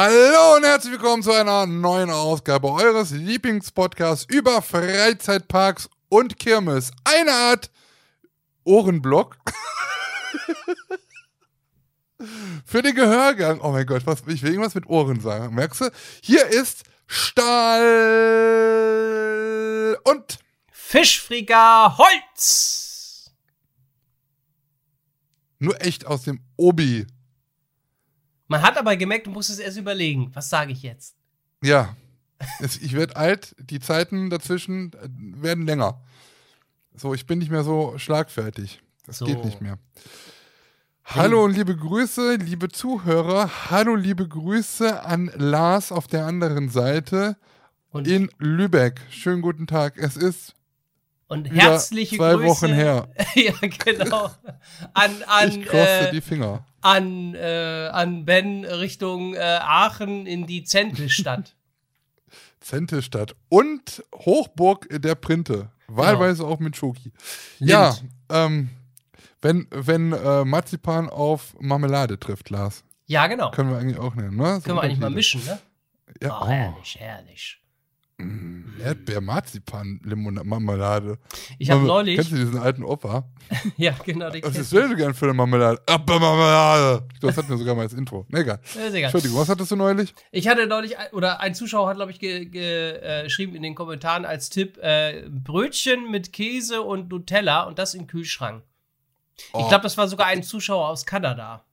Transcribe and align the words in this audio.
Hallo 0.00 0.54
und 0.54 0.64
herzlich 0.64 0.92
willkommen 0.92 1.24
zu 1.24 1.32
einer 1.32 1.66
neuen 1.66 2.08
Ausgabe 2.08 2.70
eures 2.70 3.10
Lieblingspodcasts 3.10 4.26
über 4.32 4.62
Freizeitparks 4.62 5.90
und 6.08 6.38
Kirmes. 6.38 6.92
Eine 7.02 7.32
Art 7.32 7.68
Ohrenblock. 8.62 9.38
Für 12.64 12.82
den 12.82 12.94
Gehörgang. 12.94 13.60
Oh 13.60 13.72
mein 13.72 13.86
Gott, 13.86 14.06
was, 14.06 14.22
ich 14.28 14.40
will 14.44 14.50
irgendwas 14.50 14.76
mit 14.76 14.86
Ohren 14.86 15.18
sagen. 15.18 15.52
Merkst 15.56 15.80
du? 15.80 15.90
Hier 16.22 16.46
ist 16.46 16.84
Stahl 17.08 17.88
und 20.04 20.38
Fischfrika 20.70 21.98
Holz. 21.98 23.32
nur 25.58 25.82
echt 25.82 26.06
aus 26.06 26.22
dem 26.22 26.40
Obi. 26.56 27.04
Man 28.48 28.62
hat 28.62 28.76
aber 28.78 28.96
gemerkt, 28.96 29.26
du 29.26 29.30
musst 29.30 29.50
es 29.50 29.58
erst 29.58 29.76
überlegen. 29.78 30.30
Was 30.34 30.48
sage 30.50 30.72
ich 30.72 30.82
jetzt? 30.82 31.14
Ja. 31.62 31.94
Ich 32.80 32.92
werde 32.94 33.16
alt, 33.16 33.54
die 33.58 33.78
Zeiten 33.80 34.30
dazwischen 34.30 34.92
äh, 34.94 35.08
werden 35.42 35.66
länger. 35.66 36.00
So, 36.94 37.12
ich 37.14 37.26
bin 37.26 37.38
nicht 37.38 37.50
mehr 37.50 37.62
so 37.64 37.98
schlagfertig. 37.98 38.80
Das 39.06 39.18
So. 39.18 39.24
geht 39.26 39.44
nicht 39.44 39.60
mehr. 39.60 39.78
Hallo 41.04 41.44
und 41.44 41.52
liebe 41.54 41.74
Grüße, 41.76 42.36
liebe 42.36 42.68
Zuhörer. 42.68 43.70
Hallo, 43.70 43.94
liebe 43.94 44.28
Grüße 44.28 45.04
an 45.04 45.30
Lars 45.36 45.90
auf 45.90 46.06
der 46.06 46.26
anderen 46.26 46.68
Seite 46.68 47.36
Und, 47.90 48.06
in 48.06 48.30
Lübeck. 48.38 49.00
Schönen 49.10 49.42
guten 49.42 49.66
Tag. 49.66 49.96
Es 49.96 50.16
ist 50.16 50.54
und 51.28 51.44
herzliche 51.50 52.16
zwei 52.16 52.34
Grüße. 52.34 52.46
Wochen 52.46 52.72
her. 52.72 53.08
ja, 53.34 53.52
genau. 53.60 54.30
An, 54.94 55.10
an, 55.26 55.48
Ich 55.48 55.64
krosse 55.66 56.08
äh, 56.08 56.10
die 56.12 56.20
Finger. 56.20 56.64
An, 56.80 57.34
äh, 57.34 57.90
an 57.92 58.24
Ben 58.24 58.64
Richtung 58.64 59.34
äh, 59.34 59.38
Aachen 59.38 60.26
in 60.26 60.46
die 60.46 60.64
Zentelstadt. 60.64 61.54
Zentestadt 62.60 63.36
und 63.48 64.04
Hochburg 64.14 64.88
der 64.90 65.14
Printe. 65.14 65.70
Wahlweise 65.86 66.44
auch 66.44 66.58
mit 66.58 66.76
Schoki. 66.76 67.12
Ja, 67.58 67.96
ähm, 68.28 68.68
wenn, 69.40 69.66
wenn 69.70 70.12
äh, 70.12 70.44
Marzipan 70.44 71.08
auf 71.08 71.54
Marmelade 71.60 72.18
trifft, 72.18 72.50
Lars. 72.50 72.84
Ja, 73.06 73.26
genau. 73.26 73.50
Können 73.52 73.70
wir 73.70 73.78
eigentlich 73.78 73.98
auch 73.98 74.14
nehmen, 74.14 74.36
ne? 74.36 74.56
So 74.56 74.62
Können 74.62 74.76
wir 74.76 74.82
eigentlich 74.82 74.98
mal 74.98 75.10
mischen, 75.10 75.42
ne? 75.44 75.58
Ja, 76.22 76.42
oh, 76.42 76.46
herrlich, 76.46 76.96
herrlich. 76.98 77.62
Erdbeer-Marzipan-Marmelade. 78.18 81.18
Ich 81.58 81.70
habe 81.70 81.80
Kennst 81.80 81.88
neulich. 81.88 82.28
du 82.28 82.36
diesen 82.36 82.58
alten 82.58 82.84
Opa? 82.84 83.24
Ja, 83.76 83.94
genau, 84.04 84.30
den 84.30 84.42
Was 84.42 84.52
kennst 84.54 84.72
ist 84.72 84.80
denn 84.80 84.96
gern 84.96 85.14
für 85.14 85.26
eine 85.26 85.34
Marmelade? 85.34 85.80
Erdbeer-Marmelade. 85.86 87.06
Das 87.20 87.36
hatten 87.36 87.48
wir 87.48 87.56
sogar 87.58 87.74
mal 87.74 87.82
als 87.82 87.92
Intro. 87.94 88.26
Ne, 88.28 88.40
egal. 88.40 88.60
Ist 88.64 88.76
egal. 88.76 89.02
Entschuldigung, 89.04 89.38
was 89.38 89.48
hattest 89.48 89.70
du 89.70 89.76
neulich? 89.76 90.14
Ich 90.32 90.48
hatte 90.48 90.66
neulich, 90.66 90.96
oder 91.12 91.40
ein 91.40 91.54
Zuschauer 91.54 91.88
hat, 91.88 91.96
glaube 91.96 92.12
ich, 92.12 92.18
ge, 92.18 92.44
ge, 92.46 92.96
äh, 93.00 93.24
geschrieben 93.24 93.54
in 93.54 93.62
den 93.62 93.74
Kommentaren 93.74 94.24
als 94.24 94.50
Tipp: 94.50 94.78
äh, 94.78 95.24
Brötchen 95.28 96.10
mit 96.10 96.32
Käse 96.32 96.82
und 96.82 97.10
Nutella 97.10 97.62
und 97.64 97.78
das 97.78 97.94
im 97.94 98.06
Kühlschrank. 98.06 98.62
Ich 99.36 99.44
Oh, 99.52 99.68
glaube, 99.68 99.82
das 99.84 99.96
war 99.96 100.08
sogar 100.08 100.26
ein 100.26 100.42
Zuschauer 100.42 100.88
aus 100.88 101.06
Kanada. 101.06 101.64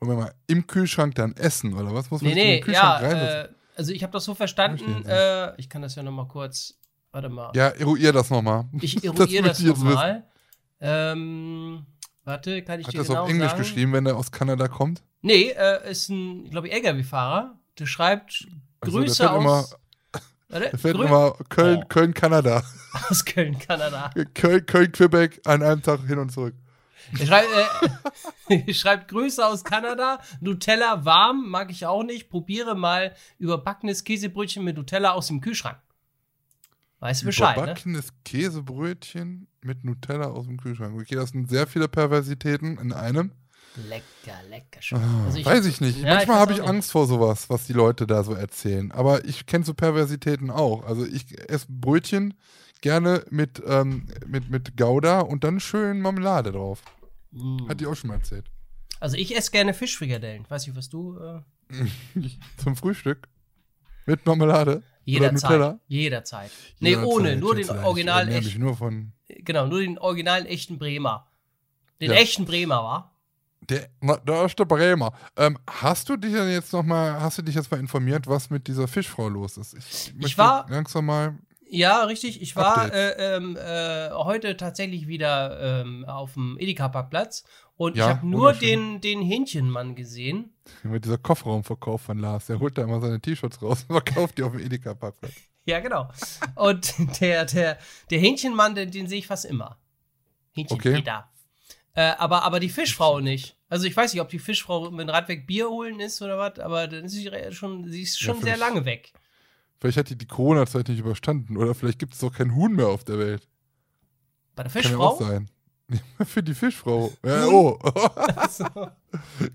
Wollen 0.00 0.16
wir 0.18 0.24
mal 0.24 0.34
im 0.48 0.66
Kühlschrank 0.66 1.14
dann 1.14 1.32
essen, 1.36 1.74
oder 1.74 1.94
was? 1.94 2.10
Muss 2.10 2.22
man 2.22 2.32
Nee, 2.32 2.44
nee, 2.44 2.54
den 2.56 2.64
Kühlschrank 2.64 3.02
ja, 3.02 3.08
reinsetzen? 3.08 3.54
äh, 3.54 3.57
also 3.78 3.92
ich 3.92 4.02
habe 4.02 4.12
das 4.12 4.24
so 4.24 4.34
verstanden. 4.34 5.02
ich 5.02 5.08
Äh, 5.08 5.54
ich 5.56 5.68
kann 5.70 5.80
das 5.82 5.94
ja 5.94 6.02
noch 6.02 6.12
mal 6.12 6.28
kurz, 6.28 6.74
warte 7.12 7.28
mal. 7.30 7.50
Ja, 7.54 7.68
eruier 7.68 8.12
das 8.12 8.28
nochmal. 8.30 8.66
ich 8.80 9.02
eruiere 9.04 9.42
das, 9.48 9.62
wissen. 9.64 9.68
nochmal. 9.86 10.24
Ähm, 10.80 11.86
warte, 12.24 12.62
kann 12.62 12.80
ich 12.80 12.86
Hat 12.86 12.94
dir 12.94 12.98
das 12.98 13.08
genau 13.08 13.22
auf 13.22 13.28
Englisch 13.30 13.50
sagen? 13.50 13.62
geschrieben, 13.62 13.92
wenn 13.92 14.06
er 14.06 14.16
aus 14.16 14.30
Kanada 14.30 14.68
kommt? 14.68 15.02
Nee, 15.22 15.50
äh, 15.50 15.90
ist 15.90 16.08
ein, 16.08 16.48
glaube 16.50 16.68
ich, 16.68 16.74
LKW-Fahrer. 16.74 17.56
Der 17.78 17.86
schreibt 17.86 18.46
Also, 18.80 18.98
der 18.98 19.06
Grüße 19.08 19.22
fährt 19.22 19.36
immer- 19.36 19.50
aus, 19.50 19.76
warte, 20.48 20.68
Da 20.70 20.78
fällt 20.78 20.96
Grü- 20.96 21.04
immer 21.06 21.32
Köln, 21.48 21.80
Oh. 21.82 21.86
Köln, 21.88 22.14
Kanada. 22.14 22.62
aus 23.10 23.24
Köln, 23.24 23.58
Kanada. 23.58 24.10
Köln, 24.34 24.66
Köln, 24.66 24.92
Quebec 24.92 25.40
an 25.44 25.62
einem 25.62 25.82
Tag 25.82 26.06
hin 26.06 26.18
und 26.18 26.30
zurück. 26.30 26.54
Er 27.18 27.26
schreibt, 27.26 27.48
äh, 28.48 28.74
schreibt 28.74 29.08
Grüße 29.08 29.44
aus 29.46 29.64
Kanada. 29.64 30.20
Nutella 30.40 31.04
warm, 31.04 31.48
mag 31.48 31.70
ich 31.70 31.86
auch 31.86 32.02
nicht. 32.02 32.28
Probiere 32.28 32.74
mal 32.74 33.14
überbackenes 33.38 34.04
Käsebrötchen 34.04 34.64
mit 34.64 34.76
Nutella 34.76 35.12
aus 35.12 35.28
dem 35.28 35.40
Kühlschrank. 35.40 35.78
Weißt 37.00 37.22
du 37.22 37.26
Bescheid, 37.26 37.56
ne? 37.56 37.62
Überbackenes 37.62 38.12
Käsebrötchen 38.24 39.46
mit 39.62 39.84
Nutella 39.84 40.26
aus 40.26 40.46
dem 40.46 40.58
Kühlschrank. 40.58 40.98
Okay, 41.00 41.14
das 41.14 41.30
sind 41.30 41.48
sehr 41.48 41.66
viele 41.66 41.88
Perversitäten 41.88 42.76
in 42.78 42.92
einem. 42.92 43.32
Lecker, 43.88 44.36
lecker. 44.50 44.82
Schon. 44.82 44.98
Ah, 45.00 45.26
Also 45.26 45.44
weiß 45.44 45.66
ich 45.66 45.80
nicht. 45.80 46.00
Ja, 46.00 46.16
Manchmal 46.16 46.38
habe 46.38 46.52
ich 46.52 46.58
nicht. 46.58 46.68
Angst 46.68 46.90
vor 46.90 47.06
sowas, 47.06 47.48
was 47.48 47.66
die 47.66 47.72
Leute 47.72 48.06
da 48.06 48.24
so 48.24 48.34
erzählen. 48.34 48.90
Aber 48.90 49.24
ich 49.24 49.46
kenne 49.46 49.64
so 49.64 49.74
Perversitäten 49.74 50.50
auch. 50.50 50.84
Also 50.84 51.06
ich 51.06 51.38
esse 51.48 51.66
Brötchen 51.68 52.34
gerne 52.80 53.24
mit, 53.30 53.62
ähm, 53.66 54.06
mit, 54.26 54.50
mit 54.50 54.76
Gouda 54.76 55.20
und 55.20 55.44
dann 55.44 55.60
schön 55.60 56.00
Marmelade 56.00 56.50
drauf. 56.52 56.82
Mm. 57.30 57.68
Hat 57.68 57.80
die 57.80 57.86
auch 57.86 57.94
schon 57.94 58.08
mal 58.08 58.14
erzählt. 58.14 58.46
Also 59.00 59.16
ich 59.16 59.36
esse 59.36 59.50
gerne 59.50 59.74
Fischfrikadellen. 59.74 60.44
Weiß 60.48 60.66
nicht, 60.66 60.76
was 60.76 60.88
du. 60.88 61.18
Äh, 61.18 61.40
Zum 62.56 62.74
Frühstück. 62.76 63.28
Mit 64.06 64.24
Marmelade. 64.26 64.82
jederzeit. 65.04 65.78
Jederzeit. 65.86 66.50
Nee, 66.80 66.96
ohne. 66.96 67.36
Nur 67.36 67.54
den 67.54 67.64
Original. 67.68 67.84
originalen 67.84 68.28
Ich 68.30 68.46
echten. 68.48 68.60
nur 68.60 68.76
von 68.76 69.12
Genau, 69.28 69.66
nur 69.66 69.80
den 69.80 69.98
originalen 69.98 70.46
echten 70.46 70.78
Bremer. 70.78 71.26
Den 72.00 72.10
Ja. 72.12 72.16
echten 72.16 72.44
Bremer, 72.46 72.76
war? 72.82 73.14
der, 73.68 73.88
der 74.00 74.34
erste 74.34 74.64
Bremer. 74.64 75.12
Ähm, 75.36 75.58
hast 75.68 76.08
du 76.08 76.16
dich 76.16 76.32
denn 76.32 76.48
jetzt 76.50 76.72
noch 76.72 76.84
mal, 76.84 77.20
hast 77.20 77.36
du 77.38 77.42
dich 77.42 77.54
jetzt 77.54 77.70
mal 77.70 77.78
informiert, 77.80 78.26
was 78.26 78.48
mit 78.48 78.66
dieser 78.66 78.88
Fischfrau 78.88 79.28
los 79.28 79.58
ist? 79.58 79.74
Ich, 79.74 80.14
möchte 80.14 80.38
war- 80.38 80.66
langsam 80.70 81.04
mal. 81.06 81.38
Ja, 81.70 82.04
richtig. 82.04 82.40
Ich 82.40 82.56
war 82.56 82.92
äh, 82.92 83.36
ähm, 83.36 83.56
äh, 83.56 84.10
heute 84.12 84.56
tatsächlich 84.56 85.06
wieder 85.06 85.82
ähm, 85.82 86.04
auf 86.06 86.34
dem 86.34 86.56
Edeka-Parkplatz 86.58 87.44
und 87.76 87.96
Ja, 87.96 88.04
ich 88.10 88.16
habe 88.16 88.26
nur 88.26 88.52
den, 88.54 89.00
den 89.00 89.20
Hähnchenmann 89.22 89.94
gesehen. 89.94 90.52
Mit 90.82 91.04
dieser 91.04 91.18
Kofferraumverkauf 91.18 92.00
von 92.02 92.18
Lars, 92.18 92.46
der 92.46 92.58
holt 92.60 92.78
da 92.78 92.82
immer 92.82 93.00
seine 93.00 93.20
T-Shirts 93.20 93.60
raus 93.62 93.84
und 93.88 93.94
verkauft 94.02 94.38
die 94.38 94.42
auf 94.42 94.52
dem 94.52 94.60
Edeka-Parkplatz. 94.60 95.32
Ja, 95.66 95.80
genau. 95.80 96.08
Und 96.54 96.94
der, 97.20 97.44
der, 97.44 97.76
der 98.08 98.18
Hähnchenmann, 98.18 98.74
den, 98.74 98.90
den 98.90 99.06
sehe 99.06 99.18
ich 99.18 99.26
fast 99.26 99.44
immer. 99.44 99.76
Hähnchen 100.54 100.78
Okay. 100.78 101.02
Äh, 101.94 102.12
aber, 102.16 102.42
aber 102.44 102.58
die 102.58 102.70
Fischfrau 102.70 103.20
nicht. 103.20 103.54
Also 103.68 103.84
ich 103.86 103.94
weiß 103.94 104.14
nicht, 104.14 104.22
ob 104.22 104.30
die 104.30 104.38
Fischfrau 104.38 104.90
mit 104.90 105.10
Radweg 105.10 105.46
Bier 105.46 105.68
holen 105.68 106.00
ist 106.00 106.22
oder 106.22 106.38
was, 106.38 106.58
aber 106.58 106.88
dann 106.88 107.04
ist 107.04 107.12
sie 107.12 107.30
schon, 107.50 107.86
sie 107.90 108.00
ist 108.00 108.18
Ja, 108.18 108.26
schon 108.28 108.36
sehr 108.42 108.54
vielleicht- 108.54 108.60
lange 108.74 108.86
weg. 108.86 109.12
Vielleicht 109.80 109.98
hat 109.98 110.10
die 110.10 110.16
die 110.18 110.26
Corona-Zeit 110.26 110.88
nicht 110.88 110.98
überstanden 110.98 111.56
oder 111.56 111.74
vielleicht 111.74 111.98
gibt 111.98 112.14
es 112.14 112.20
doch 112.20 112.32
kein 112.32 112.54
Huhn 112.54 112.72
mehr 112.74 112.88
auf 112.88 113.04
der 113.04 113.18
Welt. 113.18 113.46
Bei 114.56 114.64
der 114.64 114.72
Kann 114.72 114.90
ja 114.92 114.98
auch 114.98 115.18
Fischfrau? 115.18 115.32
sein. 115.32 115.50
Für 116.26 116.42
die 116.42 116.54
Fischfrau. 116.54 117.12
Ja, 117.24 117.46
oh, 117.46 117.78
Achso. 118.36 118.64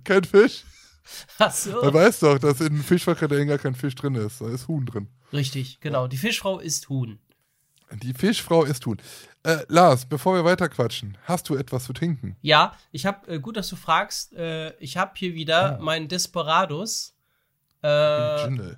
kein 0.03 0.23
Fisch. 0.23 0.63
Achso. 1.37 1.81
Man 1.83 1.93
weiß 1.93 2.21
doch, 2.21 2.39
dass 2.39 2.61
in 2.61 2.81
Fischfrikadellen 2.81 3.47
gar 3.49 3.57
kein 3.57 3.75
Fisch 3.75 3.95
drin 3.95 4.15
ist. 4.15 4.39
Da 4.41 4.47
ist 4.49 4.67
Huhn 4.69 4.85
drin. 4.85 5.09
Richtig, 5.33 5.79
genau. 5.81 6.07
Die 6.07 6.17
Fischfrau 6.17 6.59
isst 6.59 6.87
Huhn. 6.89 7.19
Die 8.01 8.13
Fischfrau 8.13 8.63
ist 8.63 8.85
Huhn. 8.85 8.97
Äh, 9.43 9.57
Lars, 9.67 10.05
bevor 10.05 10.33
wir 10.35 10.45
weiter 10.45 10.69
quatschen, 10.69 11.17
hast 11.25 11.49
du 11.49 11.55
etwas 11.55 11.83
zu 11.83 11.91
trinken? 11.93 12.37
Ja, 12.41 12.75
ich 12.91 13.05
habe, 13.05 13.27
äh, 13.27 13.39
gut, 13.39 13.57
dass 13.57 13.67
du 13.67 13.75
fragst, 13.75 14.33
äh, 14.33 14.73
ich 14.77 14.95
habe 14.97 15.11
hier 15.15 15.33
wieder 15.35 15.77
Ah. 15.77 15.81
meinen 15.83 16.07
Desperados. 16.07 17.13
Äh, 17.83 18.75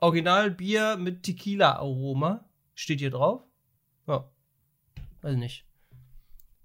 Gindel. 0.00 0.02
Originalbier 0.08 0.96
mit 0.96 1.22
Tequila-Aroma. 1.22 2.44
Steht 2.74 3.00
hier 3.00 3.10
drauf? 3.10 3.42
Ja. 4.06 4.28
Weiß 5.22 5.36
nicht. 5.36 5.64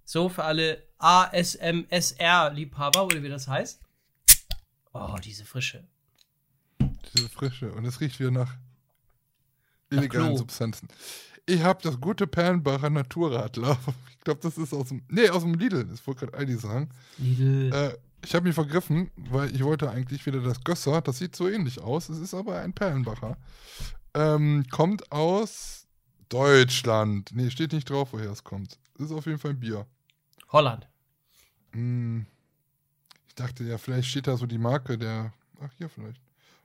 So, 0.05 0.29
für 0.29 0.43
alle 0.43 0.83
ASMSR-Liebhaber, 0.99 3.05
oder 3.05 3.23
wie 3.23 3.29
das 3.29 3.47
heißt. 3.47 3.81
Oh, 4.93 5.15
diese 5.23 5.45
Frische. 5.45 5.83
Diese 6.79 7.29
Frische. 7.29 7.71
Und 7.73 7.85
es 7.85 7.99
riecht 7.99 8.19
wieder 8.19 8.31
nach 8.31 8.55
illegalen 9.89 10.27
Klo. 10.27 10.37
Substanzen. 10.37 10.87
Ich 11.45 11.61
habe 11.61 11.81
das 11.83 11.99
gute 11.99 12.27
Perlenbacher 12.27 12.89
Naturradler. 12.89 13.77
Ich 14.17 14.25
glaube, 14.25 14.41
das 14.41 14.57
ist 14.57 14.73
aus 14.73 14.87
dem. 14.87 15.03
Nee, 15.07 15.29
aus 15.29 15.43
dem 15.43 15.53
Lidl. 15.53 15.85
Das 15.85 16.07
wollte 16.07 16.25
gerade 16.25 16.39
Aldi 16.39 16.55
sagen. 16.55 16.89
Lidl. 17.19 17.71
Äh, 17.71 17.95
ich 18.25 18.33
habe 18.35 18.47
mich 18.47 18.55
vergriffen, 18.55 19.11
weil 19.15 19.53
ich 19.55 19.63
wollte 19.63 19.89
eigentlich 19.89 20.25
wieder 20.25 20.41
das 20.41 20.63
Gösser. 20.63 21.01
Das 21.01 21.19
sieht 21.19 21.35
so 21.35 21.47
ähnlich 21.47 21.79
aus. 21.79 22.09
Es 22.09 22.17
ist 22.17 22.33
aber 22.33 22.59
ein 22.59 22.73
Perlenbacher. 22.73 23.37
Ähm, 24.13 24.65
kommt 24.71 25.11
aus 25.11 25.87
Deutschland. 26.29 27.29
Nee, 27.33 27.49
steht 27.51 27.73
nicht 27.73 27.89
drauf, 27.89 28.09
woher 28.13 28.31
es 28.31 28.43
kommt. 28.43 28.79
Ist 28.97 29.11
auf 29.11 29.25
jeden 29.25 29.37
Fall 29.37 29.51
ein 29.51 29.59
Bier. 29.59 29.85
Holland. 30.51 30.87
Hm, 31.73 32.25
ich 33.27 33.35
dachte 33.35 33.63
ja, 33.63 33.77
vielleicht 33.77 34.09
steht 34.09 34.27
da 34.27 34.37
so 34.37 34.45
die 34.45 34.57
Marke 34.57 34.97
der. 34.97 35.33
Ach, 35.61 35.71
hier 35.77 35.89
vielleicht. 35.89 36.21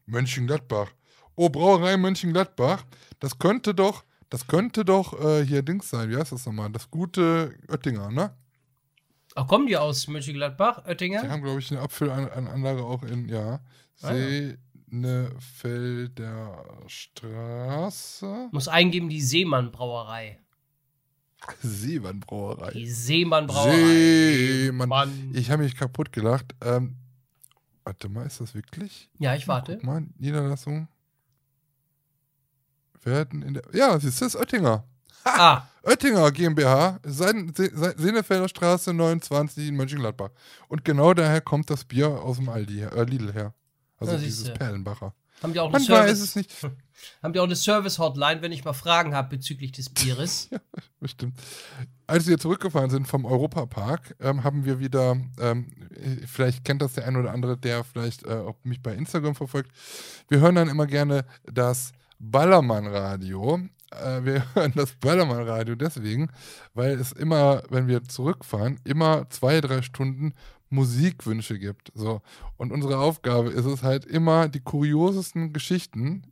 Mönchengladbach. 0.06 0.90
Oh, 1.36 1.48
Brauerei 1.48 1.96
Mönchengladbach. 1.96 2.84
Das 3.18 3.38
könnte 3.38 3.74
doch, 3.74 4.04
das 4.30 4.46
könnte 4.46 4.84
doch 4.84 5.18
äh, 5.20 5.44
hier 5.44 5.62
Dings 5.62 5.90
sein. 5.90 6.08
Wie 6.08 6.16
heißt 6.16 6.32
das 6.32 6.46
nochmal? 6.46 6.70
Das 6.70 6.90
gute 6.90 7.54
Oettinger, 7.68 8.10
ne? 8.10 8.34
Ach, 9.40 9.46
kommen 9.46 9.66
die 9.66 9.76
aus 9.78 10.06
Mönchengladbach, 10.06 10.82
Die 10.82 10.90
Oettinger? 10.90 11.26
haben, 11.26 11.42
glaube 11.42 11.60
ich, 11.60 11.70
eine 11.70 11.80
Apfelanlage 11.80 12.84
auch 12.84 13.02
in, 13.04 13.26
ja. 13.26 13.60
Ah, 14.02 14.12
ja. 14.14 14.52
Straße. 16.86 18.48
Muss 18.52 18.68
eingeben 18.68 19.08
die 19.08 19.22
Seemann-Brauerei. 19.22 20.38
Seemann-Brauerei. 21.62 22.72
Die 22.72 22.86
Seemann-Brauerei. 22.86 23.76
Seemann. 23.76 24.88
Mann. 24.90 25.30
Ich 25.32 25.50
habe 25.50 25.62
mich 25.62 25.74
kaputt 25.74 26.12
gelacht. 26.12 26.54
Ähm, 26.60 26.96
warte 27.84 28.10
mal, 28.10 28.26
ist 28.26 28.42
das 28.42 28.54
wirklich? 28.54 29.08
Ja, 29.18 29.34
ich 29.34 29.48
warte. 29.48 29.76
Guck 29.76 29.84
mal, 29.84 30.02
Niederlassung. 30.18 30.88
Werden 33.02 33.40
in 33.40 33.54
der. 33.54 33.62
Ja, 33.72 33.96
es 33.96 34.04
ist 34.04 34.20
das 34.20 34.36
Oettinger. 34.36 34.84
Ah, 35.24 35.62
Oettinger 35.82 36.30
GmbH, 36.30 36.98
Seiden- 37.04 37.54
Se- 37.54 37.70
Se- 37.74 37.94
Senefelder 37.96 38.48
Straße 38.48 38.92
29 38.92 39.68
in 39.68 39.76
Mönchengladbach. 39.76 40.30
Und 40.68 40.84
genau 40.84 41.14
daher 41.14 41.40
kommt 41.40 41.70
das 41.70 41.84
Bier 41.84 42.08
aus 42.08 42.36
dem 42.36 42.48
Aldi, 42.48 42.82
äh, 42.82 43.04
Lidl 43.04 43.32
her. 43.32 43.54
Also 43.98 44.12
Ja, 44.14 44.18
dieses. 44.18 44.52
Perlenbacher. 44.54 45.14
haben 45.42 45.52
die 45.52 45.60
auch 45.60 45.64
eine 45.66 45.72
Man 45.72 45.82
weiß 45.82 45.86
Service, 45.86 46.20
es 46.20 46.36
nicht. 46.36 46.54
haben 47.22 47.32
die 47.32 47.40
auch 47.40 47.44
eine 47.44 47.56
Service-Hotline, 47.56 48.42
wenn 48.42 48.52
ich 48.52 48.64
mal 48.64 48.72
Fragen 48.74 49.14
habe 49.14 49.36
bezüglich 49.36 49.72
des 49.72 49.88
Bieres? 49.90 50.50
Bestimmt. 51.00 51.38
Als 52.06 52.26
wir 52.26 52.38
zurückgefahren 52.38 52.90
sind 52.90 53.06
vom 53.08 53.24
Europapark, 53.24 54.16
ähm, 54.20 54.44
haben 54.44 54.64
wir 54.66 54.80
wieder, 54.80 55.16
ähm, 55.40 55.70
äh, 55.94 56.26
vielleicht 56.26 56.64
kennt 56.64 56.82
das 56.82 56.92
der 56.94 57.06
ein 57.06 57.16
oder 57.16 57.32
andere, 57.32 57.56
der 57.56 57.84
vielleicht 57.84 58.24
äh, 58.26 58.32
auch 58.32 58.56
mich 58.64 58.82
bei 58.82 58.94
Instagram 58.94 59.34
verfolgt. 59.34 59.70
Wir 60.28 60.40
hören 60.40 60.54
dann 60.56 60.68
immer 60.68 60.86
gerne 60.86 61.24
das 61.44 61.92
Ballermann-Radio. 62.18 63.60
Äh, 63.90 64.24
wir 64.24 64.44
hören 64.54 64.72
das 64.74 64.92
Ballermann-Radio 64.94 65.74
deswegen, 65.74 66.30
weil 66.74 66.98
es 66.98 67.12
immer, 67.12 67.62
wenn 67.70 67.88
wir 67.88 68.04
zurückfahren, 68.04 68.80
immer 68.84 69.28
zwei, 69.30 69.60
drei 69.60 69.82
Stunden 69.82 70.34
Musikwünsche 70.68 71.58
gibt. 71.58 71.90
So. 71.94 72.22
Und 72.56 72.72
unsere 72.72 72.98
Aufgabe 72.98 73.50
ist 73.50 73.64
es 73.66 73.82
halt 73.82 74.04
immer, 74.04 74.48
die 74.48 74.60
kuriosesten 74.60 75.52
Geschichten 75.52 76.22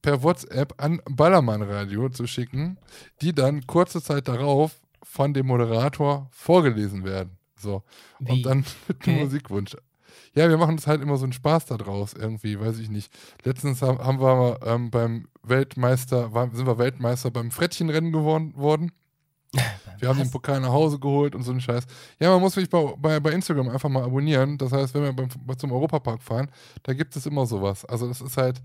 per 0.00 0.22
WhatsApp 0.22 0.74
an 0.82 1.00
Ballermann 1.10 1.62
Radio 1.62 2.08
zu 2.08 2.26
schicken, 2.26 2.78
die 3.20 3.34
dann 3.34 3.66
kurze 3.66 4.02
Zeit 4.02 4.28
darauf 4.28 4.80
von 5.02 5.34
dem 5.34 5.46
Moderator 5.46 6.28
vorgelesen 6.30 7.04
werden. 7.04 7.36
So. 7.56 7.82
Wie? 8.20 8.32
Und 8.32 8.42
dann 8.46 8.58
mit 8.88 9.06
dem 9.06 9.14
Okay. 9.14 9.24
Musikwunsch. 9.24 9.76
Ja, 10.34 10.48
wir 10.48 10.56
machen 10.56 10.72
uns 10.72 10.86
halt 10.86 11.00
immer 11.00 11.16
so 11.16 11.24
einen 11.24 11.32
Spaß 11.32 11.66
da 11.66 11.76
draus 11.76 12.12
irgendwie, 12.12 12.58
weiß 12.58 12.78
ich 12.78 12.90
nicht. 12.90 13.12
Letztens 13.44 13.82
haben, 13.82 14.20
wir 14.20 14.58
ähm, 14.64 14.90
beim 14.90 15.28
Weltmeister, 15.42 16.34
war, 16.34 16.50
sind 16.52 16.66
wir 16.66 16.78
Weltmeister 16.78 17.30
beim 17.30 17.50
Frettchenrennen 17.50 18.12
geworden 18.12 18.54
worden. 18.56 18.92
Wir 20.00 20.08
haben 20.08 20.18
den 20.18 20.30
Pokal 20.30 20.60
nach 20.60 20.72
Hause 20.72 20.98
geholt 20.98 21.36
und 21.36 21.44
so 21.44 21.52
einen 21.52 21.60
Scheiß. 21.60 21.84
Ja, 22.18 22.30
man 22.30 22.40
muss 22.40 22.56
mich 22.56 22.68
bei, 22.68 22.94
bei, 22.98 23.20
bei 23.20 23.30
Instagram 23.30 23.68
einfach 23.68 23.88
mal 23.88 24.02
abonnieren. 24.02 24.58
Das 24.58 24.72
heißt, 24.72 24.92
wenn 24.92 25.04
wir 25.04 25.12
beim, 25.12 25.28
zum 25.56 25.70
Europapark 25.70 26.20
fahren, 26.20 26.50
da 26.82 26.92
gibt 26.92 27.14
es 27.14 27.24
immer 27.26 27.46
sowas. 27.46 27.84
Also 27.84 28.08
das 28.08 28.20
ist 28.20 28.36
halt, 28.36 28.60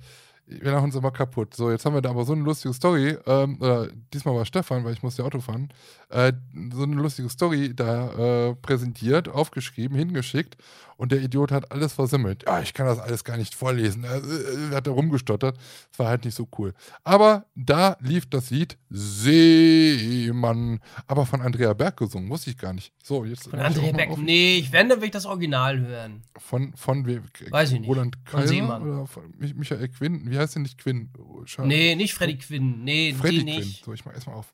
wir 0.47 0.71
lachen 0.71 0.85
uns 0.85 0.95
immer 0.95 1.11
kaputt. 1.11 1.53
So, 1.53 1.69
jetzt 1.69 1.85
haben 1.85 1.93
wir 1.93 2.01
da 2.01 2.09
aber 2.09 2.25
so 2.25 2.33
eine 2.33 2.41
lustige 2.41 2.73
Story, 2.73 3.15
ähm, 3.27 3.57
oder 3.61 3.87
diesmal 4.11 4.33
war 4.35 4.45
Stefan, 4.45 4.83
weil 4.83 4.93
ich 4.93 5.03
musste 5.03 5.23
Auto 5.23 5.39
fahren, 5.39 5.69
äh, 6.09 6.33
so 6.73 6.83
eine 6.83 6.95
lustige 6.95 7.29
Story 7.29 7.73
da 7.75 8.47
äh, 8.49 8.55
präsentiert, 8.55 9.29
aufgeschrieben, 9.29 9.95
hingeschickt 9.95 10.57
und 10.99 11.13
der 11.13 11.21
Idiot 11.21 11.51
hat 11.53 11.71
alles 11.71 11.93
versimmelt. 11.93 12.43
Ja, 12.45 12.59
ich 12.61 12.73
kann 12.73 12.85
das 12.85 12.99
alles 12.99 13.23
gar 13.23 13.37
nicht 13.37 13.55
vorlesen. 13.55 14.03
Er 14.03 14.17
äh, 14.17 14.75
hat 14.75 14.85
da 14.85 14.91
rumgestottert. 14.91 15.55
Das 15.91 15.99
war 15.99 16.07
halt 16.09 16.25
nicht 16.25 16.35
so 16.35 16.47
cool. 16.57 16.73
Aber 17.05 17.45
da 17.55 17.95
lief 18.01 18.29
das 18.29 18.49
Lied 18.49 18.77
Seemann, 18.89 20.79
aber 21.07 21.25
von 21.25 21.41
Andrea 21.41 21.73
Berg 21.73 21.97
gesungen, 21.97 22.29
wusste 22.29 22.49
ich 22.49 22.57
gar 22.57 22.73
nicht. 22.73 22.91
So, 23.01 23.23
jetzt 23.23 23.49
Von 23.49 23.59
Beck. 23.59 24.09
auf- 24.09 24.17
Nee, 24.17 24.57
ich 24.57 24.71
werde, 24.71 24.97
will 24.97 25.05
ich 25.05 25.11
das 25.11 25.25
Original 25.25 25.79
hören. 25.79 26.21
Von, 26.37 26.73
von 26.75 27.05
we- 27.05 27.23
Weiß 27.49 27.71
ich 27.71 27.79
nicht. 27.79 27.87
Roland 27.89 28.17
Von 28.25 28.39
Kaiser 28.41 28.47
Seemann. 28.53 28.81
oder 28.81 29.07
von 29.07 29.31
Mi- 29.39 29.53
Michael 29.55 29.87
Quinn. 29.89 30.29
Wie 30.29 30.37
heißt 30.37 30.55
denn 30.55 30.63
nicht 30.63 30.77
Quinn? 30.77 31.09
Schade. 31.45 31.67
Nee, 31.69 31.95
nicht 31.95 32.13
Freddy 32.13 32.37
Quinn. 32.37 32.83
Nee, 32.83 33.13
Freddy 33.13 33.39
die 33.39 33.45
Quinn. 33.45 33.55
nicht. 33.55 33.85
So, 33.85 33.93
ich 33.93 34.03
mach 34.05 34.13
erstmal 34.13 34.35
auf. 34.35 34.53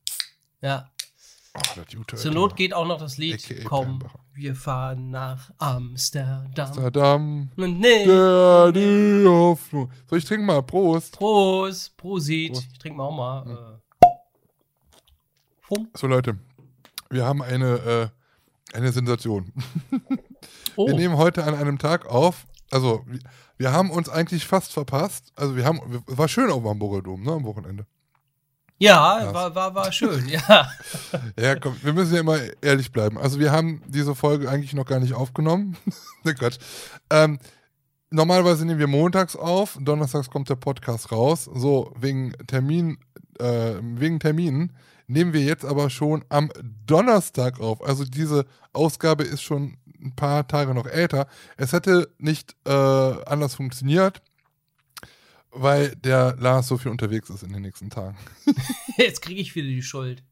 Ja. 0.61 0.89
Oh, 1.55 1.61
das 1.75 1.95
gute 1.95 2.15
Zur 2.17 2.31
Not 2.33 2.55
geht 2.55 2.73
auch 2.73 2.85
noch 2.85 2.99
das 2.99 3.17
Lied. 3.17 3.35
AKA 3.35 3.63
Komm, 3.63 3.83
Perlenbacher. 3.99 4.19
wir 4.33 4.55
fahren 4.55 5.09
nach 5.09 5.51
Amsterdam. 5.57 6.51
Amsterdam, 6.57 7.49
Und 7.55 7.79
nee. 7.79 8.05
der 8.05 8.71
die 8.73 9.23
Hoffnung. 9.25 9.89
So, 10.09 10.15
ich 10.15 10.25
trinke 10.25 10.45
mal. 10.45 10.61
Prost. 10.63 11.13
Prost, 11.17 11.95
Prosit. 11.97 12.51
Prost. 12.53 12.67
Ich 12.73 12.79
trinke 12.79 12.97
mal 12.97 13.05
auch 13.05 13.15
mal. 13.15 13.79
Äh. 14.01 14.07
Fum. 15.61 15.87
So, 15.95 16.07
Leute. 16.07 16.37
Wir 17.09 17.25
haben 17.25 17.41
eine, 17.41 18.11
äh, 18.73 18.75
eine 18.77 18.91
Sensation. 18.91 19.51
Oh, 20.77 20.87
Wir 20.87 20.93
nehmen 20.95 21.15
heute 21.15 21.45
an 21.45 21.55
einem 21.55 21.79
Tag 21.79 22.05
auf. 22.05 22.45
Also, 22.69 23.01
wir, 23.07 23.19
wir 23.57 23.71
haben 23.71 23.89
uns 23.91 24.09
eigentlich 24.09 24.45
fast 24.45 24.73
verpasst. 24.73 25.31
Also, 25.37 25.55
wir 25.55 25.63
haben, 25.63 25.79
es 26.05 26.17
war 26.17 26.27
schön 26.27 26.49
auf 26.51 26.57
dem 26.63 26.67
Hamburger 26.67 27.01
Dom, 27.01 27.23
ne, 27.23 27.31
am 27.31 27.45
Wochenende. 27.45 27.87
Ja, 28.77 29.33
war, 29.33 29.55
war, 29.55 29.75
war 29.75 29.91
schön, 29.91 30.27
ja. 30.29 30.69
Ja, 31.39 31.55
komm, 31.55 31.75
wir 31.81 31.93
müssen 31.93 32.13
ja 32.13 32.19
immer 32.19 32.39
ehrlich 32.61 32.91
bleiben. 32.91 33.17
Also, 33.17 33.39
wir 33.39 33.51
haben 33.51 33.81
diese 33.87 34.15
Folge 34.15 34.49
eigentlich 34.49 34.73
noch 34.73 34.85
gar 34.85 34.99
nicht 34.99 35.13
aufgenommen. 35.13 35.77
ne, 36.23 36.33
Quatsch. 36.33 36.57
Ähm, 37.09 37.39
normalerweise 38.09 38.65
nehmen 38.65 38.79
wir 38.79 38.87
montags 38.87 39.35
auf, 39.35 39.77
donnerstags 39.79 40.29
kommt 40.29 40.49
der 40.49 40.55
Podcast 40.55 41.11
raus. 41.11 41.49
So, 41.53 41.93
wegen 41.97 42.33
Termin, 42.47 42.97
äh, 43.39 43.75
wegen 43.81 44.19
Terminen 44.19 44.73
nehmen 45.07 45.33
wir 45.33 45.41
jetzt 45.41 45.65
aber 45.65 45.89
schon 45.89 46.25
am 46.29 46.51
Donnerstag 46.85 47.59
auf. 47.59 47.83
Also 47.83 48.03
diese 48.05 48.45
Ausgabe 48.73 49.23
ist 49.23 49.41
schon 49.41 49.77
ein 50.03 50.15
paar 50.15 50.47
Tage 50.47 50.73
noch 50.73 50.87
älter. 50.87 51.27
Es 51.57 51.73
hätte 51.73 52.09
nicht 52.17 52.55
äh, 52.65 52.71
anders 52.71 53.55
funktioniert, 53.55 54.21
weil 55.55 55.95
der 55.95 56.35
Lars 56.39 56.67
so 56.67 56.77
viel 56.77 56.91
unterwegs 56.91 57.29
ist 57.29 57.43
in 57.43 57.53
den 57.53 57.61
nächsten 57.63 57.89
Tagen. 57.89 58.17
Jetzt 58.97 59.21
kriege 59.21 59.41
ich 59.41 59.55
wieder 59.55 59.67
die 59.67 59.81
Schuld. 59.81 60.23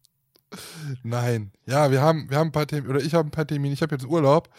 Nein. 1.03 1.51
Ja, 1.65 1.89
wir 1.91 2.01
haben, 2.01 2.29
wir 2.29 2.37
haben 2.37 2.49
ein 2.49 2.51
paar 2.51 2.67
Termine, 2.67 2.93
oder 2.93 3.03
ich 3.03 3.13
habe 3.15 3.27
ein 3.27 3.31
paar 3.31 3.47
Termine. 3.47 3.73
Ich 3.73 3.81
habe 3.81 3.95
jetzt 3.95 4.05
Urlaub 4.05 4.49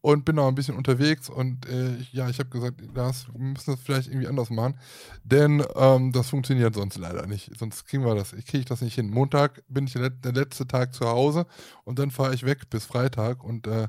und 0.00 0.24
bin 0.24 0.36
noch 0.36 0.48
ein 0.48 0.54
bisschen 0.54 0.76
unterwegs 0.76 1.30
und 1.30 1.66
äh, 1.68 1.94
ich- 1.96 2.12
ja, 2.12 2.28
ich 2.28 2.38
habe 2.40 2.50
gesagt, 2.50 2.80
Lars, 2.94 3.26
wir 3.32 3.40
müssen 3.40 3.70
das 3.70 3.80
vielleicht 3.80 4.08
irgendwie 4.08 4.26
anders 4.26 4.50
machen, 4.50 4.78
denn 5.22 5.64
ähm, 5.76 6.12
das 6.12 6.28
funktioniert 6.28 6.74
sonst 6.74 6.98
leider 6.98 7.26
nicht. 7.26 7.56
Sonst 7.56 7.86
kriegen 7.86 8.04
wir 8.04 8.14
das, 8.14 8.32
ich 8.32 8.46
kriege 8.46 8.64
das 8.64 8.80
nicht 8.82 8.96
hin. 8.96 9.08
Montag 9.10 9.62
bin 9.68 9.86
ich 9.86 9.92
der 9.94 10.32
letzte 10.32 10.66
Tag 10.66 10.92
zu 10.92 11.06
Hause 11.06 11.46
und 11.84 11.98
dann 12.00 12.10
fahre 12.10 12.34
ich 12.34 12.42
weg 12.44 12.68
bis 12.68 12.84
Freitag 12.84 13.42
und 13.44 13.66
äh, 13.66 13.86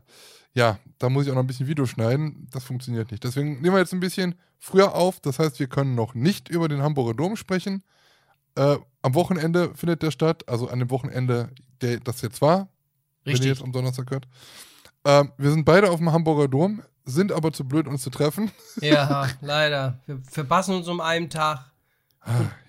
ja, 0.56 0.80
da 0.98 1.10
muss 1.10 1.26
ich 1.26 1.32
auch 1.32 1.36
noch 1.36 1.44
ein 1.44 1.48
bisschen 1.48 1.68
Video 1.68 1.86
schneiden. 1.86 2.48
Das 2.52 2.64
funktioniert 2.64 3.12
nicht. 3.12 3.24
Deswegen 3.24 3.62
nehmen 3.62 3.76
wir 3.76 3.80
jetzt 3.80 3.94
ein 3.94 4.00
bisschen 4.00 4.36
früher 4.58 4.96
auf. 4.96 5.20
Das 5.20 5.38
heißt, 5.38 5.60
wir 5.60 5.68
können 5.68 5.96
noch 5.96 6.16
nicht 6.16 6.50
über 6.50 6.70
den 6.70 6.82
Hamburger 6.82 7.14
Dom 7.14 7.36
sprechen. 7.36 7.84
Äh, 8.56 8.78
am 9.02 9.14
Wochenende 9.14 9.76
findet 9.76 10.02
der 10.02 10.12
statt, 10.12 10.48
also 10.48 10.70
an 10.70 10.80
dem 10.80 10.90
Wochenende, 10.90 11.50
der 11.82 12.00
das 12.00 12.22
jetzt 12.22 12.42
war, 12.42 12.70
wenn 13.26 13.32
ihr 13.32 13.34
Richtig. 13.34 13.48
jetzt 13.50 13.64
am 13.64 13.74
Donnerstag 13.74 14.10
hört. 14.10 14.28
Ähm, 15.04 15.34
wir 15.38 15.52
sind 15.52 15.66
beide 15.66 15.92
auf 15.92 15.98
dem 15.98 16.14
Hamburger 16.14 16.48
Dom, 16.48 16.82
sind 17.04 17.34
aber 17.34 17.52
zu 17.52 17.66
blöd, 17.66 17.86
uns 17.88 18.02
zu 18.02 18.10
treffen. 18.10 18.50
Ja, 18.82 19.28
leider. 19.42 20.00
Wir 20.06 20.22
verpassen 20.24 20.74
uns 20.74 20.88
um 20.88 21.02
einen 21.02 21.30
Tag. 21.30 21.70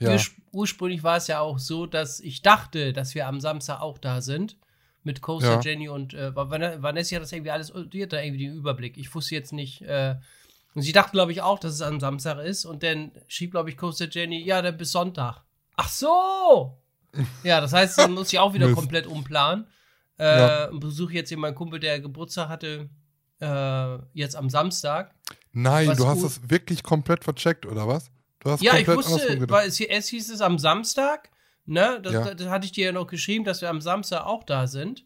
ja, 0.00 0.11
Urs 0.11 0.33
ursprünglich 0.50 1.05
war 1.05 1.19
es 1.19 1.28
ja 1.28 1.38
auch 1.40 1.59
so, 1.61 1.87
dass 1.87 2.19
ich 2.19 2.43
dachte, 2.43 2.93
dass 2.93 3.14
wir 3.14 3.28
am 3.28 3.40
Samstag 3.40 3.81
auch 3.81 3.99
da 3.99 4.21
sind. 4.21 4.57
Mit 5.07 5.23
Coaster 5.23 5.55
Ja. 5.55 5.61
Jenny 5.61 5.89
und 5.89 6.15
äh, 6.15 6.35
Van- 6.35 6.83
Vanessa 6.83 7.15
hat 7.17 7.23
das 7.23 7.31
irgendwie 7.33 7.53
alles, 7.53 7.73
die 7.93 8.03
hat 8.03 8.13
da 8.13 8.21
irgendwie 8.21 8.45
den 8.49 8.57
Überblick. 8.57 8.97
Ich 8.99 9.15
wusste 9.15 9.37
jetzt 9.37 9.53
nicht, 9.53 9.83
äh, 9.83 10.17
und 10.75 10.83
sie 10.83 10.91
dachte, 10.93 11.13
glaube 11.13 11.31
ich, 11.33 11.41
auch, 11.43 11.59
dass 11.61 11.73
es 11.75 11.81
am 11.81 12.01
Samstag 12.01 12.39
ist. 12.45 12.65
Und 12.65 12.83
dann 12.83 13.13
schrieb, 13.29 13.53
glaube 13.53 13.71
ich, 13.71 13.77
Coaster 13.77 14.09
Jenny, 14.11 14.43
ja, 14.45 14.61
dann 14.61 14.77
bis 14.77 14.91
Sonntag. 14.93 15.43
Ach 15.77 15.89
so! 15.89 16.77
Ja, 17.45 17.61
das 17.61 17.73
heißt, 17.73 17.97
dann 17.99 18.13
muss 18.13 18.33
ich 18.33 18.39
auch 18.41 18.53
wieder 18.53 18.71
komplett 18.75 19.07
umplanen. 19.07 19.67
Äh, 20.19 20.25
Ja. 20.41 20.65
und 20.71 20.81
Besuche 20.81 21.15
jetzt 21.15 21.29
hier 21.29 21.39
meinen 21.39 21.55
Kumpel, 21.55 21.79
der 21.81 22.01
Geburtstag 22.01 22.49
hatte, 22.49 22.91
äh, 23.41 23.99
jetzt 24.13 24.35
am 24.37 24.51
Samstag. 24.51 25.15
Nein, 25.53 25.89
was 25.89 25.99
du 25.99 26.07
hast 26.07 26.23
das 26.25 26.51
wirklich 26.51 26.83
komplett 26.83 27.23
vercheckt, 27.25 27.65
oder 27.65 27.87
was? 27.87 28.11
Du 28.41 28.51
hast 28.51 28.63
Ja, 28.63 28.77
ich 28.77 28.85
komplett 28.87 29.09
wusste, 29.09 29.49
weil 29.51 29.69
es, 29.69 29.81
es 29.81 30.09
hieß 30.09 30.31
es 30.31 30.41
am 30.43 30.59
Samstag, 30.59 31.31
ne? 31.67 32.01
Das, 32.03 32.13
Ja. 32.13 32.35
das, 32.35 32.49
hatte 32.49 32.67
ich 32.67 32.73
dir 32.73 32.87
ja 32.87 32.93
noch 32.93 33.07
geschrieben, 33.07 33.45
dass 33.45 33.61
wir 33.61 33.69
am 33.71 33.81
Samstag 33.81 34.25
auch 34.25 34.45
da 34.45 34.67
sind. 34.67 35.05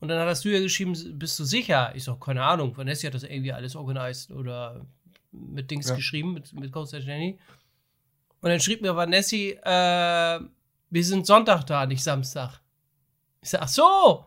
Und 0.00 0.08
dann 0.08 0.18
hattest 0.18 0.44
du 0.44 0.48
ja 0.48 0.60
geschrieben, 0.60 0.94
bist 1.18 1.38
du 1.38 1.44
sicher? 1.44 1.92
Ich 1.94 2.04
so, 2.04 2.16
keine 2.16 2.42
Ahnung, 2.42 2.74
Vanessa 2.76 3.06
hat 3.08 3.14
das 3.14 3.22
irgendwie 3.22 3.52
alles 3.52 3.76
organisiert 3.76 4.36
oder 4.38 4.86
mit 5.30 5.70
Dings 5.70 5.88
Ja. 5.88 5.94
geschrieben, 5.94 6.32
mit, 6.32 6.52
mit 6.54 6.72
Coaster 6.72 6.98
Jenny. 6.98 7.38
Und 8.40 8.48
dann 8.48 8.60
schrieb 8.60 8.80
mir 8.80 8.96
Vanessa, 8.96 9.36
äh, 9.36 10.40
wir 10.88 11.04
sind 11.04 11.26
Sonntag 11.26 11.64
da, 11.64 11.84
nicht 11.84 12.02
Samstag. 12.02 12.60
Ich 13.42 13.50
sag, 13.50 13.62
ach 13.62 13.68
so! 13.68 14.24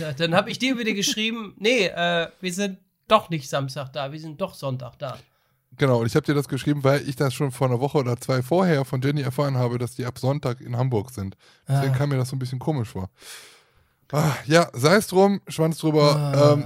Ja, 0.00 0.12
dann 0.12 0.34
habe 0.34 0.50
ich 0.50 0.58
dir 0.58 0.76
wieder 0.78 0.92
geschrieben, 0.92 1.54
nee, 1.58 1.86
äh, 1.86 2.28
wir 2.40 2.52
sind 2.52 2.78
doch 3.06 3.30
nicht 3.30 3.48
Samstag 3.48 3.92
da, 3.92 4.10
wir 4.10 4.18
sind 4.18 4.40
doch 4.40 4.54
Sonntag 4.54 4.98
da. 4.98 5.16
Genau, 5.78 6.00
und 6.00 6.06
ich 6.06 6.14
habe 6.16 6.24
dir 6.24 6.34
das 6.34 6.48
geschrieben, 6.48 6.82
weil 6.84 7.06
ich 7.08 7.16
das 7.16 7.34
schon 7.34 7.50
vor 7.50 7.66
einer 7.68 7.80
Woche 7.80 7.98
oder 7.98 8.16
zwei 8.16 8.42
vorher 8.42 8.84
von 8.84 9.00
Jenny 9.02 9.20
erfahren 9.22 9.56
habe, 9.56 9.78
dass 9.78 9.94
die 9.94 10.06
ab 10.06 10.18
Sonntag 10.18 10.60
in 10.60 10.76
Hamburg 10.76 11.10
sind. 11.10 11.36
Deswegen 11.68 11.92
Ah. 11.94 11.96
kam 11.96 12.08
mir 12.10 12.16
das 12.16 12.28
so 12.30 12.36
ein 12.36 12.38
bisschen 12.38 12.58
komisch 12.58 12.88
vor. 12.90 13.10
Ah, 14.12 14.32
ja, 14.46 14.68
sei 14.72 14.94
es 14.96 15.08
drum, 15.08 15.40
Schwanz 15.48 15.78
drüber. 15.78 16.14
Ah. 16.16 16.52
Ähm, 16.52 16.64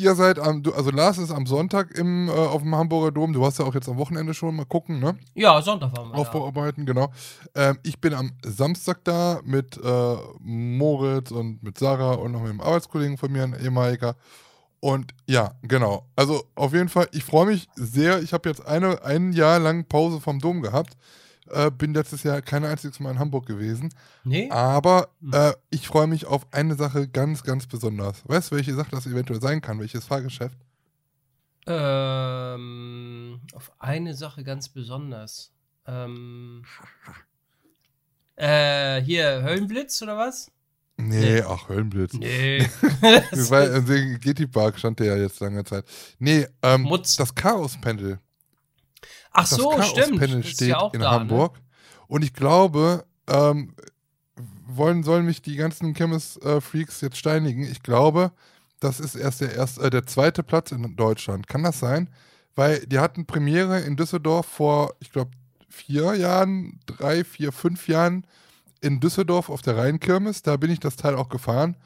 ihr 0.00 0.14
seid 0.14 0.38
am, 0.38 0.62
also 0.74 0.90
Lars 0.90 1.18
ist 1.18 1.30
am 1.30 1.44
Sonntag 1.46 1.90
im, 1.98 2.28
äh, 2.28 2.32
auf 2.32 2.62
dem 2.62 2.74
Hamburger 2.74 3.12
Dom. 3.12 3.32
Du 3.34 3.42
warst 3.42 3.58
ja 3.58 3.66
auch 3.66 3.74
jetzt 3.74 3.88
am 3.90 3.98
Wochenende 3.98 4.32
schon 4.32 4.56
mal 4.56 4.64
gucken, 4.64 5.00
ne? 5.00 5.18
Ja, 5.34 5.60
Sonntag 5.60 5.94
waren 5.96 6.08
wir. 6.10 6.14
Aufbauarbeiten, 6.18 6.86
genau. 6.86 7.12
Ähm, 7.54 7.78
ich 7.82 8.00
bin 8.00 8.14
am 8.14 8.32
Samstag 8.42 9.04
da 9.04 9.40
mit 9.44 9.76
äh, 9.76 10.16
Moritz 10.40 11.30
und 11.30 11.62
mit 11.62 11.76
Sarah 11.78 12.14
und 12.14 12.32
noch 12.32 12.40
mit 12.40 12.50
einem 12.50 12.62
Arbeitskollegen 12.62 13.18
von 13.18 13.30
mir, 13.30 13.42
ein 13.44 13.54
ehemaliger. 13.62 14.16
Und 14.84 15.14
ja, 15.26 15.54
genau. 15.62 16.10
Also 16.14 16.44
auf 16.54 16.74
jeden 16.74 16.90
Fall, 16.90 17.08
ich 17.12 17.24
freue 17.24 17.46
mich 17.46 17.70
sehr. 17.74 18.20
Ich 18.22 18.34
habe 18.34 18.50
jetzt 18.50 18.66
eine, 18.66 19.02
ein 19.02 19.32
Jahr 19.32 19.58
lang 19.58 19.86
Pause 19.86 20.20
vom 20.20 20.40
Dom 20.40 20.60
gehabt. 20.60 20.98
Äh, 21.48 21.70
bin 21.70 21.94
letztes 21.94 22.22
Jahr 22.22 22.42
kein 22.42 22.66
einziges 22.66 23.00
Mal 23.00 23.12
in 23.12 23.18
Hamburg 23.18 23.46
gewesen. 23.46 23.88
Nee? 24.24 24.50
Aber 24.50 25.08
Hm. 25.22 25.32
äh, 25.32 25.54
ich 25.70 25.88
freue 25.88 26.06
mich 26.06 26.26
auf 26.26 26.46
eine 26.52 26.74
Sache 26.74 27.08
ganz, 27.08 27.44
ganz 27.44 27.66
besonders. 27.66 28.28
Weißt 28.28 28.50
du, 28.50 28.56
welche 28.56 28.74
Sache 28.74 28.90
das 28.90 29.06
eventuell 29.06 29.40
sein 29.40 29.62
kann? 29.62 29.80
Welches 29.80 30.04
Fahrgeschäft? 30.04 30.58
Ähm, 31.66 33.40
auf 33.54 33.72
eine 33.78 34.12
Sache 34.12 34.44
ganz 34.44 34.68
besonders. 34.68 35.50
Ähm, 35.86 36.62
äh, 38.36 39.00
hier, 39.00 39.42
Höllenblitz 39.42 40.02
oder 40.02 40.18
was? 40.18 40.50
Nee, 40.96 41.42
ach, 41.42 41.68
Höllenblitz. 41.68 42.14
Nee. 42.14 42.66
Weil 43.00 43.84
äh, 43.90 44.18
GT 44.18 44.50
Park 44.50 44.78
stand 44.78 45.00
der 45.00 45.16
ja 45.16 45.16
jetzt 45.16 45.40
lange 45.40 45.64
Zeit. 45.64 45.84
Nee, 46.18 46.46
ähm, 46.62 46.82
Mutz. 46.82 47.16
das 47.16 47.34
Chaos-Pendel. 47.34 48.20
Ach 49.32 49.48
Das 49.48 49.58
so, 49.58 49.72
stimmt. 49.82 50.20
Chaos-Panel 50.20 50.42
Das 50.42 50.50
steht 50.50 50.68
ja 50.68 50.90
in 50.92 51.00
da, 51.00 51.10
Hamburg. 51.10 51.60
Und 52.06 52.22
ich 52.22 52.32
glaube, 52.32 53.04
ähm, 53.26 53.74
wollen, 54.66 55.02
sollen 55.02 55.26
mich 55.26 55.42
die 55.42 55.56
ganzen 55.56 55.94
Chemist-Freaks 55.94 57.00
jetzt 57.00 57.16
steinigen. 57.16 57.64
Ich 57.64 57.82
glaube, 57.82 58.30
das 58.80 59.00
ist 59.00 59.14
erst 59.16 59.40
der, 59.40 59.54
erste, 59.54 59.82
äh, 59.82 59.90
der 59.90 60.06
zweite 60.06 60.42
Platz 60.42 60.70
in 60.70 60.94
Deutschland. 60.96 61.48
Kann 61.48 61.64
das 61.64 61.80
sein? 61.80 62.08
Weil 62.54 62.86
die 62.86 63.00
hatten 63.00 63.26
Premiere 63.26 63.80
in 63.80 63.96
Düsseldorf 63.96 64.46
vor, 64.46 64.94
ich 65.00 65.10
glaube, 65.10 65.32
vier 65.68 66.14
Jahren, 66.14 66.78
drei, 66.86 67.24
vier, 67.24 67.50
fünf 67.50 67.88
Jahren 67.88 68.26
in 68.84 69.00
Düsseldorf 69.00 69.48
auf 69.48 69.62
der 69.62 69.76
Rheinkirmes. 69.76 70.42
Da 70.42 70.56
bin 70.56 70.70
ich 70.70 70.80
das 70.80 70.96
Teil 70.96 71.16
auch 71.16 71.28
gefahren. 71.28 71.76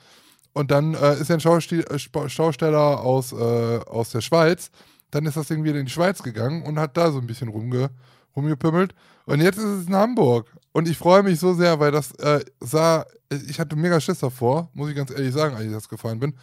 Und 0.53 0.71
dann 0.71 0.95
äh, 0.95 1.15
ist 1.21 1.31
ein 1.31 1.41
Schaustil 1.41 1.85
äh, 1.85 2.29
Schausteller 2.29 3.01
aus, 3.01 3.33
äh, 3.33 3.37
aus 3.37 4.11
der 4.11 4.21
Schweiz. 4.21 4.71
Dann 5.11 5.25
ist 5.25 5.37
das 5.37 5.47
Ding 5.47 5.63
wieder 5.65 5.79
in 5.79 5.87
die 5.87 5.93
Schweiz 5.93 6.23
gegangen 6.23 6.63
und 6.63 6.79
hat 6.79 6.97
da 6.97 7.13
so 7.13 7.19
ein 7.19 7.27
bisschen 7.27 7.49
rumge 7.49 7.91
rumgepimmelt. 8.35 8.95
Und 9.25 9.41
jetzt 9.41 9.59
ist 9.59 9.65
es 9.65 9.87
in 9.87 9.95
Hamburg. 9.95 10.53
Und 10.73 10.89
ich 10.89 10.99
freue 10.99 11.23
mich 11.23 11.41
so 11.41 11.55
sehr, 11.55 11.81
weil 11.81 11.91
das 11.91 12.13
äh, 12.17 12.45
sah, 12.61 13.07
ich 13.31 13.59
hatte 13.59 13.77
mega 13.77 14.01
Schiss 14.01 14.19
davor, 14.19 14.71
muss 14.75 14.91
ich 14.91 14.97
ganz 14.97 15.11
ehrlich 15.11 15.33
sagen, 15.33 15.55
als 15.57 15.65
ich 15.67 15.73
das 15.73 15.89
gefahren 15.89 16.21
bin. 16.21 16.35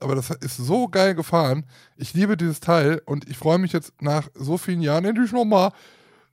Aber 0.00 0.14
das 0.14 0.30
ist 0.30 0.56
so 0.56 0.88
geil 0.88 1.14
gefahren. 1.14 1.64
Ich 1.96 2.14
liebe 2.14 2.36
dieses 2.36 2.60
Teil 2.60 3.02
und 3.06 3.28
ich 3.28 3.38
freue 3.38 3.58
mich 3.58 3.72
jetzt 3.72 3.92
nach 4.00 4.28
so 4.34 4.58
vielen 4.58 4.80
Jahren 4.80 5.04
endlich 5.04 5.32
nochmal 5.32 5.70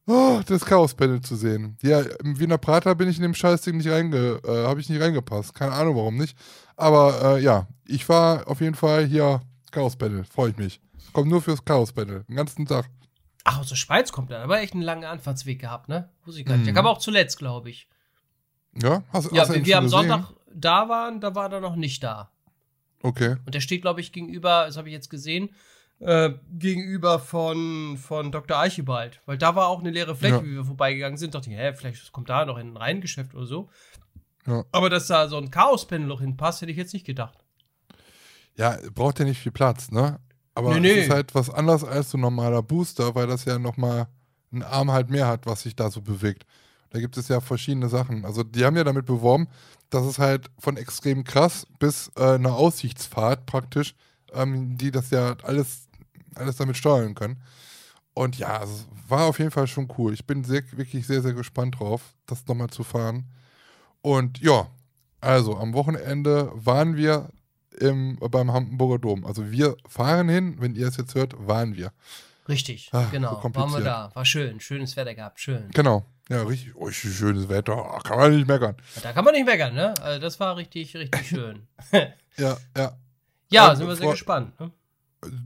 oh, 0.07 0.41
das 0.45 0.65
Chaos-Panel 0.65 1.21
zu 1.21 1.35
sehen. 1.35 1.77
Ja, 1.81 2.01
im 2.23 2.39
Wiener 2.39 2.57
Prater 2.57 2.95
bin 2.95 3.09
ich 3.09 3.17
in 3.17 3.23
dem 3.23 3.33
Scheißding 3.33 3.77
nicht 3.77 3.89
reinge, 3.89 4.39
äh, 4.45 4.65
habe 4.67 4.79
ich 4.79 4.89
nicht 4.89 5.01
reingepasst. 5.01 5.53
Keine 5.53 5.73
Ahnung 5.73 5.95
warum 5.95 6.17
nicht. 6.17 6.37
Aber 6.75 7.37
äh, 7.37 7.41
ja, 7.43 7.67
ich 7.85 8.07
war 8.09 8.47
auf 8.47 8.61
jeden 8.61 8.75
Fall 8.75 9.05
hier 9.05 9.41
Chaos-Panel. 9.71 10.23
Freue 10.25 10.51
ich 10.51 10.57
mich. 10.57 10.81
Kommt 11.13 11.29
nur 11.29 11.41
fürs 11.41 11.63
Chaos-Panel. 11.63 12.23
Den 12.27 12.35
ganzen 12.35 12.65
Tag. 12.65 12.89
Ach, 13.43 13.59
aus 13.59 13.69
der 13.69 13.75
Schweiz 13.75 14.11
kommt 14.11 14.31
er. 14.31 14.41
Aber 14.43 14.59
echt 14.61 14.73
einen 14.73 14.83
langen 14.83 15.03
Anfahrtsweg 15.05 15.59
gehabt, 15.59 15.89
ne? 15.89 16.09
Wusste 16.25 16.41
ich 16.41 16.45
gar 16.45 16.55
nicht. 16.57 16.65
Der 16.67 16.73
Mhm. 16.73 16.77
kam 16.77 16.87
auch 16.87 16.99
zuletzt, 16.99 17.37
glaube 17.37 17.69
ich. 17.69 17.87
Ja, 18.81 19.03
hast, 19.11 19.31
Ja, 19.31 19.41
hast 19.41 19.49
du 19.49 19.53
wenn 19.53 19.61
ihn 19.61 19.65
wir 19.65 19.77
am? 19.77 19.89
Sonntag 19.89 20.25
da 20.53 20.87
waren, 20.89 21.19
da 21.21 21.33
war 21.35 21.51
er 21.51 21.59
noch 21.59 21.75
nicht 21.75 22.03
da. 22.03 22.29
Okay. 23.03 23.35
Und 23.45 23.55
der 23.55 23.61
steht, 23.61 23.81
glaube 23.81 23.99
ich, 24.01 24.11
gegenüber, 24.11 24.65
das 24.67 24.77
habe 24.77 24.89
ich 24.89 24.93
jetzt 24.93 25.09
gesehen, 25.09 25.49
äh, 26.01 26.31
gegenüber 26.51 27.19
von, 27.19 27.97
von 27.97 28.31
Dr. 28.31 28.57
Archibald. 28.57 29.21
Weil 29.25 29.37
da 29.37 29.55
war 29.55 29.67
auch 29.67 29.79
eine 29.79 29.91
leere 29.91 30.15
Fläche, 30.15 30.35
Ja. 30.35 30.43
wie 30.43 30.55
wir 30.55 30.65
vorbeigegangen 30.65 31.17
sind. 31.17 31.33
Dachte 31.35 31.49
ich, 31.49 31.55
hä, 31.57 31.73
vielleicht 31.73 32.11
kommt 32.11 32.29
da 32.29 32.45
noch 32.45 32.57
in 32.57 32.73
ein 32.73 32.77
Reihengeschäft 32.77 33.33
oder 33.35 33.45
so. 33.45 33.69
Ja. 34.47 34.63
Aber 34.71 34.89
dass 34.89 35.07
da 35.07 35.27
so 35.27 35.37
ein 35.37 35.51
Chaos-Panel 35.51 36.07
noch 36.07 36.21
hinpasst, 36.21 36.61
hätte 36.61 36.71
ich 36.71 36.77
jetzt 36.77 36.93
nicht 36.93 37.05
gedacht. 37.05 37.37
Ja, 38.57 38.77
braucht 38.93 39.19
ja 39.19 39.25
nicht 39.25 39.39
viel 39.39 39.51
Platz, 39.51 39.91
ne? 39.91 40.19
Aber 40.55 40.73
Nee, 40.73 40.79
nee. 40.81 40.91
es 40.91 41.05
ist 41.05 41.11
halt 41.11 41.33
was 41.33 41.49
anderes 41.49 41.83
als 41.83 42.11
so 42.11 42.17
ein 42.17 42.21
normaler 42.21 42.61
Booster, 42.61 43.15
weil 43.15 43.27
das 43.27 43.45
ja 43.45 43.57
nochmal 43.57 44.07
einen 44.51 44.63
Arm 44.63 44.91
halt 44.91 45.09
mehr 45.09 45.27
hat, 45.27 45.45
was 45.45 45.61
sich 45.63 45.75
da 45.75 45.89
so 45.89 46.01
bewegt. 46.01 46.45
Da 46.89 46.99
gibt 46.99 47.15
es 47.15 47.29
ja 47.29 47.39
verschiedene 47.39 47.87
Sachen. 47.87 48.25
Also 48.25 48.43
die 48.43 48.65
haben 48.65 48.75
ja 48.75 48.83
damit 48.83 49.05
beworben, 49.05 49.47
dass 49.89 50.03
es 50.05 50.19
halt 50.19 50.49
von 50.59 50.75
extrem 50.75 51.23
krass 51.23 51.65
bis 51.79 52.11
äh, 52.17 52.33
eine 52.33 52.51
Aussichtsfahrt 52.53 53.45
praktisch, 53.45 53.95
ähm, 54.33 54.77
die 54.77 54.91
das 54.91 55.09
ja 55.11 55.35
alles, 55.43 55.87
alles 56.35 56.57
damit 56.57 56.77
steuern 56.77 57.15
können. 57.15 57.41
Und 58.13 58.37
ja, 58.37 58.57
also 58.59 58.73
es 58.73 58.87
war 59.09 59.25
auf 59.25 59.39
jeden 59.39 59.51
Fall 59.51 59.67
schon 59.67 59.87
cool. 59.97 60.13
Ich 60.13 60.25
bin 60.25 60.43
sehr, 60.43 60.63
wirklich 60.73 61.07
sehr, 61.07 61.21
sehr 61.21 61.33
gespannt 61.33 61.79
drauf, 61.79 62.13
das 62.25 62.45
nochmal 62.47 62.69
zu 62.69 62.83
fahren. 62.83 63.25
Und 64.01 64.39
ja, 64.41 64.67
also 65.21 65.57
am 65.57 65.73
Wochenende 65.73 66.51
waren 66.53 66.95
wir 66.95 67.29
im, 67.79 68.17
beim 68.19 68.51
Hamburger 68.51 68.99
Dom. 68.99 69.25
Also 69.25 69.51
wir 69.51 69.77
fahren 69.87 70.29
hin, 70.29 70.57
wenn 70.59 70.75
ihr 70.75 70.87
es 70.87 70.97
jetzt 70.97 71.15
hört, 71.15 71.33
waren 71.37 71.75
wir. 71.75 71.91
Richtig, 72.49 72.89
so 72.91 73.03
genau. 73.11 73.41
Waren 73.43 73.71
wir 73.71 73.81
da. 73.81 74.11
War 74.13 74.25
schön. 74.25 74.59
Schönes 74.59 74.97
Wetter 74.97 75.13
gehabt. 75.15 75.39
Schön. 75.39 75.69
Genau. 75.73 76.05
Ja, 76.27 76.43
richtig, 76.43 76.75
oh, 76.75 76.89
schönes 76.89 77.49
Wetter. 77.49 77.73
Ah, 77.73 77.99
Kann 77.99 78.17
man 78.17 78.35
nicht 78.35 78.47
meckern. 78.47 78.75
Da 79.03 79.11
kann 79.11 79.25
man 79.25 79.33
nicht 79.33 79.45
meckern, 79.45 79.73
ne? 79.73 79.93
Also 80.01 80.19
das 80.19 80.39
war 80.39 80.55
richtig, 80.57 80.95
richtig 80.95 81.27
schön. 81.27 81.67
Ja, 82.37 82.57
ja. 82.75 82.97
ja, 83.49 83.75
sind 83.75 83.87
wir 83.87 83.95
sehr 83.95 84.11
gespannt. 84.11 84.59
Ne? 84.59 84.71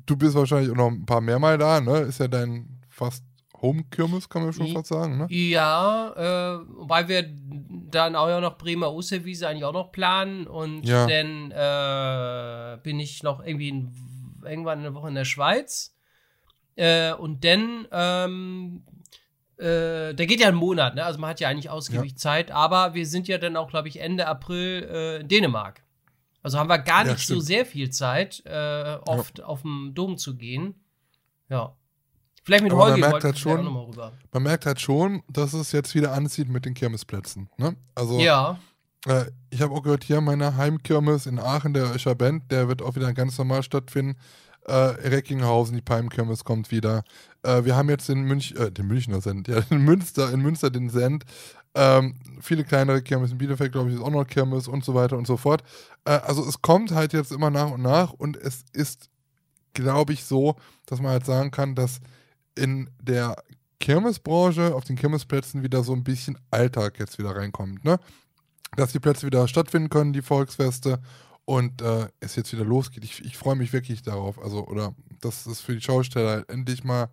Du 0.06 0.16
bist 0.16 0.36
wahrscheinlich 0.36 0.72
auch 0.72 0.76
noch 0.76 0.88
ein 0.90 1.06
paar 1.06 1.22
mehr 1.22 1.40
Mal 1.40 1.58
da, 1.58 1.82
ne? 1.82 2.00
Ist 2.00 2.20
ja 2.20 2.28
dein 2.28 2.82
fast 2.90 3.24
Home-Kirmes, 3.62 4.30
kann 4.30 4.44
man 4.44 4.54
schon 4.54 4.68
fast 4.74 4.88
sagen, 4.88 5.18
ne? 5.18 5.28
Ja, 5.30 6.12
äh, 6.16 6.60
wobei 6.78 7.08
wir 7.08 7.26
dann 7.28 8.16
auch 8.16 8.28
ja 8.30 8.40
noch 8.40 8.58
Bremer 8.58 8.94
Osterwiese 8.94 9.48
eigentlich 9.48 9.64
auch 9.66 9.74
noch 9.74 9.92
planen 9.92 10.48
und 10.48 10.86
Ja. 10.88 11.08
dann 11.08 11.52
äh, 11.52 12.78
bin 12.84 13.00
ich 13.00 13.24
noch 13.24 13.44
irgendwie 13.46 13.70
in, 13.70 13.92
irgendwann 14.44 14.80
eine 14.80 14.94
Woche 14.94 15.08
in 15.10 15.16
der 15.16 15.26
Schweiz 15.26 15.96
äh, 16.76 17.14
und 17.14 17.44
dann 17.44 17.88
ähm, 17.92 18.84
äh, 19.58 20.14
der 20.14 20.26
geht 20.26 20.42
ja 20.42 20.50
einen 20.50 20.58
Monat, 20.58 20.96
ne? 20.96 21.06
Also 21.06 21.20
man 21.20 21.30
hat 21.30 21.40
ja 21.40 21.48
eigentlich 21.48 21.70
ausgiebig 21.70 22.18
Zeit, 22.18 22.52
aber 22.52 22.94
wir 22.94 23.06
sind 23.06 23.28
ja 23.28 23.38
dann 23.38 23.56
auch, 23.56 23.70
glaube 23.70 23.88
ich, 23.88 24.00
Ende 24.02 24.28
April 24.28 24.84
äh, 24.92 25.22
in 25.22 25.28
Dänemark. 25.30 25.82
Also 26.46 26.60
haben 26.60 26.70
wir 26.70 26.78
gar 26.78 27.06
Ja, 27.06 27.14
nicht 27.14 27.26
so 27.26 27.34
stimmt. 27.34 27.44
sehr 27.46 27.66
viel 27.66 27.90
Zeit, 27.90 28.44
äh, 28.46 28.98
oft 29.08 29.42
auf 29.42 29.64
den 29.64 29.96
Dom 29.96 30.18
zu 30.20 30.36
gehen. 30.36 30.76
Ja. 31.50 31.76
Vielleicht 32.44 32.64
mit 32.64 32.72
Aber 32.72 32.82
man 32.82 32.88
Holgi 32.90 33.02
merkt 33.02 33.14
wollten 33.14 33.26
halt 33.26 33.40
schon- 33.40 33.60
auch 33.60 33.64
noch 33.64 33.72
mal 33.72 33.84
rüber. 33.86 34.12
Man 34.32 34.44
merkt 34.44 34.68
halt 34.68 34.80
schon, 34.80 35.24
dass 35.28 35.54
es 35.54 35.72
jetzt 35.72 35.96
wieder 35.96 36.14
anzieht 36.14 36.48
mit 36.48 36.66
den 36.66 36.76
Kirmesplätzen, 36.76 37.50
ne? 37.58 37.76
Also, 37.96 38.20
Ja. 38.20 38.60
Äh, 39.08 39.26
ich 39.50 39.62
habe 39.62 39.74
auch 39.74 39.82
gehört, 39.82 40.04
hier 40.04 40.22
meine 40.22 40.56
Heimkirmes 40.56 41.26
in 41.26 41.40
Aachen, 41.40 41.74
der 41.74 41.94
Öscher 41.96 42.14
Band, 42.14 42.52
der 42.52 42.68
wird 42.68 42.82
auch 42.84 42.96
wieder 42.96 43.12
ganz 43.14 43.38
normal 43.40 43.64
stattfinden. 43.64 44.16
Äh, 44.68 44.74
Recklinghausen, 44.74 45.76
die 45.76 45.82
Palmkirmes 45.82 46.44
kommt 46.44 46.70
wieder. 46.72 47.04
Äh, 47.46 47.66
wir 47.66 47.76
haben 47.76 47.90
jetzt 47.90 48.10
in 48.10 48.24
Münch, 48.24 48.54
äh, 48.58 48.72
den 48.72 48.88
Münchner 48.88 49.22
Send, 49.22 49.48
ja, 49.48 49.62
in 49.70 49.84
Münster, 49.84 50.32
in 50.32 50.42
Münster 50.42 50.70
den 50.70 50.90
Send. 50.90 51.26
Ähm, 51.76 52.16
viele 52.40 52.64
kleinere 52.64 53.02
Kirmes, 53.02 53.32
in 53.32 53.38
Bielefeld, 53.38 53.72
glaube 53.72 53.90
ich, 53.90 53.96
ist 53.96 54.02
auch 54.02 54.10
noch 54.10 54.26
Kirmes 54.26 54.68
und 54.68 54.86
so 54.86 54.94
weiter 54.94 55.18
und 55.18 55.28
so 55.28 55.38
fort. 55.38 55.62
Äh, 56.06 56.12
also 56.12 56.48
es 56.48 56.62
kommt 56.62 56.92
halt 56.92 57.14
jetzt 57.14 57.32
immer 57.32 57.50
nach 57.50 57.72
und 57.72 57.82
nach 57.82 58.14
und 58.14 58.38
es 58.38 58.64
ist, 58.74 59.10
glaube 59.74 60.14
ich, 60.14 60.24
so, 60.24 60.56
dass 60.86 61.02
man 61.02 61.12
halt 61.12 61.26
sagen 61.26 61.52
kann, 61.52 61.76
dass 61.76 62.00
in 62.56 62.90
der 63.02 63.36
Kirmesbranche 63.80 64.74
auf 64.74 64.86
den 64.86 64.96
Kirmesplätzen 64.96 65.64
wieder 65.64 65.84
so 65.84 65.94
ein 65.94 66.04
bisschen 66.04 66.38
Alltag 66.50 66.98
jetzt 66.98 67.20
wieder 67.20 67.36
reinkommt, 67.36 67.84
ne? 67.84 68.00
dass 68.78 68.94
die 68.94 69.00
Plätze 69.00 69.26
wieder 69.26 69.48
stattfinden 69.48 69.90
können, 69.90 70.14
die 70.14 70.22
Volksfeste 70.22 71.00
und 71.46 71.82
äh, 71.82 72.08
es 72.20 72.36
jetzt 72.36 72.52
wieder 72.54 72.66
losgeht. 72.66 73.04
Ich, 73.04 73.24
ich 73.24 73.38
freue 73.38 73.56
mich 73.56 73.74
wirklich 73.74 74.02
darauf. 74.02 74.42
Also, 74.42 74.66
oder 74.66 74.96
dass 75.22 75.46
es 75.46 75.62
für 75.62 75.76
die 75.76 75.82
Schausteller 75.82 76.30
halt 76.32 76.50
endlich 76.50 76.84
mal 76.84 77.10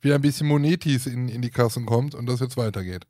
wieder 0.00 0.16
ein 0.16 0.20
bisschen 0.20 0.46
Monetis 0.48 1.06
in, 1.06 1.28
in 1.28 1.42
die 1.42 1.50
Kassen 1.50 1.86
kommt 1.86 2.14
und 2.14 2.26
das 2.26 2.40
jetzt 2.40 2.56
weitergeht. 2.56 3.06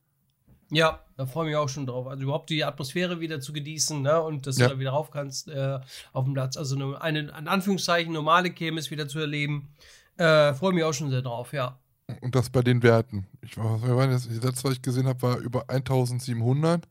Ja, 0.71 1.05
da 1.17 1.27
freue 1.27 1.45
ich 1.45 1.49
mich 1.51 1.57
auch 1.57 1.69
schon 1.69 1.87
drauf. 1.87 2.07
Also 2.07 2.23
überhaupt 2.23 2.49
die 2.49 2.65
Atmosphäre 2.65 3.21
wieder 3.21 3.41
zu 3.41 3.53
genießen, 3.53 4.01
ne? 4.01 4.23
Und 4.23 4.47
dass 4.47 4.57
Ja. 4.57 4.69
du 4.69 4.75
da 4.75 4.81
wieder 4.81 4.91
rauf 4.93 5.11
kannst 5.11 5.49
äh, 5.49 5.79
auf 6.13 6.25
dem 6.25 6.33
Platz. 6.33 6.57
Also 6.57 6.77
eine, 6.77 7.01
eine 7.01 7.19
in 7.21 7.49
Anführungszeichen 7.49 8.13
normale 8.13 8.51
Kirmes 8.51 8.91
wieder 8.91 9.07
zu 9.07 9.19
erleben. 9.19 9.69
Äh, 10.17 10.55
freue 10.55 10.73
mich 10.73 10.85
auch 10.85 10.95
schon 10.95 11.11
sehr 11.11 11.21
drauf, 11.23 11.53
ja. 11.53 11.79
Und 12.21 12.35
das 12.35 12.49
bei 12.51 12.63
den 12.63 12.83
Werten. 12.83 13.27
Ich 13.43 13.57
war, 13.59 13.81
was 13.83 13.91
war 13.91 14.07
das? 14.07 14.29
Das 14.29 14.43
letzte, 14.43 14.65
was 14.65 14.73
ich 14.75 14.83
gesehen 14.83 15.07
habe, 15.07 15.21
war 15.23 15.39
über 15.39 15.69
1700. 15.69 16.89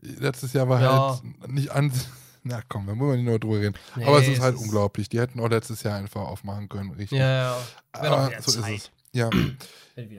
Letztes 0.00 0.52
Jahr 0.52 0.68
war 0.68 0.80
Ja. 0.80 1.20
halt 1.20 1.50
nicht 1.50 1.70
an. 1.72 1.92
Na 2.48 2.60
komm, 2.68 2.86
da 2.86 2.94
muss 2.94 3.08
man 3.08 3.16
nicht 3.16 3.24
nur 3.26 3.38
drüber 3.38 3.60
reden. 3.60 3.74
Nee, 3.96 4.04
Aber 4.04 4.18
es 4.20 4.28
ist 4.28 4.34
es 4.34 4.40
halt 4.40 4.54
ist- 4.54 4.62
unglaublich. 4.62 5.08
Die 5.08 5.18
hätten 5.18 5.40
auch 5.40 5.48
letztes 5.48 5.82
Jahr 5.82 5.96
einfach 5.98 6.20
aufmachen 6.22 6.68
können, 6.68 6.90
richtig. 6.92 7.18
Ja, 7.18 7.26
ja. 7.28 7.56
Aber 7.92 8.28
wieder 8.28 8.42
so 8.42 8.60
Zeit. 8.60 8.74
ist 8.74 8.84
es. 8.84 8.90
Ja. 9.12 9.30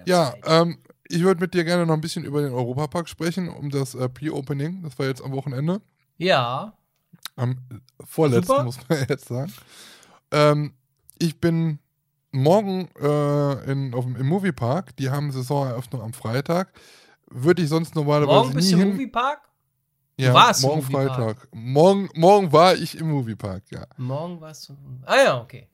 Ja, 0.07 0.33
ähm, 0.43 0.79
ich 1.07 1.21
würde 1.21 1.39
mit 1.39 1.53
dir 1.53 1.63
gerne 1.63 1.85
noch 1.85 1.93
ein 1.93 2.01
bisschen 2.01 2.25
über 2.25 2.41
den 2.41 2.51
Europapark 2.51 3.07
sprechen, 3.07 3.47
um 3.47 3.69
das 3.69 3.93
äh, 3.93 4.09
Pre-Opening. 4.09 4.81
Das 4.81 4.97
war 4.97 5.05
jetzt 5.05 5.21
am 5.23 5.33
Wochenende. 5.33 5.81
Ja. 6.17 6.73
Am 7.35 7.57
vorletzten, 8.03 8.47
Super. 8.47 8.63
muss 8.63 8.79
man 8.89 9.05
jetzt 9.07 9.27
sagen. 9.27 9.53
Ähm, 10.31 10.73
ich 11.19 11.39
bin 11.39 11.77
morgen 12.31 12.89
äh, 12.99 13.71
in, 13.71 13.93
auf 13.93 14.05
dem, 14.05 14.15
im 14.15 14.25
Moviepark. 14.25 14.95
Die 14.97 15.11
haben 15.11 15.31
Saisoneröffnung 15.31 16.01
am 16.01 16.13
Freitag. 16.13 16.73
Würde 17.29 17.61
ich 17.61 17.69
sonst 17.69 17.93
normalerweise 17.93 18.47
Morgen 18.47 18.57
nie 18.57 18.75
hin. 18.75 18.89
Moviepark? 18.93 19.41
Ja, 20.17 20.33
warst 20.33 20.63
im 20.63 20.69
morgen 20.69 20.81
Moviepark. 20.81 21.15
Freitag. 21.15 21.47
Morgen, 21.53 22.09
morgen 22.15 22.51
war 22.51 22.75
ich 22.75 22.97
im 22.97 23.09
Moviepark, 23.09 23.63
ja. 23.69 23.85
Morgen 23.97 24.41
warst 24.41 24.69
du. 24.69 24.77
Ah 25.05 25.17
ja, 25.23 25.41
okay. 25.41 25.67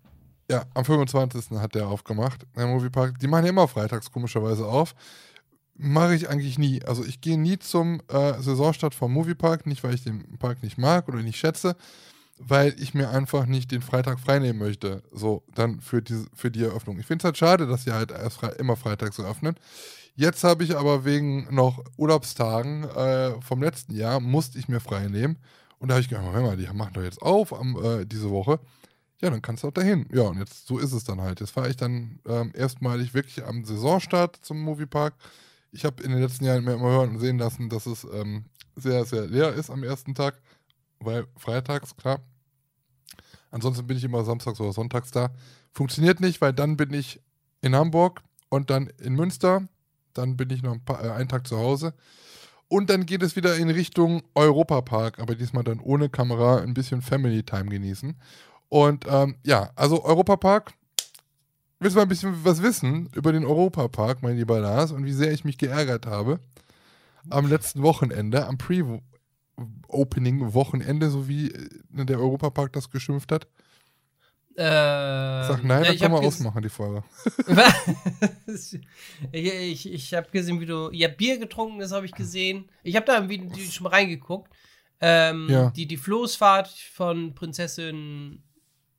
Ja, 0.51 0.65
am 0.73 0.83
25. 0.85 1.57
hat 1.59 1.73
der 1.75 1.87
aufgemacht, 1.87 2.45
der 2.55 2.67
Moviepark. 2.67 3.17
Die 3.19 3.27
machen 3.27 3.45
ja 3.45 3.49
immer 3.49 3.67
freitags 3.67 4.11
komischerweise 4.11 4.65
auf. 4.65 4.93
Mache 5.75 6.15
ich 6.15 6.29
eigentlich 6.29 6.59
nie. 6.59 6.83
Also 6.83 7.03
ich 7.03 7.21
gehe 7.21 7.39
nie 7.39 7.57
zum 7.57 8.01
äh, 8.09 8.33
Saisonstart 8.41 8.93
vom 8.93 9.13
Moviepark, 9.13 9.65
nicht 9.65 9.83
weil 9.83 9.95
ich 9.95 10.03
den 10.03 10.37
Park 10.37 10.61
nicht 10.61 10.77
mag 10.77 11.07
oder 11.07 11.19
nicht 11.19 11.37
schätze, 11.37 11.75
weil 12.37 12.75
ich 12.77 12.93
mir 12.93 13.09
einfach 13.09 13.45
nicht 13.45 13.71
den 13.71 13.81
Freitag 13.81 14.19
freinehmen 14.19 14.59
möchte. 14.59 15.01
So, 15.11 15.43
dann 15.55 15.79
für 15.79 16.01
die, 16.01 16.25
für 16.35 16.51
die 16.51 16.63
Eröffnung. 16.63 16.99
Ich 16.99 17.05
finde 17.05 17.21
es 17.21 17.25
halt 17.25 17.37
schade, 17.37 17.65
dass 17.65 17.85
sie 17.85 17.93
halt 17.93 18.11
erst 18.11 18.37
frei, 18.37 18.49
immer 18.59 18.75
freitags 18.75 19.17
eröffnen. 19.17 19.55
Jetzt 20.15 20.43
habe 20.43 20.63
ich 20.63 20.77
aber 20.77 21.05
wegen 21.05 21.47
noch 21.53 21.83
Urlaubstagen 21.97 22.83
äh, 22.83 23.41
vom 23.41 23.63
letzten 23.63 23.95
Jahr, 23.95 24.19
musste 24.19 24.59
ich 24.59 24.67
mir 24.67 24.79
frei 24.79 25.07
nehmen. 25.07 25.37
Und 25.79 25.89
da 25.89 25.95
habe 25.95 26.01
ich 26.01 26.09
gedacht, 26.09 26.25
Moment 26.25 26.45
mal, 26.45 26.57
die 26.57 26.67
machen 26.71 26.93
doch 26.93 27.01
jetzt 27.01 27.21
auf 27.21 27.51
am, 27.51 27.75
äh, 27.83 28.05
diese 28.05 28.29
Woche. 28.29 28.59
Ja, 29.21 29.29
dann 29.29 29.41
kannst 29.41 29.63
du 29.63 29.69
auch 29.69 29.73
dahin. 29.73 30.05
Ja, 30.13 30.23
und 30.23 30.37
jetzt, 30.37 30.67
so 30.67 30.77
ist 30.77 30.91
es 30.91 31.03
dann 31.03 31.21
halt. 31.21 31.39
Jetzt 31.39 31.51
fahre 31.51 31.69
ich 31.69 31.77
dann 31.77 32.19
ähm, 32.27 32.51
erstmalig 32.53 33.13
wirklich 33.13 33.43
am 33.45 33.65
Saisonstart 33.65 34.37
zum 34.41 34.61
Moviepark. 34.61 35.15
Ich 35.71 35.85
habe 35.85 36.03
in 36.03 36.11
den 36.11 36.21
letzten 36.21 36.45
Jahren 36.45 36.63
mir 36.63 36.73
immer 36.73 36.89
hören 36.89 37.11
und 37.11 37.19
sehen 37.19 37.39
lassen, 37.39 37.69
dass 37.69 37.85
es 37.85 38.05
ähm, 38.13 38.45
sehr, 38.75 39.05
sehr 39.05 39.25
leer 39.25 39.53
ist 39.53 39.69
am 39.69 39.83
ersten 39.83 40.13
Tag, 40.13 40.39
weil 40.99 41.25
freitags, 41.37 41.95
klar. 41.95 42.19
Ansonsten 43.49 43.87
bin 43.87 43.97
ich 43.97 44.03
immer 44.03 44.23
samstags 44.23 44.59
oder 44.59 44.73
sonntags 44.73 45.11
da. 45.11 45.31
Funktioniert 45.71 46.19
nicht, 46.19 46.41
weil 46.41 46.53
dann 46.53 46.77
bin 46.77 46.93
ich 46.93 47.21
in 47.61 47.75
Hamburg 47.75 48.21
und 48.49 48.69
dann 48.69 48.87
in 48.99 49.13
Münster. 49.13 49.67
Dann 50.13 50.37
bin 50.37 50.49
ich 50.49 50.63
noch 50.63 50.73
ein 50.73 50.83
paar, 50.83 51.03
äh, 51.03 51.11
einen 51.11 51.29
Tag 51.29 51.47
zu 51.47 51.57
Hause. 51.57 51.93
Und 52.67 52.89
dann 52.89 53.05
geht 53.05 53.21
es 53.21 53.35
wieder 53.35 53.55
in 53.57 53.69
Richtung 53.69 54.23
Europapark, 54.33 55.19
aber 55.19 55.35
diesmal 55.35 55.63
dann 55.63 55.79
ohne 55.79 56.09
Kamera 56.09 56.61
ein 56.61 56.73
bisschen 56.73 57.03
Family 57.03 57.43
Time 57.43 57.65
genießen. 57.65 58.15
Und 58.69 59.05
ähm, 59.07 59.35
ja, 59.43 59.69
also 59.75 60.03
Europapark. 60.03 60.73
Willst 61.79 61.95
du 61.95 61.99
mal 61.99 62.05
ein 62.05 62.09
bisschen 62.09 62.43
was 62.43 62.63
wissen 62.63 63.09
über 63.13 63.31
den 63.31 63.45
Europapark, 63.45 64.23
mein 64.23 64.37
lieber 64.37 64.59
Lars, 64.59 64.91
und 64.91 65.05
wie 65.05 65.11
sehr 65.11 65.31
ich 65.31 65.45
mich 65.45 65.59
geärgert 65.59 66.07
habe? 66.07 66.39
Am 67.29 67.47
letzten 67.47 67.83
Wochenende, 67.83 68.47
am 68.47 68.57
Pre-Opening-Wochenende, 68.57 71.09
so 71.09 71.27
wie 71.27 71.51
äh, 71.51 72.05
der 72.05 72.19
Europapark 72.19 72.73
das 72.73 72.89
geschimpft 72.89 73.31
hat. 73.31 73.47
Äh, 74.55 74.63
Sag 75.47 75.63
nein, 75.63 75.83
ja, 75.83 75.93
dann 75.93 76.11
hab 76.13 76.21
ges- 76.21 76.25
ausmachen, 76.27 76.61
die 76.61 76.69
Folge. 76.69 77.03
Ich 78.47 78.79
ich, 79.31 79.91
ich 79.93 80.13
habe 80.13 80.29
gesehen, 80.31 80.59
wie 80.59 80.65
du. 80.65 80.89
Ihr 80.91 81.07
habt 81.07 81.17
Bier 81.17 81.37
getrunken, 81.39 81.79
das 81.79 81.91
habe 81.91 82.05
ich 82.05 82.11
gesehen. 82.11 82.69
Ich 82.83 82.95
habe 82.95 83.05
da 83.05 83.17
im 83.17 83.29
Video 83.29 83.49
schon 83.71 83.83
mal 83.85 83.89
reingeguckt. 83.89 84.51
Ähm, 85.01 85.47
Ja. 85.49 85.69
die, 85.71 85.85
die 85.87 85.97
Floßfahrt 85.97 86.69
von 86.69 87.33
Prinzessin 87.35 88.41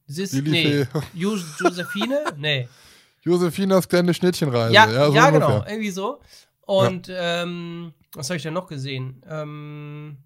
Sis, 0.06 0.32
nee. 0.34 0.86
Jo 1.14 1.36
Josephine? 1.58 2.24
Nee. 2.36 2.68
Josephinas 3.22 3.88
kleine 3.88 4.12
Schnittchenreise. 4.12 4.74
Ja, 4.74 4.90
Ja, 4.90 5.06
so 5.06 5.14
ja 5.14 5.30
genau, 5.30 5.64
irgendwie 5.66 5.90
so. 5.90 6.20
Und 6.62 7.08
ähm, 7.10 7.94
was 8.12 8.28
habe 8.28 8.36
ich 8.36 8.42
denn 8.42 8.52
noch 8.54 8.66
gesehen? 8.66 9.22
Ähm, 9.28 10.18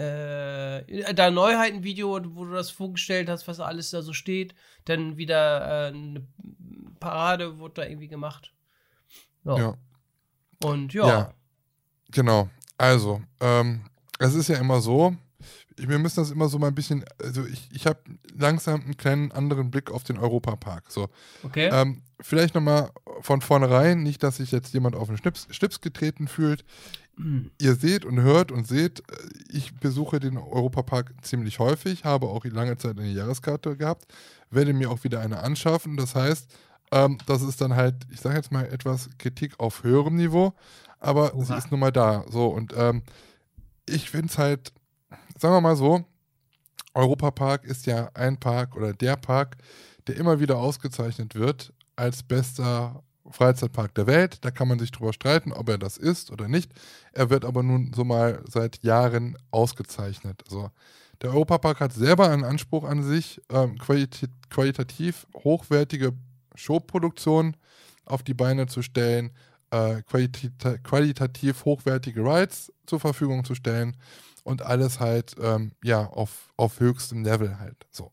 äh, 0.00 1.14
da 1.14 1.30
Neuheiten-Video, 1.30 2.20
wo 2.34 2.44
du 2.44 2.52
das 2.52 2.70
vorgestellt 2.70 3.28
hast, 3.28 3.46
was 3.48 3.60
alles 3.60 3.90
da 3.90 4.02
so 4.02 4.12
steht. 4.12 4.54
Dann 4.86 5.16
wieder 5.16 5.88
äh, 5.88 5.88
eine 5.88 6.26
Parade 7.00 7.58
wurde 7.58 7.74
da 7.74 7.84
irgendwie 7.86 8.08
gemacht. 8.08 8.52
Ja. 9.44 9.58
Ja. 9.58 9.74
Und 10.64 10.92
ja. 10.94 11.06
Ja. 11.06 11.34
Genau. 12.10 12.48
Also, 12.78 13.20
ähm, 13.40 13.82
es 14.18 14.34
ist 14.34 14.48
ja 14.48 14.58
immer 14.58 14.80
so, 14.80 15.14
wir 15.76 15.98
müssen 15.98 16.20
das 16.20 16.30
immer 16.30 16.48
so 16.48 16.58
mal 16.58 16.68
ein 16.68 16.74
bisschen, 16.74 17.04
also 17.22 17.44
ich, 17.44 17.68
ich 17.72 17.86
habe 17.86 18.00
langsam 18.34 18.82
einen 18.82 18.96
kleinen 18.96 19.32
anderen 19.32 19.70
Blick 19.70 19.90
auf 19.90 20.04
den 20.04 20.18
Europapark. 20.18 20.90
So, 20.90 21.08
Okay. 21.42 21.70
ähm, 21.72 22.02
vielleicht 22.20 22.54
nochmal 22.54 22.90
von 23.20 23.40
vornherein, 23.40 24.02
nicht, 24.02 24.22
dass 24.22 24.36
sich 24.38 24.50
jetzt 24.50 24.74
jemand 24.74 24.96
auf 24.96 25.08
den 25.08 25.16
Schnips, 25.16 25.46
Schlips 25.50 25.80
getreten 25.80 26.28
fühlt. 26.28 26.64
Ihr 27.58 27.74
seht 27.74 28.04
und 28.04 28.20
hört 28.20 28.52
und 28.52 28.66
seht, 28.66 29.00
äh, 29.00 29.04
ich 29.50 29.74
besuche 29.76 30.20
den 30.20 30.36
Europapark 30.36 31.12
ziemlich 31.22 31.58
häufig, 31.58 32.04
habe 32.04 32.26
auch 32.26 32.44
lange 32.44 32.76
Zeit 32.76 32.98
eine 32.98 33.10
Jahreskarte 33.10 33.76
gehabt, 33.76 34.06
werde 34.50 34.72
mir 34.72 34.90
auch 34.90 35.04
wieder 35.04 35.20
eine 35.20 35.40
anschaffen. 35.40 35.96
Das 35.96 36.14
heißt, 36.14 36.50
ähm, 36.92 37.18
das 37.26 37.42
ist 37.42 37.60
dann 37.60 37.76
halt, 37.76 37.94
ich 38.10 38.20
sage 38.20 38.36
jetzt 38.36 38.52
mal 38.52 38.66
etwas 38.66 39.08
Kritik 39.18 39.58
auf 39.58 39.82
höherem 39.82 40.16
Niveau, 40.16 40.54
aber 40.98 41.32
sie 41.36 41.52
Oha. 41.52 41.58
ist 41.58 41.70
nun 41.70 41.80
mal 41.80 41.92
da. 41.92 42.24
So, 42.30 42.48
und 42.48 42.74
ähm, 42.76 43.02
ich 43.86 44.10
finde 44.10 44.28
es 44.28 44.38
halt, 44.38 44.72
sagen 45.38 45.54
wir 45.54 45.60
mal 45.60 45.76
so, 45.76 46.04
Europapark 46.94 47.64
ist 47.64 47.86
ja 47.86 48.10
ein 48.14 48.38
Park 48.38 48.76
oder 48.76 48.92
der 48.92 49.16
Park, 49.16 49.56
der 50.06 50.16
immer 50.16 50.40
wieder 50.40 50.58
ausgezeichnet 50.58 51.34
wird 51.34 51.72
als 51.96 52.22
bester 52.22 53.02
Freizeitpark 53.30 53.94
der 53.94 54.06
Welt. 54.06 54.44
Da 54.44 54.50
kann 54.50 54.68
man 54.68 54.78
sich 54.78 54.90
drüber 54.90 55.12
streiten, 55.12 55.52
ob 55.52 55.68
er 55.68 55.78
das 55.78 55.96
ist 55.96 56.30
oder 56.30 56.48
nicht. 56.48 56.72
Er 57.12 57.30
wird 57.30 57.44
aber 57.44 57.62
nun 57.62 57.92
so 57.94 58.04
mal 58.04 58.42
seit 58.48 58.82
Jahren 58.82 59.36
ausgezeichnet. 59.50 60.42
Also 60.46 60.70
der 61.22 61.30
Europapark 61.30 61.80
hat 61.80 61.92
selber 61.92 62.30
einen 62.30 62.44
Anspruch 62.44 62.84
an 62.84 63.02
sich, 63.02 63.40
ähm, 63.50 63.76
qualita 63.78 64.26
qualitativ 64.48 65.26
hochwertige 65.34 66.12
Showproduktionen 66.54 67.56
auf 68.04 68.22
die 68.22 68.34
Beine 68.34 68.66
zu 68.66 68.82
stellen, 68.82 69.30
äh, 69.70 70.02
qualita 70.02 70.78
qualitativ 70.78 71.64
hochwertige 71.64 72.22
Rides 72.22 72.72
zur 72.86 73.00
Verfügung 73.00 73.44
zu 73.44 73.54
stellen 73.54 73.96
und 74.44 74.62
alles 74.62 74.98
halt 74.98 75.36
ähm, 75.40 75.72
ja 75.84 76.06
auf, 76.06 76.52
auf 76.56 76.80
höchstem 76.80 77.22
Level 77.22 77.58
halt. 77.58 77.86
So. 77.90 78.12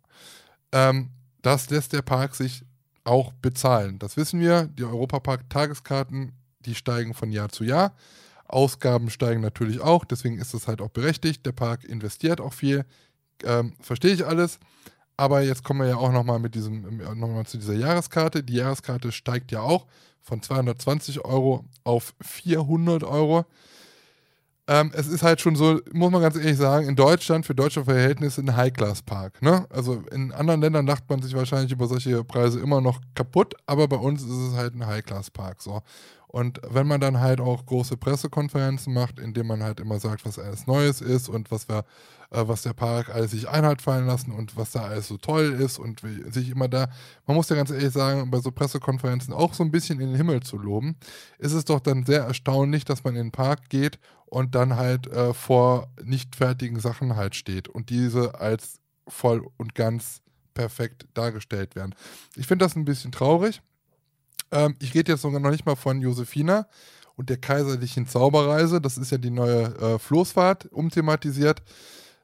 Ähm, 0.71 1.11
das 1.41 1.69
lässt 1.69 1.93
der 1.93 2.01
Park 2.01 2.35
sich 2.35 2.65
auch 3.07 3.33
bezahlen. 3.33 3.99
Das 3.99 4.17
wissen 4.17 4.39
wir. 4.39 4.65
Die 4.65 4.83
Europapark-Tageskarten, 4.83 6.33
die 6.59 6.75
steigen 6.75 7.13
von 7.13 7.31
Jahr 7.31 7.49
zu 7.49 7.63
Jahr. 7.63 7.95
Ausgaben 8.47 9.09
steigen 9.09 9.41
natürlich 9.41 9.81
auch, 9.81 10.05
deswegen 10.05 10.37
ist 10.37 10.53
es 10.53 10.67
halt 10.67 10.81
auch 10.81 10.89
berechtigt. 10.89 11.45
Der 11.45 11.51
Park 11.51 11.83
investiert 11.83 12.39
auch 12.39 12.53
viel. 12.53 12.85
Ähm, 13.43 13.73
Verstehe 13.81 14.13
ich 14.13 14.25
alles. 14.25 14.59
Aber 15.17 15.41
jetzt 15.41 15.63
kommen 15.63 15.81
wir 15.81 15.87
ja 15.87 15.97
auch 15.97 16.11
nochmal 16.11 16.39
mit 16.39 16.53
diesem, 16.53 16.97
nochmal 17.19 17.45
zu 17.45 17.57
dieser 17.57 17.73
Jahreskarte. 17.73 18.43
Die 18.43 18.53
Jahreskarte 18.53 19.11
steigt 19.11 19.51
ja 19.51 19.61
auch 19.61 19.87
von 20.21 20.41
220 20.41 21.25
Euro 21.25 21.65
auf 21.83 22.13
400 22.21 23.03
Euro. 23.03 23.45
Ähm, 24.69 24.91
es 24.93 25.07
ist 25.07 25.23
halt 25.23 25.39
schon 25.39 25.55
so, 25.55 25.79
muss 25.93 26.11
man 26.11 26.21
ganz 26.21 26.35
ehrlich 26.35 26.57
sagen, 26.57 26.87
in 26.87 26.97
Deutschland 26.97 27.45
für 27.45 27.55
deutsche 27.55 27.85
Verhältnisse 27.85 28.41
ein 28.41 28.55
High-Class-Park. 28.55 29.41
Ne? 29.41 29.65
Also 29.69 30.03
in 30.11 30.33
anderen 30.33 30.59
Ländern 30.59 30.85
lacht 30.85 31.09
man 31.09 31.21
sich 31.21 31.33
wahrscheinlich 31.35 31.71
über 31.71 31.87
solche 31.87 32.21
Preise 32.25 32.59
immer 32.59 32.81
noch 32.81 32.99
kaputt, 33.15 33.55
aber 33.65 33.87
bei 33.87 33.95
uns 33.95 34.23
ist 34.23 34.29
es 34.29 34.53
halt 34.55 34.75
ein 34.75 34.85
High-Class-Park. 34.85 35.61
So. 35.61 35.81
Und 36.27 36.59
wenn 36.69 36.85
man 36.85 36.99
dann 36.99 37.21
halt 37.21 37.39
auch 37.39 37.65
große 37.65 37.95
Pressekonferenzen 37.95 38.93
macht, 38.93 39.17
indem 39.19 39.47
man 39.47 39.63
halt 39.63 39.79
immer 39.79 39.99
sagt, 39.99 40.25
was 40.25 40.37
alles 40.37 40.67
Neues 40.67 40.99
ist 40.99 41.29
und 41.29 41.49
was 41.49 41.69
wir, 41.69 41.85
äh, 42.31 42.43
was 42.45 42.63
der 42.63 42.73
Park 42.73 43.09
alles 43.09 43.31
sich 43.31 43.47
einhalt 43.47 43.81
fallen 43.81 44.05
lassen 44.05 44.33
und 44.33 44.57
was 44.57 44.71
da 44.73 44.81
alles 44.81 45.07
so 45.07 45.17
toll 45.17 45.53
ist 45.53 45.79
und 45.79 46.03
wie, 46.03 46.29
sich 46.29 46.49
immer 46.49 46.67
da, 46.67 46.89
man 47.25 47.37
muss 47.37 47.47
ja 47.47 47.55
ganz 47.55 47.71
ehrlich 47.71 47.93
sagen, 47.93 48.29
bei 48.29 48.39
so 48.39 48.51
Pressekonferenzen 48.51 49.33
auch 49.33 49.53
so 49.53 49.63
ein 49.63 49.71
bisschen 49.71 50.01
in 50.01 50.07
den 50.09 50.17
Himmel 50.17 50.41
zu 50.41 50.57
loben, 50.57 50.97
ist 51.39 51.53
es 51.53 51.63
doch 51.63 51.79
dann 51.79 52.05
sehr 52.05 52.23
erstaunlich, 52.23 52.83
dass 52.83 53.05
man 53.05 53.15
in 53.15 53.27
den 53.27 53.31
Park 53.31 53.69
geht 53.69 53.97
und 54.29 54.55
dann 54.55 54.75
halt 54.75 55.07
äh, 55.07 55.33
vor 55.33 55.89
nicht 56.03 56.35
fertigen 56.35 56.79
Sachen 56.79 57.15
halt 57.15 57.35
steht 57.35 57.67
und 57.67 57.89
diese 57.89 58.39
als 58.39 58.79
voll 59.07 59.47
und 59.57 59.73
ganz 59.75 60.21
perfekt 60.53 61.07
dargestellt 61.13 61.75
werden. 61.75 61.95
Ich 62.35 62.47
finde 62.47 62.65
das 62.65 62.75
ein 62.75 62.85
bisschen 62.85 63.11
traurig. 63.11 63.61
Ähm, 64.51 64.75
ich 64.79 64.93
rede 64.93 65.11
jetzt 65.11 65.21
sogar 65.21 65.39
noch 65.39 65.51
nicht 65.51 65.65
mal 65.65 65.75
von 65.75 66.01
Josefina 66.01 66.67
und 67.15 67.29
der 67.29 67.37
kaiserlichen 67.37 68.07
Zauberreise. 68.07 68.81
Das 68.81 68.97
ist 68.97 69.11
ja 69.11 69.17
die 69.17 69.29
neue 69.31 69.63
äh, 69.77 69.99
Floßfahrt 69.99 70.65
umthematisiert. 70.67 71.61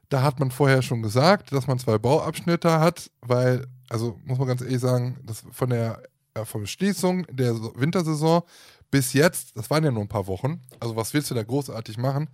Da 0.08 0.22
hat 0.22 0.38
man 0.38 0.50
vorher 0.50 0.82
schon 0.82 1.02
gesagt, 1.02 1.52
dass 1.52 1.66
man 1.66 1.78
zwei 1.78 1.98
Bauabschnitte 1.98 2.78
hat, 2.80 3.10
weil, 3.22 3.66
also 3.88 4.18
muss 4.24 4.38
man 4.38 4.48
ganz 4.48 4.60
ehrlich 4.60 4.80
sagen, 4.80 5.18
das 5.24 5.44
von 5.50 5.70
der 5.70 6.02
äh, 6.34 6.44
von 6.44 6.62
der 6.62 6.68
Schließung 6.68 7.26
der 7.30 7.54
So- 7.54 7.72
Wintersaison 7.76 8.42
bis 8.90 9.12
jetzt, 9.12 9.56
das 9.56 9.70
waren 9.70 9.84
ja 9.84 9.90
nur 9.90 10.02
ein 10.02 10.08
paar 10.08 10.26
Wochen, 10.26 10.60
also 10.80 10.96
was 10.96 11.14
willst 11.14 11.30
du 11.30 11.34
da 11.34 11.42
großartig 11.42 11.98
machen? 11.98 12.28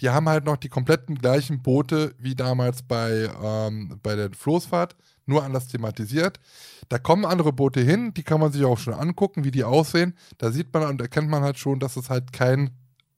Die 0.00 0.08
haben 0.08 0.28
halt 0.28 0.44
noch 0.44 0.56
die 0.56 0.68
kompletten 0.68 1.16
gleichen 1.16 1.62
Boote 1.62 2.14
wie 2.18 2.34
damals 2.34 2.82
bei, 2.82 3.30
ähm, 3.42 3.98
bei 4.02 4.16
der 4.16 4.30
Floßfahrt, 4.32 4.96
nur 5.26 5.44
anders 5.44 5.68
thematisiert. 5.68 6.40
Da 6.88 6.98
kommen 6.98 7.24
andere 7.24 7.52
Boote 7.52 7.80
hin, 7.80 8.14
die 8.14 8.22
kann 8.22 8.40
man 8.40 8.52
sich 8.52 8.64
auch 8.64 8.78
schon 8.78 8.94
angucken, 8.94 9.44
wie 9.44 9.50
die 9.50 9.64
aussehen. 9.64 10.14
Da 10.38 10.52
sieht 10.52 10.72
man 10.72 10.84
und 10.84 11.00
erkennt 11.00 11.28
man 11.28 11.42
halt 11.42 11.58
schon, 11.58 11.80
dass 11.80 11.96
es 11.96 12.08
halt 12.08 12.32
kein 12.32 12.70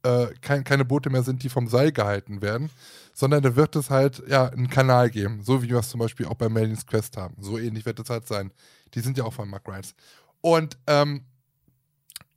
äh, 0.02 0.28
kein, 0.40 0.64
keine 0.64 0.84
Boote 0.84 1.10
mehr 1.10 1.22
sind, 1.22 1.42
die 1.42 1.48
vom 1.48 1.68
Seil 1.68 1.92
gehalten 1.92 2.40
werden, 2.40 2.70
sondern 3.14 3.42
da 3.42 3.56
wird 3.56 3.76
es 3.76 3.90
halt 3.90 4.22
ja 4.28 4.46
einen 4.46 4.68
Kanal 4.68 5.10
geben, 5.10 5.42
so 5.42 5.62
wie 5.62 5.68
wir 5.68 5.78
es 5.78 5.90
zum 5.90 6.00
Beispiel 6.00 6.26
auch 6.26 6.34
bei 6.34 6.48
Melins 6.48 6.86
Quest 6.86 7.16
haben. 7.16 7.34
So 7.40 7.58
ähnlich 7.58 7.84
wird 7.84 7.98
es 8.00 8.10
halt 8.10 8.26
sein. 8.26 8.52
Die 8.94 9.00
sind 9.00 9.18
ja 9.18 9.24
auch 9.24 9.32
von 9.32 9.48
Mark 9.48 9.68
Rides. 9.68 9.94
Und 10.40 10.78
ähm, 10.86 11.22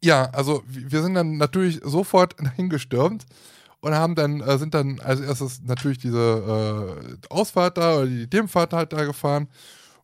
ja, 0.03 0.25
also 0.31 0.63
wir 0.67 1.01
sind 1.01 1.13
dann 1.13 1.37
natürlich 1.37 1.79
sofort 1.83 2.35
hingestürmt 2.55 3.25
und 3.81 3.93
haben 3.93 4.15
dann, 4.15 4.41
äh, 4.41 4.57
sind 4.57 4.73
dann 4.73 4.99
als 4.99 5.19
erstes 5.19 5.61
natürlich 5.63 5.99
diese 5.99 6.97
äh, 7.01 7.27
Ausfahrt 7.29 7.77
da 7.77 7.97
oder 7.97 8.07
die 8.07 8.27
Themenfahrt 8.27 8.73
halt 8.73 8.93
da 8.93 9.05
gefahren. 9.05 9.47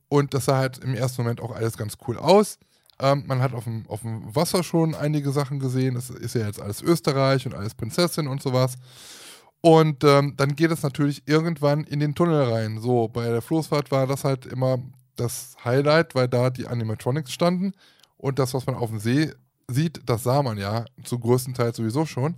Und 0.09 0.33
das 0.33 0.45
sah 0.45 0.57
halt 0.57 0.77
im 0.79 0.93
ersten 0.95 1.21
Moment 1.21 1.41
auch 1.41 1.53
alles 1.53 1.77
ganz 1.77 1.97
cool 2.07 2.17
aus. 2.17 2.57
Ähm, 2.99 3.23
man 3.27 3.41
hat 3.41 3.53
auf 3.53 3.65
dem, 3.65 3.85
auf 3.87 4.01
dem 4.01 4.35
Wasser 4.35 4.63
schon 4.63 4.95
einige 4.95 5.31
Sachen 5.31 5.59
gesehen. 5.59 5.95
Es 5.95 6.09
ist 6.09 6.35
ja 6.35 6.45
jetzt 6.45 6.61
alles 6.61 6.81
Österreich 6.81 7.45
und 7.45 7.53
alles 7.53 7.75
Prinzessin 7.75 8.27
und 8.27 8.41
sowas. 8.41 8.75
Und 9.61 10.03
ähm, 10.03 10.35
dann 10.37 10.55
geht 10.55 10.71
es 10.71 10.83
natürlich 10.83 11.27
irgendwann 11.27 11.83
in 11.83 11.99
den 11.99 12.15
Tunnel 12.15 12.43
rein. 12.51 12.79
So, 12.79 13.07
bei 13.07 13.27
der 13.27 13.41
Floßfahrt 13.41 13.91
war 13.91 14.07
das 14.07 14.23
halt 14.23 14.45
immer 14.45 14.79
das 15.15 15.57
Highlight, 15.63 16.15
weil 16.15 16.27
da 16.27 16.49
die 16.49 16.67
Animatronics 16.67 17.31
standen. 17.31 17.73
Und 18.17 18.39
das, 18.39 18.53
was 18.53 18.65
man 18.65 18.75
auf 18.75 18.89
dem 18.89 18.99
See 18.99 19.31
sieht, 19.69 20.01
das 20.05 20.23
sah 20.23 20.41
man 20.43 20.57
ja 20.57 20.85
zum 21.03 21.19
größten 21.19 21.53
Teil 21.53 21.73
sowieso 21.73 22.05
schon. 22.05 22.35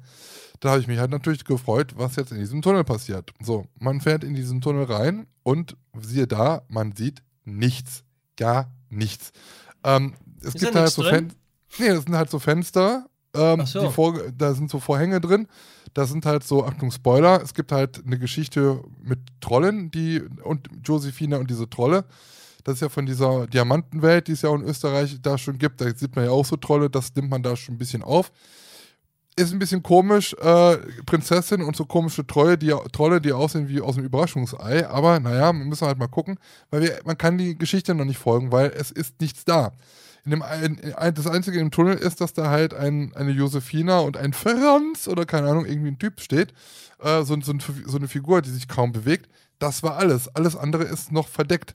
Da 0.60 0.72
habe 0.72 0.82
ich 0.82 0.88
mich 0.88 1.00
halt 1.00 1.12
natürlich 1.12 1.46
gefreut, 1.46 1.94
was 1.96 2.16
jetzt 2.16 2.32
in 2.32 2.40
diesem 2.40 2.62
Tunnel 2.62 2.84
passiert. 2.84 3.32
So, 3.42 3.66
man 3.80 4.02
fährt 4.02 4.24
in 4.24 4.34
diesen 4.34 4.62
Tunnel 4.62 4.86
rein 4.86 5.28
und 5.44 5.78
siehe 6.02 6.28
da, 6.28 6.64
man 6.68 6.94
sieht 6.94 7.22
nichts. 7.46 8.04
Gar 8.36 8.72
nichts. 8.90 9.32
Ähm, 9.84 10.16
es 10.40 10.56
Ist 10.56 10.60
gibt 10.60 10.76
da 10.76 10.82
halt 10.82 10.92
so? 10.92 11.04
Fenster. 11.04 11.38
Nee, 11.78 11.90
das 11.90 12.04
sind 12.04 12.16
halt 12.16 12.30
so 12.30 12.40
Fenster. 12.40 13.06
Ähm, 13.34 13.66
so. 13.66 14.16
da 14.36 14.54
sind 14.54 14.72
so 14.72 14.80
Vorhänge 14.80 15.22
drin. 15.22 15.48
Da 15.94 16.06
sind 16.06 16.26
halt 16.26 16.44
so, 16.44 16.66
Achtung, 16.66 16.92
Spoiler, 16.92 17.42
es 17.42 17.54
gibt 17.54 17.72
halt 17.72 18.04
eine 18.06 18.18
Geschichte 18.20 18.84
mit 19.02 19.20
Trollen, 19.42 19.92
die 19.92 20.22
und 20.44 20.70
Josephine 20.84 21.40
und 21.40 21.50
diese 21.50 21.70
Trolle. 21.70 22.06
Das 22.70 22.76
ist 22.76 22.82
ja 22.82 22.90
von 22.90 23.08
dieser 23.08 23.48
Diamantenwelt, 23.48 24.28
die 24.28 24.34
es 24.34 24.44
ja 24.44 24.50
auch 24.50 24.56
in 24.56 24.62
Österreich 24.62 25.18
da 25.24 25.40
schon 25.40 25.58
gibt. 25.58 25.82
Da 25.82 25.90
sieht 25.90 26.16
man 26.16 26.26
ja 26.26 26.30
auch 26.30 26.46
so 26.46 26.56
Trolle, 26.56 26.88
das 26.88 27.16
nimmt 27.16 27.32
man 27.32 27.42
da 27.42 27.56
schon 27.56 27.74
ein 27.74 27.78
bisschen 27.80 28.04
auf. 28.04 28.32
Ist 29.36 29.52
ein 29.52 29.58
bisschen 29.58 29.82
komisch, 29.82 30.36
äh, 30.36 30.78
Prinzessin 31.08 31.64
und 31.64 31.76
so 31.76 31.86
komische 31.86 32.28
Trolle 32.28 32.60
die, 32.60 32.72
Trolle, 32.92 33.22
die 33.22 33.32
aussehen 33.32 33.70
wie 33.70 33.82
aus 33.82 33.96
dem 33.96 34.04
Überraschungsei. 34.04 34.88
Aber 34.88 35.20
naja, 35.20 35.52
wir 35.52 35.66
müssen 35.66 35.88
halt 35.88 35.98
mal 35.98 36.10
gucken, 36.10 36.38
weil 36.70 36.84
wir, 36.84 37.00
man 37.06 37.18
kann 37.18 37.40
die 37.40 37.58
Geschichte 37.58 37.96
noch 37.96 38.06
nicht 38.06 38.20
folgen, 38.20 38.52
weil 38.52 38.72
es 38.78 38.92
ist 38.92 39.20
nichts 39.20 39.46
da. 39.46 39.72
In 40.26 40.30
dem, 40.30 40.44
ein, 40.44 40.80
das 41.16 41.26
Einzige 41.26 41.60
im 41.60 41.72
Tunnel 41.72 41.98
ist, 41.98 42.22
dass 42.22 42.34
da 42.34 42.52
halt 42.52 42.76
ein, 42.76 43.16
eine 43.16 43.32
Josephina 43.32 43.98
und 43.98 44.16
ein 44.16 44.34
Franz 44.34 45.08
oder 45.08 45.26
keine 45.26 45.50
Ahnung, 45.50 45.66
irgendwie 45.66 45.90
ein 45.90 45.98
Typ 45.98 46.22
steht. 46.22 46.54
Äh, 47.00 47.24
so, 47.24 47.36
so, 47.42 47.54
so 47.88 47.98
eine 47.98 48.08
Figur, 48.08 48.44
die 48.44 48.52
sich 48.52 48.68
kaum 48.68 48.92
bewegt. 48.92 49.28
Das 49.58 49.82
war 49.82 49.98
alles. 49.98 50.28
Alles 50.36 50.56
andere 50.56 50.84
ist 50.84 51.12
noch 51.12 51.28
verdeckt. 51.28 51.74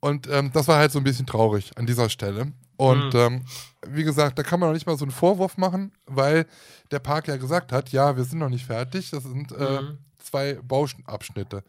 Und 0.00 0.28
ähm, 0.28 0.50
das 0.52 0.68
war 0.68 0.78
halt 0.78 0.92
so 0.92 0.98
ein 0.98 1.04
bisschen 1.04 1.26
traurig 1.26 1.72
an 1.76 1.86
dieser 1.86 2.08
Stelle. 2.08 2.52
Und 2.76 3.12
Mhm. 3.14 3.18
ähm, 3.20 3.44
wie 3.88 4.04
gesagt, 4.04 4.38
da 4.38 4.42
kann 4.44 4.60
man 4.60 4.68
noch 4.68 4.74
nicht 4.74 4.86
mal 4.86 4.96
so 4.96 5.04
einen 5.04 5.10
Vorwurf 5.10 5.56
machen, 5.56 5.92
weil 6.06 6.46
der 6.92 7.00
Park 7.00 7.26
ja 7.26 7.36
gesagt 7.36 7.72
hat, 7.72 7.90
ja, 7.90 8.16
wir 8.16 8.22
sind 8.24 8.38
noch 8.38 8.48
nicht 8.48 8.64
fertig. 8.66 9.10
Das 9.10 9.24
sind 9.24 9.50
äh, 9.52 9.82
Mhm. 9.82 9.98
zwei 10.18 10.54
Bauabschnitte. 10.62 11.64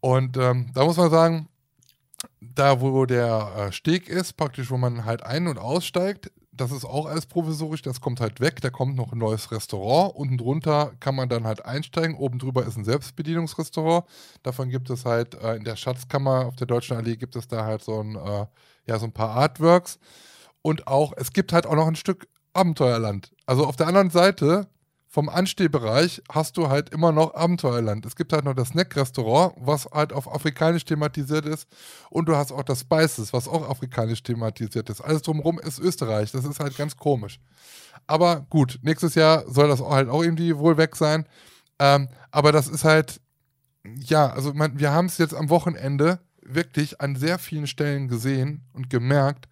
Und 0.00 0.36
ähm, 0.36 0.70
da 0.74 0.84
muss 0.84 0.96
man 0.98 1.10
sagen, 1.10 1.48
da 2.40 2.80
wo 2.80 3.06
der 3.06 3.52
äh, 3.68 3.72
Steg 3.72 4.08
ist, 4.08 4.34
praktisch, 4.34 4.70
wo 4.70 4.76
man 4.76 5.04
halt 5.04 5.22
ein- 5.22 5.46
und 5.48 5.58
aussteigt, 5.58 6.30
das 6.56 6.72
ist 6.72 6.84
auch 6.84 7.06
alles 7.06 7.26
provisorisch, 7.26 7.82
das 7.82 8.00
kommt 8.00 8.20
halt 8.20 8.40
weg, 8.40 8.60
da 8.60 8.70
kommt 8.70 8.96
noch 8.96 9.12
ein 9.12 9.18
neues 9.18 9.50
Restaurant, 9.52 10.14
unten 10.14 10.38
drunter 10.38 10.92
kann 11.00 11.14
man 11.14 11.28
dann 11.28 11.44
halt 11.44 11.64
einsteigen, 11.64 12.16
oben 12.16 12.38
drüber 12.38 12.66
ist 12.66 12.76
ein 12.76 12.84
Selbstbedienungsrestaurant, 12.84 14.04
davon 14.42 14.68
gibt 14.68 14.90
es 14.90 15.04
halt 15.04 15.34
äh, 15.34 15.56
in 15.56 15.64
der 15.64 15.76
Schatzkammer 15.76 16.46
auf 16.46 16.56
der 16.56 16.66
Deutschen 16.66 16.96
Allee 16.96 17.16
gibt 17.16 17.36
es 17.36 17.48
da 17.48 17.64
halt 17.64 17.82
so 17.82 18.00
ein, 18.00 18.16
äh, 18.16 18.46
ja, 18.86 18.98
so 18.98 19.06
ein 19.06 19.12
paar 19.12 19.30
Artworks. 19.30 19.98
Und 20.62 20.86
auch, 20.88 21.12
es 21.16 21.32
gibt 21.32 21.52
halt 21.52 21.66
auch 21.66 21.76
noch 21.76 21.86
ein 21.86 21.96
Stück 21.96 22.28
Abenteuerland. 22.52 23.32
Also 23.46 23.66
auf 23.66 23.76
der 23.76 23.86
anderen 23.86 24.10
Seite 24.10 24.68
vom 25.16 25.30
Anstehbereich 25.30 26.22
hast 26.30 26.58
du 26.58 26.68
halt 26.68 26.90
immer 26.90 27.10
noch 27.10 27.34
Abenteuerland. 27.34 28.04
Es 28.04 28.16
gibt 28.16 28.34
halt 28.34 28.44
noch 28.44 28.52
das 28.52 28.68
Snack-Restaurant, 28.68 29.54
was 29.56 29.86
halt 29.86 30.12
auf 30.12 30.30
afrikanisch 30.30 30.84
thematisiert 30.84 31.46
ist. 31.46 31.66
Und 32.10 32.28
du 32.28 32.36
hast 32.36 32.52
auch 32.52 32.64
das 32.64 32.80
Spices, 32.80 33.32
was 33.32 33.48
auch 33.48 33.66
afrikanisch 33.66 34.22
thematisiert 34.22 34.90
ist. 34.90 35.00
Alles 35.00 35.22
drumherum 35.22 35.58
ist 35.58 35.78
Österreich. 35.78 36.32
Das 36.32 36.44
ist 36.44 36.60
halt 36.60 36.76
ganz 36.76 36.98
komisch. 36.98 37.40
Aber 38.06 38.44
gut, 38.50 38.78
nächstes 38.82 39.14
Jahr 39.14 39.50
soll 39.50 39.68
das 39.68 39.80
halt 39.80 40.10
auch 40.10 40.22
irgendwie 40.22 40.54
wohl 40.58 40.76
weg 40.76 40.94
sein. 40.96 41.26
Ähm, 41.78 42.10
aber 42.30 42.52
das 42.52 42.68
ist 42.68 42.84
halt, 42.84 43.22
ja, 43.98 44.28
also 44.28 44.52
man, 44.52 44.78
wir 44.78 44.92
haben 44.92 45.06
es 45.06 45.16
jetzt 45.16 45.34
am 45.34 45.48
Wochenende 45.48 46.20
wirklich 46.42 47.00
an 47.00 47.16
sehr 47.16 47.38
vielen 47.38 47.66
Stellen 47.66 48.08
gesehen 48.08 48.66
und 48.74 48.90
gemerkt, 48.90 49.48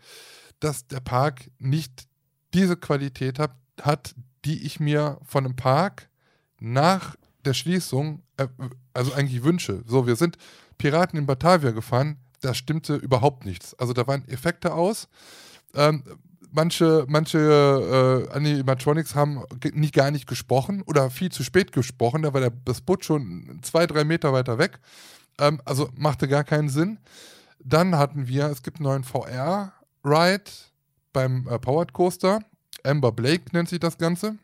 dass 0.60 0.86
der 0.88 1.00
Park 1.00 1.50
nicht 1.58 2.06
diese 2.52 2.76
Qualität 2.76 3.38
hat, 3.38 3.56
hat 3.80 4.14
die 4.44 4.64
ich 4.64 4.80
mir 4.80 5.18
von 5.24 5.44
einem 5.44 5.56
Park 5.56 6.08
nach 6.60 7.16
der 7.44 7.54
Schließung, 7.54 8.22
äh, 8.36 8.48
also 8.92 9.12
eigentlich 9.12 9.42
wünsche. 9.42 9.82
So, 9.86 10.06
wir 10.06 10.16
sind 10.16 10.36
Piraten 10.78 11.18
in 11.18 11.26
Batavia 11.26 11.70
gefahren, 11.70 12.18
da 12.40 12.54
stimmte 12.54 12.96
überhaupt 12.96 13.44
nichts. 13.44 13.74
Also 13.74 13.92
da 13.92 14.06
waren 14.06 14.26
Effekte 14.28 14.74
aus. 14.74 15.08
Ähm, 15.74 16.04
manche 16.50 17.04
manche 17.08 18.28
äh, 18.30 18.34
Animatronics 18.34 19.14
haben 19.14 19.42
nicht, 19.72 19.94
gar 19.94 20.10
nicht 20.10 20.26
gesprochen 20.26 20.82
oder 20.82 21.10
viel 21.10 21.32
zu 21.32 21.42
spät 21.42 21.72
gesprochen, 21.72 22.22
da 22.22 22.32
war 22.32 22.40
der, 22.40 22.52
das 22.64 22.80
Boot 22.80 23.04
schon 23.04 23.58
zwei, 23.62 23.86
drei 23.86 24.04
Meter 24.04 24.32
weiter 24.32 24.58
weg. 24.58 24.78
Ähm, 25.38 25.60
also 25.64 25.90
machte 25.96 26.28
gar 26.28 26.44
keinen 26.44 26.68
Sinn. 26.68 26.98
Dann 27.58 27.96
hatten 27.96 28.28
wir, 28.28 28.46
es 28.46 28.62
gibt 28.62 28.78
einen 28.78 28.84
neuen 28.84 29.04
VR-Ride 29.04 30.50
beim 31.12 31.48
äh, 31.48 31.58
Powered 31.58 31.92
Coaster. 31.92 32.40
Amber 32.84 33.12
Blake 33.12 33.44
nennt 33.52 33.68
sich 33.68 33.80
das 33.80 33.98
Ganze. 33.98 34.36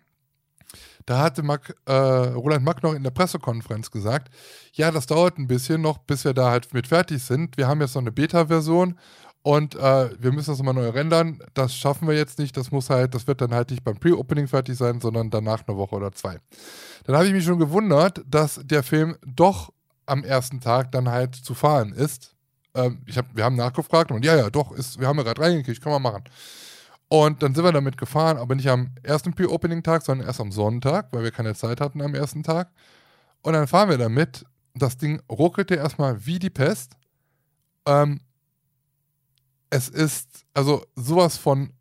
Da 1.06 1.18
hatte 1.18 1.42
Mac, 1.42 1.74
äh, 1.86 1.92
Roland 1.92 2.64
Mack 2.64 2.82
noch 2.82 2.94
in 2.94 3.02
der 3.02 3.10
Pressekonferenz 3.10 3.90
gesagt, 3.90 4.32
ja, 4.72 4.90
das 4.90 5.06
dauert 5.06 5.38
ein 5.38 5.46
bisschen 5.48 5.80
noch, 5.80 5.98
bis 5.98 6.24
wir 6.24 6.34
da 6.34 6.50
halt 6.50 6.72
mit 6.72 6.86
fertig 6.86 7.22
sind. 7.22 7.56
Wir 7.56 7.66
haben 7.66 7.80
jetzt 7.80 7.94
noch 7.94 8.02
eine 8.02 8.12
Beta-Version 8.12 8.96
und 9.42 9.74
äh, 9.74 10.10
wir 10.20 10.32
müssen 10.32 10.50
das 10.50 10.58
nochmal 10.58 10.74
neu 10.74 10.90
rendern. 10.90 11.42
Das 11.54 11.74
schaffen 11.74 12.06
wir 12.06 12.14
jetzt 12.14 12.38
nicht. 12.38 12.56
Das 12.56 12.70
muss 12.70 12.90
halt, 12.90 13.14
das 13.14 13.26
wird 13.26 13.40
dann 13.40 13.54
halt 13.54 13.70
nicht 13.70 13.82
beim 13.82 13.96
Pre-Opening 13.96 14.48
fertig 14.48 14.76
sein, 14.76 15.00
sondern 15.00 15.30
danach 15.30 15.66
eine 15.66 15.76
Woche 15.76 15.96
oder 15.96 16.12
zwei. 16.12 16.38
Dann 17.04 17.16
habe 17.16 17.26
ich 17.26 17.32
mich 17.32 17.44
schon 17.44 17.58
gewundert, 17.58 18.22
dass 18.28 18.60
der 18.62 18.82
Film 18.82 19.16
doch 19.24 19.72
am 20.06 20.24
ersten 20.24 20.60
Tag 20.60 20.92
dann 20.92 21.08
halt 21.08 21.34
zu 21.34 21.54
fahren 21.54 21.92
ist. 21.92 22.34
Ähm, 22.74 23.02
ich 23.06 23.16
hab, 23.16 23.34
wir 23.34 23.44
haben 23.44 23.56
nachgefragt 23.56 24.12
und 24.12 24.24
ja, 24.24 24.36
ja, 24.36 24.50
doch, 24.50 24.72
ist, 24.72 25.00
wir 25.00 25.08
haben 25.08 25.16
ja 25.16 25.24
gerade 25.24 25.40
reingekriegt, 25.40 25.82
kann 25.82 25.92
man 25.92 26.02
machen. 26.02 26.24
Und 27.12 27.42
dann 27.42 27.56
sind 27.56 27.64
wir 27.64 27.72
damit 27.72 27.96
gefahren, 27.96 28.36
aber 28.36 28.54
nicht 28.54 28.68
am 28.68 28.92
ersten 29.02 29.34
Pre-Opening-Tag, 29.34 30.02
sondern 30.02 30.28
erst 30.28 30.40
am 30.40 30.52
Sonntag, 30.52 31.08
weil 31.10 31.24
wir 31.24 31.32
keine 31.32 31.56
Zeit 31.56 31.80
hatten 31.80 32.00
am 32.02 32.14
ersten 32.14 32.44
Tag. 32.44 32.70
Und 33.42 33.52
dann 33.54 33.66
fahren 33.66 33.90
wir 33.90 33.98
damit. 33.98 34.46
Das 34.76 34.96
Ding 34.96 35.20
ruckelte 35.28 35.74
erstmal 35.74 36.24
wie 36.24 36.38
die 36.38 36.50
Pest. 36.50 36.92
Ähm, 37.84 38.20
es 39.70 39.88
ist 39.88 40.44
also 40.54 40.84
sowas 40.94 41.36
von 41.36 41.72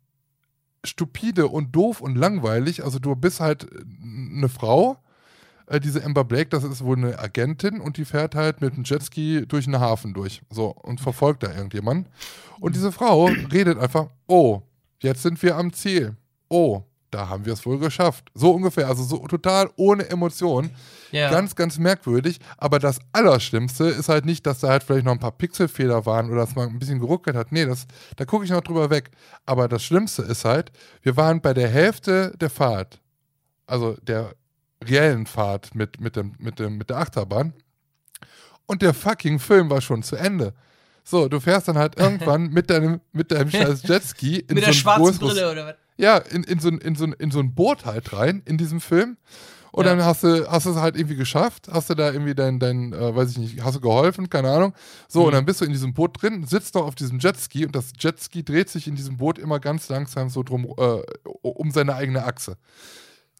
stupide 0.84 1.46
und 1.46 1.76
doof 1.76 2.00
und 2.00 2.16
langweilig. 2.16 2.82
Also 2.82 2.98
du 2.98 3.14
bist 3.14 3.38
halt 3.38 3.68
eine 3.72 4.48
Frau, 4.48 4.96
äh, 5.66 5.78
diese 5.78 6.04
Amber 6.04 6.24
Blake, 6.24 6.48
das 6.48 6.64
ist 6.64 6.84
wohl 6.84 6.96
eine 6.96 7.20
Agentin 7.20 7.80
und 7.80 7.98
die 7.98 8.04
fährt 8.04 8.34
halt 8.34 8.60
mit 8.60 8.74
einem 8.74 8.82
Jetski 8.82 9.46
durch 9.46 9.68
einen 9.68 9.78
Hafen 9.78 10.12
durch. 10.12 10.42
So, 10.50 10.70
und 10.70 11.00
verfolgt 11.00 11.44
da 11.44 11.54
irgendjemanden. 11.54 12.12
Und 12.58 12.74
diese 12.74 12.90
Frau 12.90 13.26
redet 13.26 13.78
einfach, 13.78 14.08
oh, 14.26 14.62
jetzt 15.02 15.22
sind 15.22 15.42
wir 15.42 15.56
am 15.56 15.72
Ziel. 15.72 16.16
Oh, 16.48 16.82
da 17.10 17.28
haben 17.28 17.44
wir 17.44 17.52
es 17.52 17.66
wohl 17.66 17.78
geschafft. 17.78 18.30
So 18.34 18.52
ungefähr, 18.52 18.86
also 18.86 19.02
so 19.02 19.18
total 19.26 19.70
ohne 19.76 20.08
Emotion. 20.08 20.70
Ja. 21.10 21.30
Ganz, 21.30 21.56
ganz 21.56 21.78
merkwürdig. 21.78 22.38
Aber 22.56 22.78
das 22.78 23.00
Allerschlimmste 23.12 23.84
ist 23.84 24.08
halt 24.08 24.24
nicht, 24.24 24.46
dass 24.46 24.60
da 24.60 24.68
halt 24.68 24.84
vielleicht 24.84 25.04
noch 25.04 25.12
ein 25.12 25.18
paar 25.18 25.32
Pixelfehler 25.32 26.06
waren 26.06 26.30
oder 26.30 26.42
dass 26.42 26.54
man 26.54 26.68
ein 26.68 26.78
bisschen 26.78 27.00
geruckelt 27.00 27.36
hat. 27.36 27.50
Nee, 27.50 27.66
das, 27.66 27.86
da 28.16 28.24
gucke 28.24 28.44
ich 28.44 28.50
noch 28.50 28.60
drüber 28.60 28.90
weg. 28.90 29.10
Aber 29.44 29.66
das 29.66 29.82
Schlimmste 29.82 30.22
ist 30.22 30.44
halt, 30.44 30.70
wir 31.02 31.16
waren 31.16 31.40
bei 31.40 31.52
der 31.52 31.68
Hälfte 31.68 32.32
der 32.40 32.50
Fahrt, 32.50 33.00
also 33.66 33.96
der 34.02 34.34
reellen 34.84 35.26
Fahrt 35.26 35.74
mit, 35.74 36.00
mit, 36.00 36.16
dem, 36.16 36.34
mit, 36.38 36.58
dem, 36.58 36.78
mit 36.78 36.90
der 36.90 36.98
Achterbahn. 36.98 37.52
Und 38.66 38.82
der 38.82 38.94
fucking 38.94 39.40
Film 39.40 39.68
war 39.68 39.80
schon 39.80 40.04
zu 40.04 40.14
Ende. 40.14 40.54
So, 41.04 41.28
du 41.28 41.40
fährst 41.40 41.68
dann 41.68 41.78
halt 41.78 41.98
irgendwann 41.98 42.50
mit 42.50 42.70
deinem, 42.70 43.00
mit 43.12 43.30
deinem 43.32 43.50
scheiß 43.50 43.82
Jetski 43.84 44.36
in 44.40 44.54
Mit 44.54 44.64
so 44.64 44.70
der 44.70 44.72
schwarzen 44.76 45.18
Brille 45.18 45.50
oder 45.50 45.66
was? 45.66 45.74
ja, 45.96 46.16
in, 46.18 46.44
in, 46.44 46.58
so, 46.60 46.68
ein- 46.68 46.78
in, 46.78 46.94
so, 46.94 47.04
in 47.06 47.30
so 47.30 47.40
ein 47.40 47.54
Boot 47.54 47.84
halt 47.84 48.12
rein, 48.12 48.42
in 48.46 48.56
diesem 48.58 48.80
Film. 48.80 49.16
Und 49.72 49.84
Ja. 49.86 49.94
dann 49.94 50.04
hast 50.04 50.24
du, 50.24 50.50
hast 50.50 50.66
du 50.66 50.70
es 50.70 50.76
halt 50.76 50.96
irgendwie 50.96 51.14
geschafft, 51.14 51.68
hast 51.70 51.90
du 51.90 51.94
da 51.94 52.10
irgendwie 52.10 52.34
dein, 52.34 52.58
dein 52.58 52.92
äh, 52.92 53.14
weiß 53.14 53.30
ich 53.30 53.38
nicht, 53.38 53.62
hast 53.62 53.76
du 53.76 53.80
geholfen, 53.80 54.28
keine 54.28 54.50
Ahnung. 54.50 54.74
So, 55.08 55.20
Mhm. 55.20 55.26
und 55.26 55.32
dann 55.34 55.44
bist 55.44 55.60
du 55.60 55.64
in 55.64 55.72
diesem 55.72 55.94
Boot 55.94 56.20
drin, 56.20 56.44
sitzt 56.44 56.74
noch 56.74 56.84
auf 56.86 56.96
diesem 56.96 57.20
Jetski 57.20 57.66
und 57.66 57.76
das 57.76 57.92
Jetski 57.98 58.44
dreht 58.44 58.68
sich 58.68 58.88
in 58.88 58.96
diesem 58.96 59.16
Boot 59.18 59.38
immer 59.38 59.60
ganz 59.60 59.88
langsam 59.88 60.28
so 60.28 60.42
drum, 60.42 60.64
äh, 60.76 61.02
um 61.42 61.70
seine 61.70 61.94
eigene 61.94 62.24
Achse. 62.24 62.56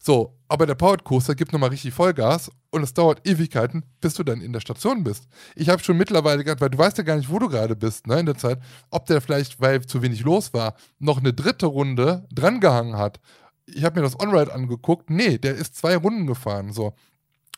So, 0.03 0.35
aber 0.47 0.65
der 0.65 0.73
Powered 0.73 1.03
Coaster 1.03 1.35
gibt 1.35 1.53
nochmal 1.53 1.69
richtig 1.69 1.93
Vollgas 1.93 2.49
und 2.71 2.81
es 2.81 2.93
dauert 2.95 3.21
Ewigkeiten, 3.27 3.85
bis 4.01 4.15
du 4.15 4.23
dann 4.23 4.41
in 4.41 4.51
der 4.51 4.59
Station 4.59 5.03
bist. 5.03 5.27
Ich 5.55 5.69
habe 5.69 5.83
schon 5.83 5.95
mittlerweile 5.95 6.43
gehabt, 6.43 6.59
weil 6.59 6.71
du 6.71 6.77
weißt 6.79 6.97
ja 6.97 7.03
gar 7.03 7.17
nicht, 7.17 7.29
wo 7.29 7.37
du 7.37 7.47
gerade 7.49 7.75
bist, 7.75 8.07
ne, 8.07 8.19
in 8.19 8.25
der 8.25 8.35
Zeit, 8.37 8.57
ob 8.89 9.05
der 9.05 9.21
vielleicht, 9.21 9.61
weil 9.61 9.85
zu 9.85 10.01
wenig 10.01 10.21
los 10.23 10.55
war, 10.55 10.73
noch 10.97 11.19
eine 11.19 11.33
dritte 11.33 11.67
Runde 11.67 12.25
drangehangen 12.33 12.97
hat. 12.97 13.19
Ich 13.67 13.83
habe 13.83 13.99
mir 13.99 14.03
das 14.03 14.19
On-Ride 14.19 14.51
angeguckt. 14.51 15.11
Nee, 15.11 15.37
der 15.37 15.53
ist 15.53 15.75
zwei 15.75 15.95
Runden 15.95 16.25
gefahren. 16.25 16.73
So. 16.73 16.95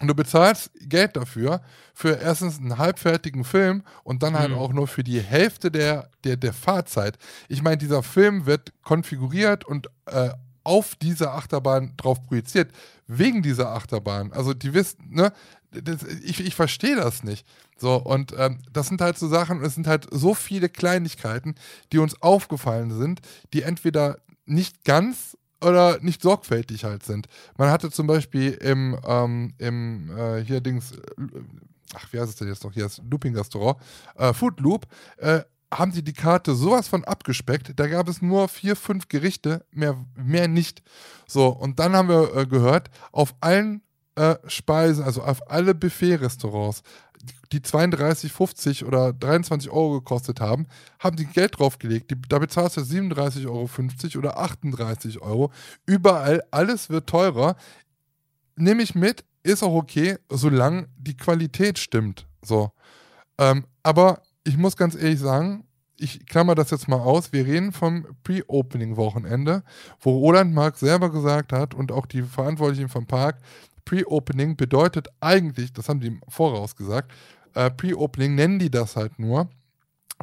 Und 0.01 0.07
du 0.09 0.13
bezahlst 0.13 0.69
Geld 0.81 1.15
dafür, 1.15 1.61
für 1.93 2.19
erstens 2.19 2.59
einen 2.59 2.77
halbfertigen 2.77 3.45
Film 3.45 3.83
und 4.03 4.21
dann 4.21 4.37
halt 4.37 4.49
Mhm. 4.51 4.57
auch 4.57 4.73
nur 4.73 4.87
für 4.89 5.03
die 5.05 5.21
Hälfte 5.21 5.71
der, 5.71 6.09
der, 6.25 6.35
der 6.35 6.51
Fahrzeit. 6.51 7.17
Ich 7.47 7.61
meine, 7.61 7.77
dieser 7.77 8.03
Film 8.03 8.45
wird 8.45 8.73
konfiguriert 8.83 9.63
und 9.63 9.87
äh, 10.07 10.31
auf 10.63 10.95
diese 10.95 11.31
Achterbahn 11.31 11.93
drauf 11.97 12.23
projiziert, 12.25 12.71
wegen 13.07 13.41
dieser 13.41 13.69
Achterbahn. 13.71 14.31
Also 14.31 14.53
die 14.53 14.73
wissen, 14.73 15.09
ne, 15.09 15.33
das, 15.71 16.03
ich, 16.23 16.39
ich 16.39 16.55
verstehe 16.55 16.95
das 16.95 17.23
nicht. 17.23 17.45
So, 17.77 17.95
und 17.95 18.33
ähm, 18.37 18.59
das 18.71 18.87
sind 18.87 19.01
halt 19.01 19.17
so 19.17 19.27
Sachen, 19.27 19.63
es 19.63 19.75
sind 19.75 19.87
halt 19.87 20.07
so 20.11 20.33
viele 20.33 20.69
Kleinigkeiten, 20.69 21.55
die 21.91 21.97
uns 21.97 22.21
aufgefallen 22.21 22.91
sind, 22.91 23.21
die 23.53 23.63
entweder 23.63 24.19
nicht 24.45 24.85
ganz 24.85 25.37
oder 25.61 25.99
nicht 26.01 26.21
sorgfältig 26.21 26.83
halt 26.83 27.03
sind. 27.03 27.27
Man 27.57 27.71
hatte 27.71 27.89
zum 27.89 28.07
Beispiel 28.07 28.51
im, 28.51 28.97
ähm, 29.05 29.53
im 29.57 30.15
äh, 30.15 30.43
hier 30.43 30.61
Dings, 30.61 30.91
äh, 30.91 30.97
ach, 31.93 32.07
wie 32.11 32.19
heißt 32.19 32.29
es 32.29 32.35
denn 32.35 32.47
jetzt 32.47 32.63
noch 32.63 32.73
hier, 32.73 32.83
das 32.83 33.01
Looping-Restaurant, 33.09 33.77
äh, 34.15 34.33
Food 34.33 34.59
Loop, 34.59 34.85
äh, 35.17 35.41
haben 35.77 35.91
sie 35.91 36.03
die 36.03 36.13
Karte 36.13 36.55
sowas 36.55 36.87
von 36.87 37.03
abgespeckt. 37.03 37.73
Da 37.75 37.87
gab 37.87 38.07
es 38.07 38.21
nur 38.21 38.47
vier, 38.47 38.75
fünf 38.75 39.07
Gerichte, 39.07 39.65
mehr, 39.71 39.97
mehr 40.15 40.47
nicht. 40.47 40.83
So, 41.27 41.47
und 41.47 41.79
dann 41.79 41.93
haben 41.93 42.09
wir 42.09 42.35
äh, 42.35 42.45
gehört, 42.45 42.89
auf 43.11 43.35
allen 43.41 43.81
äh, 44.15 44.35
Speisen, 44.47 45.03
also 45.03 45.23
auf 45.23 45.49
alle 45.49 45.73
Buffet-Restaurants, 45.73 46.83
die 47.51 47.59
32,50 47.59 48.85
oder 48.85 49.13
23 49.13 49.69
Euro 49.69 49.99
gekostet 49.99 50.41
haben, 50.41 50.67
haben 50.99 51.15
die 51.15 51.25
Geld 51.25 51.57
draufgelegt. 51.57 52.11
Die, 52.11 52.21
da 52.27 52.39
bezahlst 52.39 52.77
du 52.77 52.81
37,50 52.81 53.45
Euro 53.47 53.69
oder 54.17 54.37
38 54.37 55.21
Euro. 55.21 55.51
Überall, 55.85 56.43
alles 56.51 56.89
wird 56.89 57.07
teurer. 57.07 57.55
Nehme 58.55 58.83
ich 58.83 58.95
mit, 58.95 59.23
ist 59.43 59.63
auch 59.63 59.73
okay, 59.73 60.17
solange 60.29 60.87
die 60.97 61.17
Qualität 61.17 61.79
stimmt. 61.79 62.27
So. 62.41 62.71
Ähm, 63.37 63.65
aber 63.83 64.21
ich 64.43 64.57
muss 64.57 64.77
ganz 64.77 64.95
ehrlich 64.95 65.19
sagen, 65.19 65.65
ich 65.97 66.25
klammer 66.25 66.55
das 66.55 66.71
jetzt 66.71 66.87
mal 66.87 66.99
aus. 66.99 67.31
Wir 67.31 67.45
reden 67.45 67.71
vom 67.71 68.05
Pre-Opening-Wochenende, 68.23 69.63
wo 69.99 70.17
Roland 70.17 70.53
Mark 70.53 70.77
selber 70.77 71.11
gesagt 71.11 71.53
hat 71.53 71.73
und 71.73 71.91
auch 71.91 72.05
die 72.05 72.23
Verantwortlichen 72.23 72.89
vom 72.89 73.05
Park, 73.05 73.37
Pre-Opening 73.85 74.55
bedeutet 74.55 75.07
eigentlich, 75.19 75.73
das 75.73 75.89
haben 75.89 75.99
die 75.99 76.07
im 76.07 76.21
Voraus 76.27 76.75
gesagt, 76.75 77.11
äh, 77.53 77.69
Pre-Opening 77.69 78.35
nennen 78.35 78.59
die 78.59 78.71
das 78.71 78.95
halt 78.95 79.19
nur, 79.19 79.49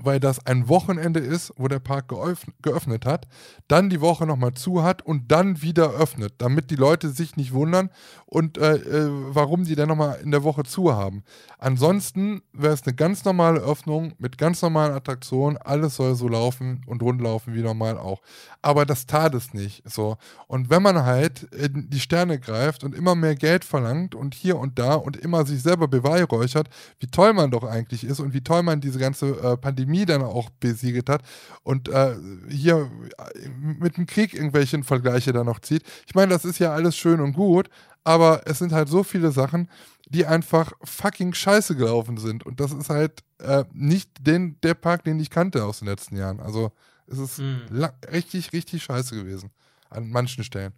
weil 0.03 0.21
das 0.21 0.45
ein 0.47 0.69
Wochenende 0.69 1.21
ist, 1.21 1.53
wo 1.57 1.69
der 1.69 1.79
Park 1.79 2.09
geöff 2.09 2.47
geöffnet 2.63 3.07
hat, 3.07 3.27
dann 3.69 3.91
die 3.91 4.01
Woche 4.01 4.27
nochmal 4.27 4.55
zu 4.55 4.83
hat 4.83 5.03
und 5.03 5.31
dann 5.31 5.63
wieder 5.63 5.91
öffnet, 5.91 6.35
damit 6.39 6.71
die 6.71 6.77
Leute 6.77 7.11
sich 7.11 7.37
nicht 7.37 7.53
wundern 7.53 7.91
und 8.27 8.59
äh, 8.59 8.77
äh, 8.77 9.11
warum 9.29 9.65
die 9.65 9.75
dann 9.75 9.89
nochmal 9.89 10.21
in 10.23 10.31
der 10.31 10.43
Woche 10.43 10.65
zu 10.65 10.95
haben. 10.95 11.23
Ansonsten 11.59 12.43
wäre 12.53 12.75
es 12.75 12.85
eine 12.85 12.95
ganz 12.95 13.25
normale 13.25 13.61
Öffnung 13.61 14.15
mit 14.19 14.39
ganz 14.39 14.63
normalen 14.63 14.95
Attraktionen, 14.95 15.57
alles 15.59 15.97
soll 15.97 16.15
so 16.15 16.29
laufen 16.29 16.83
und 16.87 17.03
rundlaufen 17.03 17.55
wie 17.55 17.63
normal 17.63 17.99
auch. 17.99 18.23
Aber 18.63 18.87
das 18.87 19.07
tat 19.07 19.35
es 19.35 19.55
nicht 19.55 19.83
so. 19.89 20.17
Und 20.47 20.71
wenn 20.71 20.83
man 20.83 21.05
halt 21.05 21.43
in 21.55 21.91
die 21.91 22.01
Sterne 22.01 22.39
greift 22.39 22.85
und 22.85 22.95
immer 22.95 23.15
mehr 23.15 23.35
Geld 23.35 23.65
verlangt 23.65 24.15
und 24.15 24.35
hier 24.35 24.59
und 24.59 24.79
da 24.79 24.95
und 24.95 25.17
immer 25.17 25.47
sich 25.47 25.63
selber 25.63 25.89
beweihräuchert, 25.89 26.69
wie 26.99 27.07
toll 27.07 27.33
man 27.33 27.51
doch 27.51 27.65
eigentlich 27.65 28.05
ist 28.05 28.21
und 28.21 28.35
wie 28.35 28.43
toll 28.43 28.63
man 28.63 28.81
diese 28.81 28.99
ganze 28.99 29.29
äh, 29.29 29.57
Pandemie 29.57 29.90
dann 30.07 30.23
auch 30.23 30.51
besiegelt 30.51 31.09
hat 31.09 31.23
und 31.63 31.89
äh, 31.89 32.17
hier 32.49 32.91
äh, 33.19 33.49
mit 33.49 33.97
dem 33.97 34.07
Krieg 34.07 34.35
irgendwelche 34.35 34.83
Vergleiche 34.83 35.33
dann 35.33 35.47
noch 35.47 35.61
zieht. 35.61 35.83
Ich 36.07 36.15
meine, 36.15 36.33
das 36.33 36.45
ist 36.45 36.59
ja 36.59 36.73
alles 36.73 36.97
schön 36.97 37.21
und 37.21 37.33
gut, 37.35 37.69
aber 38.05 38.43
es 38.47 38.59
sind 38.59 38.73
halt 38.73 38.89
so 38.89 39.03
viele 39.03 39.31
Sachen, 39.33 39.69
die 40.09 40.27
einfach 40.27 40.73
fucking 40.83 41.35
scheiße 41.35 41.77
gelaufen 41.77 42.17
sind. 42.17 42.45
Und 42.45 42.59
das 42.61 42.73
ist 42.73 42.91
halt 42.91 43.21
äh, 43.39 43.65
nicht 43.73 44.11
den, 44.21 44.57
der 44.63 44.75
Park, 44.75 45.05
den 45.05 45.21
ich 45.21 45.31
kannte 45.31 45.65
aus 45.65 45.81
den 45.81 45.89
letzten 45.89 46.17
Jahren. 46.17 46.41
Also 46.41 46.73
es 47.07 47.19
ist 47.19 47.39
Hm. 47.39 47.63
richtig, 48.11 48.53
richtig 48.53 48.83
scheiße 48.83 49.15
gewesen. 49.15 49.51
An 49.89 50.09
manchen 50.11 50.45
Stellen. 50.45 50.73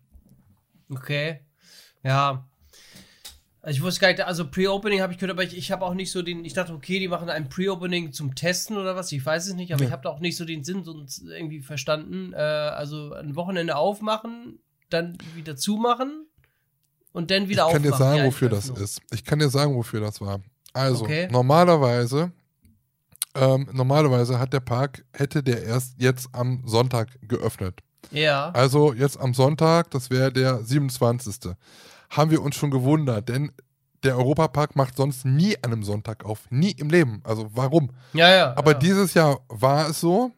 Okay. 0.90 1.40
Ja. 2.02 2.44
Also 3.64 3.76
ich 3.76 3.82
wusste 3.84 4.00
gar 4.00 4.08
nicht, 4.08 4.20
also 4.24 4.48
Pre-Opening 4.48 5.00
habe 5.02 5.12
ich 5.12 5.18
gehört, 5.20 5.30
aber 5.36 5.44
ich, 5.44 5.56
ich 5.56 5.70
habe 5.70 5.84
auch 5.84 5.94
nicht 5.94 6.10
so 6.10 6.20
den, 6.22 6.44
ich 6.44 6.52
dachte, 6.52 6.72
okay, 6.74 6.98
die 6.98 7.06
machen 7.06 7.28
ein 7.30 7.48
Pre-Opening 7.48 8.12
zum 8.12 8.34
Testen 8.34 8.76
oder 8.76 8.96
was, 8.96 9.12
ich 9.12 9.24
weiß 9.24 9.46
es 9.46 9.54
nicht, 9.54 9.72
aber 9.72 9.82
Ja. 9.82 9.86
ich 9.88 9.92
habe 9.92 10.02
da 10.02 10.08
auch 10.08 10.18
nicht 10.18 10.36
so 10.36 10.44
den 10.44 10.64
Sinn 10.64 10.82
sonst 10.82 11.22
irgendwie 11.28 11.60
verstanden. 11.60 12.32
Äh, 12.32 12.36
also 12.38 13.12
ein 13.12 13.36
Wochenende 13.36 13.76
aufmachen, 13.76 14.58
dann 14.90 15.16
wieder 15.36 15.54
zumachen 15.56 16.26
und 17.12 17.30
dann 17.30 17.48
wieder 17.48 17.66
ich 17.68 17.72
kann 17.72 17.82
aufmachen. 17.82 17.82
dir 17.84 17.96
sagen, 17.96 18.18
Ja, 18.18 18.24
wofür 18.26 18.48
das 18.48 18.68
ist. 18.68 19.00
Ich 19.12 19.24
kann 19.24 19.38
dir 19.38 19.48
sagen, 19.48 19.74
wofür 19.76 20.00
das 20.00 20.20
war. 20.20 20.40
Also, 20.72 21.04
Okay. 21.04 21.28
normalerweise, 21.30 22.32
ähm, 23.36 23.68
normalerweise 23.72 24.40
hat 24.40 24.52
der 24.52 24.60
Park, 24.60 25.04
hätte 25.12 25.42
der 25.42 25.62
erst 25.62 25.94
jetzt 25.98 26.28
am 26.32 26.62
Sonntag 26.66 27.16
geöffnet. 27.28 27.78
Ja. 28.10 28.50
Also 28.50 28.92
jetzt 28.92 29.20
am 29.20 29.32
Sonntag, 29.34 29.90
das 29.92 30.10
wäre 30.10 30.32
der 30.32 30.64
27. 30.64 31.54
Haben 32.12 32.30
wir 32.30 32.42
uns 32.42 32.56
schon 32.56 32.70
gewundert, 32.70 33.28
denn 33.28 33.52
der 34.02 34.18
Europapark 34.18 34.76
macht 34.76 34.96
sonst 34.96 35.24
nie 35.24 35.56
an 35.62 35.72
einem 35.72 35.82
Sonntag 35.82 36.24
auf. 36.24 36.50
Nie 36.50 36.72
im 36.72 36.90
Leben. 36.90 37.22
Also 37.24 37.48
warum? 37.54 37.90
Ja, 38.12 38.30
ja. 38.30 38.56
Aber 38.56 38.72
ja. 38.72 38.78
dieses 38.78 39.14
Jahr 39.14 39.40
war 39.48 39.88
es 39.88 40.00
so. 40.00 40.32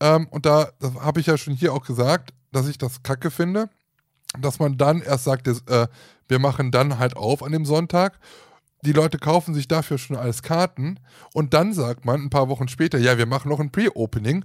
Ähm, 0.00 0.26
und 0.30 0.44
da 0.44 0.70
habe 1.00 1.20
ich 1.20 1.26
ja 1.26 1.36
schon 1.36 1.54
hier 1.54 1.72
auch 1.72 1.84
gesagt, 1.84 2.32
dass 2.50 2.66
ich 2.66 2.78
das 2.78 3.02
kacke 3.02 3.30
finde, 3.30 3.68
dass 4.40 4.58
man 4.58 4.76
dann 4.76 5.02
erst 5.02 5.24
sagt, 5.24 5.46
äh, 5.46 5.86
wir 6.28 6.38
machen 6.38 6.70
dann 6.70 6.98
halt 6.98 7.16
auf 7.16 7.42
an 7.42 7.52
dem 7.52 7.64
Sonntag. 7.64 8.18
Die 8.82 8.92
Leute 8.92 9.18
kaufen 9.18 9.54
sich 9.54 9.68
dafür 9.68 9.98
schon 9.98 10.16
alles 10.16 10.42
Karten 10.42 11.00
und 11.32 11.52
dann 11.52 11.72
sagt 11.72 12.04
man 12.04 12.22
ein 12.22 12.30
paar 12.30 12.48
Wochen 12.48 12.68
später, 12.68 12.98
ja, 12.98 13.18
wir 13.18 13.26
machen 13.26 13.48
noch 13.48 13.60
ein 13.60 13.72
Pre-Opening. 13.72 14.44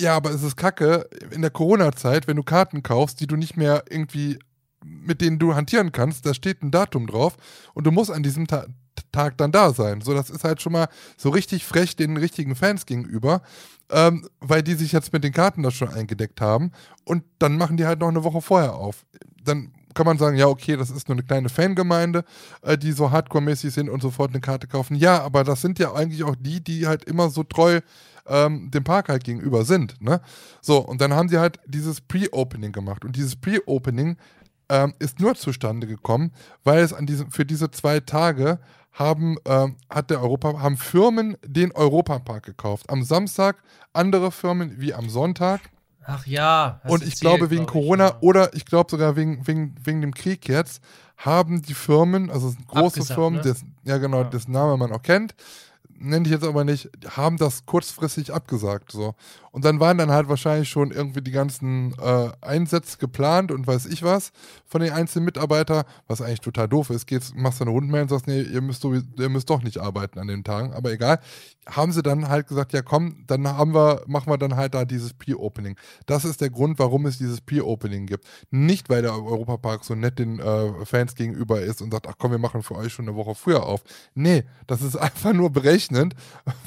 Ja, 0.00 0.16
aber 0.16 0.30
es 0.30 0.42
ist 0.42 0.56
kacke 0.56 1.08
in 1.30 1.42
der 1.42 1.50
Corona-Zeit, 1.50 2.26
wenn 2.26 2.36
du 2.36 2.42
Karten 2.42 2.82
kaufst, 2.82 3.20
die 3.20 3.26
du 3.26 3.36
nicht 3.36 3.56
mehr 3.56 3.84
irgendwie, 3.88 4.38
mit 4.84 5.20
denen 5.20 5.38
du 5.38 5.54
hantieren 5.54 5.92
kannst, 5.92 6.26
da 6.26 6.34
steht 6.34 6.62
ein 6.62 6.70
Datum 6.70 7.06
drauf 7.06 7.36
und 7.74 7.86
du 7.86 7.90
musst 7.90 8.10
an 8.10 8.22
diesem 8.22 8.46
Ta 8.46 8.66
Tag 9.10 9.36
dann 9.38 9.52
da 9.52 9.72
sein. 9.72 10.00
So, 10.00 10.14
das 10.14 10.30
ist 10.30 10.44
halt 10.44 10.62
schon 10.62 10.72
mal 10.72 10.88
so 11.16 11.30
richtig 11.30 11.64
frech 11.64 11.96
den 11.96 12.16
richtigen 12.16 12.54
Fans 12.54 12.86
gegenüber, 12.86 13.42
ähm, 13.90 14.26
weil 14.40 14.62
die 14.62 14.74
sich 14.74 14.92
jetzt 14.92 15.12
mit 15.12 15.22
den 15.22 15.32
Karten 15.32 15.62
da 15.62 15.70
schon 15.70 15.88
eingedeckt 15.88 16.40
haben 16.40 16.72
und 17.04 17.22
dann 17.38 17.56
machen 17.56 17.76
die 17.76 17.86
halt 17.86 18.00
noch 18.00 18.08
eine 18.08 18.24
Woche 18.24 18.40
vorher 18.40 18.74
auf. 18.74 19.04
Dann 19.44 19.72
kann 19.94 20.06
man 20.06 20.18
sagen, 20.18 20.36
ja, 20.36 20.46
okay, 20.46 20.76
das 20.76 20.90
ist 20.90 21.08
nur 21.08 21.16
eine 21.16 21.24
kleine 21.24 21.48
Fangemeinde, 21.48 22.24
äh, 22.62 22.78
die 22.78 22.92
so 22.92 23.10
hardcore-mäßig 23.10 23.72
sind 23.72 23.88
und 23.88 24.00
sofort 24.00 24.30
eine 24.30 24.40
Karte 24.40 24.66
kaufen. 24.66 24.96
Ja, 24.96 25.22
aber 25.22 25.44
das 25.44 25.60
sind 25.60 25.78
ja 25.78 25.92
eigentlich 25.92 26.24
auch 26.24 26.36
die, 26.38 26.62
die 26.62 26.86
halt 26.86 27.04
immer 27.04 27.30
so 27.30 27.42
treu 27.42 27.80
ähm, 28.26 28.70
dem 28.70 28.84
Park 28.84 29.08
halt 29.08 29.24
gegenüber 29.24 29.64
sind. 29.64 30.00
Ne? 30.00 30.20
So, 30.60 30.78
und 30.78 31.00
dann 31.00 31.12
haben 31.12 31.28
sie 31.28 31.38
halt 31.38 31.58
dieses 31.66 32.00
Pre-Opening 32.00 32.72
gemacht. 32.72 33.04
Und 33.04 33.16
dieses 33.16 33.36
Pre-Opening 33.36 34.16
ähm, 34.72 34.94
ist 34.98 35.20
nur 35.20 35.34
zustande 35.34 35.86
gekommen, 35.86 36.32
weil 36.64 36.82
es 36.82 36.94
an 36.94 37.04
diesem, 37.04 37.30
für 37.30 37.44
diese 37.44 37.70
zwei 37.70 38.00
Tage 38.00 38.58
haben, 38.92 39.36
ähm, 39.44 39.76
hat 39.90 40.08
der 40.10 40.22
Europa, 40.22 40.58
haben 40.60 40.78
Firmen 40.78 41.36
den 41.44 41.72
Europapark 41.72 42.44
gekauft. 42.44 42.88
Am 42.88 43.04
Samstag 43.04 43.56
andere 43.92 44.32
Firmen 44.32 44.80
wie 44.80 44.94
am 44.94 45.10
Sonntag. 45.10 45.60
Ach 46.04 46.26
ja. 46.26 46.80
Und 46.84 47.04
ich 47.04 47.20
glaube, 47.20 47.50
wegen 47.50 47.66
glaub 47.66 47.76
ich, 47.76 47.82
Corona 47.82 48.08
ja. 48.08 48.16
oder 48.20 48.54
ich 48.54 48.64
glaube 48.64 48.90
sogar 48.90 49.14
wegen, 49.14 49.46
wegen, 49.46 49.74
wegen 49.84 50.00
dem 50.00 50.14
Krieg 50.14 50.48
jetzt, 50.48 50.82
haben 51.18 51.60
die 51.60 51.74
Firmen, 51.74 52.30
also 52.30 52.54
große 52.66 53.00
Abgesagt, 53.00 53.14
Firmen, 53.14 53.40
ne? 53.40 53.42
das, 53.44 53.64
ja 53.84 53.98
genau, 53.98 54.22
Ja. 54.22 54.24
dessen 54.24 54.52
Name 54.52 54.76
man 54.78 54.90
auch 54.92 55.02
kennt, 55.02 55.34
nenne 55.90 56.24
ich 56.24 56.32
jetzt 56.32 56.44
aber 56.44 56.64
nicht, 56.64 56.88
haben 57.10 57.36
das 57.36 57.66
kurzfristig 57.66 58.32
abgesagt. 58.32 58.90
So. 58.90 59.14
Und 59.52 59.66
dann 59.66 59.80
waren 59.80 59.98
dann 59.98 60.10
halt 60.10 60.30
wahrscheinlich 60.30 60.70
schon 60.70 60.90
irgendwie 60.92 61.20
die 61.20 61.30
ganzen 61.30 61.92
äh, 61.98 62.30
Einsätze 62.40 62.96
geplant 62.96 63.52
und 63.52 63.66
weiß 63.66 63.84
ich 63.84 64.02
was 64.02 64.32
von 64.64 64.80
den 64.80 64.92
einzelnen 64.94 65.26
Mitarbeitern, 65.26 65.84
was 66.06 66.22
eigentlich 66.22 66.40
total 66.40 66.68
doof 66.68 66.88
ist. 66.88 67.06
Gehst, 67.06 67.36
machst 67.36 67.60
du 67.60 67.64
eine 67.64 67.70
Rundmail 67.70 68.02
und 68.02 68.08
sagst, 68.08 68.26
nee, 68.26 68.40
ihr 68.40 68.62
müsst, 68.62 68.82
sowieso- 68.82 69.04
ihr 69.18 69.28
müsst 69.28 69.50
doch 69.50 69.62
nicht 69.62 69.76
arbeiten 69.76 70.18
an 70.18 70.26
den 70.26 70.42
Tagen, 70.42 70.72
aber 70.72 70.90
egal. 70.90 71.20
Haben 71.68 71.92
sie 71.92 72.02
dann 72.02 72.28
halt 72.28 72.48
gesagt, 72.48 72.72
ja 72.72 72.80
komm, 72.80 73.24
dann 73.26 73.46
haben 73.46 73.74
wir, 73.74 74.02
machen 74.06 74.30
wir 74.32 74.38
dann 74.38 74.56
halt 74.56 74.72
da 74.74 74.86
dieses 74.86 75.12
Pre-Opening. 75.12 75.76
Das 76.06 76.24
ist 76.24 76.40
der 76.40 76.50
Grund, 76.50 76.78
warum 76.78 77.04
es 77.04 77.18
dieses 77.18 77.42
Pre-Opening 77.42 78.06
gibt. 78.06 78.26
Nicht, 78.50 78.88
weil 78.88 79.02
der 79.02 79.12
Europapark 79.12 79.84
so 79.84 79.94
nett 79.94 80.18
den 80.18 80.40
äh, 80.40 80.84
Fans 80.86 81.14
gegenüber 81.14 81.60
ist 81.60 81.82
und 81.82 81.92
sagt, 81.92 82.08
ach 82.08 82.14
komm, 82.18 82.30
wir 82.32 82.38
machen 82.38 82.62
für 82.62 82.74
euch 82.74 82.92
schon 82.94 83.06
eine 83.06 83.16
Woche 83.16 83.34
früher 83.34 83.64
auf. 83.64 83.82
Nee, 84.14 84.44
das 84.66 84.80
ist 84.80 84.96
einfach 84.96 85.34
nur 85.34 85.50
berechnend, 85.50 86.14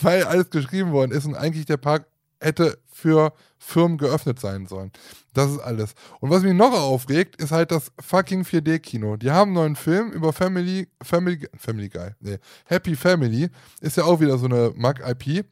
weil 0.02 0.24
alles 0.26 0.52
geschrieben 0.52 0.92
worden 0.92 1.12
ist 1.12 1.26
und 1.26 1.34
eigentlich 1.36 1.66
der 1.66 1.78
Park 1.78 2.06
hätte 2.40 2.78
für 2.92 3.34
Firmen 3.58 3.98
geöffnet 3.98 4.40
sein 4.40 4.68
sollen. 4.68 4.92
Das 5.34 5.52
ist 5.52 5.60
alles. 5.60 5.96
Und 6.20 6.30
was 6.30 6.44
mich 6.44 6.54
noch 6.54 6.74
aufregt, 6.74 7.42
ist 7.42 7.52
halt 7.52 7.72
das 7.72 7.92
fucking 8.00 8.44
4D-Kino. 8.44 9.18
Die 9.18 9.32
haben 9.32 9.50
einen 9.50 9.56
neuen 9.56 9.76
Film 9.76 10.12
über 10.12 10.32
Family, 10.34 10.88
Family, 11.02 11.48
Family 11.58 11.90
Guy, 11.90 12.12
nee, 12.20 12.38
Happy 12.66 12.96
Family. 12.96 13.50
Ist 13.82 13.98
ja 13.98 14.04
auch 14.06 14.20
wieder 14.20 14.38
so 14.38 14.46
eine 14.46 14.72
Mag-IP. 14.76 15.46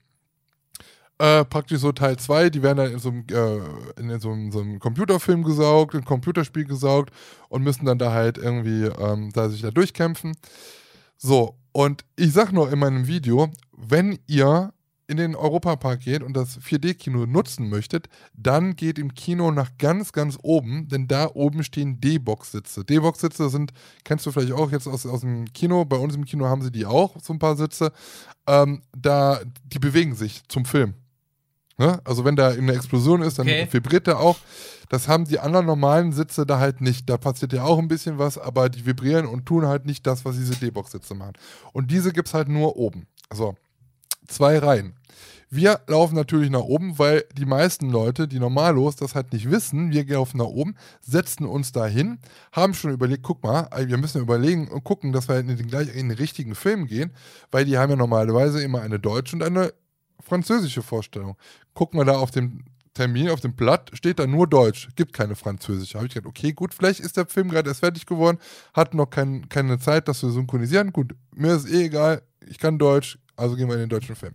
Äh, 1.19 1.45
praktisch 1.45 1.79
so 1.79 1.91
Teil 1.91 2.17
2, 2.17 2.49
die 2.49 2.63
werden 2.63 2.77
dann 2.77 2.91
in 2.91 2.99
so 2.99 3.09
einem, 3.09 3.25
äh, 3.29 4.01
in 4.01 4.19
so 4.19 4.31
einem, 4.31 4.51
so 4.51 4.61
einem 4.61 4.79
Computerfilm 4.79 5.43
gesaugt, 5.43 5.95
ein 5.95 6.05
Computerspiel 6.05 6.65
gesaugt 6.65 7.13
und 7.49 7.63
müssen 7.63 7.85
dann 7.85 7.99
da 7.99 8.11
halt 8.11 8.37
irgendwie 8.37 8.85
ähm, 8.85 9.31
da 9.31 9.49
sich 9.49 9.61
da 9.61 9.71
durchkämpfen. 9.71 10.35
So, 11.17 11.55
und 11.71 12.03
ich 12.15 12.33
sag 12.33 12.51
nur 12.51 12.71
in 12.71 12.79
meinem 12.79 13.07
Video, 13.07 13.49
wenn 13.71 14.19
ihr 14.27 14.73
in 15.07 15.17
den 15.17 15.35
Europapark 15.35 16.01
geht 16.01 16.23
und 16.23 16.33
das 16.33 16.59
4D-Kino 16.59 17.25
nutzen 17.25 17.69
möchtet, 17.69 18.07
dann 18.33 18.75
geht 18.75 18.97
im 18.97 19.13
Kino 19.13 19.51
nach 19.51 19.71
ganz, 19.77 20.11
ganz 20.13 20.37
oben, 20.41 20.87
denn 20.87 21.07
da 21.07 21.29
oben 21.33 21.63
stehen 21.63 21.99
D-Box-Sitze. 21.99 22.85
D-Box-Sitze 22.85 23.49
sind, 23.49 23.73
kennst 24.03 24.25
du 24.25 24.31
vielleicht 24.31 24.53
auch 24.53 24.71
jetzt 24.71 24.87
aus, 24.87 25.05
aus 25.05 25.21
dem 25.21 25.51
Kino, 25.53 25.85
bei 25.85 25.97
uns 25.97 26.15
im 26.15 26.25
Kino 26.25 26.45
haben 26.45 26.61
sie 26.61 26.71
die 26.71 26.85
auch, 26.85 27.15
so 27.21 27.33
ein 27.33 27.39
paar 27.39 27.57
Sitze. 27.57 27.91
Ähm, 28.47 28.81
da, 28.97 29.41
die 29.65 29.79
bewegen 29.79 30.15
sich 30.15 30.43
zum 30.47 30.65
Film. 30.65 30.93
Ne? 31.77 31.99
Also 32.03 32.23
wenn 32.23 32.35
da 32.35 32.49
eine 32.49 32.73
Explosion 32.73 33.21
ist, 33.21 33.39
dann 33.39 33.47
okay. 33.47 33.67
vibriert 33.71 34.07
der 34.07 34.19
auch. 34.19 34.37
Das 34.89 35.07
haben 35.07 35.25
die 35.25 35.39
anderen 35.39 35.65
normalen 35.65 36.13
Sitze 36.13 36.45
da 36.45 36.59
halt 36.59 36.81
nicht. 36.81 37.09
Da 37.09 37.17
passiert 37.17 37.51
ja 37.51 37.63
auch 37.63 37.79
ein 37.79 37.87
bisschen 37.87 38.19
was, 38.19 38.37
aber 38.37 38.69
die 38.69 38.85
vibrieren 38.85 39.25
und 39.25 39.45
tun 39.45 39.65
halt 39.65 39.85
nicht 39.85 40.05
das, 40.05 40.23
was 40.23 40.35
diese 40.35 40.55
D-Box-Sitze 40.55 41.15
machen. 41.15 41.33
Und 41.71 41.89
diese 41.89 42.13
gibt 42.13 42.27
es 42.27 42.33
halt 42.33 42.47
nur 42.47 42.77
oben. 42.77 43.07
So, 43.33 43.55
zwei 44.27 44.57
Reihen. 44.57 44.95
Wir 45.49 45.81
laufen 45.85 46.15
natürlich 46.15 46.49
nach 46.49 46.61
oben, 46.61 46.97
weil 46.97 47.25
die 47.37 47.45
meisten 47.45 47.91
Leute, 47.91 48.27
die 48.27 48.39
normallos 48.39 48.95
das 48.95 49.13
halt 49.13 49.33
nicht 49.33 49.51
wissen, 49.51 49.91
wir 49.91 50.03
laufen 50.07 50.37
nach 50.37 50.47
oben, 50.47 50.75
setzen 50.99 51.45
uns 51.45 51.71
da 51.71 51.85
hin, 51.85 52.17
haben 52.51 52.73
schon 52.73 52.91
überlegt, 52.91 53.21
guck 53.21 53.43
mal, 53.43 53.69
wir 53.85 53.97
müssen 53.97 54.19
überlegen 54.19 54.67
und 54.67 54.83
gucken, 54.83 55.11
dass 55.11 55.27
wir 55.27 55.37
in 55.37 55.49
den, 55.49 55.67
gleich 55.67 55.95
in 55.95 56.09
den 56.09 56.17
richtigen 56.17 56.55
Film 56.55 56.87
gehen, 56.87 57.11
weil 57.51 57.65
die 57.65 57.77
haben 57.77 57.91
ja 57.91 57.95
normalerweise 57.95 58.63
immer 58.63 58.81
eine 58.81 58.99
deutsche 58.99 59.35
und 59.35 59.43
eine 59.43 59.75
französische 60.19 60.81
Vorstellung. 60.81 61.35
Gucken 61.75 61.99
wir 61.99 62.05
da 62.05 62.13
auf 62.13 62.31
dem 62.31 62.65
Termin, 62.95 63.29
auf 63.29 63.41
dem 63.41 63.55
Blatt, 63.55 63.91
steht 63.93 64.17
da 64.17 64.25
nur 64.25 64.47
Deutsch, 64.47 64.89
gibt 64.95 65.13
keine 65.13 65.35
französische. 65.35 65.99
Habe 65.99 66.07
ich 66.07 66.13
gedacht, 66.13 66.29
okay, 66.29 66.53
gut, 66.53 66.73
vielleicht 66.73 66.99
ist 66.99 67.15
der 67.15 67.27
Film 67.27 67.49
gerade 67.49 67.69
erst 67.69 67.81
fertig 67.81 68.07
geworden, 68.07 68.37
hat 68.73 68.93
noch 68.93 69.07
kein, 69.07 69.49
keine 69.49 69.79
Zeit, 69.79 70.07
das 70.07 70.19
zu 70.19 70.31
synchronisieren. 70.31 70.93
Gut, 70.93 71.15
mir 71.35 71.53
ist 71.53 71.69
eh 71.69 71.85
egal, 71.85 72.23
ich 72.47 72.59
kann 72.59 72.77
Deutsch, 72.77 73.17
also 73.35 73.55
gehen 73.55 73.67
wir 73.67 73.75
in 73.75 73.81
den 73.81 73.89
deutschen 73.89 74.15
Film. 74.15 74.33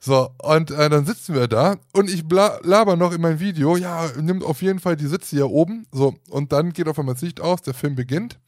So, 0.00 0.30
und 0.42 0.70
äh, 0.70 0.88
dann 0.88 1.04
sitzen 1.04 1.34
wir 1.34 1.48
da 1.48 1.76
und 1.92 2.08
ich 2.08 2.24
laber 2.30 2.96
noch 2.96 3.12
in 3.12 3.20
meinem 3.20 3.40
Video, 3.40 3.76
ja, 3.76 4.08
nimmt 4.20 4.44
auf 4.44 4.62
jeden 4.62 4.78
Fall 4.78 4.96
die 4.96 5.08
Sitze 5.08 5.36
hier 5.36 5.50
oben. 5.50 5.86
So, 5.90 6.14
und 6.30 6.52
dann 6.52 6.72
geht 6.72 6.86
auf 6.88 6.98
einmal 6.98 7.14
das 7.14 7.22
Licht 7.22 7.40
aus, 7.40 7.62
der 7.62 7.74
Film 7.74 7.96
beginnt. 7.96 8.38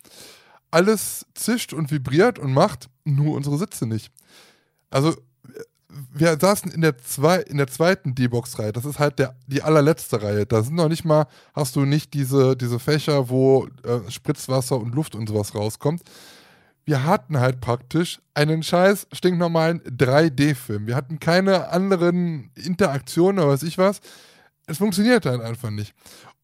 Alles 0.70 1.26
zischt 1.34 1.72
und 1.72 1.90
vibriert 1.90 2.38
und 2.38 2.52
macht, 2.52 2.88
nur 3.04 3.34
unsere 3.34 3.58
Sitze 3.58 3.86
nicht. 3.86 4.12
Also, 4.90 5.16
wir 6.12 6.38
saßen 6.40 6.70
in 6.70 6.82
der, 6.82 6.98
zwei, 6.98 7.38
in 7.38 7.56
der 7.56 7.66
zweiten 7.66 8.14
D-Box-Reihe. 8.14 8.72
Das 8.72 8.84
ist 8.84 9.00
halt 9.00 9.18
der, 9.18 9.34
die 9.48 9.62
allerletzte 9.62 10.22
Reihe. 10.22 10.46
Da 10.46 10.62
sind 10.62 10.76
noch 10.76 10.88
nicht 10.88 11.04
mal, 11.04 11.26
hast 11.52 11.74
du 11.74 11.84
nicht 11.84 12.14
diese, 12.14 12.56
diese 12.56 12.78
Fächer, 12.78 13.28
wo 13.28 13.66
äh, 13.82 14.08
Spritzwasser 14.08 14.76
und 14.76 14.94
Luft 14.94 15.16
und 15.16 15.28
sowas 15.28 15.54
rauskommt. 15.54 16.02
Wir 16.84 17.04
hatten 17.04 17.38
halt 17.38 17.60
praktisch 17.60 18.20
einen 18.34 18.62
scheiß 18.62 19.06
stinknormalen 19.12 19.80
3D-Film. 19.82 20.86
Wir 20.86 20.96
hatten 20.96 21.20
keine 21.20 21.68
anderen 21.68 22.50
Interaktionen 22.54 23.38
oder 23.38 23.52
was 23.52 23.62
ich 23.62 23.78
was. 23.78 24.00
Es 24.66 24.78
funktioniert 24.78 25.26
halt 25.26 25.40
einfach 25.40 25.70
nicht. 25.70 25.94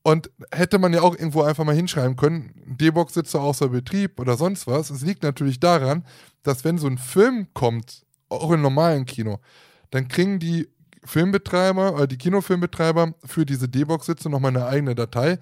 Und 0.02 0.30
hätte 0.52 0.78
man 0.78 0.92
ja 0.92 1.02
auch 1.02 1.16
irgendwo 1.16 1.42
einfach 1.42 1.64
mal 1.64 1.74
hinschreiben 1.74 2.14
können, 2.14 2.52
D-Box 2.64 3.14
sitzt 3.14 3.34
außer 3.34 3.70
Betrieb 3.70 4.20
oder 4.20 4.36
sonst 4.36 4.68
was. 4.68 4.90
Es 4.90 5.02
liegt 5.02 5.24
natürlich 5.24 5.58
daran, 5.58 6.04
dass 6.44 6.64
wenn 6.64 6.78
so 6.78 6.86
ein 6.86 6.98
Film 6.98 7.48
kommt, 7.54 8.04
auch 8.28 8.52
im 8.52 8.62
normalen 8.62 9.04
Kino, 9.04 9.40
dann 9.90 10.06
kriegen 10.06 10.38
die 10.38 10.68
Filmbetreiber 11.04 11.94
oder 11.94 12.06
die 12.06 12.18
Kinofilmbetreiber 12.18 13.14
für 13.24 13.46
diese 13.46 13.68
D-Box-Sitze 13.68 14.28
nochmal 14.28 14.56
eine 14.56 14.66
eigene 14.66 14.94
Datei, 14.94 15.38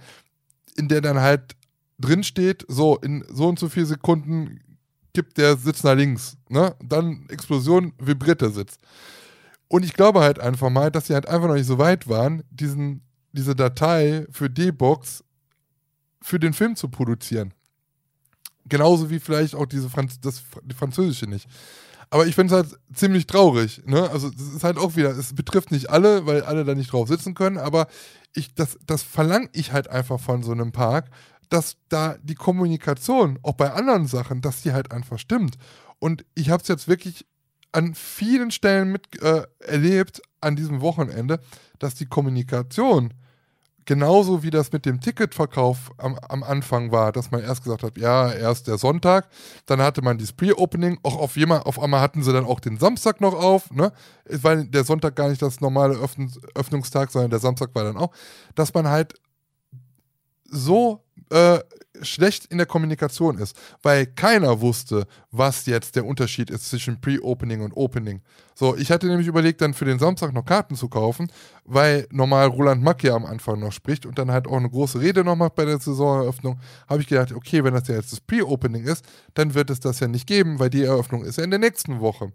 in 0.76 0.88
der 0.88 1.00
dann 1.00 1.20
halt 1.20 1.56
drin 1.98 2.24
steht, 2.24 2.64
so 2.68 2.96
in 2.96 3.24
so 3.28 3.48
und 3.48 3.58
so 3.58 3.68
vier 3.68 3.86
Sekunden 3.86 4.60
kippt 5.14 5.38
der 5.38 5.56
Sitz 5.56 5.82
nach 5.84 5.94
links, 5.94 6.36
ne? 6.48 6.74
Dann 6.82 7.26
Explosion, 7.28 7.92
vibriert 7.98 8.42
der 8.42 8.50
Sitz. 8.50 8.78
Und 9.68 9.84
ich 9.84 9.94
glaube 9.94 10.20
halt 10.20 10.38
einfach 10.38 10.70
mal, 10.70 10.90
dass 10.90 11.06
sie 11.06 11.14
halt 11.14 11.26
einfach 11.26 11.48
noch 11.48 11.54
nicht 11.54 11.66
so 11.66 11.78
weit 11.78 12.08
waren, 12.08 12.42
diesen, 12.50 13.02
diese 13.32 13.56
Datei 13.56 14.26
für 14.30 14.50
D-Box 14.50 15.24
für 16.20 16.38
den 16.38 16.52
Film 16.52 16.76
zu 16.76 16.88
produzieren. 16.88 17.54
Genauso 18.66 19.10
wie 19.10 19.20
vielleicht 19.20 19.54
auch 19.54 19.66
diese 19.66 19.90
Franz 19.90 20.20
das, 20.20 20.42
die 20.62 20.74
französische 20.74 21.26
nicht. 21.26 21.48
Aber 22.10 22.26
ich 22.26 22.34
finde 22.34 22.54
es 22.54 22.62
halt 22.62 22.80
ziemlich 22.94 23.26
traurig. 23.26 23.82
Ne? 23.86 24.08
Also 24.10 24.28
es 24.28 24.54
ist 24.54 24.64
halt 24.64 24.78
auch 24.78 24.96
wieder, 24.96 25.10
es 25.10 25.34
betrifft 25.34 25.70
nicht 25.70 25.90
alle, 25.90 26.26
weil 26.26 26.42
alle 26.42 26.64
da 26.64 26.74
nicht 26.74 26.92
drauf 26.92 27.08
sitzen 27.08 27.34
können, 27.34 27.58
aber 27.58 27.88
ich, 28.34 28.54
das, 28.54 28.78
das 28.86 29.02
verlange 29.02 29.48
ich 29.52 29.72
halt 29.72 29.88
einfach 29.88 30.20
von 30.20 30.42
so 30.42 30.52
einem 30.52 30.72
Park, 30.72 31.10
dass 31.52 31.76
da 31.88 32.16
die 32.22 32.34
Kommunikation, 32.34 33.38
auch 33.42 33.54
bei 33.54 33.72
anderen 33.72 34.06
Sachen, 34.06 34.40
dass 34.40 34.62
die 34.62 34.72
halt 34.72 34.92
einfach 34.92 35.18
stimmt. 35.18 35.56
Und 35.98 36.24
ich 36.34 36.50
habe 36.50 36.62
es 36.62 36.68
jetzt 36.68 36.88
wirklich 36.88 37.26
an 37.72 37.94
vielen 37.94 38.50
Stellen 38.50 38.92
mit 38.92 39.20
äh, 39.22 39.42
erlebt 39.58 40.22
an 40.40 40.56
diesem 40.56 40.80
Wochenende, 40.80 41.40
dass 41.78 41.94
die 41.94 42.06
Kommunikation 42.06 43.14
genauso 43.84 44.42
wie 44.42 44.50
das 44.50 44.72
mit 44.72 44.86
dem 44.86 45.00
Ticketverkauf 45.00 45.90
am, 45.98 46.18
am, 46.28 46.42
Anfang 46.42 46.90
war, 46.90 47.12
dass 47.12 47.30
man 47.30 47.42
erst 47.42 47.64
gesagt 47.64 47.82
hat, 47.82 47.98
ja, 47.98 48.32
erst 48.32 48.66
der 48.66 48.78
Sonntag, 48.78 49.28
dann 49.66 49.80
hatte 49.80 50.02
man 50.02 50.18
das 50.18 50.32
Pre-Opening, 50.32 50.98
auch 51.02 51.16
auf, 51.16 51.36
jemand, 51.36 51.66
auf 51.66 51.78
einmal 51.78 52.00
hatten 52.00 52.22
sie 52.22 52.32
dann 52.32 52.46
auch 52.46 52.60
den 52.60 52.78
Samstag 52.78 53.20
noch 53.20 53.34
auf, 53.34 53.70
ne? 53.70 53.92
Weil 54.26 54.66
der 54.66 54.84
Sonntag 54.84 55.16
gar 55.16 55.28
nicht 55.28 55.42
das 55.42 55.60
normale 55.60 55.94
Öffn 55.94 56.32
Öffnungstag, 56.54 57.10
sondern 57.10 57.30
der 57.30 57.40
Samstag 57.40 57.74
war 57.74 57.84
dann 57.84 57.96
auch, 57.96 58.12
dass 58.54 58.72
man 58.74 58.88
halt 58.88 59.14
so 60.44 61.04
äh, 61.30 61.58
schlecht 62.02 62.46
in 62.46 62.58
der 62.58 62.66
Kommunikation 62.66 63.38
ist, 63.38 63.56
weil 63.82 64.06
keiner 64.06 64.60
wusste, 64.60 65.06
was 65.30 65.66
jetzt 65.66 65.96
der 65.96 66.04
Unterschied 66.04 66.50
ist 66.50 66.68
zwischen 66.68 67.00
Pre-Opening 67.00 67.60
und 67.60 67.76
Opening. 67.76 68.20
So, 68.54 68.76
ich 68.76 68.90
hatte 68.90 69.06
nämlich 69.06 69.26
überlegt, 69.26 69.60
dann 69.60 69.74
für 69.74 69.84
den 69.84 69.98
Samstag 69.98 70.32
noch 70.32 70.44
Karten 70.44 70.74
zu 70.74 70.88
kaufen, 70.88 71.30
weil 71.64 72.06
normal 72.10 72.48
Roland 72.48 72.82
Mack 72.82 73.02
ja 73.04 73.14
am 73.14 73.24
Anfang 73.24 73.60
noch 73.60 73.72
spricht 73.72 74.06
und 74.06 74.18
dann 74.18 74.30
halt 74.30 74.46
auch 74.46 74.56
eine 74.56 74.70
große 74.70 75.00
Rede 75.00 75.24
noch 75.24 75.36
macht 75.36 75.54
bei 75.54 75.64
der 75.64 75.78
Saisoneröffnung. 75.78 76.58
Habe 76.88 77.00
ich 77.00 77.08
gedacht, 77.08 77.32
okay, 77.32 77.62
wenn 77.62 77.74
das 77.74 77.88
ja 77.88 77.94
jetzt 77.94 78.12
das 78.12 78.20
Pre-Opening 78.20 78.84
ist, 78.84 79.04
dann 79.34 79.54
wird 79.54 79.70
es 79.70 79.80
das 79.80 80.00
ja 80.00 80.08
nicht 80.08 80.26
geben, 80.26 80.58
weil 80.58 80.70
die 80.70 80.82
Eröffnung 80.82 81.24
ist 81.24 81.38
ja 81.38 81.44
in 81.44 81.50
der 81.50 81.60
nächsten 81.60 82.00
Woche. 82.00 82.32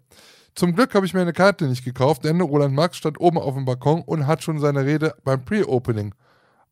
Zum 0.54 0.74
Glück 0.74 0.94
habe 0.94 1.06
ich 1.06 1.14
mir 1.14 1.20
eine 1.20 1.32
Karte 1.32 1.66
nicht 1.66 1.84
gekauft, 1.84 2.24
denn 2.24 2.40
Roland 2.40 2.74
Max 2.74 2.96
stand 2.96 3.20
oben 3.20 3.38
auf 3.38 3.54
dem 3.54 3.64
Balkon 3.64 4.02
und 4.02 4.26
hat 4.26 4.42
schon 4.42 4.58
seine 4.58 4.84
Rede 4.84 5.14
beim 5.22 5.44
Pre-Opening 5.44 6.14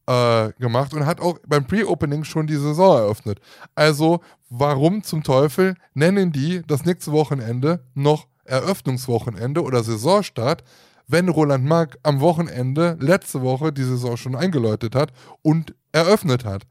äh, 0.08 0.52
gemacht 0.58 0.94
und 0.94 1.04
hat 1.04 1.20
auch 1.20 1.38
beim 1.46 1.66
Pre-Opening 1.66 2.24
schon 2.24 2.46
die 2.46 2.56
Saison 2.56 2.96
eröffnet. 2.96 3.40
Also, 3.74 4.20
warum 4.48 5.02
zum 5.02 5.22
Teufel 5.22 5.74
nennen 5.92 6.32
die 6.32 6.62
das 6.66 6.86
nächste 6.86 7.12
Wochenende 7.12 7.84
noch 7.94 8.26
Eröffnungswochenende 8.44 9.62
oder 9.62 9.84
Saisonstart, 9.84 10.64
wenn 11.06 11.28
Roland 11.28 11.66
Mark 11.66 11.98
am 12.02 12.20
Wochenende 12.20 12.96
letzte 13.00 13.42
Woche 13.42 13.70
die 13.70 13.84
Saison 13.84 14.16
schon 14.16 14.34
eingeläutet 14.34 14.94
hat 14.94 15.12
und 15.42 15.74
eröffnet 15.92 16.46
hat? 16.46 16.62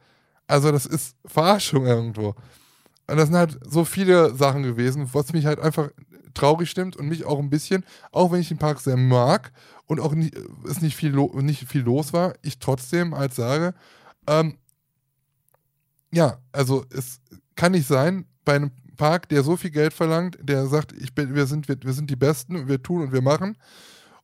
Also, 0.48 0.72
das 0.72 0.88
ist 0.88 1.16
Verarschung 1.26 1.86
irgendwo. 1.86 2.34
Und 3.10 3.18
das 3.18 3.28
sind 3.28 3.38
halt 3.38 3.60
so 3.70 3.86
viele 3.86 4.34
Sachen 4.34 4.64
gewesen, 4.64 5.08
was 5.14 5.32
mich 5.32 5.46
halt 5.46 5.60
einfach 5.60 5.90
traurig 6.34 6.70
stimmt 6.70 6.98
und 6.98 7.08
mich 7.08 7.26
auch 7.26 7.40
ein 7.40 7.50
bisschen, 7.50 7.84
auch 8.12 8.32
wenn 8.32 8.42
ich 8.42 8.48
den 8.48 8.58
Park 8.58 8.80
sehr 8.80 8.98
mag 8.98 9.52
und 9.88 10.00
auch 10.00 10.14
nicht, 10.14 10.36
es 10.70 10.82
nicht 10.82 10.96
viel, 10.96 11.12
nicht 11.12 11.68
viel 11.68 11.82
los 11.82 12.14
war, 12.14 12.36
ich 12.42 12.60
trotzdem 12.60 13.14
als 13.14 13.36
sage, 13.36 13.74
ähm, 14.28 14.58
ja, 16.12 16.38
also 16.52 16.86
es 16.92 17.20
kann 17.56 17.72
nicht 17.72 17.88
sein, 17.88 18.26
bei 18.46 18.56
einem 18.56 18.72
Park, 18.98 19.30
der 19.30 19.44
so 19.44 19.58
viel 19.58 19.72
Geld 19.72 19.94
verlangt, 19.94 20.38
der 20.42 20.68
sagt, 20.68 20.92
ich 20.94 21.14
bin, 21.14 21.36
wir, 21.36 21.46
sind, 21.46 21.68
wir, 21.68 21.78
wir 21.82 21.94
sind 21.94 22.10
die 22.10 22.16
Besten, 22.16 22.68
wir 22.68 22.82
tun 22.82 23.02
und 23.02 23.12
wir 23.14 23.22
machen. 23.22 23.58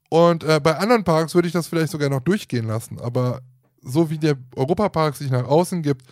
Und 0.09 0.43
äh, 0.43 0.59
bei 0.61 0.77
anderen 0.77 1.03
Parks 1.03 1.33
würde 1.33 1.47
ich 1.47 1.53
das 1.53 1.67
vielleicht 1.67 1.91
sogar 1.91 2.09
noch 2.09 2.21
durchgehen 2.21 2.67
lassen, 2.67 2.99
aber 2.99 3.41
so 3.81 4.09
wie 4.09 4.17
der 4.17 4.37
Europapark 4.55 5.15
sich 5.15 5.31
nach 5.31 5.45
außen 5.45 5.81
gibt, 5.81 6.03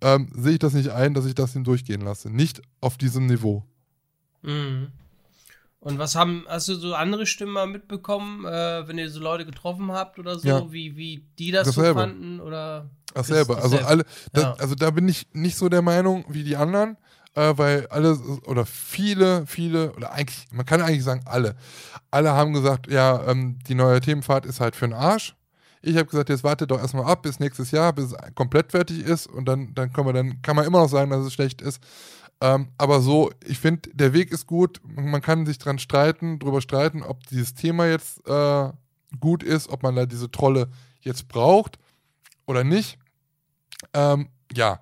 ähm, 0.00 0.30
sehe 0.34 0.52
ich 0.52 0.58
das 0.58 0.74
nicht 0.74 0.90
ein, 0.90 1.14
dass 1.14 1.24
ich 1.24 1.34
das 1.34 1.54
ihm 1.54 1.64
durchgehen 1.64 2.00
lasse. 2.00 2.30
Nicht 2.30 2.60
auf 2.80 2.98
diesem 2.98 3.26
Niveau. 3.26 3.64
Mhm. 4.42 4.88
Und 5.84 5.98
was 5.98 6.14
haben, 6.14 6.44
hast 6.48 6.68
du 6.68 6.74
so 6.74 6.94
andere 6.94 7.26
Stimmen 7.26 7.52
mal 7.52 7.66
mitbekommen, 7.66 8.46
äh, 8.46 8.88
wenn 8.88 8.96
ihr 8.96 9.10
so 9.10 9.20
Leute 9.20 9.44
getroffen 9.44 9.92
habt 9.92 10.18
oder 10.18 10.38
so, 10.38 10.48
ja. 10.48 10.72
wie, 10.72 10.96
wie 10.96 11.26
die 11.38 11.50
das 11.50 11.68
Dasselbe. 11.68 11.88
so 11.88 11.94
fanden? 12.06 12.40
Oder 12.40 12.88
Dasselbe. 13.12 13.56
Also 13.56 13.78
alle, 13.78 14.04
das, 14.32 14.44
ja. 14.44 14.54
also 14.54 14.74
da 14.74 14.90
bin 14.90 15.08
ich 15.08 15.26
nicht 15.32 15.56
so 15.56 15.68
der 15.68 15.82
Meinung 15.82 16.24
wie 16.28 16.42
die 16.42 16.56
anderen. 16.56 16.96
äh, 17.34 17.52
weil 17.56 17.86
alle 17.88 18.16
oder 18.46 18.64
viele, 18.64 19.46
viele, 19.46 19.92
oder 19.92 20.12
eigentlich, 20.12 20.46
man 20.52 20.66
kann 20.66 20.80
eigentlich 20.80 21.04
sagen 21.04 21.22
alle, 21.26 21.56
alle 22.10 22.32
haben 22.32 22.52
gesagt, 22.52 22.90
ja, 22.90 23.26
ähm, 23.26 23.58
die 23.68 23.74
neue 23.74 24.00
Themenfahrt 24.00 24.46
ist 24.46 24.60
halt 24.60 24.76
für 24.76 24.86
den 24.86 24.94
Arsch. 24.94 25.34
Ich 25.82 25.96
habe 25.96 26.06
gesagt, 26.06 26.30
jetzt 26.30 26.44
wartet 26.44 26.70
doch 26.70 26.80
erstmal 26.80 27.04
ab 27.04 27.22
bis 27.22 27.40
nächstes 27.40 27.70
Jahr, 27.70 27.92
bis 27.92 28.12
es 28.12 28.14
komplett 28.34 28.70
fertig 28.70 29.04
ist 29.04 29.26
und 29.26 29.46
dann, 29.46 29.74
dann, 29.74 29.92
können 29.92 30.08
wir, 30.08 30.14
dann 30.14 30.40
kann 30.40 30.56
man 30.56 30.64
immer 30.64 30.78
noch 30.78 30.88
sagen, 30.88 31.10
dass 31.10 31.26
es 31.26 31.34
schlecht 31.34 31.60
ist. 31.60 31.78
Ähm, 32.44 32.68
aber 32.76 33.00
so, 33.00 33.32
ich 33.42 33.58
finde, 33.58 33.88
der 33.94 34.12
Weg 34.12 34.30
ist 34.30 34.46
gut. 34.46 34.78
Man 34.84 35.22
kann 35.22 35.46
sich 35.46 35.56
dran 35.56 35.78
streiten, 35.78 36.38
drüber 36.38 36.60
streiten, 36.60 37.02
ob 37.02 37.26
dieses 37.28 37.54
Thema 37.54 37.86
jetzt 37.86 38.20
äh, 38.28 38.70
gut 39.18 39.42
ist, 39.42 39.70
ob 39.70 39.82
man 39.82 39.96
da 39.96 40.04
diese 40.04 40.30
Trolle 40.30 40.68
jetzt 41.00 41.26
braucht 41.28 41.78
oder 42.44 42.62
nicht. 42.62 42.98
Ähm, 43.94 44.28
ja, 44.54 44.80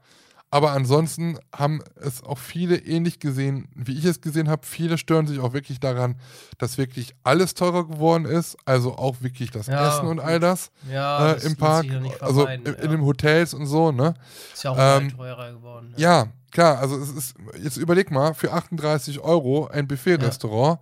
aber 0.53 0.73
ansonsten 0.73 1.39
haben 1.57 1.83
es 1.97 2.23
auch 2.23 2.37
viele 2.37 2.77
ähnlich 2.77 3.21
gesehen, 3.21 3.69
wie 3.75 3.97
ich 3.97 4.05
es 4.05 4.21
gesehen 4.21 4.51
habe. 4.51 4.67
Viele 4.67 4.99
stören 4.99 5.27
sich 5.27 5.41
auch 5.41 5.55
wirklich 5.55 5.81
daran, 5.81 6.17
dass 6.59 6.77
wirklich 6.77 7.15
alles 7.25 7.55
teurer 7.55 7.89
geworden 7.89 8.27
ist. 8.27 8.59
Also 8.67 8.99
auch 8.99 9.23
wirklich 9.23 9.51
das 9.51 9.67
ja, 9.69 9.89
Essen 9.89 10.07
und 10.07 10.21
all 10.21 10.41
das, 10.41 10.71
ja, 10.93 11.31
äh, 11.31 11.35
das 11.35 11.45
im 11.45 11.57
Park. 11.57 11.87
Also 12.21 12.45
in, 12.47 12.67
ja. 12.67 12.73
in, 12.73 12.91
den 12.91 13.01
Hotels 13.01 13.55
und 13.55 13.65
so, 13.65 13.93
ne? 13.93 14.13
Ist 14.53 14.65
ja 14.65 14.73
auch 14.73 14.77
ähm, 14.79 15.17
teurer 15.17 15.53
geworden. 15.53 15.95
Ja. 15.97 16.27
klar. 16.51 16.81
Also 16.81 16.99
es 16.99 17.09
ist, 17.09 17.35
jetzt 17.59 17.79
überleg 17.79 18.11
mal, 18.11 18.35
für 18.35 18.53
38 18.53 19.21
Euro 19.21 19.69
ein 19.69 19.89
Buffet-Restaurant. 19.89 20.81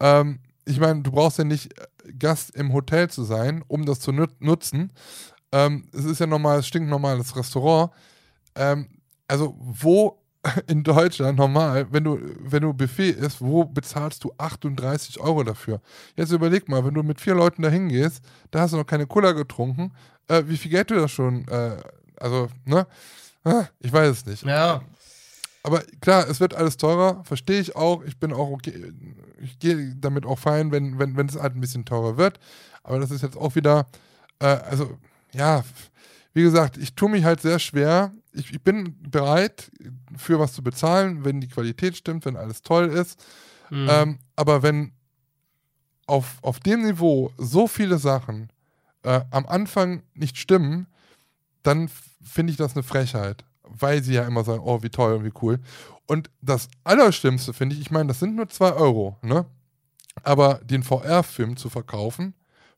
Ähm, 0.00 0.40
ich 0.64 0.80
meine, 0.80 1.02
du 1.02 1.12
brauchst 1.12 1.38
ja 1.38 1.44
nicht 1.44 1.78
äh, 1.78 2.12
Gast 2.18 2.50
im 2.56 2.72
Hotel 2.72 3.08
zu 3.08 3.22
sein, 3.22 3.62
um 3.68 3.86
das 3.86 4.00
zu 4.00 4.10
nutzen. 4.10 4.92
Ähm, 5.52 5.86
es 5.92 6.04
ist 6.04 6.18
ja 6.18 6.26
normal, 6.26 6.64
stinknormales 6.64 7.36
Restaurant. 7.36 7.92
Ähm, 8.56 8.88
also 9.28 9.54
wo 9.58 10.20
in 10.66 10.82
Deutschland 10.82 11.38
normal, 11.38 11.86
wenn 11.90 12.04
du, 12.04 12.20
wenn 12.38 12.62
du 12.62 12.72
Buffet 12.72 13.10
isst, 13.10 13.40
wo 13.40 13.64
bezahlst 13.64 14.22
du 14.24 14.32
38 14.36 15.20
Euro 15.20 15.42
dafür? 15.42 15.80
Jetzt 16.16 16.32
überleg 16.32 16.68
mal, 16.68 16.84
wenn 16.84 16.94
du 16.94 17.02
mit 17.02 17.20
vier 17.20 17.34
Leuten 17.34 17.62
da 17.62 17.68
hingehst, 17.68 18.22
da 18.50 18.60
hast 18.60 18.72
du 18.72 18.76
noch 18.76 18.86
keine 18.86 19.06
Cola 19.06 19.32
getrunken, 19.32 19.92
äh, 20.28 20.42
wie 20.46 20.56
viel 20.56 20.70
Geld 20.70 20.90
du 20.90 20.96
da 20.96 21.08
schon, 21.08 21.46
äh, 21.48 21.76
also, 22.16 22.48
ne? 22.64 22.86
Ah, 23.44 23.64
ich 23.80 23.92
weiß 23.92 24.10
es 24.10 24.26
nicht. 24.26 24.44
Ja. 24.44 24.82
Aber 25.62 25.82
klar, 26.00 26.28
es 26.28 26.40
wird 26.40 26.54
alles 26.54 26.76
teurer, 26.76 27.22
verstehe 27.24 27.60
ich 27.60 27.74
auch. 27.74 28.02
Ich 28.04 28.18
bin 28.18 28.32
auch 28.32 28.50
okay, 28.50 28.92
ich 29.42 29.58
gehe 29.58 29.94
damit 29.96 30.26
auch 30.26 30.38
fein, 30.38 30.70
wenn, 30.72 30.98
wenn, 30.98 31.16
wenn 31.16 31.26
es 31.26 31.38
halt 31.38 31.54
ein 31.54 31.60
bisschen 31.60 31.84
teurer 31.86 32.16
wird. 32.18 32.38
Aber 32.82 32.98
das 32.98 33.10
ist 33.10 33.22
jetzt 33.22 33.36
auch 33.36 33.54
wieder, 33.54 33.86
äh, 34.40 34.46
also, 34.46 34.98
ja, 35.32 35.64
wie 36.34 36.42
gesagt, 36.42 36.76
ich 36.76 36.94
tue 36.94 37.08
mich 37.08 37.24
halt 37.24 37.40
sehr 37.40 37.58
schwer. 37.58 38.12
Ich, 38.32 38.52
ich, 38.52 38.60
bin 38.60 39.00
bereit, 39.08 39.70
für 40.16 40.38
was 40.40 40.52
zu 40.52 40.62
bezahlen, 40.62 41.24
wenn 41.24 41.40
die 41.40 41.48
Qualität 41.48 41.96
stimmt, 41.96 42.26
wenn 42.26 42.36
alles 42.36 42.62
toll 42.62 42.86
ist. 42.86 43.24
Mhm. 43.70 43.88
Ähm, 43.88 44.18
aber 44.34 44.62
wenn 44.62 44.92
auf, 46.06 46.38
auf 46.42 46.60
dem 46.60 46.82
Niveau 46.82 47.32
so 47.38 47.68
viele 47.68 47.98
Sachen 47.98 48.50
äh, 49.04 49.20
am 49.30 49.46
Anfang 49.46 50.02
nicht 50.14 50.36
stimmen, 50.36 50.88
dann 51.62 51.88
finde 52.22 52.50
ich 52.50 52.56
das 52.56 52.74
eine 52.74 52.82
Frechheit. 52.82 53.44
Weil 53.62 54.02
sie 54.02 54.14
ja 54.14 54.26
immer 54.26 54.44
sagen, 54.44 54.62
oh, 54.64 54.82
wie 54.82 54.90
toll 54.90 55.14
und 55.14 55.24
wie 55.24 55.32
cool. 55.40 55.60
Und 56.06 56.30
das 56.42 56.68
Allerschlimmste 56.82 57.52
finde 57.52 57.76
ich, 57.76 57.80
ich 57.80 57.90
meine, 57.90 58.08
das 58.08 58.18
sind 58.18 58.34
nur 58.34 58.48
zwei 58.48 58.72
Euro, 58.72 59.16
ne? 59.22 59.46
Aber 60.22 60.60
den 60.62 60.82
VR-Film 60.82 61.56
zu 61.56 61.70
verkaufen, 61.70 62.34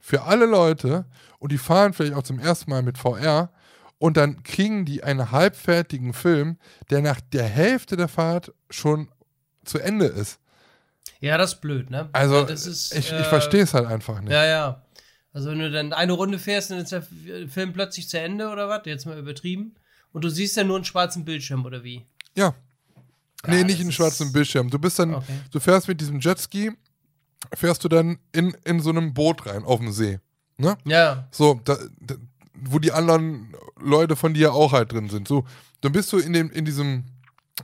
für 0.06 0.22
alle 0.22 0.46
Leute 0.46 1.04
und 1.40 1.50
die 1.50 1.58
fahren 1.58 1.92
vielleicht 1.92 2.14
auch 2.14 2.22
zum 2.22 2.38
ersten 2.38 2.70
Mal 2.70 2.82
mit 2.82 2.96
VR 2.96 3.50
und 3.98 4.16
dann 4.16 4.44
kriegen 4.44 4.84
die 4.84 5.02
einen 5.02 5.32
halbfertigen 5.32 6.12
Film, 6.12 6.58
der 6.90 7.02
nach 7.02 7.20
der 7.20 7.42
Hälfte 7.42 7.96
der 7.96 8.06
Fahrt 8.06 8.52
schon 8.70 9.08
zu 9.64 9.80
Ende 9.80 10.06
ist. 10.06 10.38
Ja, 11.18 11.36
das 11.36 11.54
ist 11.54 11.60
blöd, 11.60 11.90
ne? 11.90 12.08
Also, 12.12 12.44
ist, 12.44 12.94
ich, 12.94 13.10
äh, 13.10 13.20
ich 13.20 13.26
verstehe 13.26 13.64
es 13.64 13.74
halt 13.74 13.86
einfach 13.86 14.20
nicht. 14.20 14.30
Ja, 14.30 14.44
ja. 14.44 14.82
Also, 15.32 15.50
wenn 15.50 15.58
du 15.58 15.72
dann 15.72 15.92
eine 15.92 16.12
Runde 16.12 16.38
fährst, 16.38 16.70
dann 16.70 16.78
ist 16.78 16.92
der 16.92 17.02
Film 17.48 17.72
plötzlich 17.72 18.08
zu 18.08 18.20
Ende 18.20 18.48
oder 18.48 18.68
was? 18.68 18.82
Jetzt 18.84 19.06
mal 19.06 19.18
übertrieben. 19.18 19.74
Und 20.12 20.22
du 20.22 20.28
siehst 20.28 20.56
ja 20.56 20.62
nur 20.62 20.76
einen 20.76 20.84
schwarzen 20.84 21.24
Bildschirm 21.24 21.64
oder 21.64 21.82
wie? 21.82 22.06
Ja. 22.36 22.54
ja 23.44 23.54
nee, 23.54 23.64
nicht 23.64 23.80
einen 23.80 23.90
schwarzen 23.90 24.32
Bildschirm. 24.32 24.70
Du 24.70 24.78
bist 24.78 25.00
dann, 25.00 25.16
okay. 25.16 25.40
du 25.50 25.58
fährst 25.58 25.88
mit 25.88 26.00
diesem 26.00 26.20
Jetski 26.20 26.70
fährst 27.54 27.84
du 27.84 27.88
dann 27.88 28.18
in, 28.32 28.56
in 28.64 28.80
so 28.80 28.90
einem 28.90 29.14
Boot 29.14 29.46
rein, 29.46 29.64
auf 29.64 29.80
dem 29.80 29.92
See. 29.92 30.18
Ne? 30.58 30.76
Ja. 30.84 31.28
So, 31.30 31.60
da, 31.64 31.76
da, 32.00 32.14
wo 32.54 32.78
die 32.78 32.92
anderen 32.92 33.54
Leute 33.78 34.16
von 34.16 34.34
dir 34.34 34.54
auch 34.54 34.72
halt 34.72 34.92
drin 34.92 35.08
sind. 35.08 35.28
So, 35.28 35.44
dann 35.80 35.92
bist 35.92 36.12
du 36.12 36.18
in, 36.18 36.32
dem, 36.32 36.50
in, 36.50 36.64
diesem, 36.64 37.04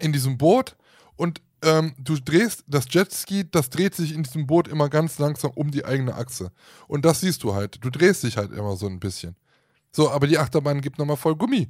in 0.00 0.12
diesem 0.12 0.38
Boot 0.38 0.76
und 1.16 1.40
ähm, 1.62 1.94
du 1.98 2.16
drehst 2.16 2.64
das 2.66 2.86
Jetski, 2.90 3.48
das 3.50 3.70
dreht 3.70 3.94
sich 3.94 4.12
in 4.12 4.24
diesem 4.24 4.46
Boot 4.46 4.68
immer 4.68 4.88
ganz 4.88 5.18
langsam 5.18 5.52
um 5.54 5.70
die 5.70 5.84
eigene 5.84 6.14
Achse. 6.14 6.50
Und 6.88 7.04
das 7.04 7.20
siehst 7.20 7.42
du 7.44 7.54
halt. 7.54 7.78
Du 7.84 7.90
drehst 7.90 8.24
dich 8.24 8.36
halt 8.36 8.52
immer 8.52 8.76
so 8.76 8.86
ein 8.86 9.00
bisschen. 9.00 9.36
So, 9.92 10.10
aber 10.10 10.26
die 10.26 10.38
Achterbahn 10.38 10.80
gibt 10.80 10.98
nochmal 10.98 11.16
voll 11.16 11.36
Gummi. 11.36 11.68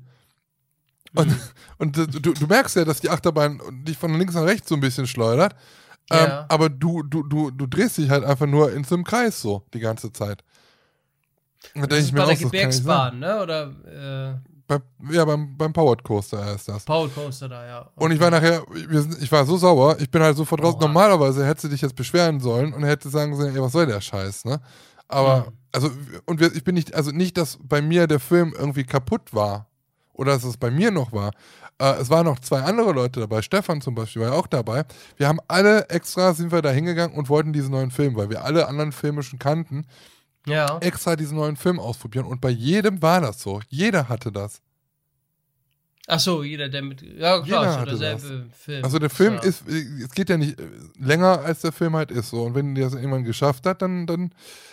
Und, 1.15 1.29
mhm. 1.29 1.41
und 1.79 1.97
du, 1.97 2.07
du 2.07 2.47
merkst 2.47 2.77
ja, 2.77 2.85
dass 2.85 3.01
die 3.01 3.11
Achterbahn 3.11 3.61
dich 3.85 3.99
von 3.99 4.19
links 4.19 4.35
nach 4.35 4.45
rechts 4.45 4.69
so 4.69 4.75
ein 4.75 4.81
bisschen 4.81 5.07
schleudert. 5.07 5.55
Ähm, 6.13 6.29
ja. 6.29 6.47
aber 6.49 6.69
du, 6.69 7.03
du, 7.03 7.23
du, 7.23 7.51
du 7.51 7.67
drehst 7.67 7.99
dich 7.99 8.11
halt 8.11 8.25
einfach 8.25 8.47
nur 8.47 8.73
in 8.73 8.85
so 8.85 8.95
einem 8.95 9.05
Kreis 9.05 9.41
so 9.41 9.63
die 9.73 9.81
ganze 9.81 10.13
Zeit. 10.13 10.45
Da 11.75 11.87
das 11.87 12.01
ist 12.01 12.15
bei 12.15 12.27
der 12.27 12.37
Gebirgsbahn, 12.37 13.19
ne? 13.19 13.41
Oder, 13.41 14.39
äh 14.43 14.53
bei, 14.67 14.79
ja, 15.11 15.25
beim, 15.25 15.57
beim 15.57 15.73
Powered 15.73 16.03
Coaster 16.03 16.55
ist 16.55 16.69
das. 16.69 16.85
Powered 16.85 17.15
Coaster 17.15 17.49
da, 17.49 17.67
ja. 17.67 17.81
Okay. 17.81 18.05
Und 18.05 18.13
ich 18.13 18.21
war 18.21 18.31
nachher, 18.31 18.63
ich 19.21 19.31
war 19.31 19.45
so 19.45 19.57
sauer, 19.57 19.97
ich 19.99 20.11
bin 20.11 20.23
halt 20.23 20.37
sofort 20.37 20.63
raus. 20.63 20.77
Normalerweise 20.81 21.45
hätte 21.47 21.63
sie 21.63 21.69
dich 21.69 21.83
jetzt 21.83 21.97
beschweren 21.97 22.41
sollen 22.41 22.73
und 22.73 22.85
hätte 22.85 23.09
sagen 23.09 23.37
sollen, 23.37 23.55
ey, 23.55 23.61
was 23.61 23.73
soll 23.73 23.87
der 23.87 24.01
Scheiß, 24.01 24.45
ne? 24.45 24.61
Aber, 25.09 25.41
mhm. 25.41 25.57
also, 25.73 25.91
und 26.27 26.41
wir, 26.41 26.55
ich 26.55 26.65
bin 26.65 26.75
nicht, 26.75 26.95
also 26.95 27.11
nicht, 27.11 27.37
dass 27.37 27.59
bei 27.63 27.83
mir 27.83 28.07
der 28.07 28.21
Film 28.21 28.55
irgendwie 28.57 28.85
kaputt 28.85 29.35
war 29.35 29.67
oder 30.15 30.33
dass 30.33 30.45
es 30.45 30.57
bei 30.57 30.71
mir 30.71 30.91
noch 30.91 31.13
war. 31.13 31.33
Äh, 31.83 32.01
es 32.01 32.11
waren 32.11 32.25
noch 32.25 32.39
zwei 32.39 32.61
andere 32.61 32.93
Leute 32.93 33.19
dabei. 33.21 33.43
Stefan 33.43 33.81
zum 33.81 33.97
Beispiel 33.97 34.23
war 34.23 34.29
ja 34.29 34.35
auch 34.35 34.47
dabei. 34.47 34.85
Wir 35.17 35.27
haben 35.27 35.41
alle 35.49 35.89
extra, 35.89 36.33
sind 36.33 36.53
wir 36.53 36.63
da 36.63 36.71
hingegangen 36.71 37.17
und 37.17 37.29
wollten 37.29 37.53
diesen 37.53 37.73
neuen 37.73 37.91
Film, 37.91 38.15
weil 38.15 38.31
wir 38.31 38.45
alle 38.45 38.69
anderen 38.69 38.93
Filme 38.93 39.25
schon 39.25 39.41
kannten. 39.41 39.87
Ja. 40.47 40.79
Extra 40.79 41.17
diesen 41.17 41.37
neuen 41.37 41.57
Film 41.57 41.81
ausprobieren. 41.81 42.27
Und 42.27 42.41
bei 42.41 42.51
jedem 42.51 43.03
war 43.03 43.21
das 43.21 43.43
so. 43.43 43.61
Jeder 43.69 44.09
hatte 44.09 44.31
das. 44.31 44.63
Ach 46.09 46.21
so, 46.21 46.43
jeder, 46.43 46.69
der 46.69 46.83
mit. 46.83 47.03
Ja, 47.03 47.41
klar, 47.41 47.45
jeder 47.45 47.81
hatte 47.81 47.99
derselbe 47.99 48.47
das. 48.49 48.59
Film. 48.59 48.85
Also 48.85 48.99
der 48.99 49.11
Film 49.11 49.35
ja. 49.35 49.41
ist, 49.41 49.63
es 49.69 50.11
geht 50.11 50.31
ja 50.31 50.37
nicht 50.37 50.57
länger, 50.99 51.41
als 51.41 51.61
der 51.63 51.73
Film 51.73 51.97
halt 51.97 52.11
ist. 52.11 52.31
So. 52.31 52.43
Und 52.43 52.55
wenn 52.55 52.75
der 52.75 52.85
das 52.87 52.95
irgendwann 52.95 53.25
geschafft 53.25 53.67
hat, 53.67 53.83
dann, 53.83 54.07
dann. 54.07 54.33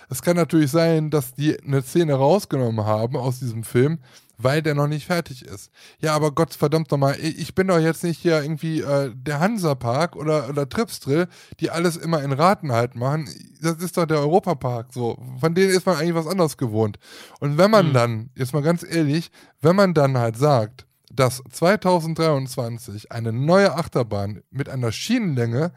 Es 0.09 0.23
kann 0.23 0.35
natürlich 0.35 0.71
sein, 0.71 1.11
dass 1.11 1.33
die 1.33 1.59
eine 1.59 1.83
Szene 1.83 2.13
rausgenommen 2.13 2.83
haben 2.83 3.15
aus 3.15 3.39
diesem 3.39 3.63
Film, 3.63 3.99
weil 4.41 4.61
der 4.61 4.73
noch 4.73 4.87
nicht 4.87 5.05
fertig 5.05 5.45
ist. 5.45 5.69
Ja, 5.99 6.15
aber 6.15 6.31
Gott 6.31 6.53
verdammt 6.53 6.89
nochmal, 6.91 7.17
ich 7.19 7.53
bin 7.53 7.67
doch 7.67 7.77
jetzt 7.77 8.03
nicht 8.03 8.19
hier 8.19 8.41
irgendwie 8.41 8.81
äh, 8.81 9.11
der 9.13 9.39
Hansapark 9.39 10.15
oder, 10.15 10.49
oder 10.49 10.67
Tripsdrill, 10.67 11.27
die 11.59 11.69
alles 11.69 11.97
immer 11.97 12.23
in 12.23 12.31
Raten 12.31 12.71
halt 12.71 12.95
machen. 12.95 13.29
Das 13.61 13.77
ist 13.77 13.97
doch 13.97 14.05
der 14.05 14.19
Europapark 14.19 14.93
so. 14.93 15.21
Von 15.39 15.53
denen 15.53 15.71
ist 15.71 15.85
man 15.85 15.97
eigentlich 15.97 16.15
was 16.15 16.27
anderes 16.27 16.57
gewohnt. 16.57 16.97
Und 17.39 17.57
wenn 17.57 17.69
man 17.69 17.89
mhm. 17.89 17.93
dann, 17.93 18.29
jetzt 18.35 18.53
mal 18.53 18.63
ganz 18.63 18.83
ehrlich, 18.83 19.29
wenn 19.61 19.75
man 19.75 19.93
dann 19.93 20.17
halt 20.17 20.37
sagt, 20.37 20.87
dass 21.11 21.43
2023 21.51 23.11
eine 23.11 23.33
neue 23.33 23.75
Achterbahn 23.75 24.41
mit 24.51 24.69
einer 24.69 24.93
Schienenlänge 24.93 25.73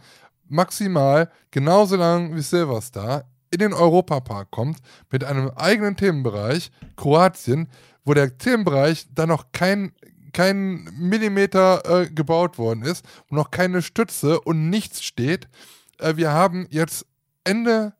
maximal 0.49 1.31
genauso 1.51 1.97
lang 1.97 2.37
wie 2.37 2.43
Silverstar 2.43 3.25
in 3.51 3.59
den 3.59 3.75
Europapark 3.75 4.51
kommt, 4.51 4.79
mit 5.11 5.25
einem 5.25 5.51
eigenen 5.51 5.97
Themenbereich, 5.97 6.73
Kroatien, 6.97 7.69
wo 8.05 8.15
der 8.15 8.37
Themenbereich 8.39 9.07
dann 9.15 9.29
noch 9.29 9.53
kein, 9.53 9.93
kein 10.33 10.85
Millimeter 10.99 12.03
äh, 12.03 12.11
gebaut 12.11 12.59
worden 12.59 12.83
ist 12.83 13.05
und 13.29 13.37
noch 13.37 13.51
keine 13.51 13.83
Stütze 13.83 14.41
und 14.41 14.71
nichts 14.71 15.03
steht. 15.03 15.49
Äh, 15.99 16.17
wir 16.17 16.33
haben 16.33 16.67
jetzt 16.71 17.07
Ende 17.45 17.95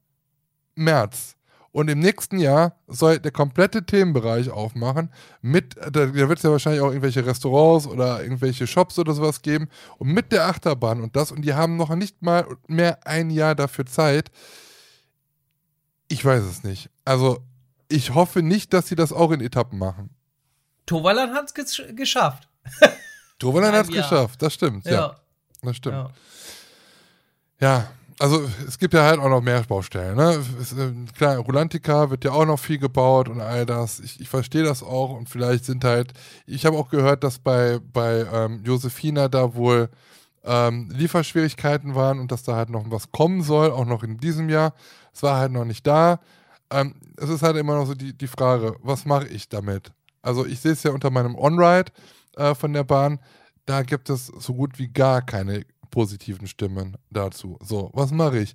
März. 0.75 1.37
Und 1.73 1.89
im 1.89 2.01
nächsten 2.01 2.39
Jahr 2.39 2.77
soll 2.87 3.19
der 3.19 3.33
komplette 3.33 3.87
Themenbereich 3.87 4.51
aufmachen. 4.51 5.11
Mit, 5.41 5.75
da, 5.77 5.89
da 5.89 6.15
wird 6.15 6.39
es 6.39 6.43
ja 6.43 6.51
wahrscheinlich 6.51 6.83
auch 6.83 6.89
irgendwelche 6.89 7.25
Restaurants 7.25 7.87
oder 7.87 8.23
irgendwelche 8.23 8.67
Shops 8.67 8.99
oder 8.99 9.15
sowas 9.15 9.41
geben. 9.41 9.69
Und 9.97 10.09
mit 10.09 10.33
der 10.33 10.47
Achterbahn 10.49 11.01
und 11.01 11.17
das. 11.17 11.33
Und 11.33 11.43
die 11.43 11.55
haben 11.55 11.79
noch 11.79 11.95
nicht 11.95 12.21
mal 12.21 12.47
mehr 12.67 13.07
ein 13.07 13.31
Jahr 13.31 13.55
dafür 13.55 13.87
Zeit. 13.87 14.31
Ich 16.09 16.23
weiß 16.23 16.43
es 16.43 16.63
nicht. 16.63 16.91
Also 17.07 17.43
ich 17.93 18.15
hoffe 18.15 18.43
nicht, 18.43 18.73
dass 18.73 18.89
sie 18.89 18.97
das 18.97 19.13
auch 19.13 19.31
in 19.31 19.41
Etappen 19.41 19.79
machen. 19.79 20.11
Tovalan 20.87 21.33
hat 21.33 21.47
es 21.47 21.55
geschafft. 21.95 22.49
Tovalan 23.39 23.73
hat 23.73 23.87
es 23.87 23.93
geschafft, 23.93 24.43
das 24.43 24.55
stimmt, 24.55 24.87
ja. 24.87 24.93
ja. 24.93 25.17
Das 25.63 25.77
stimmt. 25.77 25.97
Ja. 25.97 26.09
ja. 27.61 27.89
also 28.19 28.49
es 28.67 28.79
gibt 28.79 28.95
ja 28.95 29.03
halt 29.03 29.21
auch 29.21 29.29
noch 29.29 29.41
mehr 29.41 29.63
Baustellen. 29.63 30.17
Ne? 30.17 30.43
Es, 30.61 30.73
äh, 30.73 30.93
klar, 31.17 31.37
Rulantica 31.37 32.11
wird 32.11 32.25
ja 32.25 32.33
auch 32.33 32.47
noch 32.47 32.59
viel 32.59 32.79
gebaut 32.79 33.29
und 33.29 33.41
all 33.41 33.65
das. 33.67 34.01
Ich, 34.01 34.21
ich 34.21 34.29
verstehe 34.29 34.65
das 34.65 34.83
auch 34.83 35.11
und 35.11 35.29
vielleicht 35.29 35.65
sind 35.65 35.85
halt, 35.85 36.13
ich 36.47 36.67
habe 36.67 36.77
auch 36.77 36.89
gehört, 36.89 37.23
dass 37.23 37.39
bei, 37.39 37.79
bei 37.93 38.27
ähm, 38.33 38.63
Josefina 38.65 39.29
da 39.29 39.55
wohl 39.55 39.89
ähm, 40.45 40.91
Lieferschwierigkeiten 40.93 41.95
waren 41.95 42.19
und 42.19 42.33
dass 42.33 42.43
da 42.43 42.57
halt 42.57 42.71
noch 42.71 42.85
was 42.87 43.13
kommen 43.13 43.43
soll, 43.43 43.71
auch 43.71 43.87
noch 43.87 44.03
in 44.03 44.19
diesem 44.19 44.49
Jahr. 44.49 44.75
Es 45.15 45.23
war 45.23 45.39
halt 45.39 45.53
noch 45.53 45.65
nicht 45.65 45.87
da. 45.87 46.21
Ähm, 46.73 46.95
es 47.17 47.29
ist 47.29 47.43
halt 47.43 47.57
immer 47.57 47.77
noch 47.77 47.87
so 47.87 47.95
die, 47.95 48.17
die 48.17 48.27
Frage, 48.27 48.77
was 48.83 49.05
mache 49.05 49.29
ich 49.29 49.49
damit? 49.49 49.93
Also 50.23 50.47
ich 50.47 50.61
sehe 50.61 50.73
es 50.73 50.83
ja 50.83 50.93
unter 50.93 51.11
meinem 51.11 51.37
On-Ride 51.37 51.93
äh, 52.37 52.55
von 52.55 52.73
der 52.73 52.85
Bahn, 52.85 53.21
da 53.67 53.83
gibt 53.83 54.11
es 54.11 54.27
so 54.27 54.55
gut 54.55 54.79
wie 54.79 54.89
gar 54.89 55.23
keine 55.23 55.65
positiven 55.91 56.47
Stimmen 56.47 56.97
dazu. 57.11 57.59
So, 57.63 57.91
was 57.93 58.11
mache 58.11 58.39
ich? 58.39 58.55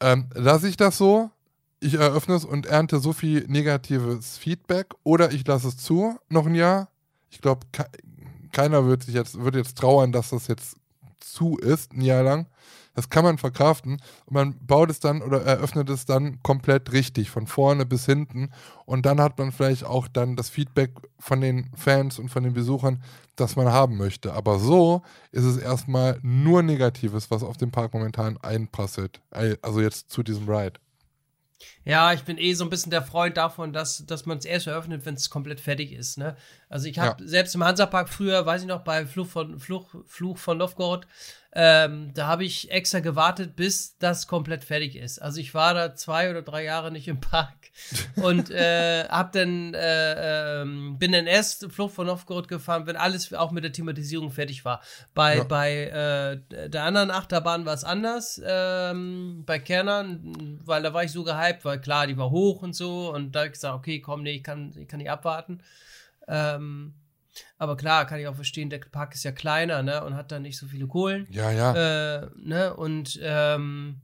Ähm, 0.00 0.28
lasse 0.34 0.68
ich 0.68 0.76
das 0.76 0.98
so? 0.98 1.30
Ich 1.80 1.94
eröffne 1.94 2.34
es 2.34 2.44
und 2.44 2.66
ernte 2.66 2.98
so 2.98 3.12
viel 3.12 3.46
negatives 3.46 4.38
Feedback 4.38 4.94
oder 5.02 5.32
ich 5.32 5.46
lasse 5.46 5.68
es 5.68 5.76
zu, 5.76 6.18
noch 6.28 6.46
ein 6.46 6.54
Jahr. 6.54 6.88
Ich 7.30 7.40
glaube, 7.40 7.66
ke 7.72 7.84
keiner 8.52 8.86
wird 8.86 9.02
sich 9.02 9.14
jetzt, 9.14 9.42
wird 9.42 9.56
jetzt 9.56 9.76
trauern, 9.76 10.12
dass 10.12 10.30
das 10.30 10.46
jetzt 10.46 10.76
zu 11.18 11.56
ist, 11.56 11.92
ein 11.92 12.02
Jahr 12.02 12.22
lang. 12.22 12.46
Das 12.94 13.10
kann 13.10 13.24
man 13.24 13.38
verkraften 13.38 14.00
und 14.26 14.32
man 14.32 14.54
baut 14.66 14.90
es 14.90 15.00
dann 15.00 15.20
oder 15.20 15.42
eröffnet 15.42 15.90
es 15.90 16.06
dann 16.06 16.42
komplett 16.42 16.92
richtig, 16.92 17.30
von 17.30 17.46
vorne 17.46 17.84
bis 17.84 18.06
hinten. 18.06 18.50
Und 18.86 19.04
dann 19.04 19.20
hat 19.20 19.36
man 19.38 19.52
vielleicht 19.52 19.84
auch 19.84 20.08
dann 20.08 20.36
das 20.36 20.48
Feedback 20.48 20.92
von 21.18 21.40
den 21.40 21.70
Fans 21.74 22.18
und 22.18 22.28
von 22.28 22.44
den 22.44 22.54
Besuchern, 22.54 23.02
das 23.36 23.56
man 23.56 23.66
haben 23.66 23.96
möchte. 23.96 24.32
Aber 24.32 24.58
so 24.58 25.02
ist 25.32 25.44
es 25.44 25.56
erstmal 25.56 26.18
nur 26.22 26.62
Negatives, 26.62 27.30
was 27.30 27.42
auf 27.42 27.56
den 27.56 27.72
Park 27.72 27.94
momentan 27.94 28.36
einprasselt. 28.38 29.20
Also 29.30 29.80
jetzt 29.80 30.10
zu 30.10 30.22
diesem 30.22 30.48
Ride. 30.48 30.78
Ja, 31.84 32.12
ich 32.12 32.22
bin 32.22 32.38
eh 32.38 32.54
so 32.54 32.64
ein 32.64 32.70
bisschen 32.70 32.90
der 32.90 33.02
Freund 33.02 33.36
davon, 33.36 33.72
dass, 33.72 34.06
dass 34.06 34.26
man 34.26 34.38
es 34.38 34.44
erst 34.44 34.66
eröffnet, 34.66 35.04
wenn 35.04 35.14
es 35.14 35.30
komplett 35.30 35.60
fertig 35.60 35.92
ist. 35.92 36.18
Ne? 36.18 36.36
Also 36.68 36.88
ich 36.88 36.98
habe 36.98 37.22
ja. 37.22 37.28
selbst 37.28 37.54
im 37.54 37.64
Hansapark 37.64 38.08
früher, 38.08 38.46
weiß 38.46 38.62
ich 38.62 38.68
noch, 38.68 38.82
bei 38.82 39.06
Fluch 39.06 39.28
von, 39.28 39.58
Fluch, 39.58 39.94
Fluch 40.06 40.38
von 40.38 40.58
Novgorod, 40.58 41.06
ähm, 41.52 42.12
da 42.14 42.26
habe 42.26 42.44
ich 42.44 42.70
extra 42.70 43.00
gewartet, 43.00 43.54
bis 43.54 43.96
das 43.98 44.26
komplett 44.26 44.64
fertig 44.64 44.96
ist. 44.96 45.20
Also 45.20 45.40
ich 45.40 45.54
war 45.54 45.74
da 45.74 45.94
zwei 45.94 46.30
oder 46.30 46.42
drei 46.42 46.64
Jahre 46.64 46.90
nicht 46.90 47.08
im 47.08 47.20
Park 47.20 47.63
und 48.16 48.50
äh, 48.50 49.04
hab 49.08 49.32
dann 49.32 49.74
äh, 49.74 50.62
äh, 50.62 50.64
bin 50.64 51.12
dann 51.12 51.26
erst 51.26 51.70
Flucht 51.72 51.94
von 51.94 52.06
Novgorod 52.06 52.48
gefahren, 52.48 52.86
wenn 52.86 52.96
alles 52.96 53.32
auch 53.32 53.50
mit 53.50 53.64
der 53.64 53.72
Thematisierung 53.72 54.30
fertig 54.30 54.64
war. 54.64 54.80
Bei 55.14 55.38
ja. 55.38 55.44
bei 55.44 55.84
äh, 56.50 56.68
der 56.68 56.84
anderen 56.84 57.10
Achterbahn 57.10 57.66
war 57.66 57.74
es 57.74 57.84
anders. 57.84 58.40
Ähm, 58.44 59.42
bei 59.46 59.58
Kernern, 59.58 60.58
weil 60.64 60.82
da 60.82 60.94
war 60.94 61.04
ich 61.04 61.12
so 61.12 61.24
gehypt, 61.24 61.64
weil 61.64 61.80
klar, 61.80 62.06
die 62.06 62.16
war 62.16 62.30
hoch 62.30 62.62
und 62.62 62.74
so 62.74 63.12
und 63.12 63.32
da 63.32 63.40
habe 63.40 63.48
ich 63.48 63.54
gesagt, 63.54 63.74
okay, 63.74 64.00
komm, 64.00 64.22
nee, 64.22 64.36
ich 64.36 64.44
kann 64.44 64.72
ich 64.76 64.88
kann 64.88 64.98
nicht 64.98 65.10
abwarten. 65.10 65.62
Ähm, 66.28 66.94
aber 67.58 67.76
klar, 67.76 68.06
kann 68.06 68.20
ich 68.20 68.28
auch 68.28 68.34
verstehen, 68.34 68.70
der 68.70 68.78
Park 68.78 69.14
ist 69.14 69.24
ja 69.24 69.32
kleiner, 69.32 69.82
ne, 69.82 70.04
und 70.04 70.14
hat 70.14 70.30
da 70.30 70.38
nicht 70.38 70.56
so 70.58 70.66
viele 70.66 70.86
Kohlen. 70.86 71.26
Ja, 71.30 71.50
ja. 71.50 72.22
Äh, 72.22 72.28
ne, 72.36 72.74
und 72.74 73.18
ähm, 73.22 74.00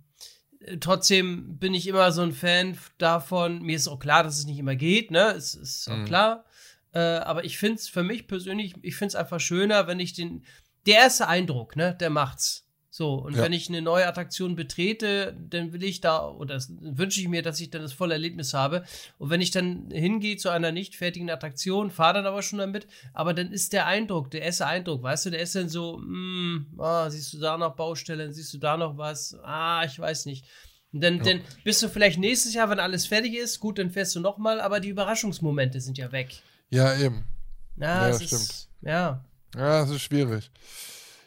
trotzdem 0.81 1.59
bin 1.59 1.75
ich 1.75 1.87
immer 1.87 2.13
so 2.13 2.23
ein 2.23 2.33
Fan 2.33 2.77
davon. 2.99 3.63
Mir 3.63 3.77
ist 3.77 3.89
auch 3.89 3.99
klar, 3.99 4.23
dass 4.23 4.39
es 4.39 4.47
nicht 4.47 4.59
immer 4.59 4.77
geht, 4.77 5.11
ne, 5.11 5.33
es 5.33 5.55
ist 5.55 5.89
auch 5.89 5.97
mhm. 5.97 6.05
klar. 6.05 6.45
Äh, 6.93 6.99
aber 6.99 7.45
ich 7.45 7.59
finde 7.59 7.77
es 7.77 7.89
für 7.89 8.03
mich 8.03 8.27
persönlich, 8.27 8.75
ich 8.83 8.97
finde 8.97 9.09
es 9.09 9.15
einfach 9.15 9.41
schöner, 9.41 9.87
wenn 9.87 10.01
ich 10.01 10.13
den, 10.13 10.45
der 10.87 10.97
erste 10.97 11.29
Eindruck, 11.29 11.77
ne, 11.77 11.97
der 11.99 12.11
macht's. 12.11 12.67
So, 12.93 13.15
und 13.15 13.37
ja. 13.37 13.43
wenn 13.43 13.53
ich 13.53 13.69
eine 13.69 13.83
neue 13.83 14.07
Attraktion 14.07 14.57
betrete, 14.57 15.37
dann 15.49 15.73
will 15.73 15.85
ich 15.85 16.01
da, 16.01 16.29
oder 16.29 16.61
wünsche 16.81 17.21
ich 17.21 17.29
mir, 17.29 17.41
dass 17.41 17.61
ich 17.61 17.71
dann 17.71 17.83
das 17.83 17.93
volle 17.93 18.15
Erlebnis 18.15 18.53
habe. 18.53 18.85
Und 19.19 19.31
wenn 19.31 19.41
ich 19.41 19.53
dann 19.53 19.91
hingehe 19.93 20.37
zu 20.37 20.49
einer 20.49 20.73
nicht 20.73 20.97
fertigen 20.97 21.31
Attraktion, 21.31 21.93
fahre 21.93 22.15
dann 22.15 22.27
aber 22.27 22.43
schon 22.43 22.59
damit, 22.59 22.89
aber 23.15 23.33
dann 23.33 23.53
ist 23.53 23.73
der 23.73 23.87
Eindruck, 23.87 24.33
der 24.33 24.43
erste 24.43 24.67
Eindruck, 24.67 25.05
weißt 25.05 25.27
du, 25.27 25.31
der 25.31 25.41
ist 25.41 25.55
dann 25.55 25.69
so, 25.69 25.99
mm, 25.99 26.81
ah, 26.81 27.09
siehst 27.09 27.33
du 27.33 27.39
da 27.39 27.57
noch 27.57 27.77
Baustellen, 27.77 28.33
siehst 28.33 28.53
du 28.55 28.59
da 28.59 28.77
noch 28.77 28.99
was, 28.99 29.39
ah, 29.45 29.85
ich 29.85 29.97
weiß 29.97 30.27
nicht. 30.27 30.45
Und 30.93 31.05
dann, 31.05 31.19
ja. 31.19 31.23
dann 31.23 31.41
bist 31.63 31.81
du 31.85 31.89
vielleicht 31.89 32.19
nächstes 32.19 32.55
Jahr, 32.55 32.71
wenn 32.71 32.81
alles 32.81 33.07
fertig 33.07 33.35
ist, 33.37 33.61
gut, 33.61 33.79
dann 33.79 33.91
fährst 33.91 34.17
du 34.17 34.21
nochmal, 34.21 34.61
aber 34.61 34.81
die 34.81 34.89
Überraschungsmomente 34.89 35.81
sind 35.81 35.97
ja 35.97 36.11
weg. 36.11 36.43
Ja, 36.71 36.99
eben. 36.99 37.25
Ja, 37.77 38.03
ja 38.03 38.09
das 38.09 38.25
stimmt. 38.25 38.43
Ist, 38.43 38.69
ja. 38.83 39.25
Ja, 39.55 39.81
das 39.83 39.91
ist 39.91 40.03
schwierig. 40.03 40.51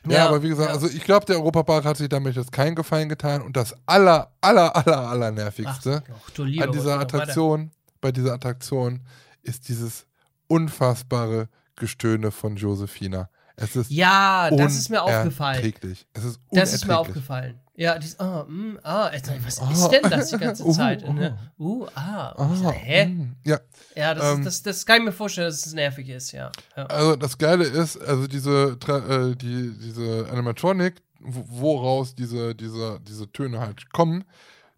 Ja, 0.05 0.13
ja, 0.13 0.27
aber 0.27 0.43
wie 0.43 0.49
gesagt, 0.49 0.69
ja. 0.69 0.73
also 0.73 0.87
ich 0.87 1.03
glaube, 1.03 1.25
der 1.25 1.37
Europapark 1.37 1.85
hat 1.85 1.97
sich 1.97 2.09
damit 2.09 2.35
jetzt 2.35 2.51
keinen 2.51 2.75
Gefallen 2.75 3.07
getan 3.07 3.41
und 3.41 3.55
das 3.55 3.73
aller, 3.85 4.33
aller, 4.41 4.75
aller, 4.75 5.07
aller 5.09 5.31
nervigste 5.31 6.03
Ach, 6.05 6.39
an 6.39 6.71
dieser 6.71 6.99
Attraktion, 6.99 7.71
bei 8.01 8.11
dieser 8.11 8.33
Attraktion 8.33 9.01
ist 9.43 9.69
dieses 9.69 10.05
unfassbare 10.47 11.47
Gestöhne 11.75 12.31
von 12.31 12.57
Josephina. 12.57 13.29
Es 13.55 13.75
ist 13.75 13.91
ja, 13.91 14.49
das 14.51 14.75
ist 14.75 14.89
mir 14.89 15.01
aufgefallen. 15.01 15.73
Es 16.13 16.23
ist 16.23 16.39
das 16.51 16.73
ist 16.73 16.87
mir 16.87 16.97
aufgefallen. 16.97 17.59
Ja, 17.75 17.97
dies, 17.97 18.19
ah, 18.19 18.45
mm, 18.47 18.77
ah, 18.83 19.11
was 19.43 19.59
oh, 19.59 19.71
ist 19.71 19.89
denn 19.89 20.09
das 20.09 20.29
die 20.29 20.37
ganze 20.37 20.69
Zeit? 20.71 21.03
Uh, 21.03 21.13
ne? 21.13 21.37
uh 21.57 21.87
ah, 21.95 22.35
oh, 22.37 22.71
hä? 22.71 23.07
Mm, 23.07 23.35
ja, 23.43 23.59
ja 23.95 24.13
das, 24.13 24.33
ähm, 24.33 24.39
ist, 24.39 24.45
das, 24.45 24.63
das 24.63 24.85
kann 24.85 24.99
ich 24.99 25.05
mir 25.05 25.11
vorstellen, 25.11 25.47
dass 25.47 25.65
es 25.65 25.73
nervig 25.73 26.09
ist, 26.09 26.31
ja. 26.31 26.51
ja. 26.75 26.85
Also 26.85 27.15
das 27.15 27.37
Geile 27.37 27.65
ist, 27.65 27.97
also 27.97 28.27
diese, 28.27 28.77
äh, 28.87 29.35
die, 29.35 29.73
diese 29.79 30.27
Animatronic, 30.31 31.01
woraus 31.19 32.15
diese, 32.15 32.53
diese, 32.55 32.99
diese 33.07 33.31
Töne 33.31 33.59
halt 33.59 33.91
kommen, 33.91 34.23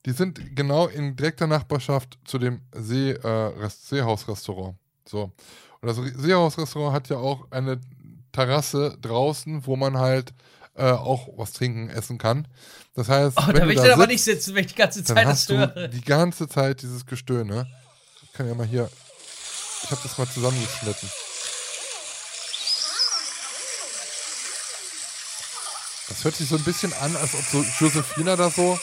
die 0.05 0.11
sind 0.11 0.55
genau 0.55 0.87
in 0.87 1.15
direkter 1.15 1.47
Nachbarschaft 1.47 2.17
zu 2.25 2.37
dem 2.37 2.61
See, 2.73 3.11
äh, 3.11 3.69
Seehausrestaurant. 3.69 4.77
So. 5.05 5.31
Und 5.81 5.87
das 5.87 5.97
Seehausrestaurant 5.97 6.93
hat 6.93 7.09
ja 7.09 7.17
auch 7.17 7.47
eine 7.51 7.79
Terrasse 8.31 8.97
draußen, 9.01 9.65
wo 9.65 9.75
man 9.75 9.97
halt 9.97 10.33
äh, 10.75 10.91
auch 10.91 11.29
was 11.37 11.53
trinken, 11.53 11.89
essen 11.89 12.17
kann. 12.17 12.47
Das 12.95 13.09
heißt, 13.09 13.37
oh, 13.37 13.47
wenn 13.47 13.55
da 13.55 13.61
will 13.63 13.71
ich 13.71 13.81
dann 13.81 13.91
aber 13.91 14.07
nicht 14.07 14.23
sitzen, 14.23 14.55
wenn 14.55 14.65
ich 14.65 14.73
die 14.73 14.77
ganze 14.77 15.03
Zeit 15.03 15.25
das 15.25 15.47
höre. 15.49 15.87
Die 15.87 16.01
ganze 16.01 16.47
Zeit 16.47 16.81
dieses 16.81 17.05
Gestöhne. 17.05 17.67
Ich 18.23 18.33
kann 18.33 18.47
ja 18.47 18.53
mal 18.53 18.65
hier. 18.65 18.89
Ich 19.85 19.91
habe 19.91 20.01
das 20.01 20.17
mal 20.17 20.27
zusammengeschnitten. 20.27 21.09
Das 26.09 26.23
hört 26.23 26.35
sich 26.35 26.49
so 26.49 26.55
ein 26.55 26.63
bisschen 26.63 26.91
an, 26.93 27.15
als 27.15 27.35
ob 27.35 27.45
so 27.45 27.65
Josephina 27.79 28.35
da 28.35 28.49
so 28.49 28.79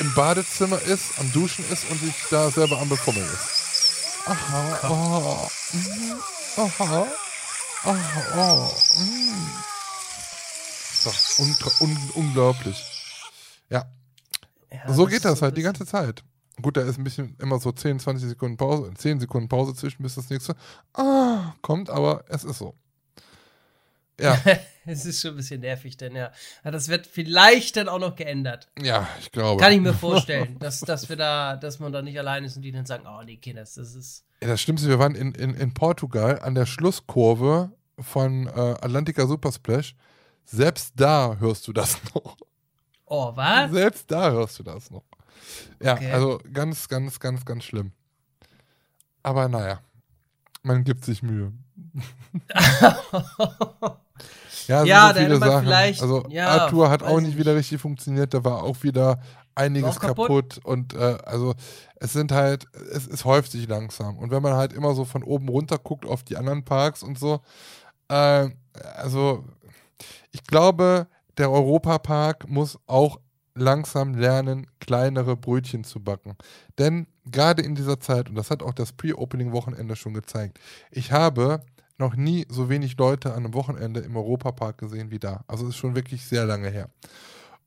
im 0.00 0.12
Badezimmer 0.14 0.82
ist, 0.82 1.18
am 1.18 1.30
Duschen 1.32 1.64
ist 1.70 1.88
und 1.88 2.00
sich 2.00 2.14
da 2.30 2.50
selber 2.50 2.80
am 2.80 2.88
Befummeln 2.88 3.24
ist. 3.32 4.26
Aha, 4.26 4.88
oh, 4.88 5.50
mm, 5.72 6.20
aha, 6.56 7.06
oh, 7.84 7.96
oh, 8.36 8.98
mm 8.98 9.64
doch 11.04 11.38
un 11.38 11.56
un 11.80 12.10
unglaublich. 12.14 12.82
Ja. 13.68 13.84
ja 14.72 14.92
so 14.92 15.06
geht 15.06 15.24
das 15.24 15.42
halt 15.42 15.56
die 15.56 15.62
ganze 15.62 15.86
Zeit. 15.86 16.24
Gut, 16.62 16.76
da 16.76 16.82
ist 16.82 16.98
ein 16.98 17.04
bisschen 17.04 17.36
immer 17.40 17.58
so 17.58 17.72
10, 17.72 17.98
20 17.98 18.28
Sekunden 18.28 18.56
Pause, 18.56 18.92
10 18.94 19.20
Sekunden 19.20 19.48
Pause 19.48 19.74
zwischen, 19.74 20.02
bis 20.02 20.14
das 20.14 20.30
nächste 20.30 20.54
ah, 20.94 21.54
kommt, 21.62 21.90
aber 21.90 22.24
es 22.28 22.44
ist 22.44 22.58
so. 22.58 22.74
Ja. 24.20 24.38
es 24.86 25.04
ist 25.04 25.20
schon 25.20 25.32
ein 25.32 25.36
bisschen 25.36 25.60
nervig, 25.60 25.96
denn 25.96 26.14
ja. 26.14 26.30
Das 26.62 26.88
wird 26.88 27.06
vielleicht 27.06 27.76
dann 27.76 27.88
auch 27.88 27.98
noch 27.98 28.14
geändert. 28.14 28.68
Ja, 28.80 29.08
ich 29.20 29.32
glaube. 29.32 29.60
Kann 29.60 29.72
ich 29.72 29.80
mir 29.80 29.94
vorstellen, 29.94 30.58
dass, 30.60 30.80
dass 30.80 31.08
wir 31.08 31.16
da, 31.16 31.56
dass 31.56 31.80
man 31.80 31.92
da 31.92 32.02
nicht 32.02 32.18
allein 32.18 32.44
ist 32.44 32.56
und 32.56 32.62
die 32.62 32.72
dann 32.72 32.86
sagen, 32.86 33.04
oh 33.06 33.22
nee, 33.24 33.36
Kinder, 33.36 33.62
das 33.62 33.76
ist. 33.76 34.24
Ja, 34.40 34.48
das 34.48 34.60
Schlimmste, 34.60 34.88
wir 34.88 34.98
waren 34.98 35.14
in, 35.14 35.32
in, 35.32 35.54
in 35.54 35.74
Portugal 35.74 36.38
an 36.40 36.54
der 36.54 36.66
Schlusskurve 36.66 37.72
von 37.98 38.46
äh, 38.46 38.50
Atlantica 38.50 39.26
Super 39.26 39.50
Splash 39.50 39.96
selbst 40.44 40.92
da 40.96 41.36
hörst 41.38 41.66
du 41.66 41.72
das 41.72 41.98
noch. 42.14 42.36
Oh, 43.06 43.32
was? 43.34 43.70
Selbst 43.70 44.10
da 44.10 44.30
hörst 44.30 44.58
du 44.58 44.62
das 44.62 44.90
noch. 44.90 45.04
Ja, 45.80 45.94
okay. 45.94 46.10
also 46.10 46.40
ganz, 46.52 46.88
ganz, 46.88 47.20
ganz, 47.20 47.44
ganz 47.44 47.64
schlimm. 47.64 47.92
Aber 49.22 49.48
naja, 49.48 49.80
man 50.62 50.84
gibt 50.84 51.04
sich 51.04 51.22
Mühe. 51.22 51.52
ja, 54.66 54.84
ja 54.84 55.08
so 55.08 55.20
viele 55.20 55.38
Sachen. 55.38 55.68
Also 55.68 56.24
ja, 56.28 56.48
Arthur 56.48 56.90
hat 56.90 57.02
auch 57.02 57.20
nicht 57.20 57.36
wieder 57.38 57.54
richtig 57.54 57.80
funktioniert, 57.80 58.34
da 58.34 58.44
war 58.44 58.62
auch 58.62 58.82
wieder 58.82 59.20
einiges 59.54 59.96
auch 59.96 60.00
kaputt. 60.00 60.54
kaputt. 60.54 60.64
und 60.64 60.94
äh, 60.94 61.18
also 61.24 61.54
es 61.96 62.12
sind 62.12 62.32
halt, 62.32 62.66
es, 62.92 63.06
es 63.06 63.24
häuft 63.24 63.52
sich 63.52 63.68
langsam. 63.68 64.18
Und 64.18 64.30
wenn 64.30 64.42
man 64.42 64.54
halt 64.54 64.72
immer 64.72 64.94
so 64.94 65.04
von 65.04 65.22
oben 65.22 65.48
runter 65.48 65.78
guckt 65.78 66.06
auf 66.06 66.22
die 66.22 66.36
anderen 66.36 66.64
Parks 66.64 67.02
und 67.02 67.18
so, 67.18 67.40
äh, 68.08 68.48
also 68.96 69.44
ich 70.32 70.44
glaube, 70.44 71.06
der 71.38 71.50
Europapark 71.50 72.48
muss 72.48 72.78
auch 72.86 73.20
langsam 73.54 74.14
lernen, 74.14 74.66
kleinere 74.80 75.36
Brötchen 75.36 75.84
zu 75.84 76.00
backen. 76.00 76.36
Denn 76.78 77.06
gerade 77.24 77.62
in 77.62 77.74
dieser 77.74 78.00
Zeit, 78.00 78.28
und 78.28 78.34
das 78.34 78.50
hat 78.50 78.62
auch 78.62 78.74
das 78.74 78.92
Pre-Opening-Wochenende 78.92 79.96
schon 79.96 80.14
gezeigt, 80.14 80.58
ich 80.90 81.12
habe 81.12 81.60
noch 81.98 82.16
nie 82.16 82.46
so 82.48 82.68
wenig 82.68 82.96
Leute 82.98 83.32
an 83.32 83.44
einem 83.44 83.54
Wochenende 83.54 84.00
im 84.00 84.16
Europapark 84.16 84.78
gesehen 84.78 85.10
wie 85.10 85.20
da. 85.20 85.44
Also 85.46 85.64
es 85.64 85.70
ist 85.70 85.76
schon 85.76 85.94
wirklich 85.94 86.26
sehr 86.26 86.44
lange 86.44 86.68
her. 86.68 86.88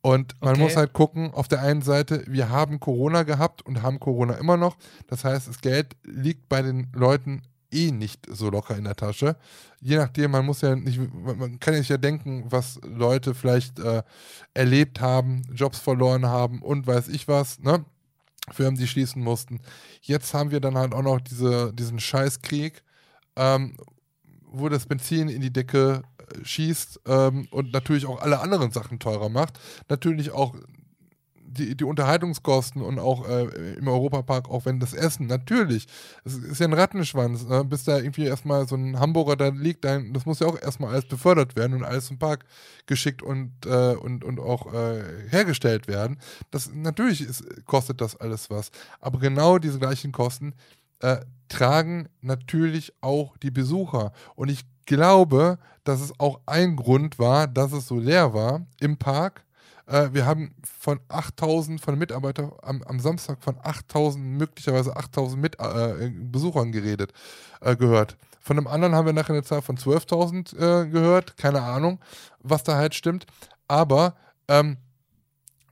Und 0.02 0.40
man 0.42 0.52
okay. 0.52 0.62
muss 0.62 0.76
halt 0.76 0.94
gucken, 0.94 1.34
auf 1.34 1.48
der 1.48 1.62
einen 1.62 1.82
Seite, 1.82 2.24
wir 2.28 2.50
haben 2.50 2.80
Corona 2.80 3.24
gehabt 3.24 3.66
und 3.66 3.82
haben 3.82 4.00
Corona 4.00 4.36
immer 4.36 4.58
noch. 4.58 4.78
Das 5.08 5.24
heißt, 5.24 5.48
das 5.48 5.62
Geld 5.62 5.96
liegt 6.04 6.50
bei 6.50 6.62
den 6.62 6.88
Leuten 6.94 7.42
eh 7.72 7.92
nicht 7.92 8.26
so 8.30 8.50
locker 8.50 8.78
in 8.78 8.86
der 8.86 8.96
Tasche. 8.96 9.36
Je 9.82 9.98
nachdem, 9.98 10.32
man 10.32 10.46
muss 10.46 10.62
ja 10.62 10.76
nicht, 10.76 11.00
man 11.14 11.60
kann 11.60 11.76
sich 11.76 11.90
ja 11.90 11.98
denken, 11.98 12.46
was 12.50 12.80
Leute 12.84 13.34
vielleicht 13.34 13.80
äh, 13.80 14.04
erlebt 14.54 15.02
haben, 15.02 15.44
Jobs 15.54 15.80
verloren 15.80 16.26
haben 16.26 16.62
und 16.62 16.88
weiß 16.88 17.10
ich 17.10 17.28
was, 17.28 17.60
ne? 17.60 17.86
Firmen, 18.52 18.80
die 18.80 18.88
schließen 18.88 19.22
mussten. 19.22 19.60
Jetzt 20.02 20.34
haben 20.34 20.52
wir 20.52 20.62
dann 20.62 20.78
halt 20.78 20.94
auch 20.94 21.02
noch 21.02 21.20
diese, 21.20 21.74
diesen 21.74 22.00
Scheißkrieg, 22.00 22.82
ähm, 23.36 23.76
wo 24.46 24.70
das 24.70 24.86
Benzin 24.86 25.28
in 25.28 25.42
die 25.42 25.52
Decke 25.52 26.02
äh, 26.18 26.46
schießt 26.46 27.02
ähm, 27.08 27.48
und 27.52 27.74
natürlich 27.74 28.06
auch 28.06 28.22
alle 28.22 28.40
anderen 28.40 28.72
Sachen 28.72 29.00
teurer 29.00 29.28
macht. 29.28 29.60
Natürlich 29.90 30.32
auch 30.32 30.56
die, 31.48 31.76
die 31.76 31.84
Unterhaltungskosten 31.84 32.82
und 32.82 33.00
auch 33.00 33.28
äh, 33.28 33.46
im 33.76 33.88
Europapark, 33.88 34.50
auch 34.50 34.66
wenn 34.66 34.80
das 34.80 34.94
Essen, 34.94 35.28
natürlich, 35.28 35.88
es 36.26 36.36
ist 36.36 36.60
ja 36.60 36.68
ein 36.68 36.74
Rattenschwanz, 36.74 37.48
ne? 37.48 37.64
bis 37.64 37.84
da 37.84 37.98
irgendwie 37.98 38.26
erstmal 38.26 38.68
so 38.68 38.76
ein 38.76 39.00
Hamburger 39.00 39.36
da 39.36 39.48
liegt, 39.48 39.86
dann, 39.86 40.14
das 40.14 40.26
muss 40.26 40.40
ja 40.40 40.48
auch 40.48 40.62
erstmal 40.62 40.92
alles 40.92 41.06
befördert 41.06 41.56
werden 41.56 41.74
und 41.74 41.84
alles 41.84 42.12
im 42.12 42.20
Park 42.20 42.46
geschickt 42.86 43.22
und, 43.22 43.54
äh, 43.66 43.96
und, 43.96 44.24
und 44.24 44.40
auch 44.40 44.74
äh, 44.74 45.02
hergestellt 45.30 45.88
werden. 45.88 46.20
Das, 46.52 46.72
natürlich 46.74 47.22
ist, 47.22 47.44
kostet 47.66 48.02
das 48.02 48.16
alles 48.16 48.50
was, 48.50 48.72
aber 49.00 49.20
genau 49.20 49.58
diese 49.58 49.80
gleichen 49.80 50.12
Kosten 50.12 50.54
äh, 51.00 51.18
tragen 51.48 52.10
natürlich 52.22 52.94
auch 53.02 53.38
die 53.38 53.52
Besucher. 53.52 54.12
Und 54.36 54.50
ich 54.50 54.66
glaube, 54.86 55.60
dass 55.84 56.02
es 56.02 56.20
auch 56.20 56.42
ein 56.46 56.76
Grund 56.76 57.20
war, 57.20 57.48
dass 57.48 57.72
es 57.72 57.88
so 57.88 58.00
leer 58.00 58.34
war 58.34 58.66
im 58.80 58.98
Park, 58.98 59.46
äh, 59.88 60.10
wir 60.12 60.26
haben 60.26 60.54
von 60.64 61.00
8000 61.08 61.82
von 61.82 61.98
Mitarbeitern 61.98 62.52
am, 62.62 62.84
am 62.84 63.00
Samstag 63.00 63.42
von 63.42 63.58
8000, 63.62 64.24
möglicherweise 64.24 64.96
8000 64.96 65.42
Mit, 65.42 65.60
äh, 65.60 66.12
Besuchern 66.14 66.72
geredet, 66.72 67.14
äh, 67.62 67.76
gehört. 67.76 68.18
Von 68.40 68.58
einem 68.58 68.68
anderen 68.68 68.96
haben 68.96 69.06
wir 69.06 69.14
nachher 69.14 69.34
eine 69.34 69.44
Zahl 69.44 69.62
von 69.62 69.78
12.000 69.78 70.56
äh, 70.56 70.90
gehört. 70.90 71.36
Keine 71.38 71.62
Ahnung, 71.64 72.00
was 72.40 72.64
da 72.64 72.76
halt 72.78 72.96
stimmt. 72.96 73.26
Aber 73.68 74.16
ähm, 74.48 74.78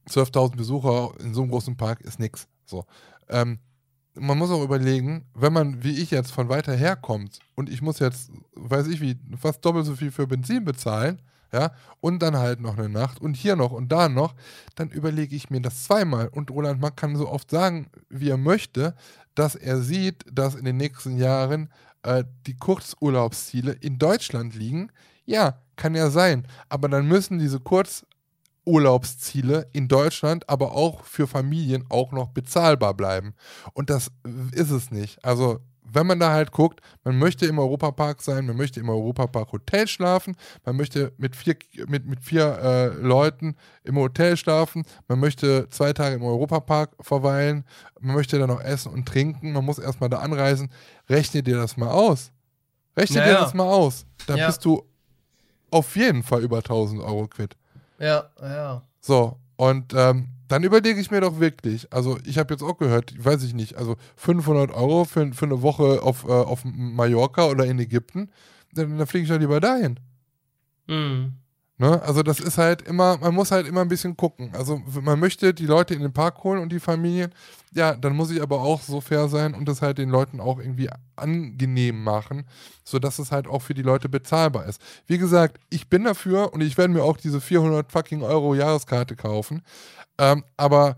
12.000 0.10 0.58
Besucher 0.58 1.14
in 1.20 1.34
so 1.34 1.42
einem 1.42 1.52
großen 1.52 1.78
Park 1.78 2.02
ist 2.02 2.20
nichts. 2.20 2.48
So. 2.66 2.86
Ähm, 3.30 3.60
man 4.14 4.38
muss 4.38 4.52
auch 4.52 4.64
überlegen, 4.64 5.26
wenn 5.34 5.54
man, 5.54 5.84
wie 5.84 6.02
ich 6.02 6.12
jetzt, 6.12 6.32
von 6.32 6.50
weiter 6.50 6.74
her 6.74 6.96
kommt 6.96 7.40
und 7.56 7.70
ich 7.70 7.82
muss 7.82 8.00
jetzt, 8.00 8.32
weiß 8.54 8.88
ich 8.88 9.02
wie, 9.02 9.18
fast 9.38 9.64
doppelt 9.66 9.86
so 9.86 9.96
viel 9.96 10.12
für 10.12 10.28
Benzin 10.28 10.64
bezahlen, 10.64 11.22
ja, 11.56 11.72
und 12.02 12.22
dann 12.22 12.36
halt 12.36 12.60
noch 12.60 12.78
eine 12.78 12.90
Nacht 12.90 13.22
und 13.22 13.38
hier 13.38 13.56
noch 13.56 13.72
und 13.72 13.90
da 13.90 14.10
noch, 14.10 14.36
dann 14.76 14.90
überlege 14.90 15.38
ich 15.38 15.50
mir 15.50 15.62
das 15.62 15.86
zweimal. 15.86 16.28
Und 16.28 16.52
Roland 16.52 16.82
Mack 16.82 16.98
kann 16.98 17.16
so 17.16 17.30
oft 17.30 17.50
sagen, 17.50 17.88
wie 18.10 18.30
er 18.30 18.38
möchte, 18.38 18.94
dass 19.36 19.56
er 19.56 19.80
sieht, 19.80 20.26
dass 20.30 20.56
in 20.56 20.66
den 20.66 20.76
nächsten 20.76 21.18
Jahren 21.18 21.72
äh, 22.04 22.26
die 22.46 22.58
Kurzurlaubsziele 22.58 23.72
in 23.72 23.98
Deutschland 23.98 24.54
liegen. 24.54 24.92
Ja, 25.26 25.62
kann 25.78 25.96
ja 25.96 26.10
sein. 26.10 26.46
Aber 26.68 26.90
dann 26.90 27.08
müssen 27.08 27.40
diese 27.40 27.62
Kurzurlaubsziele 27.62 29.70
in 29.72 29.88
Deutschland 29.88 30.50
aber 30.50 30.74
auch 30.74 31.06
für 31.06 31.26
Familien 31.26 31.86
auch 31.88 32.12
noch 32.12 32.32
bezahlbar 32.32 32.96
bleiben. 32.96 33.34
Und 33.74 33.90
das 33.90 34.12
ist 34.52 34.72
es 34.72 34.92
nicht. 34.92 35.24
Also 35.24 35.62
wenn 35.96 36.06
man 36.06 36.20
da 36.20 36.32
halt 36.32 36.52
guckt, 36.52 36.82
man 37.04 37.18
möchte 37.18 37.46
im 37.46 37.58
Europapark 37.58 38.22
sein, 38.22 38.46
man 38.46 38.58
möchte 38.58 38.80
im 38.80 38.90
Europapark 38.90 39.52
Hotel 39.52 39.88
schlafen, 39.88 40.36
man 40.66 40.76
möchte 40.76 41.14
mit 41.18 41.36
vier, 41.36 41.56
mit, 41.88 42.06
mit 42.06 42.22
vier 42.22 42.60
äh, 42.62 42.88
Leuten 42.88 43.56
im 43.84 43.98
Hotel 43.98 44.38
schlafen, 44.38 44.84
man 45.08 45.20
möchte 45.20 45.68
zwei 45.70 45.94
Tage 45.94 46.16
im 46.16 46.24
Europapark 46.24 46.92
verweilen, 47.00 47.64
man 48.00 48.16
möchte 48.16 48.38
dann 48.38 48.50
noch 48.50 48.62
essen 48.62 48.92
und 48.92 49.08
trinken, 49.08 49.54
man 49.54 49.64
muss 49.66 49.80
erstmal 49.80 50.10
da 50.10 50.20
anreisen. 50.20 50.70
Rechne 51.10 51.42
dir 51.42 51.58
das 51.58 51.78
mal 51.78 51.90
aus. 51.90 52.32
Rechne 52.98 53.18
naja. 53.18 53.34
dir 53.34 53.40
das 53.40 53.54
mal 53.54 53.64
aus. 53.64 54.06
Dann 54.28 54.38
ja. 54.38 54.48
bist 54.48 54.64
du 54.66 54.84
auf 55.72 55.96
jeden 55.96 56.24
Fall 56.24 56.42
über 56.44 56.58
1000 56.58 57.02
Euro 57.02 57.28
quitt. 57.28 57.56
Ja, 58.00 58.30
ja. 58.42 58.82
So, 59.00 59.38
und 59.56 59.94
ähm, 59.96 60.28
dann 60.48 60.64
überlege 60.64 61.00
ich 61.00 61.12
mir 61.12 61.22
doch 61.22 61.40
wirklich, 61.40 61.92
also 61.92 62.20
ich 62.26 62.38
habe 62.38 62.54
jetzt 62.54 62.62
auch 62.62 62.78
gehört, 62.78 63.14
weiß 63.24 63.44
ich 63.44 63.54
nicht, 63.54 63.76
also 63.78 63.96
500 64.16 64.72
Euro 64.72 65.06
für, 65.06 65.34
für 65.34 65.46
eine 65.46 65.62
Woche 65.62 66.04
auf, 66.04 66.24
äh, 66.26 66.32
auf 66.32 66.64
Mallorca 66.64 67.46
oder 67.46 67.66
in 67.66 67.80
Ägypten, 67.80 68.30
dann, 68.74 68.98
dann 68.98 69.08
fliege 69.08 69.24
ich 69.24 69.30
doch 69.30 69.40
lieber 69.40 69.60
dahin. 69.60 70.00
Mhm. 70.88 71.34
Ne? 71.78 72.02
Also 72.04 72.24
das 72.24 72.40
ist 72.40 72.58
halt 72.58 72.84
immer, 72.84 73.18
man 73.18 73.34
muss 73.34 73.52
halt 73.52 73.68
immer 73.68 73.82
ein 73.82 73.90
bisschen 73.90 74.16
gucken. 74.16 74.52
Also 74.54 74.82
man 75.02 75.20
möchte 75.20 75.54
die 75.54 75.66
Leute 75.66 75.94
in 75.94 76.02
den 76.02 76.14
Park 76.14 76.44
holen 76.44 76.62
und 76.62 76.72
die 76.72 76.80
Familien, 76.80 77.34
ja, 77.74 77.96
dann 77.96 78.16
muss 78.16 78.32
ich 78.32 78.42
aber 78.42 78.62
auch 78.62 78.82
so 78.82 79.02
fair 79.02 79.28
sein 79.28 79.54
und 79.54 79.68
das 79.68 79.82
halt 79.82 79.98
den 79.98 80.10
Leuten 80.10 80.40
auch 80.40 80.60
irgendwie 80.60 80.90
angenehm 81.18 82.02
machen, 82.02 82.46
sodass 82.86 83.20
es 83.20 83.34
halt 83.34 83.48
auch 83.48 83.62
für 83.62 83.74
die 83.74 83.82
Leute 83.82 84.08
bezahlbar 84.08 84.66
ist. 84.68 84.82
Wie 85.06 85.18
gesagt, 85.18 85.60
ich 85.70 85.90
bin 85.90 86.06
dafür 86.06 86.54
und 86.54 86.62
ich 86.62 86.78
werde 86.78 86.94
mir 86.94 87.04
auch 87.04 87.18
diese 87.18 87.42
400 87.42 87.92
fucking 87.92 88.24
Euro 88.24 88.56
Jahreskarte 88.56 89.18
kaufen, 89.18 89.62
ähm, 90.18 90.46
aber 90.56 90.96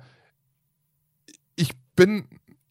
ich 1.55 1.71
bin 1.95 2.27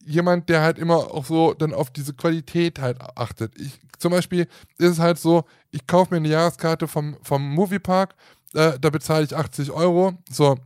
jemand, 0.06 0.48
der 0.48 0.62
halt 0.62 0.78
immer 0.78 0.96
auch 0.96 1.24
so 1.24 1.52
dann 1.54 1.74
auf 1.74 1.90
diese 1.90 2.14
Qualität 2.14 2.78
halt 2.78 3.00
achtet. 3.16 3.52
Ich, 3.60 3.78
zum 3.98 4.12
Beispiel 4.12 4.46
ist 4.78 4.92
es 4.92 4.98
halt 4.98 5.18
so, 5.18 5.44
ich 5.70 5.86
kaufe 5.86 6.14
mir 6.14 6.18
eine 6.18 6.28
Jahreskarte 6.28 6.88
vom, 6.88 7.16
vom 7.22 7.42
Moviepark, 7.50 8.14
äh, 8.54 8.78
da 8.80 8.90
bezahle 8.90 9.24
ich 9.24 9.36
80 9.36 9.70
Euro. 9.72 10.14
So, 10.30 10.56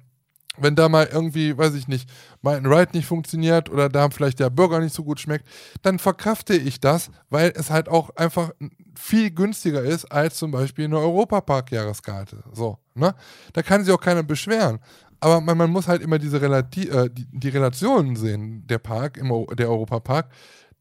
wenn 0.57 0.77
da 0.77 0.89
mal 0.89 1.09
irgendwie, 1.11 1.57
weiß 1.57 1.75
ich 1.75 1.89
nicht, 1.89 2.09
mal 2.43 2.57
ein 2.57 2.67
Ride 2.67 2.93
nicht 2.93 3.07
funktioniert 3.07 3.71
oder 3.71 3.89
da 3.89 4.11
vielleicht 4.11 4.41
der 4.41 4.51
Burger 4.51 4.81
nicht 4.81 4.95
so 4.95 5.05
gut 5.05 5.21
schmeckt, 5.21 5.47
dann 5.83 5.99
verkrafte 5.99 6.55
ich 6.55 6.81
das, 6.81 7.11
weil 7.31 7.53
es 7.55 7.71
halt 7.71 7.89
auch 7.89 8.11
einfach 8.17 8.51
viel 8.95 9.31
günstiger 9.31 9.83
ist 9.83 10.07
als 10.07 10.37
zum 10.37 10.51
Beispiel 10.51 10.85
eine 10.85 10.99
Europapark-Jahreskarte. 10.99 12.45
So, 12.53 12.79
ne? 12.95 13.15
Da 13.53 13.63
kann 13.63 13.85
sich 13.85 13.93
auch 13.93 14.01
keiner 14.01 14.23
beschweren. 14.23 14.81
Aber 15.21 15.41
man, 15.41 15.57
man 15.57 15.71
muss 15.71 15.87
halt 15.87 16.03
immer 16.03 16.19
diese 16.19 16.41
Relati 16.41 16.89
äh, 16.89 17.11
die, 17.11 17.27
die, 17.31 17.49
Relationen 17.51 18.17
sehen. 18.17 18.67
Der 18.67 18.79
Park, 18.79 19.19
im, 19.19 19.47
der 19.57 19.69
Europapark, 19.69 20.31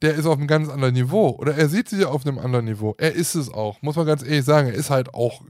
der 0.01 0.15
ist 0.15 0.25
auf 0.25 0.37
einem 0.37 0.47
ganz 0.47 0.69
anderen 0.69 0.93
Niveau. 0.93 1.29
Oder 1.31 1.55
er 1.55 1.67
sieht 1.67 1.89
sich 1.89 2.05
auf 2.05 2.25
einem 2.25 2.39
anderen 2.39 2.65
Niveau. 2.65 2.95
Er 2.97 3.13
ist 3.13 3.35
es 3.35 3.51
auch, 3.51 3.81
muss 3.81 3.97
man 3.97 4.05
ganz 4.05 4.23
ehrlich 4.23 4.45
sagen. 4.45 4.69
Er 4.69 4.73
ist 4.73 4.89
halt 4.89 5.13
auch, 5.13 5.41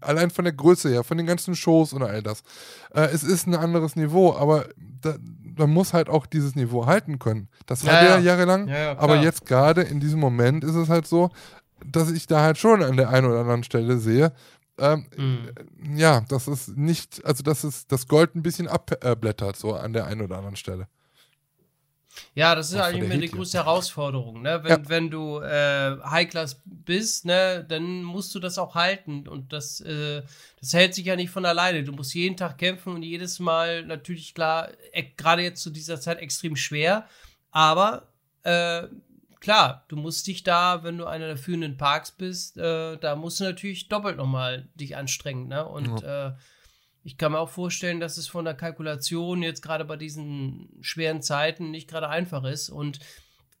allein 0.00 0.30
von 0.30 0.44
der 0.44 0.54
Größe 0.54 0.88
her, 0.88 1.02
von 1.02 1.16
den 1.16 1.26
ganzen 1.26 1.56
Shows 1.56 1.92
und 1.92 2.02
all 2.02 2.22
das. 2.22 2.42
Äh, 2.94 3.08
es 3.12 3.24
ist 3.24 3.46
ein 3.46 3.54
anderes 3.54 3.96
Niveau, 3.96 4.34
aber 4.34 4.66
da, 4.76 5.16
man 5.56 5.70
muss 5.70 5.92
halt 5.92 6.08
auch 6.08 6.26
dieses 6.26 6.54
Niveau 6.54 6.86
halten 6.86 7.18
können. 7.18 7.48
Das 7.66 7.82
ja, 7.82 7.92
hat 7.92 8.02
er 8.02 8.18
ja. 8.18 8.18
jahrelang. 8.18 8.68
Ja, 8.68 8.98
aber 8.98 9.16
jetzt 9.16 9.46
gerade 9.46 9.82
in 9.82 10.00
diesem 10.00 10.20
Moment 10.20 10.62
ist 10.62 10.74
es 10.74 10.88
halt 10.88 11.06
so, 11.06 11.30
dass 11.84 12.10
ich 12.10 12.26
da 12.26 12.42
halt 12.42 12.58
schon 12.58 12.82
an 12.82 12.96
der 12.96 13.10
einen 13.10 13.26
oder 13.26 13.40
anderen 13.40 13.64
Stelle 13.64 13.98
sehe, 13.98 14.32
ähm, 14.78 15.06
mhm. 15.16 15.96
Ja, 15.96 16.20
das 16.28 16.48
ist 16.48 16.76
nicht, 16.76 17.24
also 17.24 17.42
das 17.42 17.64
ist 17.64 17.90
das 17.90 18.08
Gold 18.08 18.34
ein 18.34 18.42
bisschen 18.42 18.68
abblättert, 18.68 19.56
so 19.56 19.74
an 19.74 19.92
der 19.92 20.06
einen 20.06 20.20
oder 20.20 20.36
anderen 20.36 20.56
Stelle. 20.56 20.88
Ja, 22.34 22.54
das 22.54 22.70
ist 22.70 22.76
eigentlich 22.76 23.04
immer 23.04 23.20
die 23.20 23.30
größte 23.30 23.58
Herausforderung. 23.58 24.42
Ne? 24.42 24.60
Wenn, 24.62 24.70
ja. 24.70 24.88
wenn 24.88 25.10
du 25.10 25.40
äh, 25.40 25.96
High-Class 26.02 26.62
bist, 26.64 27.24
ne, 27.24 27.64
dann 27.68 28.02
musst 28.02 28.34
du 28.34 28.38
das 28.38 28.58
auch 28.58 28.74
halten. 28.74 29.26
Und 29.28 29.52
das, 29.52 29.80
äh, 29.80 30.22
das 30.60 30.72
hält 30.72 30.94
sich 30.94 31.06
ja 31.06 31.16
nicht 31.16 31.30
von 31.30 31.44
alleine. 31.44 31.84
Du 31.84 31.92
musst 31.92 32.14
jeden 32.14 32.36
Tag 32.36 32.58
kämpfen 32.58 32.94
und 32.94 33.02
jedes 33.02 33.38
Mal 33.38 33.84
natürlich 33.84 34.34
klar, 34.34 34.68
e 34.92 35.04
gerade 35.16 35.42
jetzt 35.42 35.62
zu 35.62 35.70
dieser 35.70 36.00
Zeit 36.00 36.18
extrem 36.18 36.56
schwer. 36.56 37.06
Aber 37.50 38.08
äh, 38.42 38.84
klar, 39.40 39.84
du 39.88 39.96
musst 39.96 40.26
dich 40.26 40.42
da, 40.42 40.82
wenn 40.82 40.98
du 40.98 41.06
einer 41.06 41.26
der 41.26 41.36
führenden 41.36 41.76
Parks 41.76 42.12
bist, 42.12 42.56
äh, 42.56 42.96
da 42.96 43.16
musst 43.16 43.40
du 43.40 43.44
natürlich 43.44 43.88
doppelt 43.88 44.16
nochmal 44.16 44.68
dich 44.74 44.96
anstrengen. 44.96 45.48
Ne? 45.48 45.66
Und 45.66 46.02
ja. 46.02 46.28
äh, 46.28 46.34
ich 47.02 47.18
kann 47.18 47.32
mir 47.32 47.38
auch 47.38 47.50
vorstellen, 47.50 48.00
dass 48.00 48.16
es 48.16 48.26
von 48.26 48.44
der 48.44 48.54
Kalkulation 48.54 49.42
jetzt 49.42 49.62
gerade 49.62 49.84
bei 49.84 49.96
diesen 49.96 50.68
schweren 50.80 51.22
Zeiten 51.22 51.70
nicht 51.70 51.88
gerade 51.88 52.08
einfach 52.08 52.44
ist. 52.44 52.68
Und 52.68 52.98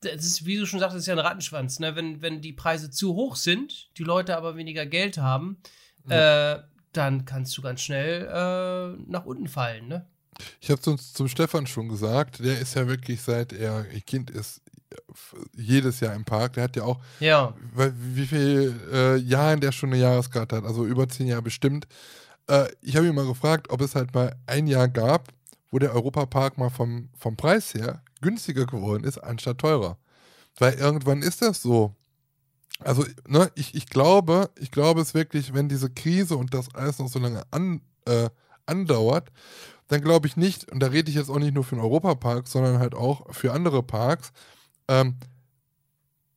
das 0.00 0.24
ist, 0.24 0.46
wie 0.46 0.56
du 0.56 0.66
schon 0.66 0.80
sagst, 0.80 0.94
das 0.94 1.02
ist 1.02 1.06
ja 1.06 1.14
ein 1.14 1.20
Rattenschwanz. 1.20 1.78
Ne? 1.78 1.94
Wenn, 1.94 2.22
wenn 2.22 2.40
die 2.40 2.52
Preise 2.52 2.90
zu 2.90 3.14
hoch 3.14 3.36
sind, 3.36 3.96
die 3.98 4.04
Leute 4.04 4.36
aber 4.36 4.56
weniger 4.56 4.86
Geld 4.86 5.18
haben, 5.18 5.58
ja. 6.08 6.54
äh, 6.54 6.62
dann 6.92 7.24
kannst 7.24 7.56
du 7.56 7.62
ganz 7.62 7.82
schnell 7.82 8.22
äh, 8.22 9.02
nach 9.10 9.26
unten 9.26 9.48
fallen. 9.48 9.88
Ne? 9.88 10.06
Ich 10.60 10.70
habe 10.70 10.80
zum, 10.80 10.98
zum 10.98 11.28
Stefan 11.28 11.66
schon 11.66 11.88
gesagt, 11.88 12.40
der 12.40 12.58
ist 12.58 12.74
ja 12.74 12.86
wirklich 12.86 13.22
seit 13.22 13.52
er 13.52 13.84
Kind 14.06 14.30
ist 14.30 14.60
jedes 15.56 16.00
Jahr 16.00 16.14
im 16.14 16.24
Park. 16.24 16.54
Der 16.54 16.64
hat 16.64 16.76
ja 16.76 16.84
auch, 16.84 17.00
ja. 17.20 17.54
wie 17.74 18.26
viele 18.26 18.74
äh, 18.92 19.16
Jahren 19.16 19.60
der 19.60 19.72
schon 19.72 19.92
eine 19.92 20.00
Jahreskarte 20.00 20.56
hat, 20.56 20.64
also 20.64 20.84
über 20.84 21.08
zehn 21.08 21.26
Jahre 21.26 21.42
bestimmt. 21.42 21.86
Äh, 22.48 22.68
ich 22.82 22.96
habe 22.96 23.06
ihn 23.06 23.14
mal 23.14 23.26
gefragt, 23.26 23.70
ob 23.70 23.80
es 23.80 23.94
halt 23.94 24.14
mal 24.14 24.36
ein 24.46 24.66
Jahr 24.66 24.88
gab, 24.88 25.28
wo 25.70 25.78
der 25.78 25.94
Europapark 25.94 26.58
mal 26.58 26.70
vom, 26.70 27.08
vom 27.18 27.36
Preis 27.36 27.74
her 27.74 28.02
günstiger 28.20 28.66
geworden 28.66 29.04
ist, 29.04 29.18
anstatt 29.18 29.58
teurer. 29.58 29.98
Weil 30.58 30.74
irgendwann 30.74 31.22
ist 31.22 31.42
das 31.42 31.62
so. 31.62 31.94
Also, 32.80 33.04
ne, 33.26 33.50
ich, 33.54 33.74
ich 33.74 33.88
glaube, 33.88 34.50
ich 34.58 34.70
glaube 34.70 35.00
es 35.00 35.14
wirklich, 35.14 35.54
wenn 35.54 35.68
diese 35.68 35.90
Krise 35.90 36.36
und 36.36 36.52
das 36.54 36.74
alles 36.74 36.98
noch 36.98 37.08
so 37.08 37.18
lange 37.18 37.42
an, 37.50 37.80
äh, 38.04 38.28
andauert, 38.66 39.32
dann 39.88 40.02
glaube 40.02 40.26
ich 40.26 40.36
nicht, 40.36 40.70
und 40.70 40.80
da 40.80 40.88
rede 40.88 41.10
ich 41.10 41.16
jetzt 41.16 41.30
auch 41.30 41.38
nicht 41.38 41.54
nur 41.54 41.64
für 41.64 41.76
den 41.76 41.84
Europapark, 41.84 42.48
sondern 42.48 42.78
halt 42.78 42.94
auch 42.94 43.32
für 43.32 43.52
andere 43.52 43.82
Parks, 43.82 44.32
ähm, 44.88 45.16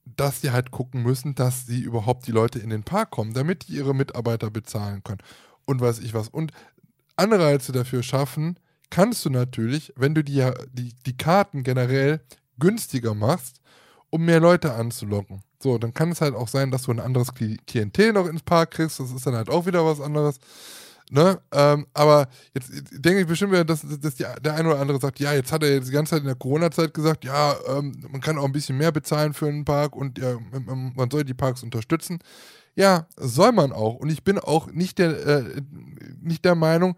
dass 0.05 0.41
sie 0.41 0.51
halt 0.51 0.71
gucken 0.71 1.03
müssen, 1.03 1.35
dass 1.35 1.65
sie 1.65 1.79
überhaupt 1.79 2.27
die 2.27 2.31
Leute 2.31 2.59
in 2.59 2.69
den 2.69 2.83
Park 2.83 3.11
kommen, 3.11 3.33
damit 3.33 3.67
die 3.67 3.73
ihre 3.73 3.95
Mitarbeiter 3.95 4.49
bezahlen 4.49 5.03
können. 5.03 5.21
Und 5.65 5.81
weiß 5.81 5.99
ich 5.99 6.13
was. 6.13 6.29
Und 6.29 6.51
Anreize 7.15 7.71
dafür 7.71 8.03
schaffen, 8.03 8.59
kannst 8.89 9.23
du 9.25 9.29
natürlich, 9.29 9.93
wenn 9.95 10.15
du 10.15 10.23
die, 10.23 10.49
die, 10.73 10.93
die 11.05 11.17
Karten 11.17 11.63
generell 11.63 12.21
günstiger 12.57 13.13
machst, 13.13 13.61
um 14.09 14.25
mehr 14.25 14.39
Leute 14.39 14.73
anzulocken. 14.73 15.43
So, 15.61 15.77
dann 15.77 15.93
kann 15.93 16.11
es 16.11 16.21
halt 16.21 16.35
auch 16.35 16.47
sein, 16.47 16.71
dass 16.71 16.83
du 16.83 16.91
ein 16.91 16.99
anderes 16.99 17.33
Klientel 17.33 18.13
noch 18.13 18.27
ins 18.27 18.41
Park 18.41 18.71
kriegst. 18.71 18.99
Das 18.99 19.11
ist 19.11 19.25
dann 19.25 19.35
halt 19.35 19.49
auch 19.49 19.65
wieder 19.65 19.85
was 19.85 20.01
anderes. 20.01 20.39
Ne? 21.11 21.41
Ähm, 21.51 21.87
aber 21.95 22.27
jetzt 22.53 22.69
denke 22.91 23.21
ich 23.21 23.27
bestimmt 23.27 23.67
dass, 23.67 23.81
dass 23.81 24.15
die, 24.15 24.25
der 24.43 24.53
eine 24.53 24.69
oder 24.69 24.79
andere 24.79 24.99
sagt, 24.99 25.19
ja, 25.19 25.33
jetzt 25.33 25.51
hat 25.51 25.63
er 25.63 25.73
jetzt 25.73 25.87
die 25.87 25.91
ganze 25.91 26.11
Zeit 26.11 26.19
in 26.19 26.27
der 26.27 26.35
Corona-Zeit 26.35 26.93
gesagt, 26.93 27.25
ja, 27.25 27.55
ähm, 27.67 27.99
man 28.11 28.21
kann 28.21 28.37
auch 28.37 28.45
ein 28.45 28.51
bisschen 28.51 28.77
mehr 28.77 28.91
bezahlen 28.91 29.33
für 29.33 29.47
einen 29.47 29.65
Park 29.65 29.95
und 29.95 30.19
ja, 30.19 30.37
man 30.51 31.09
soll 31.09 31.23
die 31.23 31.33
Parks 31.33 31.63
unterstützen. 31.63 32.19
Ja, 32.75 33.07
soll 33.17 33.51
man 33.53 33.71
auch. 33.71 33.95
Und 33.95 34.11
ich 34.11 34.23
bin 34.23 34.37
auch 34.37 34.67
nicht 34.67 34.99
der, 34.99 35.25
äh, 35.25 35.61
nicht 36.21 36.45
der 36.45 36.53
Meinung, 36.53 36.95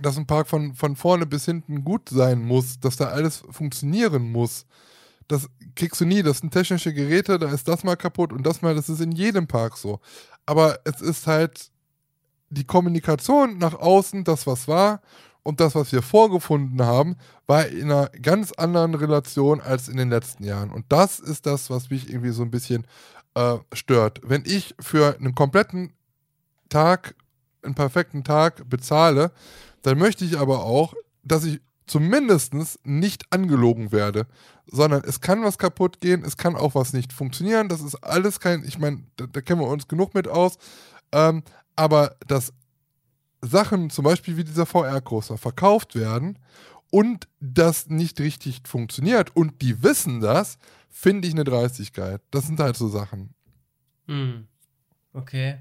dass 0.00 0.16
ein 0.16 0.28
Park 0.28 0.46
von, 0.46 0.74
von 0.74 0.94
vorne 0.94 1.26
bis 1.26 1.46
hinten 1.46 1.82
gut 1.82 2.08
sein 2.08 2.40
muss, 2.42 2.78
dass 2.78 2.96
da 2.96 3.06
alles 3.08 3.42
funktionieren 3.50 4.30
muss. 4.30 4.66
Das 5.26 5.48
kriegst 5.74 6.00
du 6.00 6.04
nie. 6.04 6.22
Das 6.22 6.38
sind 6.38 6.52
technische 6.52 6.94
Geräte, 6.94 7.40
da 7.40 7.50
ist 7.50 7.66
das 7.66 7.82
mal 7.82 7.96
kaputt 7.96 8.32
und 8.32 8.46
das 8.46 8.62
mal, 8.62 8.76
das 8.76 8.88
ist 8.88 9.00
in 9.00 9.10
jedem 9.10 9.48
Park 9.48 9.76
so. 9.76 9.98
Aber 10.44 10.78
es 10.84 11.00
ist 11.00 11.26
halt 11.26 11.72
die 12.50 12.64
Kommunikation 12.64 13.58
nach 13.58 13.74
außen, 13.74 14.24
das 14.24 14.46
was 14.46 14.68
war 14.68 15.00
und 15.42 15.60
das, 15.60 15.74
was 15.74 15.92
wir 15.92 16.02
vorgefunden 16.02 16.82
haben, 16.82 17.16
war 17.46 17.66
in 17.66 17.90
einer 17.90 18.08
ganz 18.20 18.52
anderen 18.52 18.94
Relation 18.94 19.60
als 19.60 19.88
in 19.88 19.96
den 19.96 20.10
letzten 20.10 20.44
Jahren. 20.44 20.70
Und 20.70 20.86
das 20.88 21.20
ist 21.20 21.46
das, 21.46 21.70
was 21.70 21.90
mich 21.90 22.10
irgendwie 22.10 22.30
so 22.30 22.42
ein 22.42 22.50
bisschen 22.50 22.86
äh, 23.34 23.56
stört. 23.72 24.20
Wenn 24.24 24.42
ich 24.44 24.74
für 24.80 25.16
einen 25.16 25.34
kompletten 25.34 25.92
Tag, 26.68 27.14
einen 27.62 27.74
perfekten 27.74 28.24
Tag 28.24 28.68
bezahle, 28.68 29.30
dann 29.82 29.98
möchte 29.98 30.24
ich 30.24 30.38
aber 30.38 30.64
auch, 30.64 30.94
dass 31.22 31.44
ich 31.44 31.60
zumindest 31.86 32.54
nicht 32.84 33.24
angelogen 33.30 33.92
werde, 33.92 34.26
sondern 34.66 35.02
es 35.04 35.20
kann 35.20 35.44
was 35.44 35.58
kaputt 35.58 36.00
gehen, 36.00 36.24
es 36.24 36.36
kann 36.36 36.56
auch 36.56 36.74
was 36.74 36.92
nicht 36.92 37.12
funktionieren. 37.12 37.68
Das 37.68 37.80
ist 37.80 37.94
alles 38.02 38.40
kein, 38.40 38.64
ich 38.64 38.78
meine, 38.78 39.04
da, 39.16 39.26
da, 39.26 39.40
kennen 39.40 39.60
wir 39.60 39.68
uns 39.68 39.86
genug 39.86 40.14
mit 40.14 40.26
aus. 40.26 40.58
Ähm, 41.12 41.44
aber 41.76 42.16
dass 42.26 42.52
Sachen, 43.42 43.90
zum 43.90 44.04
Beispiel 44.04 44.36
wie 44.36 44.44
dieser 44.44 44.66
VR-Coaster, 44.66 45.38
verkauft 45.38 45.94
werden 45.94 46.38
und 46.90 47.28
das 47.40 47.88
nicht 47.88 48.18
richtig 48.20 48.66
funktioniert 48.66 49.34
und 49.36 49.62
die 49.62 49.82
wissen 49.82 50.20
das, 50.20 50.58
finde 50.88 51.28
ich 51.28 51.34
eine 51.34 51.44
Dreistigkeit. 51.44 52.20
Das 52.30 52.46
sind 52.46 52.58
halt 52.58 52.76
so 52.76 52.88
Sachen. 52.88 53.34
Hm. 54.06 54.46
Okay. 55.12 55.58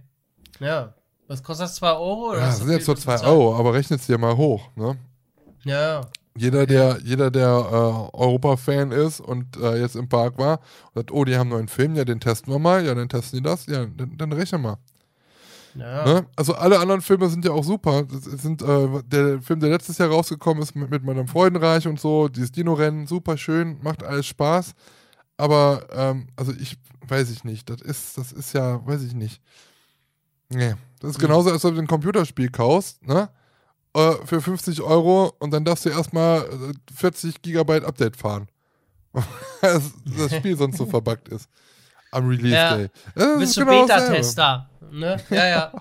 Ja. 0.59 0.93
Was 1.27 1.41
kostet 1.41 1.65
das? 1.65 1.75
2 1.75 1.91
Euro? 1.93 2.29
Oder 2.29 2.39
ja, 2.39 2.45
das 2.47 2.59
sind 2.59 2.69
jetzt 2.69 2.87
nur 2.87 2.95
2 2.95 3.21
Euro, 3.21 3.57
aber 3.57 3.73
rechnet 3.73 3.99
es 3.99 4.07
dir 4.07 4.17
mal 4.17 4.37
hoch. 4.37 4.69
Ne? 4.75 4.97
Ja. 5.63 6.01
Jeder, 6.37 6.65
der, 6.65 6.99
jeder, 7.03 7.31
der 7.31 7.47
äh, 7.47 8.17
Europa-Fan 8.17 8.91
ist 8.91 9.21
und 9.21 9.57
äh, 9.57 9.79
jetzt 9.79 9.95
im 9.95 10.09
Park 10.09 10.37
war 10.37 10.59
und 10.87 10.95
sagt, 10.95 11.11
oh, 11.11 11.23
die 11.23 11.35
haben 11.35 11.47
einen 11.47 11.51
neuen 11.51 11.67
Film, 11.67 11.95
ja, 11.95 12.03
den 12.03 12.19
testen 12.19 12.51
wir 12.51 12.59
mal, 12.59 12.85
ja, 12.85 12.93
dann 12.93 13.07
testen 13.07 13.39
die 13.39 13.43
das, 13.43 13.65
ja, 13.67 13.85
dann, 13.85 14.17
dann 14.17 14.33
rechne 14.33 14.57
mal. 14.57 14.77
Ja. 15.75 16.05
Ne? 16.05 16.25
Also 16.35 16.55
alle 16.55 16.79
anderen 16.79 17.01
Filme 17.01 17.29
sind 17.29 17.43
ja 17.45 17.51
auch 17.51 17.63
super. 17.63 18.03
Das 18.03 18.23
sind 18.23 18.61
äh, 18.61 19.03
der 19.05 19.41
Film, 19.41 19.59
der 19.59 19.69
letztes 19.69 19.97
Jahr 19.97 20.09
rausgekommen 20.09 20.63
ist 20.63 20.75
mit, 20.75 20.89
mit 20.89 21.03
meinem 21.03 21.27
Freudenreich 21.27 21.87
und 21.87 21.99
so, 21.99 22.27
dieses 22.27 22.51
Dino-Rennen, 22.51 23.07
super 23.07 23.37
schön, 23.37 23.77
macht 23.81 24.03
alles 24.03 24.25
Spaß. 24.25 24.73
Aber 25.37 25.85
ähm, 25.91 26.27
also 26.37 26.53
ich 26.53 26.77
weiß 27.07 27.29
ich 27.29 27.43
nicht. 27.43 27.69
Das 27.69 27.81
ist, 27.81 28.17
das 28.17 28.31
ist 28.31 28.53
ja, 28.53 28.85
weiß 28.85 29.03
ich 29.03 29.13
nicht. 29.13 29.41
Nee. 30.49 30.75
Das 30.99 31.11
ist 31.11 31.19
genauso, 31.19 31.51
als 31.51 31.65
ob 31.65 31.75
du 31.75 31.81
ein 31.81 31.87
Computerspiel 31.87 32.49
kaufst, 32.49 33.05
ne? 33.05 33.29
Äh, 33.93 34.13
für 34.25 34.41
50 34.41 34.81
Euro 34.81 35.33
und 35.39 35.51
dann 35.51 35.65
darfst 35.65 35.85
du 35.85 35.89
erstmal 35.89 36.47
40 36.93 37.41
Gigabyte 37.41 37.83
Update 37.83 38.15
fahren. 38.15 38.47
das, 39.61 39.91
das 40.05 40.35
Spiel 40.35 40.57
sonst 40.57 40.77
so 40.77 40.85
verbuggt 40.87 41.29
ist 41.29 41.49
am 42.15 42.27
Release 42.27 42.55
ja. 42.55 42.77
Day. 42.77 42.89
Das 43.15 43.39
Bist 43.39 43.57
du 43.57 43.65
genau 43.65 43.85
Beta-Tester? 43.85 44.69
Ne? 44.91 45.17
Ja, 45.29 45.47
ja. 45.47 45.71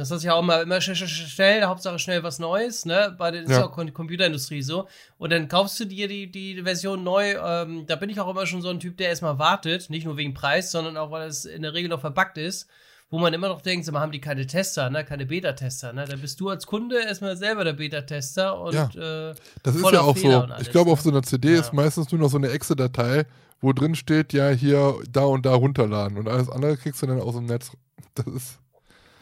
Das 0.00 0.10
ist 0.10 0.22
ja 0.22 0.32
auch 0.32 0.42
mal 0.42 0.62
immer 0.62 0.80
schnell, 0.80 0.96
schnell, 0.96 1.62
Hauptsache 1.64 1.98
schnell 1.98 2.22
was 2.22 2.38
Neues, 2.38 2.86
ne? 2.86 3.14
Bei 3.18 3.30
der 3.30 3.42
ja. 3.42 3.66
Computerindustrie 3.66 4.62
so. 4.62 4.88
Und 5.18 5.30
dann 5.30 5.46
kaufst 5.46 5.78
du 5.78 5.84
dir 5.84 6.08
die, 6.08 6.30
die 6.30 6.62
Version 6.62 7.04
neu. 7.04 7.34
Ähm, 7.34 7.84
da 7.86 7.96
bin 7.96 8.08
ich 8.08 8.18
auch 8.18 8.30
immer 8.30 8.46
schon 8.46 8.62
so 8.62 8.70
ein 8.70 8.80
Typ, 8.80 8.96
der 8.96 9.10
erstmal 9.10 9.38
wartet, 9.38 9.90
nicht 9.90 10.06
nur 10.06 10.16
wegen 10.16 10.32
Preis, 10.32 10.70
sondern 10.70 10.96
auch, 10.96 11.10
weil 11.10 11.28
es 11.28 11.44
in 11.44 11.60
der 11.60 11.74
Regel 11.74 11.90
noch 11.90 12.00
verbuggt 12.00 12.38
ist. 12.38 12.66
Wo 13.10 13.18
man 13.18 13.34
immer 13.34 13.48
noch 13.48 13.60
denkt, 13.60 13.84
so, 13.84 13.92
haben 13.92 14.12
die 14.12 14.20
keine 14.20 14.46
Tester, 14.46 14.88
ne? 14.88 15.04
keine 15.04 15.26
Beta-Tester. 15.26 15.92
Ne? 15.92 16.04
Dann 16.06 16.20
bist 16.20 16.40
du 16.40 16.48
als 16.48 16.64
Kunde 16.64 17.02
erstmal 17.02 17.36
selber 17.36 17.64
der 17.64 17.72
Beta-Tester 17.72 18.58
und 18.58 18.72
ja. 18.72 19.30
Äh, 19.30 19.34
das 19.64 19.74
ist 19.74 19.90
ja 19.90 20.00
auch 20.00 20.16
Fehler 20.16 20.48
so. 20.56 20.62
Ich 20.62 20.70
glaube, 20.70 20.92
auf 20.92 21.00
so 21.00 21.10
einer 21.10 21.22
CD 21.22 21.54
ja. 21.54 21.60
ist 21.60 21.72
meistens 21.72 22.10
nur 22.12 22.20
noch 22.20 22.30
so 22.30 22.36
eine 22.36 22.50
Exe-Datei, 22.50 23.26
wo 23.60 23.72
drin 23.72 23.94
steht, 23.94 24.32
ja, 24.32 24.50
hier, 24.50 24.96
da 25.10 25.24
und 25.24 25.46
da 25.46 25.54
runterladen. 25.54 26.18
Und 26.18 26.28
alles 26.28 26.48
andere 26.48 26.76
kriegst 26.76 27.02
du 27.02 27.06
dann 27.06 27.20
aus 27.20 27.34
dem 27.34 27.46
Netz. 27.46 27.70
Das 28.14 28.26
ist. 28.26 28.58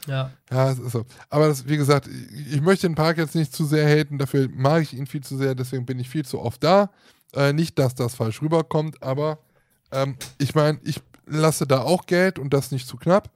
Ja. 0.07 0.30
Ja, 0.51 0.70
es 0.70 0.78
ist 0.78 0.93
so. 0.93 1.05
Aber 1.28 1.49
das, 1.49 1.68
wie 1.68 1.76
gesagt, 1.76 2.09
ich 2.09 2.61
möchte 2.62 2.86
den 2.86 2.95
Park 2.95 3.18
jetzt 3.18 3.34
nicht 3.34 3.55
zu 3.55 3.66
sehr 3.66 3.86
haten, 3.86 4.16
dafür 4.16 4.49
mag 4.51 4.82
ich 4.82 4.95
ihn 4.95 5.07
viel 5.07 5.22
zu 5.22 5.36
sehr, 5.36 5.55
deswegen 5.55 5.84
bin 5.84 5.99
ich 5.99 6.09
viel 6.09 6.24
zu 6.24 6.41
oft 6.41 6.64
da. 6.64 6.91
Äh, 7.34 7.53
nicht, 7.53 7.78
dass 7.78 7.95
das 7.95 8.14
falsch 8.14 8.41
rüberkommt, 8.41 9.03
aber 9.03 9.41
ähm, 9.93 10.16
ich 10.39 10.55
meine, 10.55 10.80
ich 10.84 11.03
lasse 11.26 11.66
da 11.66 11.82
auch 11.82 12.07
Geld 12.07 12.39
und 12.39 12.55
das 12.55 12.70
nicht 12.70 12.89
zu 12.89 12.97
knapp. 12.97 13.30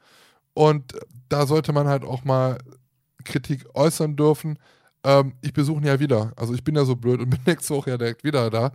Und 0.55 0.94
da 1.28 1.46
sollte 1.46 1.72
man 1.72 1.88
halt 1.88 2.05
auch 2.05 2.24
mal 2.24 2.59
Kritik 3.24 3.66
äußern 3.74 4.16
dürfen. 4.16 4.59
Ähm, 5.05 5.34
ich 5.40 5.53
besuche 5.53 5.80
ihn 5.80 5.86
ja 5.86 6.00
wieder. 6.00 6.32
Also 6.36 6.55
ich 6.55 6.64
bin 6.64 6.74
ja 6.74 6.84
so 6.84 6.96
blöd 6.96 7.20
und 7.20 7.30
bin 7.30 7.40
nächste 7.46 7.74
Woche 7.74 7.90
ja 7.90 7.98
direkt 7.98 8.24
wieder 8.24 8.50
da. 8.50 8.72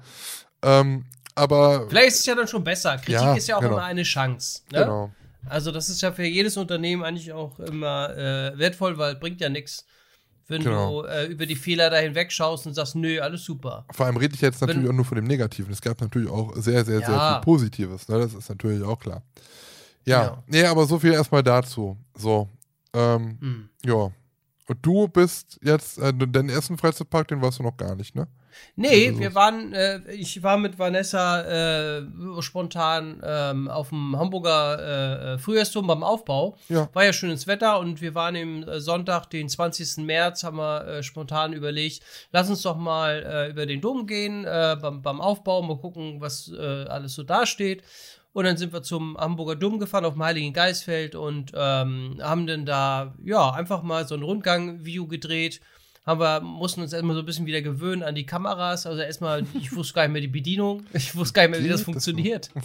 Ähm, 0.62 1.06
aber. 1.38 1.88
Vielleicht 1.90 2.08
ist 2.10 2.20
es 2.22 2.26
ja 2.26 2.36
dann 2.36 2.48
schon 2.48 2.64
besser. 2.64 2.98
Kritik 2.98 3.14
ja, 3.14 3.36
ist 3.36 3.48
ja 3.48 3.58
auch 3.58 3.62
genau. 3.62 3.74
immer 3.74 3.84
eine 3.84 4.04
Chance. 4.04 4.62
Ne? 4.72 4.80
Genau. 4.80 5.12
Also, 5.50 5.72
das 5.72 5.90
ist 5.90 6.02
ja 6.02 6.12
für 6.12 6.26
jedes 6.26 6.58
Unternehmen 6.58 7.04
eigentlich 7.04 7.32
auch 7.32 7.60
immer 7.60 8.10
äh, 8.18 8.58
wertvoll, 8.58 8.98
weil 8.98 9.16
bringt 9.16 9.40
ja 9.40 9.50
nichts, 9.50 9.86
wenn 10.48 10.64
genau. 10.64 11.04
du 11.04 11.08
äh, 11.08 11.26
über 11.26 11.46
die 11.46 11.56
Fehler 11.56 11.90
da 11.90 11.98
hinweg 11.98 12.32
schaust 12.32 12.68
und 12.68 12.74
sagst, 12.74 12.96
nö, 12.96 13.20
alles 13.20 13.44
super. 13.44 13.86
Vor 13.92 14.06
allem 14.06 14.18
rede 14.18 14.36
ich 14.36 14.42
jetzt 14.42 14.62
natürlich 14.62 14.84
wenn, 14.84 14.92
auch 14.92 14.96
nur 14.96 15.06
von 15.06 15.16
dem 15.16 15.26
Negativen. 15.26 15.72
Es 15.72 15.82
gab 15.82 16.02
natürlich 16.02 16.30
auch 16.30 16.56
sehr, 16.56 16.84
sehr, 16.84 17.00
ja. 17.00 17.06
sehr 17.06 17.34
viel 17.34 17.42
Positives. 17.42 18.08
Ne? 18.08 18.20
Das 18.20 18.34
ist 18.34 18.50
natürlich 18.50 18.84
auch 18.84 19.00
klar. 19.00 19.24
Ja, 20.06 20.24
ja. 20.24 20.44
nee, 20.48 20.64
aber 20.64 20.86
so 20.86 21.00
viel 21.00 21.14
erstmal 21.14 21.44
dazu. 21.44 21.98
So. 22.16 22.50
Ähm, 22.94 23.38
mhm. 23.40 23.70
Ja. 23.86 24.12
Und 24.68 24.78
du 24.82 25.08
bist 25.08 25.60
jetzt, 25.62 25.98
äh, 25.98 26.14
deinen 26.14 26.50
ersten 26.50 26.78
Freizeitpark, 26.78 27.28
den 27.28 27.42
warst 27.42 27.60
du 27.60 27.64
noch 27.64 27.78
gar 27.78 27.96
nicht, 27.96 28.16
ne? 28.16 28.28
Nee, 28.76 29.18
wir 29.18 29.34
waren, 29.34 29.74
äh, 29.74 30.00
ich 30.12 30.44
war 30.44 30.58
mit 30.58 30.78
Vanessa 30.78 31.42
äh, 31.42 32.02
spontan 32.42 33.22
ähm, 33.24 33.68
auf 33.68 33.90
dem 33.90 34.18
Hamburger 34.18 34.80
äh, 34.80 35.34
äh, 35.34 35.38
Frühjahrsturm 35.40 35.88
beim 35.88 36.04
Aufbau. 36.04 36.58
Ja. 36.70 36.88
War 36.94 37.06
ja 37.06 37.12
schönes 37.12 37.48
Wetter 37.48 37.80
und 37.80 38.02
wir 38.02 38.14
waren 38.14 38.36
im 38.36 38.68
äh, 38.68 38.80
Sonntag, 38.80 39.30
den 39.32 39.50
20. 39.50 40.06
März, 40.06 40.44
haben 40.44 40.58
wir 40.58 40.86
äh, 40.88 41.04
spontan 41.04 41.54
überlegt, 41.54 42.04
lass 42.32 42.50
uns 42.50 42.62
doch 42.62 42.78
mal 42.78 43.48
über 43.52 43.66
den 43.66 43.82
Dom 43.82 44.08
gehen, 44.08 44.44
beim, 44.44 45.02
beim 45.02 45.22
Aufbau, 45.22 45.62
mal 45.62 45.78
gucken, 45.78 46.22
was 46.22 46.52
alles 46.54 47.14
so 47.14 47.24
dasteht. 47.24 47.84
Und 48.34 48.44
dann 48.44 48.56
sind 48.56 48.72
wir 48.72 48.84
zum 48.84 49.18
Hamburger 49.18 49.56
Dom 49.56 49.80
gefahren 49.80 50.06
auf 50.06 50.14
dem 50.14 50.24
Heiligen 50.24 50.54
Geistfeld 50.54 51.16
und 51.16 51.54
ähm, 51.56 52.20
haben 52.22 52.46
dann 52.46 52.68
da 52.68 53.16
ja 53.24 53.50
einfach 53.52 53.82
mal 53.82 54.08
so 54.08 54.14
ein 54.14 54.22
Rundgang-Video 54.22 55.08
gedreht. 55.08 55.60
Haben 56.08 56.22
wir, 56.22 56.40
mussten 56.40 56.82
uns 56.82 56.94
erstmal 56.94 57.16
so 57.16 57.22
ein 57.22 57.26
bisschen 57.26 57.46
wieder 57.46 57.62
gewöhnen 57.62 58.02
an 58.02 58.16
die 58.16 58.26
Kameras. 58.26 58.88
Also 58.88 59.02
erstmal, 59.02 59.46
ich 59.54 59.76
wusste 59.76 59.94
gar 59.94 60.04
nicht 60.04 60.14
mehr 60.14 60.22
die 60.22 60.30
Bedienung. 60.30 60.84
Ich 60.94 61.14
wusste 61.16 61.34
gar 61.34 61.42
nicht 61.44 61.52
mehr, 61.52 61.64
wie 61.64 61.70
das 61.70 61.82
funktioniert. 61.82 62.50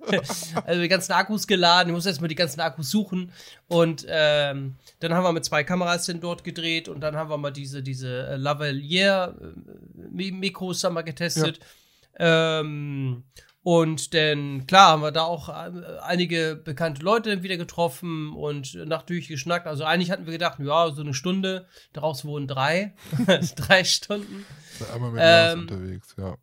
also 0.64 0.80
die 0.80 0.88
ganzen 0.88 1.12
Akkus 1.12 1.46
geladen, 1.46 1.90
ich 1.90 1.94
musste 1.94 2.08
erstmal 2.08 2.28
die 2.28 2.34
ganzen 2.34 2.60
Akkus 2.60 2.90
suchen 2.90 3.30
und 3.66 4.06
ähm, 4.08 4.76
dann 5.00 5.12
haben 5.12 5.24
wir 5.24 5.32
mit 5.32 5.44
zwei 5.44 5.64
Kameras 5.64 6.06
dann 6.06 6.20
dort 6.20 6.44
gedreht 6.44 6.88
und 6.88 7.00
dann 7.00 7.16
haben 7.16 7.28
wir 7.30 7.36
mal 7.36 7.50
diese, 7.50 7.82
diese 7.82 8.36
Lavalier-Mikros 8.36 10.84
äh, 10.84 10.90
mal 10.90 11.02
getestet. 11.02 11.58
Ja. 12.18 12.60
Ähm, 12.60 13.24
und 13.62 14.14
dann, 14.14 14.66
klar, 14.66 14.92
haben 14.92 15.02
wir 15.02 15.10
da 15.10 15.22
auch 15.24 15.48
äh, 15.48 15.70
einige 16.02 16.56
bekannte 16.56 17.02
Leute 17.02 17.42
wieder 17.42 17.56
getroffen 17.56 18.32
und 18.32 18.74
natürlich 18.74 19.28
geschnackt. 19.28 19.66
Also 19.66 19.84
eigentlich 19.84 20.10
hatten 20.10 20.26
wir 20.26 20.32
gedacht, 20.32 20.58
ja, 20.60 20.90
so 20.90 21.02
eine 21.02 21.14
Stunde, 21.14 21.66
daraus 21.92 22.24
wurden 22.24 22.46
drei. 22.46 22.94
drei 23.56 23.84
Stunden. 23.84 24.46
Einmal 24.94 25.10
mit 25.10 25.20
ähm, 25.24 25.60
unterwegs, 25.60 26.14
ja. 26.16 26.36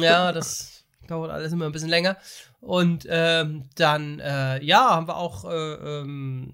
Ja, 0.00 0.32
das 0.32 0.84
dauert 1.06 1.30
alles 1.30 1.52
immer 1.52 1.66
ein 1.66 1.72
bisschen 1.72 1.90
länger. 1.90 2.16
Und 2.60 3.06
ähm, 3.08 3.68
dann, 3.76 4.20
äh, 4.20 4.62
ja, 4.64 4.90
haben 4.90 5.08
wir 5.08 5.16
auch 5.16 5.44
äh, 5.44 6.00
ähm, 6.00 6.52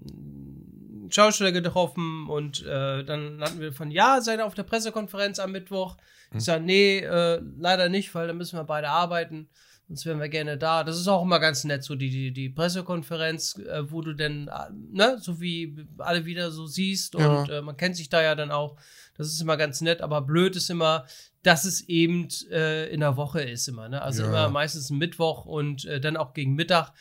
Schauspieler 1.09 1.51
getroffen 1.51 2.27
und 2.27 2.65
äh, 2.65 3.03
dann 3.03 3.41
hatten 3.41 3.59
wir 3.59 3.71
von, 3.71 3.91
ja, 3.91 4.19
seid 4.21 4.39
ihr 4.39 4.45
auf 4.45 4.55
der 4.55 4.63
Pressekonferenz 4.63 5.39
am 5.39 5.51
Mittwoch? 5.51 5.97
Ich 6.29 6.35
hm. 6.35 6.39
sage, 6.39 6.63
nee, 6.63 6.99
äh, 6.99 7.41
leider 7.57 7.89
nicht, 7.89 8.13
weil 8.15 8.27
da 8.27 8.33
müssen 8.33 8.57
wir 8.57 8.63
beide 8.63 8.89
arbeiten. 8.89 9.49
Sonst 9.87 10.05
wären 10.05 10.19
wir 10.19 10.29
gerne 10.29 10.57
da. 10.57 10.83
Das 10.83 10.97
ist 10.97 11.07
auch 11.07 11.21
immer 11.23 11.39
ganz 11.39 11.65
nett, 11.65 11.83
so 11.83 11.95
die, 11.95 12.09
die, 12.09 12.31
die 12.31 12.49
Pressekonferenz, 12.49 13.57
äh, 13.59 13.91
wo 13.91 14.01
du 14.01 14.13
denn, 14.13 14.47
äh, 14.47 14.71
ne, 14.91 15.17
so 15.19 15.41
wie 15.41 15.75
alle 15.97 16.25
wieder 16.25 16.51
so 16.51 16.65
siehst 16.67 17.15
und 17.15 17.21
Ja. 17.23 17.57
äh, 17.59 17.61
man 17.61 17.75
kennt 17.77 17.97
sich 17.97 18.09
da 18.09 18.21
ja 18.21 18.33
dann 18.35 18.51
auch. 18.51 18.77
Das 19.17 19.27
ist 19.27 19.41
immer 19.41 19.57
ganz 19.57 19.81
nett, 19.81 20.01
aber 20.01 20.21
blöd 20.21 20.55
ist 20.55 20.69
immer, 20.69 21.05
dass 21.43 21.65
es 21.65 21.81
eben 21.89 22.27
äh, 22.49 22.87
in 22.91 23.01
der 23.01 23.17
Woche 23.17 23.41
ist 23.41 23.67
immer, 23.67 23.89
ne? 23.89 24.01
Also 24.01 24.23
Ja. 24.23 24.29
immer 24.29 24.49
meistens 24.49 24.89
Mittwoch 24.89 25.45
und 25.45 25.83
äh, 25.85 25.99
dann 25.99 26.15
auch 26.17 26.33
gegen 26.33 26.55
Mittag. 26.55 26.91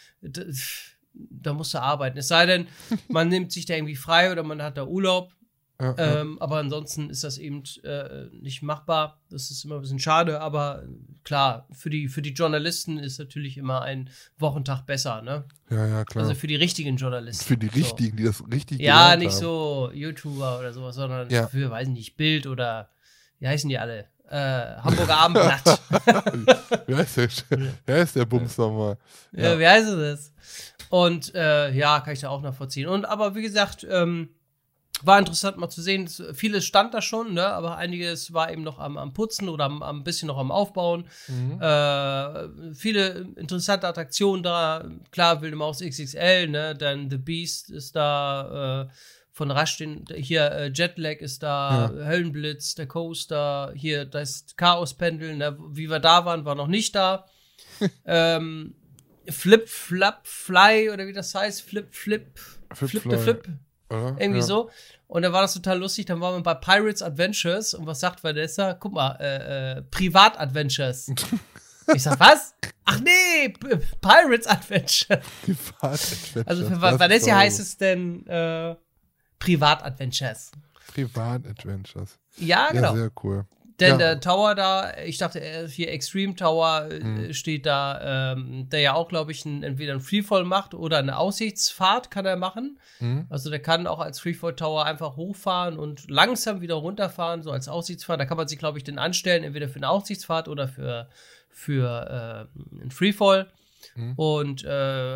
Da 1.15 1.53
musst 1.53 1.75
du 1.75 1.79
arbeiten. 1.81 2.19
Es 2.19 2.29
sei 2.29 2.47
denn, 2.47 2.67
man 3.09 3.29
nimmt 3.29 3.53
sich 3.53 3.67
da 3.67 3.75
irgendwie 3.75 3.97
frei 3.97 4.33
oder 4.33 4.43
man 4.43 4.61
hat 4.63 4.77
da 4.77 4.85
Urlaub. 4.85 5.33
Ja, 5.81 5.95
ja. 5.99 6.21
Ähm, 6.21 6.37
aber 6.41 6.59
ansonsten 6.59 7.11
ist 7.11 7.25
das 7.25 7.39
eben 7.39 7.65
äh, 7.83 8.27
nicht 8.33 8.63
machbar. 8.63 9.21
Das 9.31 9.51
ist 9.51 9.65
immer 9.65 9.77
ein 9.77 9.81
bisschen 9.81 9.99
schade, 9.99 10.41
aber 10.41 10.85
äh, 10.85 10.87
klar, 11.25 11.67
für 11.73 11.91
die, 11.91 12.09
für 12.09 12.23
die 12.23 12.35
Journalisten 12.35 12.99
ist 12.99 13.19
natürlich 13.19 13.57
immer 13.59 13.83
ein 13.83 14.09
Wochentag 14.39 14.87
besser, 14.87 15.23
ne? 15.23 15.45
ja, 15.71 15.87
ja, 15.87 16.05
klar. 16.05 16.25
Also 16.25 16.35
für 16.37 16.47
die 16.47 16.55
richtigen 16.57 16.97
Journalisten. 16.97 17.45
Für 17.45 17.57
die 17.57 17.67
So. 17.69 17.75
Richtigen, 17.75 18.17
die 18.17 18.25
das 18.25 18.45
richtig 18.53 18.81
Ja, 18.81 19.17
nicht 19.17 19.33
haben. 19.33 19.41
so 19.41 19.91
YouTuber 19.93 20.59
oder 20.61 20.73
sowas, 20.73 20.95
sondern 20.95 21.29
Ja. 21.31 21.49
für, 21.49 21.71
weiß 21.71 21.89
nicht, 21.89 22.17
Bild 22.17 22.47
oder 22.47 22.91
wie 23.41 23.49
heißen 23.49 23.69
die 23.69 23.79
alle? 23.79 24.07
Äh, 24.29 24.77
Hamburger 24.77 25.19
Abendblatt. 25.19 25.81
Wie 26.87 26.95
heißt 26.95 27.17
der, 27.19 27.29
wie 27.87 27.93
heißt 27.93 28.17
der 28.17 28.25
Bums 28.25 28.57
nochmal? 28.57 28.97
Ja. 29.33 29.59
wie 29.59 29.67
heißt 29.67 29.93
das? 29.93 30.33
Und 30.89 31.35
äh, 31.35 31.71
ja, 31.73 32.01
kann 32.01 32.15
ich 32.15 32.21
da 32.21 32.29
auch 32.31 32.41
nachvollziehen. 32.41 32.89
Und 32.89 33.05
aber 33.05 33.35
wie 33.35 33.43
gesagt, 33.43 33.87
ähm, 33.91 34.31
war 35.05 35.19
interessant 35.19 35.57
mal 35.57 35.69
zu 35.69 35.83
sehen. 35.83 36.05
Es- 36.05 36.23
Vieles 36.35 36.65
stand 36.65 36.95
da 36.95 37.03
schon, 37.03 37.35
ne? 37.35 37.47
aber 37.47 37.77
einiges 37.77 38.33
war 38.33 38.51
eben 38.53 38.63
noch 38.63 38.79
am, 38.79 38.97
am 38.97 39.13
Putzen 39.13 39.49
oder 39.49 39.65
am, 39.65 39.83
am 39.83 40.05
bisschen 40.05 40.29
noch 40.29 40.39
am 40.39 40.51
Aufbauen. 40.51 41.09
Mhm. 41.29 41.61
Äh, 41.61 42.75
viele 42.75 43.27
interessante 43.37 43.87
Attraktionen 43.89 44.43
da. 44.43 44.85
Klar, 45.11 45.41
Wilde 45.43 45.57
Maus 45.57 45.81
XXL, 45.81 46.49
ne? 46.49 46.75
Dann 46.75 47.11
The 47.11 47.19
Beast 47.19 47.71
ist 47.71 47.97
da. 47.97 48.83
Äh, 48.89 48.93
von 49.35 49.51
Rasch, 49.51 49.79
den, 49.79 50.05
hier 50.15 50.43
äh, 50.53 50.67
Jetlag 50.75 51.21
ist 51.23 51.43
da, 51.43 51.89
Höllenblitz, 52.05 52.75
der 52.75 52.87
Coaster, 52.87 53.73
hier 53.75 54.05
das 54.05 54.45
Chaospendel, 54.59 55.35
ne? 55.37 55.57
wie 55.71 55.89
wir 55.89 56.01
da 56.01 56.27
waren, 56.27 56.45
war 56.45 56.55
noch 56.55 56.67
nicht 56.67 56.95
da. 56.95 57.25
ähm, 58.05 58.75
Flip, 59.27 59.67
Flap, 59.67 60.27
Fly 60.27 60.91
oder 60.91 61.07
wie 61.07 61.15
das 61.15 61.35
heißt, 61.35 61.63
Flip, 61.63 61.89
Flip, 61.95 62.39
Flip, 62.75 62.91
Flip, 62.91 63.03
the 63.05 63.17
Flip, 63.17 63.49
Oder? 63.93 64.17
irgendwie 64.19 64.41
ja. 64.41 64.47
so. 64.47 64.71
Und 65.07 65.23
da 65.23 65.33
war 65.33 65.43
das 65.43 65.55
total 65.55 65.79
lustig. 65.79 66.07
Dann 66.07 66.21
waren 66.21 66.37
wir 66.37 66.43
bei 66.43 66.55
Pirates 66.55 67.03
Adventures 67.03 67.75
und 67.75 67.87
was 67.87 68.01
sagt 68.01 68.25
Vanessa? 68.25 68.75
Guck 68.75 68.95
mal, 68.95 69.17
äh, 69.21 69.79
äh, 69.79 69.83
Privat-Adventures. 69.83 71.09
ich 71.95 72.03
sag, 72.03 72.19
was? 72.19 72.55
Ach 72.85 72.99
nee, 73.01 73.51
P 73.51 73.77
Pirates 74.01 74.47
Adventures. 74.47 75.25
Privat-Adventures. 75.45 76.47
Also 76.47 76.65
für 76.67 76.79
Das 76.79 76.99
Vanessa 76.99 77.27
doch- 77.31 77.37
heißt 77.37 77.61
es 77.61 77.77
denn 77.77 78.27
äh, 78.27 78.75
Privat-Adventures. 79.39 80.53
Privat-Adventures. 80.95 82.19
Ja, 82.39 82.71
genau. 82.71 82.93
Ja, 82.95 82.97
sehr 82.97 83.11
cool. 83.23 83.45
Denn 83.83 83.91
Ja. 83.93 83.97
der 83.99 84.21
Tower 84.21 84.55
da, 84.55 84.93
ich 85.05 85.19
dachte, 85.19 85.41
äh, 85.41 85.69
hier 85.69 85.91
Extreme 85.91 86.35
Tower 86.35 86.89
Mhm. 87.03 87.33
steht 87.33 87.67
da, 87.67 88.33
ähm, 88.33 88.69
der 88.71 88.81
ja 88.81 88.95
auch, 88.95 89.09
glaube 89.09 89.33
ich, 89.33 89.45
ein, 89.45 89.63
entweder 89.63 89.93
ein 89.95 90.01
Freefall 90.01 90.45
macht 90.45 90.75
oder 90.75 90.99
eine 90.99 91.17
Aussichtsfahrt 91.19 92.11
kann 92.11 92.25
er 92.25 92.37
machen. 92.37 92.79
Mhm. 93.01 93.27
Also 93.29 93.51
der 93.51 93.61
kann 93.61 93.87
auch 93.87 93.99
als 94.01 94.21
Freefall 94.21 94.55
Tower 94.55 94.85
einfach 94.87 95.17
hochfahren 95.17 95.79
und 95.79 96.09
langsam 96.09 96.61
wieder 96.61 96.75
runterfahren, 96.77 97.43
so 97.43 97.51
als 97.51 97.69
Aussichtsfahrt. 97.69 98.21
Da 98.21 98.25
kann 98.25 98.37
man 98.37 98.49
sich, 98.49 98.59
glaube 98.59 98.79
ich, 98.79 98.85
den 98.85 98.99
anstellen, 98.99 99.45
entweder 99.45 99.69
für 99.69 99.77
eine 99.77 99.89
Aussichtsfahrt 99.89 100.49
oder 100.49 100.69
für, 100.69 101.09
für 101.51 102.49
äh, 102.49 102.81
einen 102.83 102.91
Freefall. 102.91 103.49
Mhm. 103.97 104.13
Und 104.15 104.65
äh, 104.65 104.69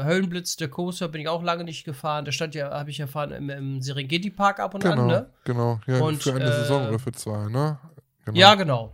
Höllenblitz, 0.05 0.57
der 0.57 0.69
Coaster, 0.69 1.09
bin 1.09 1.21
ich 1.21 1.29
auch 1.29 1.43
lange 1.43 1.62
nicht 1.64 1.85
gefahren. 1.85 2.25
Der 2.25 2.33
stand 2.33 2.55
ja, 2.57 2.71
habe 2.71 2.91
ich 2.91 2.99
erfahren, 2.99 3.31
im, 3.31 3.49
im 3.49 3.81
Serengeti 3.81 4.31
Park 4.31 4.59
ab 4.59 4.75
und 4.75 4.83
Genau, 4.83 5.03
an, 5.03 5.07
ne? 5.07 5.27
genau. 5.45 5.81
Ja, 5.87 6.01
Und, 6.01 6.23
für 6.23 6.35
eine 6.35 6.45
äh, 6.45 6.53
Saison 6.53 6.89
oder 6.89 6.99
für 6.99 7.12
zwei, 7.12 7.49
ne? 7.49 7.79
Genau. 8.27 8.39
Ja, 8.39 8.55
genau. 8.55 8.93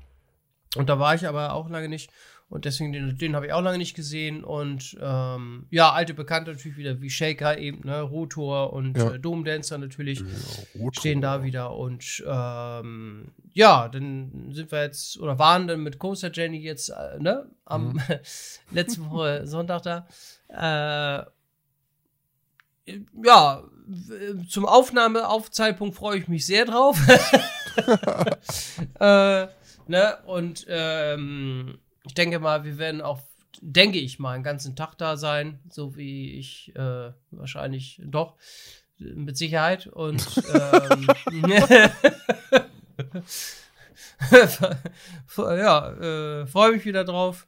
Und 0.76 0.89
da 0.89 0.99
war 0.99 1.14
ich 1.14 1.26
aber 1.26 1.53
auch 1.55 1.68
lange 1.68 1.89
nicht. 1.89 2.11
Und 2.49 2.66
deswegen, 2.66 2.93
den, 2.93 3.16
den 3.16 3.35
habe 3.35 3.47
ich 3.47 3.53
auch 3.55 3.62
lange 3.62 3.78
nicht 3.78 3.95
gesehen. 3.97 4.45
Und 4.45 4.97
ähm, 5.01 5.66
ja, 5.70 5.91
alte 5.93 6.12
Bekannte 6.12 6.51
natürlich 6.53 6.76
wieder, 6.76 7.01
wie 7.01 7.09
Shaker 7.11 7.57
eben, 7.59 7.87
ne? 7.87 8.03
Rotor 8.03 8.72
und 8.74 8.97
Ja. 8.99 9.12
äh, 9.12 9.18
Domdancer 9.18 9.78
natürlich 9.78 10.20
Ja, 10.20 10.26
Rot- 10.78 10.97
stehen 10.97 11.20
da 11.22 11.43
wieder. 11.45 11.74
Und 11.74 12.22
ähm, 12.26 13.28
ja, 13.55 13.89
dann 13.89 14.51
sind 14.53 14.70
wir 14.70 14.83
jetzt, 14.83 15.18
oder 15.18 15.39
waren 15.39 15.66
dann 15.66 15.83
mit 15.83 15.99
Coaster 15.99 16.30
Jenny 16.33 16.59
jetzt, 16.59 16.91
äh, 16.91 17.18
ne? 17.18 17.47
Am 17.64 17.99
letzte 18.70 19.11
Woche 19.11 19.47
Sonntag 19.47 19.83
da. 19.83 20.07
Äh, 20.49 21.24
ja, 23.24 23.62
zum 24.49 24.66
Aufnahme, 24.66 25.28
Aufzeitpunkt 25.28 25.97
freue 25.97 26.18
ich 26.18 26.28
mich 26.28 26.47
sehr 26.47 26.64
drauf. 26.64 26.99
äh, 29.01 29.47
ne? 29.87 30.18
Und 30.26 30.66
ähm, 30.68 31.78
ich 32.05 32.14
denke 32.14 32.39
mal, 32.39 32.64
wir 32.64 32.78
werden 32.78 33.01
auch, 33.01 33.20
denke 33.61 33.99
ich 33.99 34.18
mal, 34.18 34.33
einen 34.33 34.45
ganzen 34.45 34.76
Tag 34.76 34.97
da 34.99 35.16
sein, 35.16 35.61
so 35.70 35.97
wie 35.97 36.33
ich 36.39 36.74
äh, 36.76 37.12
wahrscheinlich 37.30 38.01
doch, 38.05 38.37
mit 38.99 39.37
Sicherheit. 39.37 39.87
Und 39.87 40.26
ähm, 40.55 41.07
ja, 45.37 45.93
äh, 45.93 46.47
freue 46.47 46.72
mich 46.72 46.85
wieder 46.85 47.05
drauf. 47.05 47.47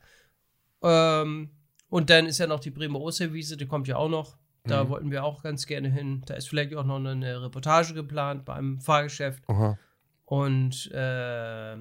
Ähm, 0.82 1.50
und 1.88 2.10
dann 2.10 2.26
ist 2.26 2.38
ja 2.38 2.46
noch 2.46 2.60
die 2.60 2.70
Bremer 2.70 3.00
Osterwiese, 3.00 3.56
die 3.56 3.66
kommt 3.66 3.88
ja 3.88 3.96
auch 3.96 4.08
noch. 4.08 4.36
Da 4.66 4.84
Mhm. 4.84 4.88
wollten 4.88 5.10
wir 5.10 5.24
auch 5.24 5.42
ganz 5.42 5.66
gerne 5.66 5.88
hin. 5.90 6.22
Da 6.26 6.34
ist 6.34 6.48
vielleicht 6.48 6.74
auch 6.74 6.84
noch 6.84 6.96
eine 6.96 7.42
Reportage 7.42 7.92
geplant 7.94 8.44
bei 8.46 8.54
einem 8.54 8.80
Fahrgeschäft. 8.80 9.42
Oha. 9.48 9.78
Und 10.24 10.90
äh, 10.92 11.76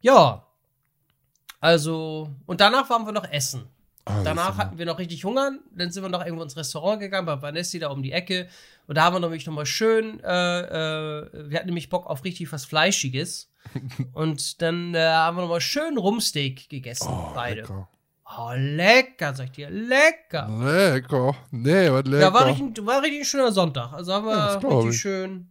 ja, 0.00 0.46
also, 1.60 2.30
und 2.46 2.60
danach 2.60 2.88
waren 2.90 3.04
wir 3.06 3.12
noch 3.12 3.30
essen. 3.30 3.66
Ah, 4.06 4.22
Danach 4.22 4.58
hatten 4.58 4.76
wir 4.76 4.84
noch 4.84 4.98
richtig 4.98 5.24
Hunger. 5.24 5.52
Dann 5.74 5.90
sind 5.90 6.02
wir 6.02 6.10
noch 6.10 6.22
irgendwo 6.24 6.42
ins 6.42 6.56
Restaurant 6.58 7.00
gegangen, 7.00 7.24
bei 7.26 7.40
Vanessi 7.40 7.78
da 7.78 7.88
um 7.88 8.02
die 8.02 8.12
Ecke. 8.12 8.48
Und 8.86 8.96
da 8.98 9.04
haben 9.04 9.14
wir 9.16 9.20
nämlich 9.20 9.46
nochmal 9.46 9.64
schön, 9.64 10.20
äh, 10.20 10.60
äh, 10.60 11.50
wir 11.50 11.56
hatten 11.58 11.66
nämlich 11.68 11.88
Bock 11.88 12.06
auf 12.06 12.22
richtig 12.24 12.52
was 12.52 12.66
Fleischiges. 12.66 13.50
und 14.12 14.60
dann 14.60 14.94
äh, 14.94 14.98
haben 15.08 15.38
wir 15.38 15.42
nochmal 15.42 15.62
schön 15.62 15.96
Rumsteak 15.96 16.68
gegessen, 16.68 17.08
Oh, 17.10 17.32
beide. 17.34 17.62
lecker. 17.62 17.88
Oh, 18.26 18.52
lecker, 18.56 19.34
sag 19.34 19.46
ich 19.46 19.50
dir, 19.52 19.70
lecker. 19.70 20.48
Lecker. 20.48 21.34
Nee, 21.50 21.90
was 21.90 22.04
lecker. 22.04 22.20
Ja, 22.22 22.32
war 22.32 22.46
richtig, 22.46 22.86
war 22.86 23.02
richtig 23.02 23.20
ein 23.20 23.24
schöner 23.26 23.52
Sonntag. 23.52 23.92
Also 23.92 24.12
haben 24.14 24.26
Ja, 24.28 24.54
wir 24.54 24.60
glaub 24.60 24.72
richtig 24.78 24.94
ich. 24.94 25.00
schön, 25.00 25.48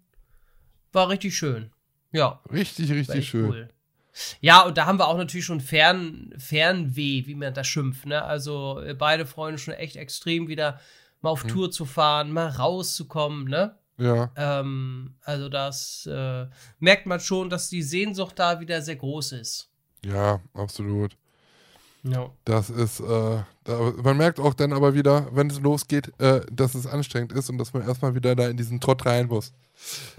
war 0.92 1.10
richtig 1.10 1.38
schön. 1.38 1.72
Ja. 2.12 2.42
richtig, 2.52 2.92
richtig 2.92 3.28
schön. 3.30 3.50
Cool. 3.50 3.70
Ja, 4.42 4.62
und 4.62 4.78
da 4.78 4.86
haben 4.86 5.00
wir 5.00 5.08
auch 5.08 5.18
natürlich 5.18 5.46
schon 5.46 5.62
Fern, 5.62 6.34
Fernweh, 6.38 7.26
wie 7.26 7.34
man 7.36 7.54
das 7.54 7.66
schimpft. 7.68 8.06
Ne? 8.06 8.24
Also 8.24 8.80
äh, 8.80 8.94
beide 8.94 9.26
freuen 9.26 9.54
uns 9.54 9.62
schon 9.62 9.74
echt 9.74 9.96
extrem 9.96 10.48
wieder 10.48 10.80
mal 11.22 11.32
auf 11.32 11.44
Tour 11.44 11.72
zu 11.72 11.86
fahren, 11.86 12.32
mal 12.32 12.50
rauszukommen. 12.50 13.46
Ne? 13.46 13.76
Ja, 13.98 14.32
Ähm, 14.36 15.16
also 15.24 15.50
das 15.50 16.06
äh, 16.06 16.46
merkt 16.80 17.06
man 17.08 17.20
schon, 17.20 17.50
dass 17.50 17.70
die 17.70 17.82
Sehnsucht 17.82 18.38
da 18.38 18.60
wieder 18.60 18.82
sehr 18.82 18.96
groß 18.98 19.32
ist. 19.34 19.70
ja, 20.06 20.40
absolut. 20.54 21.16
Ja. 22.04 22.30
Das 22.44 22.70
ist, 22.70 23.00
äh, 23.00 23.04
da, 23.64 23.94
man 24.04 24.18
merkt 24.18 24.40
auch 24.40 24.54
dann 24.54 24.74
aber 24.74 24.94
wieder, 24.94 25.28
wenn 25.32 25.50
es 25.50 25.60
losgeht, 25.62 26.12
äh, 26.20 26.42
dass 26.52 26.76
es 26.76 26.86
anstrengend 26.86 27.32
ist 27.32 27.50
und 27.50 27.58
dass 27.58 27.74
man 27.74 27.88
erstmal 27.88 28.14
wieder 28.14 28.36
da 28.36 28.48
in 28.50 28.58
diesen 28.58 28.82
Trott 28.82 29.06
rein 29.06 29.28
muss. 29.28 29.54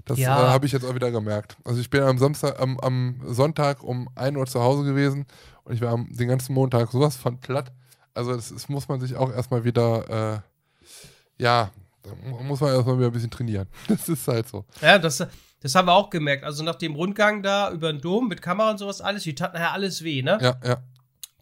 Das 0.05 0.17
Ja. 0.17 0.47
äh, 0.47 0.49
habe 0.49 0.65
ich 0.65 0.71
jetzt 0.71 0.83
auch 0.83 0.95
wieder 0.95 1.11
gemerkt. 1.11 1.57
Also 1.63 1.79
ich 1.79 1.89
bin 1.91 2.01
am 2.01 2.17
Samstag, 2.17 2.59
am, 2.59 2.79
am 2.79 3.21
Sonntag 3.27 3.83
um 3.83 4.09
1 4.15 4.35
Uhr 4.35 4.47
zu 4.47 4.61
Hause 4.61 4.83
gewesen 4.83 5.25
und 5.63 5.73
ich 5.75 5.81
war 5.81 5.91
am, 5.91 6.11
den 6.11 6.27
ganzen 6.27 6.53
Montag 6.53 6.89
sowas 6.91 7.15
von 7.15 7.39
platt. 7.39 7.71
Also 8.15 8.35
das, 8.35 8.49
das 8.51 8.67
muss 8.67 8.87
man 8.87 8.99
sich 8.99 9.15
auch 9.15 9.31
erstmal 9.31 9.63
wieder, 9.63 10.41
äh, 10.41 11.43
ja, 11.43 11.69
da 12.03 12.09
mu- 12.27 12.41
muss 12.43 12.61
man 12.61 12.73
erstmal 12.73 12.97
wieder 12.97 13.07
ein 13.07 13.13
bisschen 13.13 13.31
trainieren. 13.31 13.67
Das 13.87 14.09
ist 14.09 14.27
halt 14.27 14.47
so. 14.47 14.65
Ja, 14.81 14.97
das, 14.97 15.23
das 15.61 15.75
haben 15.75 15.87
wir 15.87 15.93
auch 15.93 16.09
gemerkt. 16.09 16.43
Also 16.43 16.63
nach 16.63 16.75
dem 16.75 16.95
Rundgang 16.95 17.43
da 17.43 17.71
über 17.71 17.91
den 17.91 18.01
Dom 18.01 18.27
mit 18.27 18.41
Kamera 18.41 18.71
und 18.71 18.77
sowas, 18.79 19.01
alles, 19.01 19.23
die 19.23 19.35
tat 19.35 19.53
nachher 19.53 19.71
alles 19.73 20.03
weh, 20.03 20.21
ne? 20.23 20.37
Ja, 20.41 20.55
ja. 20.63 20.77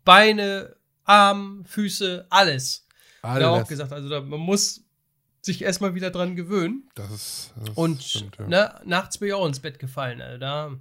Beine, 0.05 0.75
Arm, 1.05 1.63
Füße, 1.65 2.25
alles. 2.29 2.85
Hat 3.21 3.41
er 3.41 3.49
auch 3.51 3.55
Alles. 3.57 3.67
gesagt. 3.69 3.91
Also 3.93 4.09
da, 4.09 4.21
man 4.21 4.39
muss 4.39 4.81
sich 5.41 5.61
erstmal 5.61 5.95
wieder 5.95 6.11
dran 6.11 6.35
gewöhnen. 6.35 6.89
Das 6.95 7.09
ist. 7.11 7.53
Das 7.57 7.69
Und 7.75 8.03
stimmt, 8.03 8.37
ja. 8.39 8.47
ne, 8.47 8.81
nachts 8.85 9.17
bin 9.17 9.29
ich 9.29 9.33
auch 9.33 9.45
ins 9.45 9.59
Bett 9.59 9.79
gefallen, 9.79 10.21
Alter. 10.21 10.77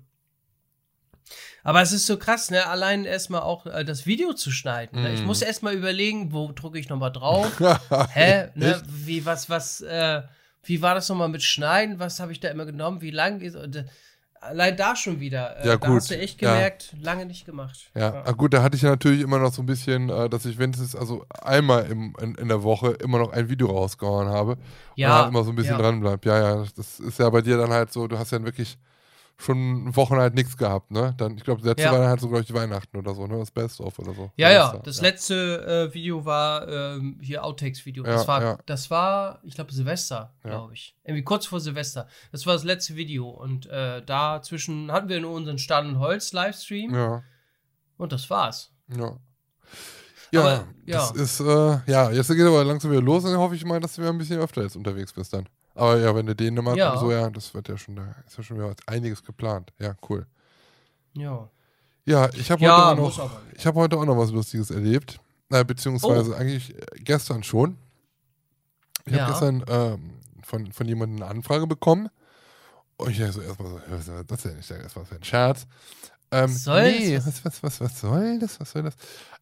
Aber 1.64 1.80
es 1.82 1.92
ist 1.92 2.06
so 2.06 2.18
krass, 2.18 2.50
ne? 2.50 2.66
Allein 2.66 3.04
erstmal 3.04 3.42
auch 3.42 3.66
äh, 3.66 3.84
das 3.84 4.06
Video 4.06 4.32
zu 4.34 4.50
schneiden. 4.50 5.00
Ne? 5.02 5.14
Ich 5.14 5.20
Mhm. 5.20 5.26
muss 5.26 5.42
erstmal 5.42 5.74
überlegen, 5.74 6.32
wo 6.32 6.50
drücke 6.52 6.78
ich 6.78 6.88
nochmal 6.88 7.12
drauf. 7.12 7.60
Hä? 8.12 8.50
Ne? 8.56 8.82
Wie, 8.88 9.24
was, 9.24 9.48
was, 9.48 9.80
äh, 9.82 10.22
wie 10.64 10.82
war 10.82 10.94
das 10.96 11.08
nochmal 11.08 11.28
mit 11.28 11.42
Schneiden? 11.44 12.00
Was 12.00 12.18
habe 12.20 12.32
ich 12.32 12.40
da 12.40 12.48
immer 12.48 12.66
genommen? 12.66 13.00
Wie 13.00 13.10
lang 13.12 13.40
ist. 13.40 13.54
Und, 13.56 13.76
äh, 13.76 13.84
allein 14.42 14.76
da 14.76 14.94
schon 14.96 15.20
wieder. 15.20 15.56
Äh, 15.58 15.68
Ja, 15.68 15.76
da 15.76 15.86
gut, 15.88 15.96
hast 15.96 16.10
du 16.10 16.18
echt 16.18 16.40
ja. 16.42 16.52
gemerkt, 16.52 16.94
lange 17.00 17.26
nicht 17.26 17.46
gemacht. 17.46 17.90
Ja, 17.94 18.22
ah, 18.24 18.32
gut, 18.32 18.52
da 18.52 18.62
hatte 18.62 18.76
ich 18.76 18.82
ja 18.82 18.90
natürlich 18.90 19.20
immer 19.22 19.38
noch 19.38 19.52
so 19.52 19.62
ein 19.62 19.66
bisschen, 19.66 20.10
äh, 20.10 20.28
dass 20.28 20.44
ich 20.44 20.58
wenigstens 20.58 20.94
also 20.94 21.24
einmal 21.42 21.86
im, 21.86 22.14
in, 22.20 22.34
in 22.34 22.48
der 22.48 22.62
Woche 22.62 22.90
immer 22.92 23.18
noch 23.18 23.32
ein 23.32 23.48
Video 23.48 23.68
rausgehauen 23.68 24.28
habe. 24.28 24.58
Ja, 24.96 25.08
Und 25.08 25.14
halt 25.16 25.28
immer 25.30 25.44
so 25.44 25.50
ein 25.50 25.56
bisschen 25.56 25.76
ja. 25.76 25.78
dran 25.78 26.00
bleibt. 26.00 26.24
Ja, 26.26 26.38
ja, 26.38 26.64
das 26.76 27.00
ist 27.00 27.18
ja 27.18 27.30
bei 27.30 27.40
dir 27.40 27.56
dann 27.56 27.70
halt 27.70 27.92
so, 27.92 28.06
du 28.06 28.18
hast 28.18 28.32
ja 28.32 28.42
wirklich 28.44 28.78
schon 29.38 29.94
Wochen 29.96 30.16
halt 30.16 30.34
nichts 30.34 30.56
gehabt, 30.56 30.90
ne? 30.92 31.14
Dann, 31.16 31.36
ich 31.36 31.42
glaube, 31.44 31.60
das 31.60 31.68
letzte 31.68 31.84
Ja. 31.84 31.92
war 31.92 31.98
dann 31.98 32.08
halt 32.08 32.20
so, 32.20 32.28
glaube 32.28 32.42
ich, 32.44 32.52
Weihnachten 32.54 32.96
oder 32.96 33.14
so, 33.14 33.26
ne? 33.26 33.38
Das 33.38 33.50
Best-of 33.50 33.98
oder 33.98 34.14
so. 34.14 34.30
Ja, 34.36 34.50
ja, 34.52 34.76
das 34.84 35.00
letzte 35.00 35.88
äh, 35.90 35.94
Video 35.94 36.24
war 36.24 36.68
ähm, 36.68 37.18
hier 37.20 37.44
Outtakes-Video. 37.44 38.04
Ja, 38.04 38.12
das, 38.12 38.28
war, 38.28 38.42
ja. 38.42 38.58
das 38.66 38.90
war, 38.90 39.40
ich 39.42 39.54
glaube, 39.54 39.72
Silvester, 39.72 40.32
Ja. 40.44 40.50
glaube 40.50 40.74
ich. 40.74 40.96
Irgendwie 41.04 41.24
kurz 41.24 41.46
vor 41.46 41.60
Silvester. 41.60 42.06
Das 42.30 42.46
war 42.46 42.52
das 42.54 42.62
letzte 42.64 42.94
Video. 42.94 43.28
Und 43.28 43.66
äh, 43.66 44.02
dazwischen 44.04 44.92
hatten 44.92 45.08
wir 45.08 45.20
nur 45.20 45.32
unseren 45.32 45.58
Stahl- 45.58 45.86
und 45.86 45.98
Holz-Livestream. 45.98 46.94
Ja, 46.94 47.22
Und 47.96 48.12
das 48.12 48.28
war's. 48.30 48.72
ja. 48.96 49.16
Ja, 50.34 50.40
Aber, 50.40 50.52
ja. 50.86 50.96
das 50.98 51.10
ist, 51.10 51.40
äh, 51.40 51.78
ja, 51.86 52.10
jetzt 52.10 52.28
geht 52.28 52.40
aber 52.46 52.64
langsam 52.64 52.90
wieder 52.90 53.02
los 53.02 53.22
und 53.24 53.32
dann 53.32 53.38
hoffe 53.40 53.54
ich 53.54 53.66
mal, 53.66 53.80
dass 53.80 53.96
du 53.96 54.00
wieder 54.00 54.10
ein 54.12 54.16
bisschen 54.16 54.40
öfter 54.40 54.62
jetzt 54.62 54.76
unterwegs 54.76 55.12
bist 55.12 55.34
dann. 55.34 55.46
Aber 55.74 55.98
ja, 55.98 56.14
wenn 56.14 56.26
du 56.26 56.34
Dänemark 56.34 56.76
Ja. 56.76 56.92
und 56.92 56.98
so, 57.00 57.10
ja, 57.12 57.30
das 57.30 57.54
wird 57.54 57.68
ja 57.68 57.76
schon, 57.78 57.96
da 57.96 58.14
ist 58.26 58.36
ja 58.36 58.42
schon 58.42 58.58
wieder 58.58 58.74
einiges 58.86 59.22
geplant. 59.24 59.72
Ja, 59.78 59.94
cool. 60.08 60.26
Ja. 61.14 61.48
Ja, 62.04 62.28
ich 62.34 62.50
habe 62.50 62.62
Ja, 62.62 62.90
heute, 62.90 63.00
noch- 63.00 63.30
ich 63.54 63.66
hab 63.66 63.74
heute 63.76 63.96
auch 63.96 64.04
noch 64.04 64.16
was 64.18 64.30
Lustiges 64.30 64.70
erlebt. 64.70 65.20
Äh, 65.50 65.64
beziehungsweise 65.64 66.36
eigentlich 66.36 66.74
äh, 66.74 66.80
gestern 67.00 67.42
schon. 67.42 67.76
Ich 69.04 69.12
Ja. 69.14 69.22
habe 69.22 69.32
gestern 69.32 69.64
ähm, 69.68 70.10
von, 70.42 70.72
von 70.72 70.88
jemandem 70.88 71.22
eine 71.22 71.30
Anfrage 71.30 71.66
bekommen. 71.66 72.08
Und 72.96 73.10
ich 73.10 73.18
dachte 73.18 73.32
so 73.32 73.40
erstmal 73.42 73.68
so, 73.70 73.80
was 73.88 74.08
ist 74.08 74.30
das 74.30 74.42
denn? 74.42 74.58
Ich 74.58 74.66
dachte 74.68 74.82
erstmal, 74.82 75.04
das 75.04 75.10
wäre 75.10 75.20
ein 75.20 75.24
Scherz. 75.24 75.66
Ähm, 76.30 76.44
Was 76.54 76.64
soll 76.64 76.82
nee, 76.90 77.14
das? 77.16 77.26
was, 77.26 77.44
was, 77.44 77.62
was, 77.62 77.80
was 77.80 78.00
soll 78.00 78.38
das? 78.38 78.60
Was 78.60 78.70
soll 78.70 78.82
das? 78.82 78.94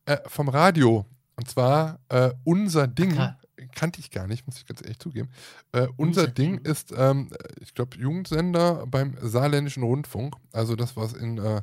Äh, 0.06 0.18
vom 0.26 0.48
Radio. 0.48 1.06
Und 1.36 1.48
zwar 1.48 1.98
äh, 2.08 2.30
unser 2.44 2.86
Ding. 2.88 3.14
Ka- 3.16 3.38
Kannte 3.74 4.00
ich 4.00 4.10
gar 4.10 4.26
nicht, 4.26 4.46
muss 4.46 4.58
ich 4.58 4.66
ganz 4.66 4.80
ehrlich 4.82 4.98
zugeben. 4.98 5.28
Äh, 5.72 5.88
unser, 5.96 6.26
Ding, 6.26 6.58
ist, 6.58 6.92
ähm, 6.96 7.30
ich 7.60 7.74
glaube, 7.74 7.96
Jugendsender 7.98 8.86
beim 8.86 9.16
Saarländischen 9.20 9.82
Rundfunk. 9.82 10.34
Also 10.52 10.76
das, 10.76 10.96
was 10.96 11.12
in, 11.12 11.38
äh, 11.38 11.62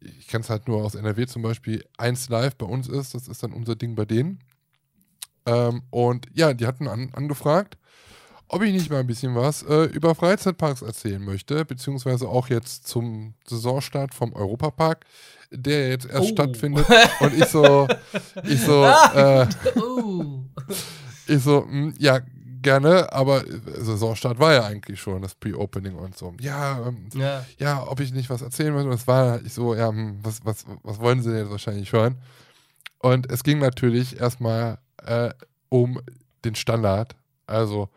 ich 0.00 0.28
kenne 0.28 0.42
es 0.42 0.50
halt 0.50 0.68
nur 0.68 0.84
aus 0.84 0.94
NRW 0.94 1.26
zum 1.26 1.42
Beispiel, 1.42 1.84
1 1.98 2.28
Live 2.28 2.56
bei 2.56 2.66
uns 2.66 2.88
ist, 2.88 3.14
das 3.14 3.28
ist 3.28 3.42
dann 3.42 3.52
unser 3.52 3.76
Ding 3.76 3.94
bei 3.94 4.04
denen. 4.04 4.40
Ähm, 5.46 5.82
und 5.90 6.26
ja, 6.34 6.54
die 6.54 6.66
hatten 6.66 6.88
an, 6.88 7.10
angefragt, 7.12 7.76
ob 8.48 8.62
ich 8.62 8.72
nicht 8.72 8.90
mal 8.90 9.00
ein 9.00 9.06
bisschen 9.06 9.34
was 9.34 9.62
äh, 9.62 9.84
über 9.84 10.14
Freizeitparks 10.14 10.82
erzählen 10.82 11.22
möchte, 11.22 11.64
beziehungsweise 11.64 12.28
auch 12.28 12.48
jetzt 12.48 12.86
zum 12.86 13.34
Saisonstart 13.46 14.14
vom 14.14 14.32
Europapark, 14.34 15.04
der 15.50 15.88
jetzt 15.90 16.06
erst 16.06 16.30
Oh. 16.30 16.32
stattfindet. 16.32 16.86
Und 17.20 17.34
ich 17.34 17.46
so, 17.46 17.88
ich 18.44 18.60
so, 18.60 18.84
äh, 18.84 19.46
Oh. 19.76 20.44
Ich 21.26 21.42
so, 21.42 21.64
hm, 21.64 21.94
ja, 21.98 22.20
gerne, 22.62 23.12
aber 23.12 23.46
äh, 23.46 23.60
Saisonstart 23.78 24.38
war 24.38 24.52
ja 24.54 24.64
eigentlich 24.64 25.00
schon, 25.00 25.22
das 25.22 25.34
Pre-Opening 25.34 25.94
und 25.96 26.16
so. 26.16 26.34
Ja, 26.40 26.86
ähm, 26.88 27.08
ja. 27.14 27.44
ja, 27.58 27.86
ob 27.86 28.00
ich 28.00 28.12
nicht 28.12 28.30
was 28.30 28.42
erzählen 28.42 28.72
möchte. 28.72 28.88
Und 28.88 28.94
es 28.94 29.06
war 29.06 29.40
ich 29.42 29.52
so, 29.52 29.74
ja, 29.74 29.88
hm, 29.88 30.18
was, 30.22 30.44
was, 30.44 30.64
was 30.82 30.98
wollen 30.98 31.22
sie 31.22 31.30
denn 31.30 31.40
jetzt 31.40 31.50
wahrscheinlich 31.50 31.92
hören? 31.92 32.16
Und 32.98 33.30
es 33.30 33.44
ging 33.44 33.58
natürlich 33.58 34.18
erstmal 34.18 34.78
äh, 35.04 35.30
um 35.68 36.00
den 36.44 36.54
Standard. 36.54 37.14
Also, 37.46 37.90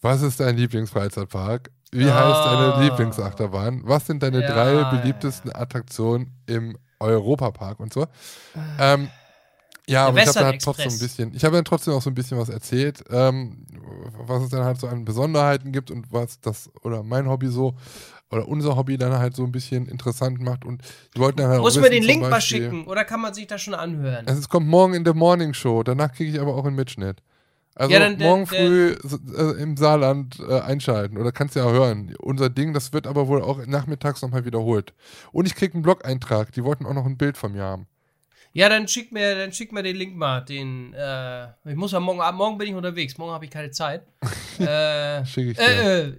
was 0.00 0.22
ist 0.22 0.40
dein 0.40 0.56
Lieblingsfreizeitpark? 0.56 1.70
Wie 1.92 2.10
heißt 2.10 2.46
deine 2.46 2.74
Ah. 2.74 2.80
Lieblingsachterbahn? 2.82 3.82
Was 3.84 4.06
sind 4.06 4.22
deine 4.22 4.40
Ja, 4.40 4.52
drei 4.52 4.72
ja, 4.72 4.90
beliebtesten 4.90 5.54
Attraktionen 5.54 6.32
im 6.46 6.76
Europapark 6.98 7.78
und 7.78 7.92
so? 7.92 8.06
Ähm, 8.80 9.10
ja, 9.88 10.06
aber 10.06 10.18
ich 10.22 10.26
habe 10.28 10.34
dann 10.38 10.44
halt 10.46 10.62
trotzdem 10.62 10.92
ein 10.92 10.98
bisschen, 10.98 11.34
ich 11.34 11.44
habe 11.44 11.56
dann 11.56 11.64
trotzdem 11.64 11.94
auch 11.94 12.02
so 12.02 12.10
ein 12.10 12.14
bisschen 12.14 12.38
was 12.38 12.48
erzählt, 12.48 13.02
ähm, 13.10 13.66
was 14.26 14.42
es 14.44 14.48
dann 14.50 14.64
halt 14.64 14.78
so 14.78 14.86
an 14.86 15.04
Besonderheiten 15.04 15.72
gibt 15.72 15.90
und 15.90 16.12
was 16.12 16.40
das 16.40 16.70
oder 16.82 17.02
mein 17.02 17.28
Hobby 17.28 17.48
so 17.48 17.74
oder 18.30 18.48
unser 18.48 18.76
Hobby 18.76 18.96
dann 18.96 19.12
halt 19.12 19.36
so 19.36 19.44
ein 19.44 19.52
bisschen 19.52 19.86
interessant 19.86 20.40
macht 20.40 20.64
und 20.64 20.82
die 21.14 21.20
wollten 21.20 21.38
dann 21.38 21.48
halt 21.50 21.60
Muss 21.60 21.78
man 21.78 21.90
den 21.90 22.02
Link 22.02 22.22
mal 22.22 22.30
Beispiel- 22.30 22.62
schicken 22.62 22.86
oder 22.86 23.04
kann 23.04 23.20
man 23.20 23.34
sich 23.34 23.46
das 23.46 23.60
schon 23.60 23.74
anhören? 23.74 24.26
Es 24.26 24.48
kommt 24.48 24.66
morgen 24.68 24.94
in 24.94 25.04
der 25.04 25.14
Morning 25.14 25.52
Show, 25.52 25.82
danach 25.82 26.12
kriege 26.12 26.30
ich 26.32 26.40
aber 26.40 26.54
auch 26.54 26.64
einen 26.64 26.76
Mitschnitt. 26.76 27.22
Also 27.74 27.92
Ja, 27.92 28.00
dann- 28.00 28.18
dann- 28.18 28.28
morgen 28.28 28.44
dann- 28.44 28.58
früh 28.58 28.96
äh, 29.36 29.62
im 29.62 29.76
Saarland 29.78 30.38
äh, 30.46 30.60
einschalten 30.60 31.16
oder 31.16 31.32
kannst 31.32 31.56
ja 31.56 31.64
hören. 31.70 32.14
Unser 32.20 32.50
Ding, 32.50 32.74
das 32.74 32.92
wird 32.92 33.06
aber 33.06 33.28
wohl 33.28 33.42
auch 33.42 33.64
nachmittags 33.66 34.20
nochmal 34.22 34.44
wiederholt. 34.44 34.92
Und 35.32 35.46
ich 35.46 35.54
kriege 35.54 35.72
einen 35.74 35.82
Blog-Eintrag, 35.82 36.52
die 36.52 36.64
wollten 36.64 36.84
auch 36.86 36.92
noch 36.94 37.06
ein 37.06 37.16
Bild 37.16 37.36
von 37.38 37.52
mir 37.52 37.62
haben. 37.62 37.86
Ja, 38.54 38.68
dann 38.68 38.86
schick 38.86 39.12
mir, 39.12 39.34
dann 39.34 39.52
schick 39.52 39.72
mir 39.72 39.82
den 39.82 39.96
Link 39.96 40.14
mal. 40.14 40.42
Den, 40.42 40.92
äh, 40.94 41.46
ich 41.64 41.74
muss 41.74 41.92
ja 41.92 42.00
morgen, 42.00 42.20
ab 42.20 42.34
morgen 42.34 42.58
bin 42.58 42.68
ich 42.68 42.74
unterwegs. 42.74 43.16
Morgen 43.16 43.32
habe 43.32 43.44
ich 43.44 43.50
keine 43.50 43.70
Zeit. 43.70 44.02
äh, 44.58 45.24
Schicke 45.24 45.52
ich 45.52 45.56
dir. 45.56 45.64
äh, 45.64 46.00
äh, 46.00 46.16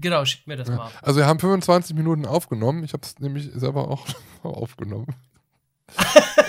genau, 0.00 0.24
schick 0.24 0.46
mir 0.46 0.56
das 0.56 0.68
mal. 0.68 0.90
Also 1.02 1.20
wir 1.20 1.26
haben 1.26 1.38
25 1.38 1.94
Minuten 1.94 2.24
aufgenommen. 2.24 2.84
Ich 2.84 2.92
habe 2.94 3.02
es 3.02 3.18
nämlich 3.18 3.50
selber 3.54 3.88
auch 3.88 4.06
aufgenommen. 4.42 5.06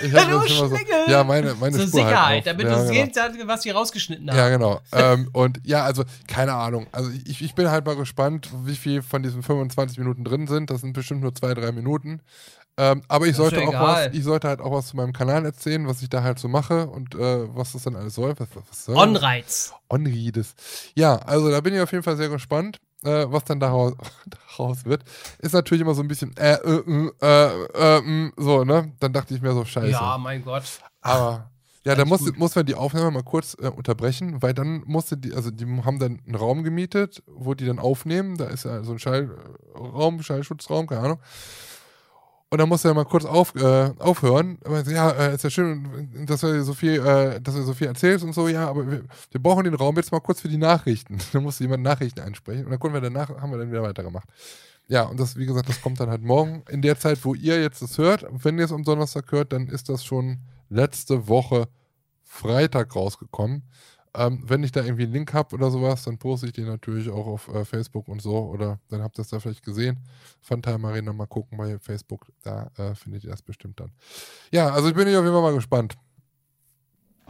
Ich 0.01 0.13
hab 0.13 0.29
Du 0.29 0.39
das 0.39 0.51
immer 0.51 0.69
so, 0.69 0.77
ja, 1.07 1.23
meine, 1.23 1.55
meine 1.55 1.75
Zur 1.75 1.87
Spur 1.87 2.01
Sicherheit, 2.01 2.45
halt 2.45 2.47
damit 2.47 2.65
ja, 2.65 2.71
du 2.71 2.75
genau. 2.77 2.87
sehen 2.87 3.11
kannst, 3.13 3.47
was 3.47 3.61
sie 3.63 3.69
rausgeschnitten 3.71 4.29
haben. 4.29 4.37
Ja, 4.37 4.49
genau. 4.49 4.79
ähm, 4.93 5.29
und 5.33 5.59
ja, 5.65 5.83
also 5.83 6.03
keine 6.27 6.53
Ahnung. 6.53 6.87
Also 6.91 7.09
ich, 7.25 7.41
ich 7.41 7.53
bin 7.53 7.69
halt 7.69 7.85
mal 7.85 7.95
gespannt, 7.95 8.49
wie 8.63 8.75
viel 8.75 9.01
von 9.01 9.23
diesen 9.23 9.43
25 9.43 9.97
Minuten 9.97 10.23
drin 10.23 10.47
sind. 10.47 10.69
Das 10.69 10.81
sind 10.81 10.93
bestimmt 10.93 11.21
nur 11.21 11.35
zwei, 11.35 11.53
drei 11.53 11.71
Minuten. 11.73 12.21
Ähm, 12.79 13.01
aber 13.09 13.27
ich 13.27 13.35
sollte 13.35 13.61
auch 13.61 13.73
was, 13.73 14.13
ich 14.13 14.23
sollte 14.23 14.47
halt 14.47 14.61
auch 14.61 14.71
was 14.71 14.87
zu 14.87 14.95
meinem 14.95 15.11
Kanal 15.11 15.43
erzählen, 15.43 15.85
was 15.85 16.01
ich 16.01 16.07
da 16.07 16.23
halt 16.23 16.39
so 16.39 16.47
mache 16.47 16.87
und 16.87 17.13
äh, 17.13 17.53
was 17.53 17.73
das 17.73 17.83
dann 17.83 17.97
alles 17.97 18.15
soll. 18.15 18.33
Was, 18.39 18.47
was, 18.55 18.85
soll? 18.85 18.95
Onreiz. 18.95 19.73
Onrides. 19.89 20.55
Ja, 20.95 21.17
also 21.17 21.51
da 21.51 21.59
bin 21.59 21.73
ich 21.73 21.81
auf 21.81 21.91
jeden 21.91 22.05
Fall 22.05 22.15
sehr 22.15 22.29
gespannt, 22.29 22.79
äh, 23.03 23.25
was 23.27 23.43
dann 23.43 23.59
daraus, 23.59 23.95
daraus 24.57 24.85
wird. 24.85 25.03
Ist 25.39 25.51
natürlich 25.51 25.81
immer 25.81 25.93
so 25.93 26.01
ein 26.01 26.07
bisschen 26.07 26.35
äh, 26.37 26.53
äh, 26.53 27.11
äh, 27.21 27.65
äh, 27.73 27.97
äh, 27.97 28.31
so, 28.37 28.63
ne? 28.63 28.93
Dann 29.01 29.11
dachte 29.11 29.35
ich 29.35 29.41
mir 29.41 29.51
so, 29.51 29.65
scheiße. 29.65 29.91
Ja, 29.91 30.17
mein 30.17 30.41
Gott. 30.45 30.63
Aber 31.01 31.51
ja, 31.83 31.95
da 31.95 32.05
muss, 32.05 32.21
muss 32.37 32.55
man 32.55 32.65
die 32.65 32.75
Aufnahme 32.75 33.11
mal 33.11 33.23
kurz 33.23 33.57
äh, 33.59 33.67
unterbrechen, 33.67 34.41
weil 34.41 34.53
dann 34.53 34.83
musste 34.85 35.17
die, 35.17 35.33
also 35.33 35.51
die 35.51 35.65
haben 35.83 35.99
dann 35.99 36.21
einen 36.25 36.35
Raum 36.35 36.63
gemietet, 36.63 37.23
wo 37.27 37.55
die 37.55 37.65
dann 37.65 37.79
aufnehmen. 37.79 38.37
Da 38.37 38.45
ist 38.45 38.63
ja 38.63 38.83
so 38.83 38.93
ein 38.93 38.99
Schallraum, 38.99 40.21
Schallschutzraum, 40.21 40.87
keine 40.87 41.01
Ahnung. 41.01 41.19
Und 42.51 42.57
dann 42.57 42.67
musste 42.67 42.87
er 42.87 42.95
mal 42.95 43.05
kurz 43.05 43.25
auf, 43.25 43.53
äh, 43.55 43.91
aufhören. 43.99 44.57
Meinte, 44.67 44.91
ja, 44.91 45.11
äh, 45.11 45.35
ist 45.35 45.43
ja 45.43 45.51
schön, 45.51 46.25
dass 46.25 46.41
du 46.41 46.63
so 46.63 46.73
viel, 46.73 46.93
äh, 47.05 47.39
dass 47.39 47.53
du 47.53 47.61
so 47.61 47.73
viel 47.75 47.87
erzählst 47.87 48.25
und 48.25 48.33
so, 48.33 48.47
ja, 48.47 48.67
aber 48.67 48.89
wir, 48.89 49.03
wir 49.29 49.41
brauchen 49.41 49.65
den 49.65 49.75
Raum 49.75 49.95
jetzt 49.97 50.11
mal 50.11 50.19
kurz 50.19 50.41
für 50.41 50.47
die 50.47 50.57
Nachrichten. 50.57 51.19
dann 51.33 51.43
musste 51.43 51.63
jemand 51.63 51.83
Nachrichten 51.83 52.21
einsprechen 52.21 52.65
und 52.65 52.71
dann 52.71 52.79
konnten 52.79 52.95
wir 52.95 53.01
danach, 53.01 53.29
haben 53.29 53.51
wir 53.51 53.59
dann 53.59 53.69
wieder 53.69 53.83
weitergemacht. 53.83 54.27
Ja, 54.87 55.03
und 55.03 55.19
das, 55.19 55.35
wie 55.35 55.45
gesagt, 55.45 55.69
das 55.69 55.79
kommt 55.81 55.99
dann 55.99 56.09
halt 56.09 56.23
morgen. 56.23 56.63
In 56.69 56.81
der 56.81 56.97
Zeit, 56.97 57.23
wo 57.23 57.35
ihr 57.35 57.61
jetzt 57.61 57.83
das 57.83 57.99
hört, 57.99 58.25
wenn 58.31 58.57
ihr 58.57 58.65
es 58.65 58.71
am 58.71 58.83
Donnerstag 58.83 59.31
hört, 59.31 59.53
dann 59.53 59.67
ist 59.67 59.87
das 59.87 60.03
schon 60.03 60.39
letzte 60.69 61.27
Woche 61.27 61.67
Freitag 62.23 62.95
rausgekommen. 62.95 63.63
Ähm, 64.15 64.43
wenn 64.47 64.63
ich 64.63 64.71
da 64.71 64.83
irgendwie 64.83 65.03
einen 65.03 65.13
Link 65.13 65.33
habe 65.33 65.55
oder 65.55 65.69
sowas, 65.69 66.03
dann 66.03 66.17
poste 66.17 66.47
ich 66.47 66.53
den 66.53 66.65
natürlich 66.65 67.09
auch 67.09 67.27
auf 67.27 67.47
äh, 67.49 67.63
Facebook 67.63 68.07
und 68.07 68.21
so. 68.21 68.35
Oder 68.35 68.79
dann 68.89 69.01
habt 69.01 69.19
ihr 69.19 69.21
es 69.21 69.29
da 69.29 69.39
vielleicht 69.39 69.63
gesehen. 69.63 69.99
Funtime 70.41 70.87
Arena 70.87 71.13
mal 71.13 71.27
gucken 71.27 71.57
bei 71.57 71.77
Facebook. 71.79 72.25
Da 72.43 72.71
äh, 72.77 72.95
findet 72.95 73.23
ihr 73.23 73.29
das 73.29 73.41
bestimmt 73.41 73.79
dann. 73.79 73.91
Ja, 74.51 74.69
also 74.69 74.89
ich 74.89 74.95
bin 74.95 75.07
auf 75.07 75.13
jeden 75.13 75.25
Fall 75.25 75.41
mal 75.41 75.53
gespannt. 75.53 75.95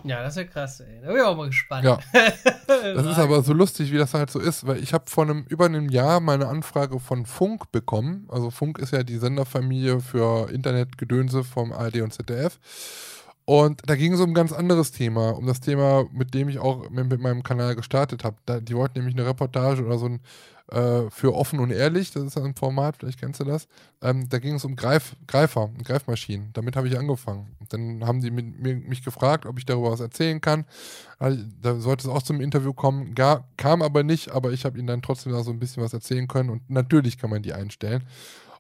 Ja, 0.03 0.23
das 0.23 0.33
ist 0.33 0.37
ja 0.37 0.43
krass, 0.45 0.79
ey. 0.79 1.01
Da 1.01 1.07
bin 1.07 1.17
ich 1.17 1.23
auch 1.23 1.35
mal 1.35 1.47
gespannt. 1.47 1.85
Ja. 1.85 1.99
Das 2.69 3.03
ist 3.03 3.17
aber 3.17 3.41
so 3.41 3.51
lustig, 3.51 3.91
wie 3.91 3.97
das 3.97 4.13
halt 4.13 4.29
so 4.29 4.39
ist, 4.39 4.67
weil 4.67 4.77
ich 4.77 4.93
habe 4.93 5.05
vor 5.07 5.23
einem 5.23 5.43
über 5.49 5.65
einem 5.65 5.89
Jahr 5.89 6.19
meine 6.19 6.47
Anfrage 6.47 6.99
von 6.99 7.25
Funk 7.25 7.71
bekommen. 7.71 8.27
Also 8.29 8.51
Funk 8.51 8.77
ist 8.77 8.93
ja 8.93 9.01
die 9.01 9.17
Senderfamilie 9.17 9.99
für 10.01 10.51
Internetgedönse 10.51 11.43
vom 11.43 11.71
ARD 11.73 12.01
und 12.01 12.13
ZDF. 12.13 12.59
Und 13.49 13.81
da 13.87 13.95
ging 13.95 14.13
es 14.13 14.19
um 14.19 14.29
ein 14.29 14.35
ganz 14.35 14.53
anderes 14.53 14.91
Thema, 14.91 15.31
um 15.31 15.47
das 15.47 15.59
Thema, 15.59 16.07
mit 16.11 16.35
dem 16.35 16.49
ich 16.49 16.59
auch 16.59 16.87
mit, 16.91 17.19
meinem 17.19 17.41
Kanal 17.41 17.75
gestartet 17.75 18.23
habe. 18.23 18.37
Die 18.61 18.75
wollten 18.75 18.99
nämlich 18.99 19.15
eine 19.15 19.25
Reportage 19.25 19.83
oder 19.83 19.97
so 19.97 20.05
ein 20.05 20.19
äh, 20.71 21.09
für 21.09 21.33
offen 21.33 21.59
und 21.59 21.71
ehrlich, 21.71 22.11
das 22.11 22.25
ist 22.25 22.37
ein 22.37 22.53
Format, 22.53 22.97
vielleicht 22.97 23.19
kennst 23.19 23.39
du 23.39 23.45
das. 23.45 23.67
Ähm, 24.03 24.29
da 24.29 24.37
ging 24.37 24.53
es 24.53 24.65
um 24.65 24.75
Greif, 24.75 25.15
Greifer, 25.25 25.71
Greifmaschinen. 25.83 26.51
Damit 26.53 26.75
habe 26.75 26.89
ich 26.89 26.99
angefangen. 26.99 27.47
Dann 27.69 28.05
haben 28.05 28.21
die 28.21 28.29
mit, 28.29 28.59
mir, 28.59 28.75
mich 28.75 29.03
gefragt, 29.03 29.47
ob 29.47 29.57
ich 29.57 29.65
darüber 29.65 29.93
was 29.93 29.99
erzählen 29.99 30.39
kann. 30.41 30.65
Da 31.17 31.79
sollte 31.79 32.07
es 32.07 32.13
auch 32.13 32.21
zum 32.21 32.41
Interview 32.41 32.73
kommen. 32.73 33.15
Gar, 33.15 33.47
kam 33.57 33.81
aber 33.81 34.03
nicht, 34.03 34.29
aber 34.29 34.51
ich 34.51 34.63
habe 34.63 34.77
ihnen 34.77 34.85
dann 34.85 35.01
trotzdem 35.01 35.33
da 35.33 35.41
so 35.41 35.49
ein 35.49 35.59
bisschen 35.59 35.81
was 35.81 35.93
erzählen 35.93 36.27
können. 36.27 36.51
Und 36.51 36.69
natürlich 36.69 37.17
kann 37.17 37.31
man 37.31 37.41
die 37.41 37.53
einstellen. 37.53 38.03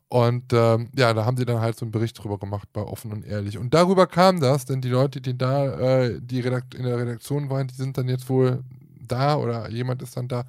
Und 0.09 0.53
ähm, 0.53 0.89
ja, 0.97 1.13
da 1.13 1.23
haben 1.23 1.37
sie 1.37 1.45
dann 1.45 1.61
halt 1.61 1.77
so 1.77 1.85
einen 1.85 1.91
Bericht 1.91 2.21
drüber 2.21 2.39
gemacht 2.39 2.67
bei 2.73 2.81
Offen 2.81 3.13
und 3.13 3.23
Ehrlich. 3.23 3.59
Und 3.59 3.75
darüber 3.75 4.07
kam 4.07 4.39
das, 4.39 4.65
denn 4.65 4.81
die 4.81 4.89
Leute, 4.89 5.21
die 5.21 5.37
da 5.37 5.65
äh, 5.99 6.19
die 6.19 6.39
Redakt 6.39 6.73
in 6.73 6.83
der 6.83 6.97
Redaktion 6.97 7.49
waren, 7.51 7.67
die 7.67 7.75
sind 7.75 7.95
dann 7.97 8.09
jetzt 8.09 8.27
wohl 8.27 8.63
da 9.07 9.37
oder 9.37 9.69
jemand 9.69 10.01
ist 10.01 10.17
dann 10.17 10.27
da 10.27 10.45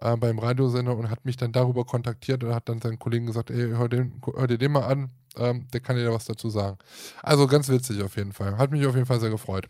äh, 0.00 0.16
beim 0.16 0.40
Radiosender 0.40 0.96
und 0.96 1.08
hat 1.08 1.24
mich 1.24 1.36
dann 1.36 1.52
darüber 1.52 1.84
kontaktiert 1.84 2.42
und 2.42 2.52
hat 2.52 2.68
dann 2.68 2.80
seinen 2.80 2.98
Kollegen 2.98 3.26
gesagt, 3.26 3.50
ey, 3.50 3.68
hör, 3.70 3.88
den, 3.88 4.20
hör 4.34 4.48
dir 4.48 4.58
den 4.58 4.72
mal 4.72 4.84
an, 4.86 5.10
ähm, 5.36 5.68
der 5.72 5.80
kann 5.80 5.94
dir 5.94 6.04
da 6.04 6.12
was 6.12 6.24
dazu 6.24 6.50
sagen. 6.50 6.76
Also 7.22 7.46
ganz 7.46 7.68
witzig 7.68 8.02
auf 8.02 8.16
jeden 8.16 8.32
Fall. 8.32 8.58
Hat 8.58 8.72
mich 8.72 8.84
auf 8.86 8.94
jeden 8.94 9.06
Fall 9.06 9.20
sehr 9.20 9.30
gefreut. 9.30 9.68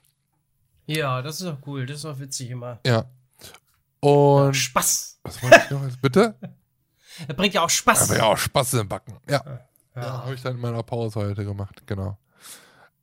Ja, 0.86 1.20
das 1.20 1.42
ist 1.42 1.46
auch 1.46 1.58
cool. 1.66 1.84
Das 1.84 1.98
ist 1.98 2.04
auch 2.06 2.18
witzig 2.18 2.50
immer. 2.50 2.78
Ja. 2.86 3.04
Und. 4.00 4.54
Spaß. 4.54 5.18
Was 5.24 5.42
wollte 5.42 5.60
ich 5.64 5.70
noch? 5.70 5.84
jetzt? 5.84 6.00
Bitte? 6.00 6.36
Das 7.26 7.36
bringt 7.36 7.54
ja 7.54 7.62
auch 7.62 7.70
Spaß. 7.70 8.10
Aber 8.10 8.18
ja 8.18 8.24
auch 8.24 8.38
Spaß 8.38 8.74
im 8.74 8.88
Backen. 8.88 9.16
Ja. 9.28 9.42
Ja, 9.94 10.02
Ja. 10.02 10.22
habe 10.24 10.34
ich 10.34 10.42
dann 10.42 10.54
in 10.56 10.60
meiner 10.60 10.82
Pause 10.82 11.20
heute 11.20 11.44
gemacht, 11.44 11.82
genau. 11.86 12.18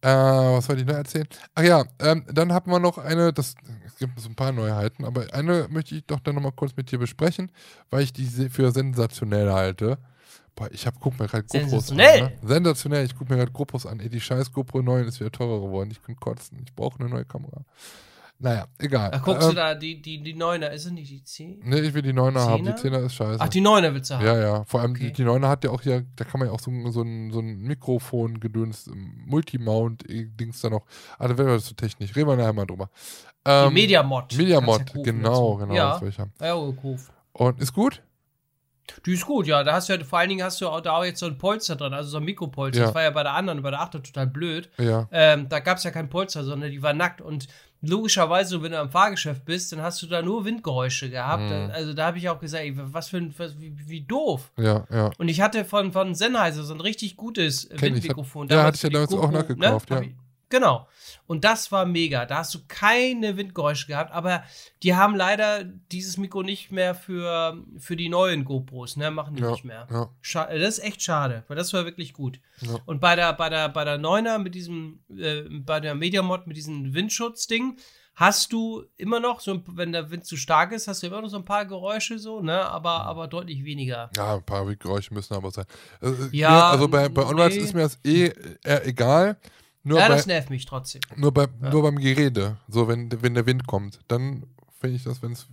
Äh, 0.01 0.07
was 0.09 0.67
wollte 0.67 0.81
ich 0.81 0.87
noch 0.87 0.95
erzählen? 0.95 1.27
Ach 1.55 1.63
ja, 1.63 1.85
ähm, 1.99 2.25
dann 2.29 2.51
hatten 2.51 2.69
wir 2.69 2.79
noch 2.79 2.97
eine, 2.97 3.31
das, 3.31 3.55
es 3.85 3.95
gibt 3.97 4.19
so 4.19 4.27
ein 4.27 4.35
paar 4.35 4.51
Neuheiten, 4.51 5.05
aber 5.05 5.25
eine 5.33 5.67
möchte 5.69 5.95
ich 5.95 6.05
doch 6.05 6.19
dann 6.19 6.35
nochmal 6.35 6.51
kurz 6.51 6.75
mit 6.75 6.91
dir 6.91 6.99
besprechen, 6.99 7.51
weil 7.89 8.03
ich 8.03 8.11
die 8.11 8.25
für 8.49 8.71
sensationell 8.71 9.49
halte. 9.51 9.97
Boah, 10.55 10.69
ich 10.71 10.85
hab, 10.85 10.99
guck 10.99 11.17
mir 11.19 11.27
gerade 11.27 11.43
GoPros 11.45 11.69
Sensationell? 11.87 12.23
an. 12.23 12.31
Ne? 12.41 12.47
Sensationell, 12.47 13.05
ich 13.05 13.15
guck 13.17 13.29
mir 13.29 13.37
gerade 13.37 13.51
GoPros 13.51 13.85
an. 13.85 13.99
Ey, 14.01 14.09
die 14.09 14.19
scheiß 14.21 14.51
GoPro 14.51 14.81
9 14.81 15.07
ist 15.07 15.19
wieder 15.21 15.31
teurer 15.31 15.61
geworden. 15.61 15.89
Ich 15.89 16.03
kann 16.03 16.15
kotzen. 16.17 16.59
Ich 16.63 16.75
brauche 16.75 16.99
eine 16.99 17.09
neue 17.09 17.25
Kamera. 17.25 17.63
Naja, 18.43 18.67
egal. 18.77 19.09
Ach, 19.13 19.23
guckst 19.23 19.43
Ähm, 19.43 19.49
du 19.51 19.55
da 19.55 19.73
die, 19.73 20.01
die, 20.01 20.21
die 20.21 20.33
Neuner, 20.33 20.69
ist 20.71 20.85
es 20.85 20.91
nicht 20.91 21.09
die 21.09 21.23
10? 21.23 21.61
Nee, 21.63 21.79
ich 21.79 21.93
will 21.93 22.01
die 22.01 22.11
9er 22.11 22.41
haben. 22.41 22.65
Die 22.65 22.75
Zehner? 22.75 22.97
10er 22.99 23.05
ist 23.05 23.13
scheiße. 23.15 23.39
Ach, 23.39 23.47
die 23.47 23.61
Neuner 23.61 23.93
willst 23.93 24.09
du 24.11 24.15
haben. 24.15 24.25
Ja, 24.25 24.37
ja. 24.37 24.63
Vor 24.65 24.81
allem 24.81 24.91
Okay. 24.91 25.07
die, 25.07 25.13
die 25.13 25.23
9er 25.23 25.47
hat 25.47 25.63
ja 25.63 25.69
auch 25.69 25.81
hier, 25.81 26.05
da 26.17 26.25
kann 26.25 26.39
man 26.39 26.49
ja 26.49 26.53
auch 26.53 26.59
so, 26.59 26.69
ein- 26.69 26.91
so 26.91 27.01
ein, 27.03 27.31
so 27.31 27.39
ein 27.39 27.59
Mikrofon-Gedöns, 27.61 28.87
ähm, 28.87 29.23
Multimount-Dings 29.27 30.59
da 30.61 30.69
noch. 30.69 30.85
Ah, 31.17 31.27
da 31.29 31.37
werden 31.37 31.51
wir 31.51 31.59
zu 31.59 31.73
technisch. 31.73 32.15
Reden 32.15 32.27
wir 32.27 32.35
nachher 32.35 32.51
mal 32.53 32.65
drüber. 32.65 32.89
Die 33.45 33.49
Ähm, 33.51 33.73
Mediamod. 33.73 34.35
Mediamod, 34.37 34.77
Kannst 34.79 34.95
ja 34.95 35.01
genau, 35.03 35.55
genau. 35.55 35.73
Ja, 35.73 36.01
haben. 36.01 36.33
ja, 36.41 36.55
gekauft. 36.55 37.11
Und 37.33 37.61
ist 37.61 37.73
gut? 37.73 38.01
Die 39.05 39.13
ist 39.13 39.25
gut, 39.25 39.47
ja. 39.47 39.63
Da 39.63 39.73
hast 39.73 39.87
du 39.87 39.93
ja, 39.93 40.03
vor 40.03 40.19
allen 40.19 40.27
Dingen 40.29 40.43
hast 40.43 40.59
du 40.59 40.67
auch 40.67 40.81
da 40.81 40.97
auch 40.97 41.05
jetzt 41.05 41.19
so 41.21 41.25
ein 41.27 41.37
Polster 41.37 41.77
drin, 41.77 41.93
also 41.93 42.09
so 42.09 42.17
ein 42.17 42.23
Mikropolster. 42.25 42.79
Ja. 42.81 42.85
Das 42.87 42.95
war 42.95 43.03
ja 43.03 43.11
bei 43.11 43.23
der 43.23 43.33
anderen, 43.33 43.61
bei 43.61 43.71
der 43.71 43.79
Achter 43.79 44.03
total 44.03 44.27
blöd. 44.27 44.69
Ja. 44.77 45.07
Ähm, 45.11 45.47
da 45.47 45.59
gab 45.61 45.77
es 45.77 45.85
ja 45.85 45.91
kein 45.91 46.09
Polster, 46.09 46.43
sondern 46.43 46.69
die 46.69 46.83
war 46.83 46.91
nackt. 46.93 47.21
Und 47.21 47.47
logischerweise, 47.83 48.61
wenn 48.63 48.71
du 48.71 48.79
am 48.79 48.89
Fahrgeschäft 48.89 49.45
bist, 49.45 49.71
dann 49.71 49.81
hast 49.81 50.01
du 50.01 50.07
da 50.07 50.21
nur 50.21 50.45
Windgeräusche 50.45 51.09
gehabt. 51.09 51.43
Mhm. 51.43 51.69
Also 51.73 51.93
da 51.93 52.07
habe 52.07 52.17
ich 52.17 52.29
auch 52.29 52.39
gesagt, 52.39 52.63
ey, 52.63 52.73
was 52.75 53.09
für 53.09 53.17
ein, 53.17 53.33
was, 53.37 53.59
wie, 53.59 53.75
wie 53.87 54.01
doof. 54.01 54.51
Ja, 54.57 54.85
ja. 54.89 55.11
Und 55.17 55.27
ich 55.27 55.41
hatte 55.41 55.65
von, 55.65 55.91
von 55.91 56.15
Sennheiser 56.15 56.63
so 56.63 56.73
ein 56.73 56.81
richtig 56.81 57.17
gutes 57.17 57.67
Kenn 57.69 57.77
ich. 57.77 58.03
Windmikrofon. 58.03 58.47
Ja, 58.47 58.57
damals 58.57 58.83
hatte 58.83 58.87
ich 58.87 58.93
ja 58.93 59.05
damals 59.05 59.13
auch 59.13 59.31
GoPro, 59.31 59.37
nachgekauft, 59.37 59.89
ja. 59.89 60.01
Genau. 60.53 60.87
Und 61.25 61.45
das 61.45 61.71
war 61.71 61.83
mega. 61.87 62.27
Da 62.27 62.37
hast 62.37 62.53
du 62.53 62.59
keine 62.67 63.37
Windgeräusche 63.37 63.87
gehabt, 63.87 64.11
aber 64.11 64.43
die 64.83 64.93
haben 64.93 65.15
leider 65.15 65.63
dieses 65.63 66.17
Mikro 66.17 66.43
nicht 66.43 66.71
mehr 66.71 66.93
für, 66.93 67.57
für 67.79 67.95
die 67.95 68.07
neuen 68.07 68.45
GoPros, 68.45 68.95
ne? 68.95 69.09
Machen 69.09 69.35
die 69.35 69.41
Ja, 69.41 69.49
nicht 69.49 69.65
mehr. 69.65 69.87
ja. 69.89 70.09
Scha 70.21 70.45
das 70.45 70.77
ist 70.77 70.83
echt 70.83 71.01
schade, 71.01 71.43
weil 71.47 71.57
das 71.57 71.73
war 71.73 71.85
wirklich 71.85 72.13
gut. 72.13 72.39
Ja. 72.61 72.77
Und 72.85 73.01
bei 73.01 73.15
der, 73.15 73.33
bei 73.33 73.49
der, 73.49 73.67
bei 73.69 73.83
der 73.83 73.97
Neuner 73.97 74.37
mit 74.37 74.53
diesem, 74.53 74.99
äh, 75.09 75.41
bei 75.49 75.79
der 75.79 75.95
Mediamod 75.95 76.45
mit 76.45 76.55
diesem 76.55 76.93
Windschutzding, 76.93 77.77
hast 78.13 78.53
du 78.53 78.83
immer 78.95 79.19
noch, 79.19 79.39
so, 79.39 79.63
wenn 79.69 79.91
der 79.91 80.11
Wind 80.11 80.27
zu 80.27 80.37
stark 80.37 80.71
ist, 80.71 80.87
hast 80.87 81.01
du 81.01 81.07
immer 81.07 81.23
noch 81.23 81.29
so 81.29 81.37
ein 81.37 81.45
paar 81.45 81.65
Geräusche 81.65 82.19
so, 82.19 82.41
ne? 82.41 82.63
Aber, 82.63 83.05
aber 83.07 83.27
deutlich 83.27 83.65
weniger. 83.65 84.11
Ja, 84.15 84.35
ein 84.35 84.43
paar 84.43 84.67
Geräusche 84.75 85.15
müssen 85.15 85.33
aber 85.33 85.49
sein. 85.49 85.65
Äh, 85.99 86.09
äh, 86.09 86.29
Ja, 86.31 86.69
also 86.69 86.87
bei, 86.87 87.09
bei 87.09 87.25
Onrides 87.25 87.55
nee. 87.57 87.63
ist 87.63 87.73
mir 87.73 87.81
das 87.81 87.97
eh 88.03 88.31
egal. 88.63 89.37
Nur, 89.83 89.99
ja, 89.99 90.07
bei, 90.07 90.15
das 90.15 90.25
nervt 90.25 90.49
mich 90.49 90.65
trotzdem. 90.65 91.01
nur, 91.15 91.33
bei, 91.33 91.47
Ja. 91.61 91.69
nur 91.69 91.83
beim 91.83 91.97
Gerede. 91.97 92.57
So, 92.67 92.87
wenn, 92.87 93.09
wenn 93.21 93.33
der 93.33 93.45
Wind 93.45 93.67
kommt, 93.67 93.99
dann 94.07 94.45
finde 94.79 94.95
ich 94.95 95.03
das, 95.03 95.21
wenn 95.21 95.33
es 95.33 95.47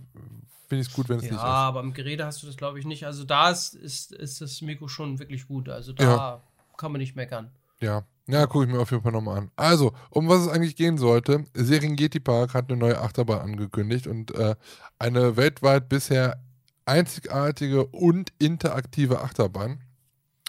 finde 0.67 0.83
ich 0.83 0.87
es 0.87 0.93
gut, 0.93 1.09
wenn 1.09 1.17
es 1.17 1.25
Ja, 1.25 1.31
nicht 1.31 1.39
ist. 1.41 1.45
aber 1.45 1.81
am 1.81 1.93
Gerät 1.93 2.21
hast 2.23 2.41
du 2.41 2.47
das, 2.47 2.55
glaube 2.55 2.79
ich, 2.79 2.85
nicht. 2.85 3.05
Also 3.05 3.25
da 3.25 3.49
ist, 3.49 3.73
ist, 3.75 4.13
ist 4.13 4.39
das 4.39 4.61
Mikro 4.61 4.87
schon 4.87 5.19
wirklich 5.19 5.45
gut. 5.45 5.67
Also 5.67 5.91
da 5.91 6.03
Ja. 6.03 6.41
kann 6.77 6.93
man 6.93 6.99
nicht 6.99 7.13
meckern. 7.17 7.51
Ja, 7.81 8.05
ja, 8.27 8.45
gucke 8.45 8.65
ich 8.65 8.71
mir 8.71 8.79
auf 8.79 8.89
jeden 8.91 9.03
Fall 9.03 9.11
nochmal 9.11 9.39
an. 9.39 9.51
Also, 9.57 9.91
um 10.11 10.29
was 10.29 10.43
es 10.43 10.47
eigentlich 10.47 10.77
gehen 10.77 10.97
sollte, 10.97 11.43
Serengeti 11.53 12.21
Park 12.21 12.53
hat 12.53 12.69
eine 12.69 12.77
neue 12.79 13.01
Achterbahn 13.01 13.41
angekündigt 13.41 14.07
und 14.07 14.33
äh, 14.33 14.55
eine 14.97 15.35
weltweit 15.35 15.89
bisher 15.89 16.41
einzigartige 16.85 17.85
und 17.87 18.31
interaktive 18.39 19.21
Achterbahn. 19.21 19.81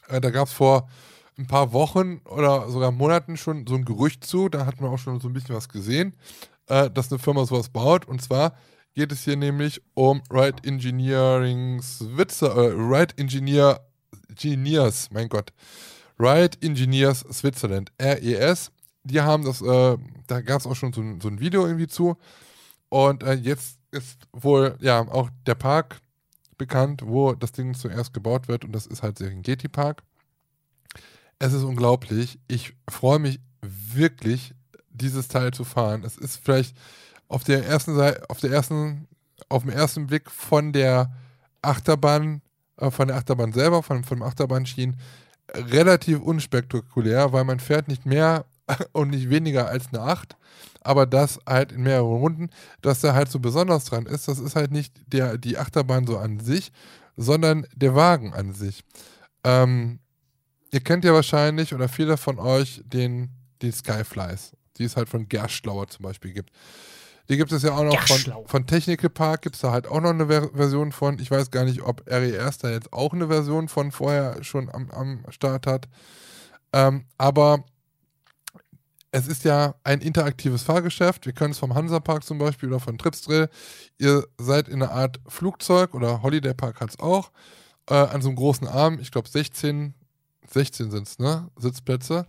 Äh, 0.09 0.21
da 0.21 0.31
gab 0.31 0.47
es 0.47 0.53
vor 0.53 0.89
ein 1.43 1.47
paar 1.47 1.73
Wochen 1.73 2.21
oder 2.25 2.71
sogar 2.71 2.93
Monaten 2.93 3.37
schon 3.37 3.67
so 3.67 3.75
ein 3.75 3.85
Gerücht 3.85 4.25
zu, 4.25 4.49
da 4.49 4.67
hat 4.67 4.81
man 4.81 4.91
auch 4.91 4.99
schon 4.99 5.21
so 5.21 5.29
ein 5.29 5.33
bisschen 5.33 5.55
was 5.55 5.69
gesehen, 5.69 6.15
äh, 6.69 6.91
dass 6.91 7.11
eine 7.11 7.19
Firma 7.19 7.45
sowas 7.45 7.69
baut. 7.69 8.07
Und 8.07 8.23
zwar 8.23 8.55
geht 8.95 9.13
es 9.13 9.25
hier 9.25 9.37
nämlich 9.37 9.83
um 9.95 10.23
Ride 10.31 10.63
Engineering 10.65 11.83
Switzer, 11.83 12.55
äh, 12.55 12.73
Ride 12.73 13.15
Engineer 13.17 13.81
Engineers, 14.29 15.09
mein 15.11 15.29
Gott. 15.29 15.53
Ride 16.19 16.59
Engineers 16.61 17.21
Switzerland, 17.33 17.93
RES. 18.01 18.71
Die 19.05 19.21
haben 19.21 19.45
das, 19.45 19.61
äh, 19.63 19.97
da 20.27 20.41
gab 20.41 20.61
es 20.61 20.67
auch 20.67 20.77
schon 20.77 20.93
so 20.93 21.01
ein, 21.01 21.21
so 21.21 21.29
ein 21.29 21.41
Video 21.41 21.67
irgendwie 21.67 21.89
zu. 21.89 22.17
Und 22.89 23.23
äh, 23.25 23.35
jetzt 23.35 23.79
ist 23.91 24.29
wohl 24.33 24.77
ja 24.81 25.01
auch 25.01 25.29
der 25.47 25.57
Park 25.57 26.01
bekannt, 26.57 27.03
wo 27.05 27.33
das 27.33 27.53
Ding 27.53 27.75
zuerst 27.75 28.15
gebaut 28.15 28.47
wird. 28.47 28.65
Und 28.65 28.73
das 28.73 28.87
ist 28.87 29.03
halt 29.03 29.19
Serengeti 29.19 29.69
Park. 29.69 30.03
Es 31.43 31.53
ist 31.53 31.65
unglaublich. 31.65 32.39
Ich 32.47 32.77
freue 32.89 33.19
mich 33.19 33.41
wirklich, 33.63 34.55
dieses 34.91 35.27
Teil 35.27 35.53
zu 35.53 35.65
fahren. 35.65 36.05
Es 36.05 36.17
ist 36.17 36.37
vielleicht 36.37 36.77
auf 37.27 37.43
der 37.43 37.67
ersten 37.67 37.97
Seite, 37.97 38.31
auf 38.31 38.39
der 38.39 38.53
ersten, 38.53 39.09
auf 39.49 39.63
dem 39.63 39.73
ersten 39.73 40.07
Blick 40.07 40.31
von 40.31 40.73
der 40.73 41.11
Achterbahn, 41.61 42.43
äh, 42.77 42.93
von 42.93 43.09
der 43.09 43.17
Achterbahn 43.17 43.53
selber, 43.53 43.83
von, 43.83 44.05
von 44.05 44.19
dem 44.19 44.23
Achterbahnschienen, 44.23 45.01
relativ 45.53 46.21
unspektakulär, 46.21 47.33
weil 47.33 47.43
man 47.43 47.59
fährt 47.59 47.89
nicht 47.89 48.07
mehr 48.07 48.45
und 48.93 49.11
nicht 49.11 49.29
weniger 49.29 49.67
als 49.67 49.89
eine 49.89 50.03
8, 50.03 50.37
aber 50.83 51.07
das 51.07 51.41
halt 51.45 51.73
in 51.73 51.83
mehreren 51.83 52.19
Runden. 52.19 52.51
Dass 52.83 53.01
da 53.01 53.15
halt 53.15 53.33
so 53.33 53.41
besonders 53.41 53.87
dran 53.87 54.07
ist, 54.07 54.29
das 54.29 54.39
ist 54.39 54.55
halt 54.55 54.71
nicht 54.71 54.95
der, 55.09 55.39
die 55.39 55.59
Achterbahn 55.59 56.07
so 56.07 56.19
an 56.19 56.39
sich, 56.39 56.71
sondern 57.17 57.67
der 57.75 57.97
Wagen 57.97 58.33
an 58.33 58.55
sich. 58.55 58.85
Ähm, 59.43 59.99
ihr 60.73 60.81
kennt 60.81 61.05
ja 61.05 61.13
wahrscheinlich, 61.13 61.75
oder 61.75 61.89
viele 61.89 62.17
von 62.17 62.39
euch, 62.39 62.83
den, 62.85 63.31
die 63.61 63.71
Skyflies, 63.71 64.57
die 64.79 64.85
es 64.85 64.97
halt 64.97 65.09
von 65.09 65.29
Gerschlauer 65.29 65.89
zum 65.89 66.03
Beispiel 66.05 66.33
gibt. 66.33 66.51
Die 67.29 67.37
gibt 67.37 67.53
es 67.53 67.63
ja 67.63 67.73
auch 67.73 67.85
noch 67.85 68.01
von, 68.09 68.47
von 68.47 68.67
Technical 68.67 69.09
Park, 69.09 69.43
gibt 69.43 69.55
es 69.55 69.63
da 69.63 69.71
halt 69.71 69.87
auch 69.87 70.01
noch 70.01 70.11
eine 70.11 70.27
Ver 70.27 70.51
Version 70.55 70.91
von. 70.91 71.19
Ich 71.21 71.31
weiß 71.31 71.51
gar 71.53 71.65
nicht, 71.65 71.83
ob 71.83 72.03
RES 72.11 72.59
da 72.59 72.71
jetzt 72.71 72.93
auch 72.93 73.13
eine 73.13 73.29
Version 73.29 73.69
von 73.69 73.93
vorher 73.93 74.43
schon 74.43 74.69
am, 74.69 74.91
am 74.91 75.25
Start 75.29 75.67
hat. 75.67 75.89
Ähm, 76.73 77.05
aber 77.19 77.65
es 79.13 79.29
ist 79.29 79.45
ja 79.45 79.77
ein 79.85 80.01
interaktives 80.01 80.63
Fahrgeschäft. 80.63 81.27
Wir 81.27 81.33
können 81.33 81.53
es 81.53 81.59
vom 81.59 81.75
Hansapark 81.75 82.25
zum 82.25 82.39
Beispiel 82.39 82.71
oder 82.71 82.81
von 82.81 82.99
Tripsdrill. 82.99 83.49
Ihr 83.99 84.27
seid 84.39 84.69
in 84.69 84.83
einer 84.83 84.91
Art 84.91 85.21
Flugzeug 85.29 85.95
oder 85.95 86.23
Holiday 86.23 86.55
Park 86.55 86.81
hat 86.81 86.91
es 86.91 86.99
auch. 86.99 87.31
Äh, 87.89 87.95
an 87.95 88.23
so 88.23 88.31
einem 88.31 88.37
großen 88.37 88.67
Arm, 88.67 88.99
ich 89.01 89.11
glaube 89.13 89.29
16, 89.29 89.95
16 90.53 90.91
sind 90.91 91.07
es, 91.09 91.19
ne? 91.19 91.49
Sitzplätze. 91.57 92.27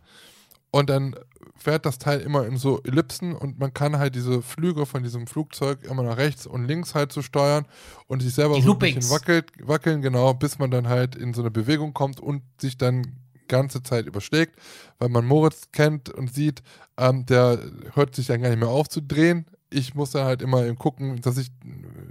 Und 0.72 0.90
dann 0.90 1.16
fährt 1.56 1.86
das 1.86 2.00
Teil 2.00 2.20
immer 2.22 2.46
in 2.46 2.58
so 2.58 2.82
Ellipsen 2.84 3.36
und 3.36 3.60
man 3.60 3.74
kann 3.74 3.98
halt 3.98 4.16
diese 4.16 4.42
Flüge 4.42 4.86
von 4.86 5.04
diesem 5.04 5.28
Flugzeug 5.28 5.84
immer 5.84 6.04
nach 6.04 6.18
rechts 6.18 6.48
und 6.48 6.66
links 6.66 6.96
halt 6.96 7.12
so 7.14 7.22
steuern 7.22 7.66
und 8.08 8.22
sich 8.22 8.34
selber 8.34 8.56
Die 8.56 8.62
so 8.62 8.66
ein 8.66 8.74
Loopings. 8.74 8.96
bisschen 8.96 9.12
wackelt, 9.12 9.52
wackeln, 9.62 10.02
genau, 10.02 10.34
bis 10.34 10.58
man 10.60 10.72
dann 10.72 10.88
halt 10.88 11.16
in 11.16 11.34
so 11.34 11.42
eine 11.42 11.52
Bewegung 11.52 11.94
kommt 11.94 12.20
und 12.20 12.42
sich 12.60 12.78
dann 12.78 13.20
ganze 13.48 13.84
Zeit 13.84 14.08
überschlägt, 14.08 14.60
weil 15.00 15.10
man 15.10 15.26
Moritz 15.26 15.70
kennt 15.72 16.10
und 16.10 16.34
sieht, 16.34 16.64
ähm, 16.98 17.26
der 17.26 17.60
hört 17.94 18.16
sich 18.16 18.28
dann 18.28 18.42
gar 18.42 18.50
nicht 18.50 18.60
mehr 18.60 18.70
auf 18.70 18.90
zu 18.90 19.02
drehen. 19.02 19.46
Ich 19.70 19.96
muss 19.96 20.12
dann 20.12 20.26
halt 20.26 20.42
immer 20.42 20.66
eben 20.66 20.78
gucken, 20.78 21.22
dass 21.22 21.38
ich, 21.38 21.50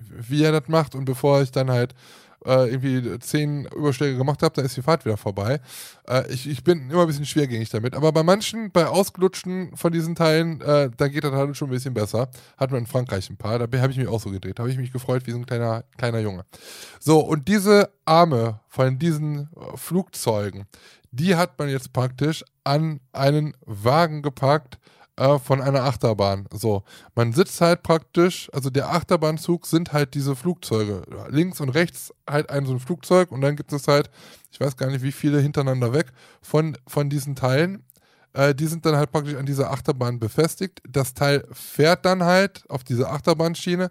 wie 0.09 0.43
er 0.44 0.52
das 0.52 0.68
macht 0.68 0.94
und 0.94 1.05
bevor 1.05 1.43
ich 1.43 1.51
dann 1.51 1.70
halt 1.70 1.94
äh, 2.44 2.70
irgendwie 2.70 3.19
zehn 3.20 3.66
Überschläge 3.66 4.16
gemacht 4.16 4.43
habe, 4.43 4.55
dann 4.55 4.64
ist 4.64 4.77
die 4.77 4.82
Fahrt 4.82 5.05
wieder 5.05 5.16
vorbei. 5.16 5.60
Äh, 6.09 6.31
ich, 6.32 6.48
ich 6.48 6.64
bin 6.64 6.90
immer 6.90 7.02
ein 7.02 7.06
bisschen 7.06 7.27
schwergängig 7.27 7.70
damit. 7.70 7.94
Aber 7.94 8.12
bei 8.12 8.23
manchen, 8.23 8.70
bei 8.70 8.86
ausgelutschten 8.86 9.77
von 9.77 9.93
diesen 9.93 10.14
Teilen, 10.14 10.60
äh, 10.60 10.90
da 10.97 11.09
geht 11.09 11.24
das 11.24 11.32
halt 11.32 11.56
schon 11.56 11.69
ein 11.69 11.73
bisschen 11.73 11.94
besser. 11.94 12.28
Hat 12.56 12.70
man 12.70 12.81
in 12.81 12.86
Frankreich 12.86 13.31
ein 13.31 13.36
paar, 13.36 13.59
da 13.59 13.78
habe 13.81 13.93
ich 13.93 13.98
mich 13.98 14.09
auch 14.09 14.20
so 14.20 14.31
gedreht. 14.31 14.59
Da 14.59 14.62
habe 14.62 14.70
ich 14.70 14.78
mich 14.78 14.93
gefreut 14.93 15.27
wie 15.27 15.32
so 15.32 15.39
ein 15.39 15.47
kleiner, 15.47 15.85
kleiner 15.97 16.20
Junge. 16.20 16.44
So, 17.01 17.20
und 17.20 17.48
diese 17.48 17.90
Arme 18.05 18.60
von 18.69 18.98
diesen 18.98 19.48
äh, 19.56 19.77
Flugzeugen, 19.77 20.66
die 21.10 21.36
hat 21.36 21.59
man 21.59 21.69
jetzt 21.69 21.93
praktisch 21.93 22.44
an 22.64 23.01
einen 23.12 23.55
Wagen 23.66 24.23
gepackt 24.23 24.78
äh, 25.16 25.39
von 25.39 25.60
einer 25.60 25.84
Achterbahn. 25.84 26.47
So, 26.52 26.84
man 27.14 27.32
sitzt 27.32 27.60
halt 27.60 27.82
praktisch, 27.82 28.48
also 28.52 28.70
der 28.70 28.90
Achterbahnzug 28.90 29.66
sind 29.66 29.93
halt 29.93 30.14
diese 30.14 30.36
Flugzeuge. 30.36 31.02
Links 31.28 31.60
und 31.60 31.68
rechts 31.70 32.12
halt 32.28 32.51
ein 32.51 32.66
so 32.66 32.72
ein 32.72 32.80
Flugzeug 32.80 33.30
und 33.32 33.40
dann 33.40 33.56
gibt 33.56 33.72
es 33.72 33.89
halt, 33.89 34.10
ich 34.51 34.60
weiß 34.60 34.76
gar 34.76 34.90
nicht 34.90 35.02
wie 35.02 35.12
viele 35.12 35.40
hintereinander 35.40 35.93
weg, 35.93 36.12
von, 36.40 36.76
von 36.86 37.10
diesen 37.10 37.36
Teilen. 37.36 37.84
Äh, 38.34 38.54
die 38.54 38.66
sind 38.66 38.86
dann 38.86 38.96
halt 38.96 39.12
praktisch 39.12 39.34
an 39.34 39.46
dieser 39.46 39.70
Achterbahn 39.70 40.18
befestigt. 40.18 40.80
Das 40.88 41.14
Teil 41.14 41.46
fährt 41.52 42.04
dann 42.04 42.22
halt 42.24 42.64
auf 42.68 42.84
diese 42.84 43.09
Achterbahnschiene 43.09 43.90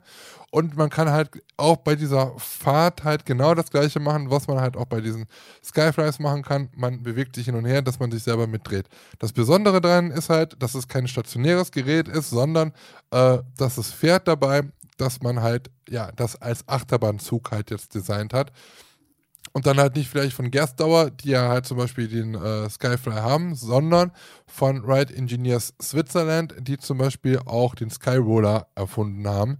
und 0.51 0.75
man 0.75 0.89
kann 0.89 1.09
halt 1.09 1.29
auch 1.55 1.77
bei 1.77 1.95
dieser 1.95 2.33
Fahrt 2.37 3.05
halt 3.05 3.25
genau 3.25 3.55
das 3.55 3.71
gleiche 3.71 4.01
machen, 4.01 4.29
was 4.29 4.47
man 4.47 4.59
halt 4.59 4.75
auch 4.75 4.85
bei 4.85 4.99
diesen 4.99 5.25
Skyflies 5.63 6.19
machen 6.19 6.43
kann. 6.43 6.69
Man 6.75 7.03
bewegt 7.03 7.35
sich 7.35 7.45
hin 7.45 7.55
und 7.55 7.65
her, 7.65 7.81
dass 7.81 7.99
man 7.99 8.11
sich 8.11 8.23
selber 8.23 8.47
mitdreht. 8.47 8.87
Das 9.19 9.31
Besondere 9.31 9.79
daran 9.79 10.11
ist 10.11 10.29
halt, 10.29 10.61
dass 10.61 10.75
es 10.75 10.89
kein 10.89 11.07
stationäres 11.07 11.71
Gerät 11.71 12.09
ist, 12.09 12.29
sondern 12.29 12.73
äh, 13.11 13.39
dass 13.57 13.77
es 13.77 13.91
fährt 13.91 14.27
dabei, 14.27 14.63
dass 14.97 15.21
man 15.21 15.41
halt, 15.41 15.71
ja, 15.89 16.11
das 16.11 16.41
als 16.41 16.67
Achterbahnzug 16.67 17.51
halt 17.51 17.71
jetzt 17.71 17.95
designt 17.95 18.33
hat. 18.33 18.51
Und 19.53 19.65
dann 19.65 19.79
halt 19.79 19.95
nicht 19.95 20.09
vielleicht 20.09 20.33
von 20.33 20.49
Gerstdauer, 20.49 21.11
die 21.11 21.29
ja 21.29 21.49
halt 21.49 21.65
zum 21.65 21.77
Beispiel 21.77 22.07
den 22.07 22.35
äh, 22.35 22.69
Skyfly 22.69 23.15
haben, 23.15 23.53
sondern 23.55 24.11
von 24.47 24.85
Ride 24.85 25.13
Engineers 25.13 25.73
Switzerland, 25.81 26.55
die 26.59 26.77
zum 26.77 26.97
Beispiel 26.97 27.39
auch 27.45 27.75
den 27.75 27.89
Skyroller 27.89 28.67
erfunden 28.75 29.27
haben. 29.27 29.59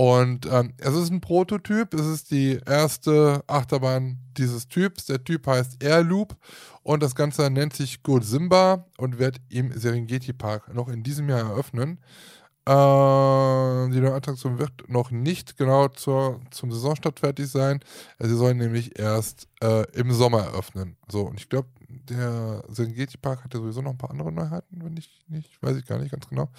Und 0.00 0.46
ähm, 0.46 0.74
es 0.78 0.94
ist 0.94 1.10
ein 1.10 1.20
Prototyp, 1.20 1.92
es 1.92 2.06
ist 2.06 2.30
die 2.30 2.60
erste 2.64 3.42
Achterbahn 3.48 4.18
dieses 4.36 4.68
Typs. 4.68 5.06
Der 5.06 5.24
Typ 5.24 5.48
heißt 5.48 5.82
Airloop 5.82 6.36
und 6.84 7.02
das 7.02 7.16
Ganze 7.16 7.50
nennt 7.50 7.74
sich 7.74 8.04
Good 8.04 8.24
Simba 8.24 8.86
und 8.96 9.18
wird 9.18 9.38
im 9.48 9.76
Serengeti 9.76 10.32
Park 10.32 10.72
noch 10.72 10.86
in 10.86 11.02
diesem 11.02 11.28
Jahr 11.28 11.40
eröffnen. 11.40 11.98
Äh, 12.68 13.88
die 13.88 14.00
neue 14.00 14.12
Attraktion 14.12 14.58
wird 14.58 14.90
noch 14.90 15.10
nicht 15.10 15.56
genau 15.56 15.88
zur, 15.88 16.38
zum 16.50 16.70
Saisonstart 16.70 17.18
fertig 17.18 17.48
sein. 17.48 17.80
Sie 18.18 18.36
soll 18.36 18.54
nämlich 18.54 18.98
erst 18.98 19.48
äh, 19.62 19.90
im 19.92 20.12
Sommer 20.12 20.40
eröffnen. 20.40 20.98
So, 21.10 21.22
und 21.22 21.40
ich 21.40 21.48
glaube, 21.48 21.68
der 21.88 22.62
Serengeti 22.68 23.16
Park 23.16 23.42
hat 23.42 23.54
ja 23.54 23.60
sowieso 23.60 23.80
noch 23.80 23.92
ein 23.92 23.96
paar 23.96 24.10
andere 24.10 24.30
Neuheiten, 24.30 24.84
wenn 24.84 24.98
ich 24.98 25.24
nicht, 25.28 25.62
weiß 25.62 25.78
ich 25.78 25.86
gar 25.86 25.98
nicht 25.98 26.10
ganz 26.10 26.28
genau. 26.28 26.50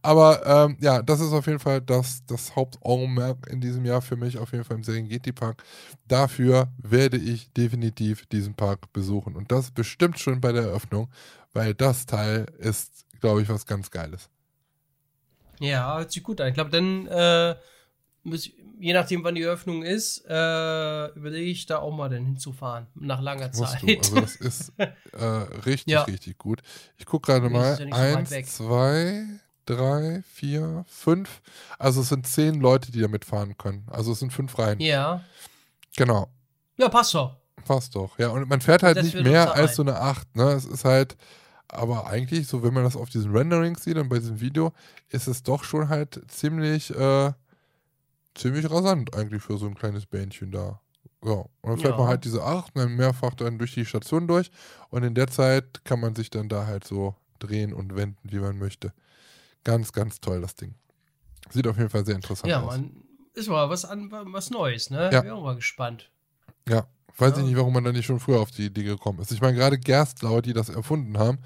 Aber 0.00 0.46
ähm, 0.46 0.78
ja, 0.80 1.02
das 1.02 1.20
ist 1.20 1.34
auf 1.34 1.46
jeden 1.46 1.58
Fall 1.58 1.82
das, 1.82 2.24
das 2.24 2.56
Hauptaugenmerk 2.56 3.46
in 3.50 3.60
diesem 3.60 3.84
Jahr 3.84 4.00
für 4.00 4.16
mich, 4.16 4.38
auf 4.38 4.52
jeden 4.52 4.64
Fall 4.64 4.78
im 4.78 4.84
Serengeti 4.84 5.32
Park. 5.32 5.62
Dafür 6.06 6.68
werde 6.78 7.18
ich 7.18 7.52
definitiv 7.52 8.24
diesen 8.26 8.54
Park 8.54 8.90
besuchen. 8.94 9.36
Und 9.36 9.52
das 9.52 9.70
bestimmt 9.70 10.18
schon 10.18 10.40
bei 10.40 10.52
der 10.52 10.62
Eröffnung, 10.62 11.10
weil 11.52 11.74
das 11.74 12.06
Teil 12.06 12.46
ist, 12.56 13.04
glaube 13.20 13.42
ich, 13.42 13.50
was 13.50 13.66
ganz 13.66 13.90
Geiles. 13.90 14.30
Ja, 15.60 15.96
hört 15.98 16.12
sich 16.12 16.22
gut 16.22 16.40
an. 16.40 16.48
Ich 16.48 16.54
glaube, 16.54 16.70
dann, 16.70 17.06
äh, 17.06 17.56
muss, 18.24 18.50
je 18.80 18.92
nachdem, 18.92 19.24
wann 19.24 19.34
die 19.34 19.42
Eröffnung 19.42 19.82
ist, 19.82 20.24
äh, 20.28 21.06
überlege 21.14 21.50
ich 21.50 21.66
da 21.66 21.78
auch 21.78 21.94
mal 21.94 22.08
dann 22.08 22.24
hinzufahren, 22.24 22.86
nach 22.94 23.20
langer 23.20 23.50
Zeit. 23.52 23.82
du. 23.82 23.96
Also 23.98 24.20
das 24.20 24.36
ist 24.36 24.72
äh, 24.78 24.86
richtig, 25.64 25.92
Ja. 25.92 26.02
richtig 26.02 26.38
gut. 26.38 26.60
Ich 26.96 27.06
gucke 27.06 27.32
gerade 27.32 27.48
mal. 27.48 27.70
ja 27.70 27.76
so 27.76 27.94
Eins, 27.94 28.30
weg. 28.30 28.46
zwei, 28.46 29.24
drei, 29.66 30.22
vier, 30.32 30.84
fünf. 30.88 31.40
Also 31.78 32.00
es 32.02 32.08
sind 32.10 32.26
zehn 32.26 32.60
Leute, 32.60 32.92
die 32.92 33.00
da 33.00 33.08
mitfahren 33.08 33.56
können. 33.56 33.84
Also 33.90 34.12
es 34.12 34.18
sind 34.20 34.32
fünf 34.32 34.58
Reihen. 34.58 34.80
ja. 34.80 35.22
Genau. 35.96 36.28
Ja, 36.76 36.88
passt 36.88 37.14
doch. 37.14 37.36
Passt 37.64 37.96
doch. 37.96 38.16
Ja, 38.20 38.28
und 38.28 38.48
man 38.48 38.60
fährt 38.60 38.84
halt 38.84 38.98
Das 38.98 39.04
nicht 39.04 39.20
mehr 39.20 39.52
als 39.54 39.70
ein. 39.70 39.74
so 39.76 39.82
eine 39.82 39.96
8, 40.00 40.36
ne? 40.36 40.52
Es 40.52 40.64
ist 40.64 40.84
halt, 40.84 41.16
aber 41.68 42.06
eigentlich, 42.06 42.46
so 42.48 42.62
wenn 42.62 42.74
man 42.74 42.84
das 42.84 42.96
auf 42.96 43.10
diesen 43.10 43.30
Renderings 43.36 43.84
sieht 43.84 43.96
und 43.96 44.08
bei 44.08 44.18
diesem 44.18 44.40
Video, 44.40 44.72
ist 45.10 45.26
es 45.28 45.42
doch 45.42 45.64
schon 45.64 45.88
halt 45.88 46.20
ziemlich, 46.28 46.94
äh, 46.94 47.32
ziemlich 48.34 48.70
rasant 48.70 49.14
eigentlich 49.14 49.42
für 49.42 49.58
so 49.58 49.66
ein 49.66 49.74
kleines 49.74 50.06
Bähnchen 50.06 50.50
da. 50.52 50.80
Ja, 51.24 51.32
und 51.32 51.50
dann 51.64 51.78
fährt 51.78 51.92
Ja. 51.94 51.98
man 51.98 52.06
halt 52.08 52.24
diese 52.24 52.42
8 52.44 52.74
und 52.76 52.82
dann 52.82 52.96
mehrfach 52.96 53.34
dann 53.34 53.58
durch 53.58 53.74
die 53.74 53.84
Station 53.84 54.28
durch 54.28 54.50
und 54.90 55.02
in 55.02 55.14
der 55.14 55.26
Zeit 55.26 55.84
kann 55.84 56.00
man 56.00 56.14
sich 56.14 56.30
dann 56.30 56.48
da 56.48 56.66
halt 56.66 56.84
so 56.84 57.16
drehen 57.40 57.72
und 57.72 57.96
wenden, 57.96 58.18
wie 58.30 58.38
man 58.38 58.56
möchte. 58.58 58.92
Ganz, 59.64 59.92
ganz 59.92 60.20
toll, 60.20 60.40
das 60.40 60.54
Ding. 60.54 60.74
Sieht 61.50 61.66
auf 61.66 61.76
jeden 61.76 61.90
Fall 61.90 62.04
sehr 62.06 62.14
interessant 62.14 62.48
Ja, 62.50 62.60
aus. 62.60 62.76
man, 62.76 63.02
ist 63.34 63.48
mal 63.48 63.68
was, 63.68 63.84
an, 63.84 64.10
was 64.10 64.50
Neues, 64.50 64.90
ne? 64.90 65.10
Ja. 65.12 65.20
Bin 65.22 65.30
auch 65.32 65.42
mal 65.42 65.56
gespannt. 65.56 66.10
Ja, 66.68 66.86
weiß 67.20 67.32
Ja. 67.32 67.38
ich 67.38 67.44
nicht, 67.48 67.56
warum 67.56 67.72
man 67.74 67.84
da 67.84 67.92
nicht 67.92 68.06
schon 68.06 68.20
früher 68.20 68.40
auf 68.40 68.50
die 68.50 68.66
Idee 68.66 68.84
gekommen 68.84 69.18
ist. 69.20 69.32
Ich 69.32 69.40
meine, 69.40 69.56
gerade 69.56 69.78
Gerstlauer, 69.78 70.40
die 70.42 70.52
das 70.52 70.68
erfunden 70.68 71.18
haben, 71.18 71.38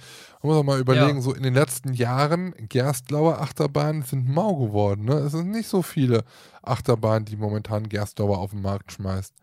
man 0.42 0.50
muss 0.52 0.56
auch 0.60 0.64
mal 0.64 0.80
überlegen, 0.80 1.16
Ja. 1.16 1.22
so 1.22 1.32
in 1.34 1.42
den 1.42 1.54
letzten 1.54 1.92
Jahren, 1.94 2.54
Gerstlauer 2.68 3.40
Achterbahnen 3.40 4.02
sind 4.02 4.28
mau 4.28 4.54
geworden. 4.56 5.04
Ne? 5.06 5.14
Es 5.14 5.32
sind 5.32 5.50
nicht 5.50 5.68
so 5.68 5.82
viele 5.82 6.24
Achterbahnen, 6.62 7.24
die 7.24 7.36
momentan 7.36 7.88
Gerstlauer 7.88 8.38
auf 8.38 8.50
den 8.50 8.62
Markt 8.62 8.92
schmeißt. 8.92 9.34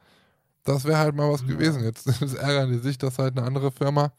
Das 0.65 0.85
wäre 0.85 0.99
halt 0.99 1.15
mal 1.15 1.31
was 1.31 1.41
Ja. 1.41 1.47
gewesen. 1.47 1.83
Jetzt 1.83 2.05
ärgern 2.37 2.71
die 2.71 2.77
sich, 2.79 2.97
dass 2.97 3.17
halt 3.17 3.37
eine 3.37 3.45
andere 3.47 3.71
Firma 3.71 4.11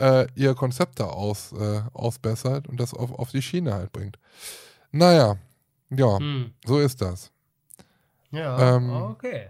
äh, 0.00 0.28
ihr 0.36 0.54
Konzept 0.54 1.00
da 1.00 1.06
aus, 1.06 1.52
äh, 1.52 1.80
ausbessert 1.92 2.68
und 2.68 2.78
das 2.78 2.94
auf, 2.94 3.10
auf 3.18 3.30
die 3.32 3.42
Schiene 3.42 3.74
halt 3.74 3.90
bringt. 3.90 4.16
Naja, 4.92 5.36
ja, 5.90 6.18
Hm. 6.20 6.52
so 6.64 6.78
ist 6.78 7.02
das. 7.02 7.32
Ja, 8.30 8.76
Ähm, 8.76 8.90
okay. 8.90 9.48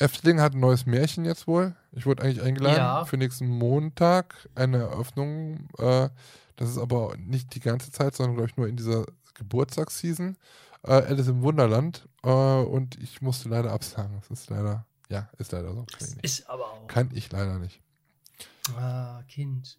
Efteling 0.00 0.40
hat 0.40 0.54
ein 0.54 0.60
neues 0.60 0.86
Märchen 0.86 1.24
jetzt 1.24 1.46
wohl. 1.46 1.74
Ich 1.92 2.06
wurde 2.06 2.22
eigentlich 2.22 2.42
eingeladen 2.42 2.76
Ja. 2.76 3.04
für 3.04 3.16
nächsten 3.16 3.48
Montag 3.48 4.48
eine 4.54 4.78
Eröffnung. 4.78 5.68
Äh, 5.78 6.08
das 6.56 6.70
ist 6.70 6.78
aber 6.78 7.16
nicht 7.18 7.54
die 7.54 7.60
ganze 7.60 7.90
Zeit, 7.90 8.14
sondern 8.14 8.36
glaube 8.36 8.50
ich 8.50 8.56
nur 8.56 8.68
in 8.68 8.76
dieser 8.76 9.06
Geburtstagsseason. 9.34 10.36
Äh, 10.84 10.92
Alice 10.92 11.28
im 11.28 11.42
Wunderland. 11.42 12.08
Äh, 12.22 12.28
und 12.30 12.96
ich 13.02 13.20
musste 13.22 13.48
leider 13.48 13.72
absagen. 13.72 14.16
Das 14.20 14.30
ist 14.30 14.50
leider, 14.50 14.86
ja, 15.08 15.28
ist 15.38 15.52
leider 15.52 15.72
so. 15.74 15.84
Kann 15.84 16.08
ich 16.08 16.14
nicht. 16.16 16.24
Ist 16.24 16.48
aber 16.50 16.64
auch. 16.64 16.86
Kann 16.86 17.10
ich 17.12 17.30
leider 17.32 17.58
nicht. 17.58 17.80
Ah, 18.76 19.22
Kind. 19.28 19.78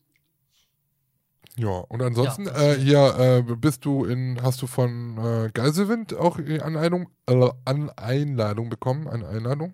Ja, 1.56 1.70
und 1.70 2.02
ansonsten, 2.02 2.46
Ja, 2.46 2.62
äh, 2.62 2.76
hier 2.80 3.44
äh, 3.48 3.56
bist 3.56 3.84
du 3.84 4.06
in, 4.06 4.42
hast 4.42 4.62
du 4.62 4.68
von 4.68 5.18
äh, 5.18 5.50
Geiselwind 5.54 6.14
auch 6.14 6.40
äh, 6.40 6.60
an 6.62 7.90
Einladung 7.98 8.70
bekommen? 8.70 9.08
Eine 9.08 9.28
Einladung? 9.28 9.74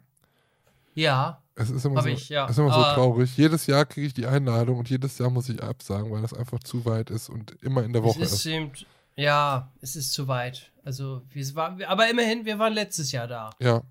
Ja, 0.96 1.44
Es 1.56 1.70
ist 1.70 1.86
immer, 1.86 2.02
so, 2.02 2.08
ich, 2.10 2.30
ja. 2.30 2.48
ist 2.48 2.58
immer 2.58 2.74
so 2.74 2.82
traurig. 2.82 3.38
Jedes 3.38 3.68
Jahr 3.68 3.86
kriege 3.86 4.08
ich 4.08 4.14
die 4.14 4.26
Einladung 4.26 4.80
und 4.80 4.90
jedes 4.90 5.18
Jahr 5.18 5.30
muss 5.30 5.48
ich 5.50 5.62
absagen, 5.62 6.12
weil 6.12 6.22
das 6.22 6.34
einfach 6.34 6.60
zu 6.60 6.86
weit 6.86 7.10
ist 7.10 7.30
und 7.30 7.52
immer 7.62 7.84
in 7.84 7.94
der 7.94 8.04
Woche 8.04 8.22
es 8.24 8.32
ist. 8.32 8.40
ist 8.40 8.46
eben, 8.48 8.72
ja, 9.16 9.72
es 9.82 9.96
ist 9.96 10.12
zu 10.14 10.28
weit. 10.28 10.72
Also, 10.84 11.22
wir 11.30 11.56
waren, 11.56 11.82
aber 11.84 12.10
immerhin, 12.10 12.46
wir 12.46 12.58
waren 12.60 12.74
letztes 12.74 13.12
Jahr 13.12 13.28
da. 13.28 13.52
Ja, 13.60 13.84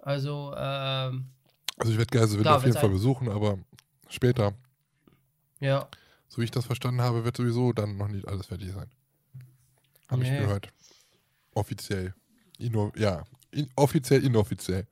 Also, 0.00 0.52
ähm, 0.56 1.26
also 1.78 1.92
ich 1.92 1.98
werde 1.98 2.16
Geiselwind 2.18 2.46
Da 2.46 2.56
auf 2.56 2.64
jeden 2.64 2.76
Fall 2.78 2.90
besuchen, 2.90 3.28
aber 3.28 3.58
später, 4.08 4.52
ja. 5.60 5.88
so 6.28 6.40
wie 6.40 6.44
ich 6.44 6.50
das 6.50 6.66
verstanden 6.66 7.00
habe, 7.02 7.24
wird 7.24 7.36
sowieso 7.36 7.72
dann 7.72 7.96
noch 7.96 8.08
nicht 8.08 8.26
alles 8.28 8.46
fertig 8.46 8.72
sein. 8.72 8.90
Habe 10.08 10.24
ich 10.24 10.30
Nee. 10.30 10.38
gehört. 10.40 10.68
Offiziell. 11.54 12.14
Inno 12.58 12.92
ja, 12.96 13.24
in 13.50 13.68
offiziell, 13.76 14.24
inoffiziell. 14.24 14.86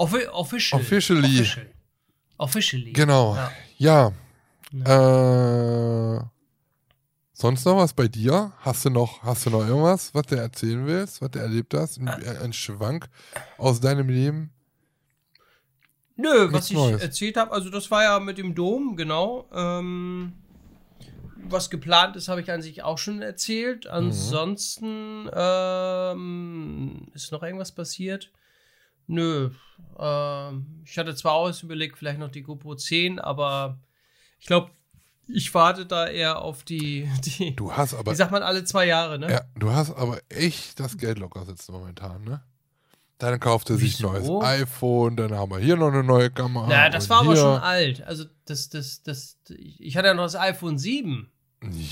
Offi 0.00 0.26
official. 0.32 0.80
Officially. 0.80 1.40
Official. 1.40 1.66
Officially. 2.38 2.92
Genau. 2.92 3.36
Ja. 3.78 4.12
Ja. 4.72 6.16
Äh, 6.16 6.20
sonst 7.32 7.64
noch 7.66 7.76
was 7.76 7.92
bei 7.92 8.08
dir? 8.08 8.52
Hast 8.60 8.84
du 8.84 8.90
noch, 8.90 9.22
hast 9.22 9.44
du 9.44 9.50
noch 9.50 9.66
irgendwas, 9.66 10.14
was 10.14 10.22
du 10.26 10.36
erzählen 10.36 10.86
willst, 10.86 11.20
was 11.20 11.30
du 11.32 11.38
erlebt 11.38 11.74
hast? 11.74 11.98
Ein, 11.98 12.06
Äh. 12.08 12.38
ein 12.42 12.52
Schwank 12.54 13.08
aus 13.58 13.80
deinem 13.80 14.08
Leben? 14.08 14.50
Nö, 16.16 16.42
Nichts 16.44 16.52
was 16.54 16.70
ich 16.70 16.76
Neues. 16.76 17.02
erzählt 17.02 17.36
habe, 17.36 17.52
also 17.52 17.68
das 17.70 17.90
war 17.90 18.02
ja 18.02 18.20
mit 18.20 18.38
dem 18.38 18.54
Dom, 18.54 18.96
genau. 18.96 19.48
Ähm, 19.52 20.32
was 21.48 21.68
geplant 21.70 22.16
ist, 22.16 22.28
habe 22.28 22.40
ich 22.42 22.50
an 22.50 22.62
sich 22.62 22.82
auch 22.82 22.98
schon 22.98 23.20
erzählt. 23.22 23.84
Mhm. 23.86 23.90
Ansonsten 23.90 25.28
ähm, 25.34 27.06
ist 27.14 27.32
noch 27.32 27.42
irgendwas 27.42 27.72
passiert. 27.72 28.30
Nö. 29.10 29.50
Ähm, 29.98 30.82
ich 30.84 30.96
hatte 30.98 31.14
zwar 31.14 31.32
auch 31.32 31.62
überlegt, 31.62 31.98
vielleicht 31.98 32.18
noch 32.18 32.30
die 32.30 32.42
GoPro 32.42 32.74
10, 32.74 33.18
aber 33.18 33.78
ich 34.38 34.46
glaube, 34.46 34.70
ich 35.26 35.52
warte 35.54 35.84
da 35.86 36.06
eher 36.06 36.40
auf 36.42 36.64
die, 36.64 37.08
die 37.24 37.54
Du 37.56 37.72
hast 37.72 37.94
aber, 37.94 38.12
wie 38.12 38.16
sagt 38.16 38.30
man, 38.32 38.42
alle 38.42 38.64
zwei 38.64 38.86
Jahre, 38.86 39.18
ne? 39.18 39.30
ja, 39.30 39.40
du 39.56 39.70
hast 39.70 39.92
aber 39.92 40.20
echt 40.28 40.78
das 40.80 40.96
Geld 40.96 41.18
locker 41.18 41.44
sitzen 41.44 41.72
momentan, 41.72 42.22
ne? 42.24 42.42
Dann 43.18 43.38
kaufte 43.38 43.76
sich 43.76 44.00
ein 44.00 44.04
neues 44.04 44.30
iPhone, 44.42 45.14
dann 45.14 45.34
haben 45.34 45.50
wir 45.50 45.58
hier 45.58 45.76
noch 45.76 45.88
eine 45.88 46.02
neue 46.02 46.30
Kamera. 46.30 46.66
Na, 46.66 46.88
das 46.88 47.04
und 47.04 47.10
war 47.10 47.18
aber 47.20 47.32
hier- 47.34 47.42
schon 47.42 47.60
alt. 47.60 48.02
Also, 48.04 48.24
das, 48.46 48.70
das, 48.70 49.02
das, 49.02 49.36
ich 49.50 49.94
hatte 49.98 50.08
ja 50.08 50.14
noch 50.14 50.22
das 50.22 50.36
iPhone 50.36 50.78
7. 50.78 51.30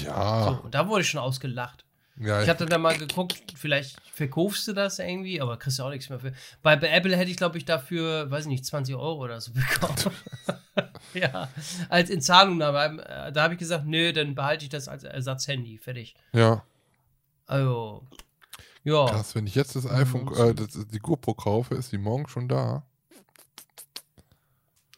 Ja, 0.02 0.44
So, 0.44 0.64
und 0.64 0.74
da 0.74 0.88
wurde 0.88 1.02
ich 1.02 1.08
schon 1.10 1.20
ausgelacht. 1.20 1.84
Ja, 2.20 2.42
Ich 2.42 2.48
hatte 2.48 2.66
da 2.66 2.78
mal 2.78 2.96
geguckt, 2.96 3.42
vielleicht 3.56 3.96
verkaufst 4.12 4.66
du 4.68 4.72
das 4.72 4.98
irgendwie, 4.98 5.40
aber 5.40 5.56
kriegst 5.56 5.78
du 5.78 5.84
auch 5.84 5.90
nichts 5.90 6.08
mehr 6.08 6.18
für. 6.18 6.32
Bei, 6.62 6.74
Apple 6.74 7.16
hätte 7.16 7.30
ich, 7.30 7.36
glaube 7.36 7.58
ich, 7.58 7.64
dafür, 7.64 8.30
weiß 8.30 8.44
ich 8.44 8.48
nicht, 8.50 8.64
20 8.66 8.94
Euro 8.94 9.22
oder 9.24 9.40
so 9.40 9.52
bekommen. 9.54 10.14
ja, 11.14 11.48
als 11.88 12.10
in 12.10 12.20
Zahlungnahme. 12.20 13.04
Äh, 13.06 13.32
Da 13.32 13.42
habe 13.44 13.54
ich 13.54 13.58
gesagt, 13.58 13.86
nö, 13.86 14.12
dann 14.12 14.34
behalte 14.34 14.64
ich 14.64 14.70
das 14.70 14.88
als 14.88 15.04
Ersatzhandy. 15.04 15.78
Fertig. 15.78 16.14
ja. 16.32 16.62
Also, 17.46 18.02
ja. 18.84 19.06
Krass, 19.06 19.34
wenn 19.34 19.46
ich 19.46 19.54
jetzt 19.54 19.74
das 19.74 19.86
iPhone, 19.90 20.28
äh, 20.36 20.54
das, 20.54 20.68
die 20.92 20.98
GoPro 20.98 21.32
kaufe, 21.34 21.74
ist 21.74 21.92
die 21.92 21.98
morgen 21.98 22.28
schon 22.28 22.46
da. 22.46 22.82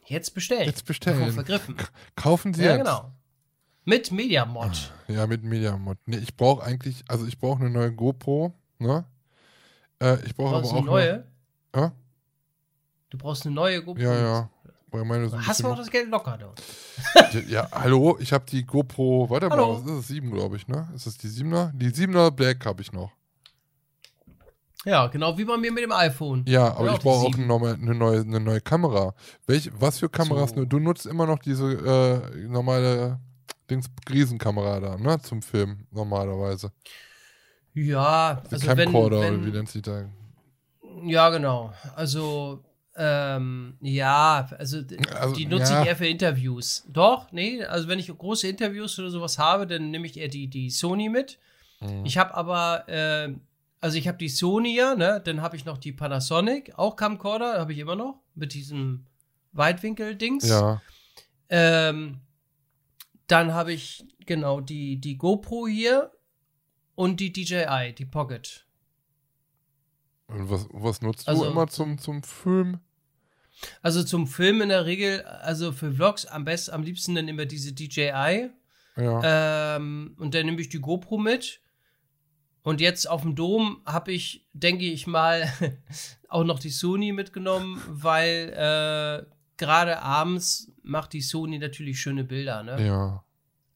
Jetzt 0.06 0.34
bestellen. 0.34 0.64
Jetzt 0.66 0.84
bestellen. 0.84 1.32
vergriffen. 1.32 1.76
Kaufen 2.16 2.52
Sie 2.52 2.64
Ja, 2.64 2.70
jetzt. 2.72 2.78
genau. 2.78 3.12
Mit 3.84 4.12
Mediamod. 4.12 4.92
Ja, 5.08 5.26
mit 5.26 5.42
Mediamod. 5.42 5.98
Nee, 6.06 6.18
ich 6.18 6.36
brauche 6.36 6.62
eigentlich, 6.62 7.02
also 7.08 7.26
ich 7.26 7.38
brauche 7.38 7.60
eine 7.60 7.70
neue 7.70 7.92
GoPro, 7.92 8.52
ne? 8.78 9.04
Äh, 10.02 10.24
ich 10.24 10.34
brauche 10.34 10.56
aber 10.56 10.66
auch 10.66 10.70
du 10.70 10.76
eine 10.76 10.86
neue? 10.86 11.24
Noch, 11.74 11.80
ja? 11.82 11.92
Du 13.10 13.18
brauchst 13.18 13.46
eine 13.46 13.54
neue 13.54 13.82
GoPro. 13.82 14.02
Ja, 14.02 14.14
ja. 14.18 14.50
Weil 14.92 15.04
meine 15.04 15.28
so 15.28 15.40
Hast 15.40 15.62
du 15.62 15.68
auch 15.68 15.76
das 15.76 15.90
Geld 15.90 16.08
locker 16.10 16.36
da? 16.36 16.52
Ja, 17.48 17.68
hallo, 17.72 18.18
ich 18.20 18.32
habe 18.32 18.44
die 18.48 18.64
GoPro, 18.64 19.30
warte 19.30 19.48
mal, 19.48 19.56
Hallo. 19.56 19.74
was 19.84 19.90
ist 19.90 19.98
es? 20.00 20.08
7, 20.08 20.30
glaube 20.32 20.56
ich, 20.56 20.66
ne? 20.68 20.88
Ist 20.94 21.06
das 21.06 21.16
die 21.16 21.28
7er? 21.28 21.70
Die 21.74 21.90
7er 21.90 22.30
Black 22.30 22.64
habe 22.66 22.82
ich 22.82 22.92
noch. 22.92 23.12
Ja, 24.84 25.06
genau 25.08 25.36
wie 25.36 25.44
bei 25.44 25.56
mir 25.58 25.70
mit 25.72 25.84
dem 25.84 25.92
iPhone. 25.92 26.44
Ja, 26.48 26.72
aber 26.74 26.86
Ja, 26.86 26.92
ich 26.92 26.98
auch 26.98 27.02
brauche 27.02 27.26
auch 27.26 27.34
eine 27.34 27.46
neue, 27.46 27.74
eine, 27.74 27.94
neue, 27.94 28.20
eine 28.20 28.40
neue 28.40 28.60
Kamera. 28.60 29.14
Welch, 29.46 29.70
was 29.78 29.98
für 29.98 30.08
Kameras? 30.08 30.50
So. 30.50 30.64
Du 30.64 30.78
nutzt 30.78 31.06
immer 31.06 31.26
noch 31.26 31.38
diese 31.38 31.72
äh, 32.34 32.46
normale 32.48 33.20
Dings 33.70 33.86
Riesenkamera 34.08 34.80
da, 34.80 34.96
ne? 34.96 35.20
Zum 35.20 35.42
Filmen, 35.42 35.86
normalerweise. 35.90 36.72
Ja, 37.74 38.42
also 38.50 38.66
wenn, 38.66 38.76
Camcorder, 38.76 39.20
wie 39.20 39.46
wenn 39.46 39.52
nennt 39.52 39.68
sich 39.68 39.82
da? 39.82 40.08
ja 41.04 41.30
genau. 41.30 41.72
Also 41.94 42.64
ähm, 42.96 43.78
ja, 43.80 44.48
also, 44.58 44.82
Also, 45.14 45.34
die 45.34 45.46
nutze 45.46 45.72
ja. 45.72 45.82
ich 45.82 45.88
eher 45.88 45.96
für 45.96 46.06
Interviews. 46.06 46.84
Doch, 46.88 47.30
nee, 47.32 47.64
also 47.64 47.88
wenn 47.88 47.98
ich 47.98 48.08
große 48.08 48.48
Interviews 48.48 48.98
oder 48.98 49.10
sowas 49.10 49.38
habe, 49.38 49.66
dann 49.66 49.90
nehme 49.90 50.06
ich 50.06 50.18
eher 50.18 50.28
die, 50.28 50.48
die 50.48 50.70
Sony 50.70 51.08
mit. 51.08 51.38
Mhm. 51.80 52.04
Ich 52.04 52.18
habe 52.18 52.34
aber, 52.34 52.88
äh, 52.88 53.32
also 53.80 53.96
ich 53.96 54.08
habe 54.08 54.18
die 54.18 54.28
Sony 54.28 54.76
ja, 54.76 54.94
ne? 54.96 55.22
Dann 55.24 55.40
habe 55.40 55.56
ich 55.56 55.64
noch 55.64 55.78
die 55.78 55.92
Panasonic, 55.92 56.72
auch 56.76 56.96
Camcorder, 56.96 57.58
habe 57.58 57.72
ich 57.72 57.78
immer 57.78 57.96
noch, 57.96 58.20
mit 58.34 58.52
diesem 58.52 59.06
Weitwinkel-Dings. 59.52 60.48
Ja, 60.48 60.82
Ähm, 61.48 62.20
dann 63.30 63.52
habe 63.54 63.72
ich 63.72 64.04
genau 64.26 64.60
die, 64.60 65.00
die 65.00 65.16
GoPro 65.16 65.66
hier 65.66 66.10
und 66.94 67.20
die 67.20 67.32
DJI, 67.32 67.94
die 67.96 68.06
Pocket. 68.06 68.66
und 70.28 70.48
was, 70.50 70.66
was 70.72 71.02
nutzt 71.02 71.28
Also- 71.28 71.44
du 71.44 71.50
immer 71.50 71.66
zum, 71.66 71.98
zum 71.98 72.22
Film? 72.22 72.80
Also 73.82 74.02
zum 74.02 74.26
Film 74.26 74.62
in 74.62 74.70
der 74.70 74.86
Regel, 74.86 75.22
also 75.22 75.72
für 75.72 75.92
Vlogs 75.92 76.24
am 76.24 76.44
besten, 76.44 76.70
am 76.72 76.82
liebsten 76.82 77.14
dann 77.14 77.28
immer 77.28 77.44
diese 77.44 77.72
DJI. 77.74 78.50
Ja. 78.96 79.76
Ähm, 79.76 80.14
und 80.18 80.34
dann 80.34 80.46
nehme 80.46 80.60
ich 80.60 80.70
die 80.70 80.80
GoPro 80.80 81.18
mit. 81.18 81.60
Und 82.62 82.80
jetzt 82.80 83.08
auf 83.08 83.22
dem 83.22 83.34
Dom 83.34 83.82
habe 83.86 84.12
ich, 84.12 84.46
denke 84.54 84.84
ich 84.84 85.06
mal, 85.06 85.52
auch 86.28 86.44
noch 86.44 86.58
die 86.58 86.70
Sony 86.70 87.12
mitgenommen, 87.12 87.82
weil 87.86 88.52
äh, 88.56 89.30
gerade 89.58 90.00
abends 90.00 90.70
macht 90.90 91.12
die 91.14 91.22
Sony 91.22 91.58
natürlich 91.58 92.00
schöne 92.00 92.24
Bilder. 92.24 92.62
Ne? 92.62 92.86
ja. 92.86 93.24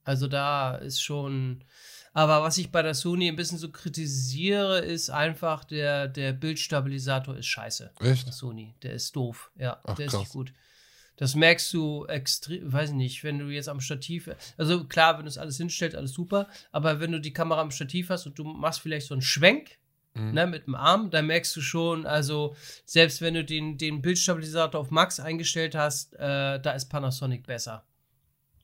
Also 0.05 0.29
da 0.29 0.75
ist 0.75 1.01
schon. 1.01 1.65
Aber 2.13 2.43
was 2.43 2.59
ich 2.59 2.71
bei 2.71 2.83
der 2.83 2.95
Sony 2.95 3.29
ein 3.29 3.37
bisschen 3.37 3.59
so 3.59 3.73
kritisiere, 3.73 4.81
ist 4.81 5.11
einfach, 5.11 5.65
der, 5.65 6.07
der 6.07 6.33
Bildstabilisator 6.33 7.37
ist 7.37 7.47
scheiße. 7.47 7.91
Echt? 8.01 8.27
Der 8.27 8.33
Sony. 8.33 8.75
Der 8.83 8.93
ist 8.93 9.17
doof. 9.17 9.51
Ja, 9.57 9.81
Ach, 9.83 9.95
der 9.97 10.07
ist 10.07 10.13
krass. 10.13 10.21
nicht 10.21 10.33
gut. 10.33 10.53
Das 11.17 11.35
merkst 11.35 11.73
du 11.73 12.05
extrem, 12.07 12.73
weiß 12.73 12.91
ich 12.91 12.97
nicht, 12.97 13.25
wenn 13.25 13.39
du 13.39 13.47
jetzt 13.47 13.69
am 13.69 13.81
Stativ, 13.81 14.29
also 14.59 14.85
klar, 14.85 15.17
wenn 15.17 15.25
du 15.25 15.29
es 15.29 15.39
alles 15.39 15.57
hinstellst, 15.57 15.97
alles 15.97 16.13
super, 16.13 16.49
aber 16.73 16.99
wenn 16.99 17.13
du 17.13 17.21
die 17.21 17.33
Kamera 17.33 17.61
am 17.61 17.71
Stativ 17.71 18.11
hast 18.11 18.27
und 18.27 18.37
du 18.37 18.45
machst 18.45 18.81
vielleicht 18.81 19.07
so 19.07 19.15
einen 19.15 19.23
Schwenk, 19.23 19.79
Mhm. 20.15 20.33
ne, 20.33 20.47
mit 20.47 20.67
dem 20.67 20.75
Arm, 20.75 21.11
dann 21.11 21.27
merkst 21.27 21.55
du 21.57 21.61
schon, 21.61 22.07
also 22.07 22.55
selbst 22.85 23.21
wenn 23.21 23.35
du 23.35 23.45
den, 23.45 23.79
den 23.79 24.01
Bildstabilisator 24.01 24.81
auf 24.81 24.91
Max 24.91 25.19
eingestellt 25.19 25.75
hast, 25.75 26.15
äh, 26.15 26.61
da 26.61 26.71
ist 26.73 26.87
Panasonic 26.87 27.47
besser. 27.47 27.85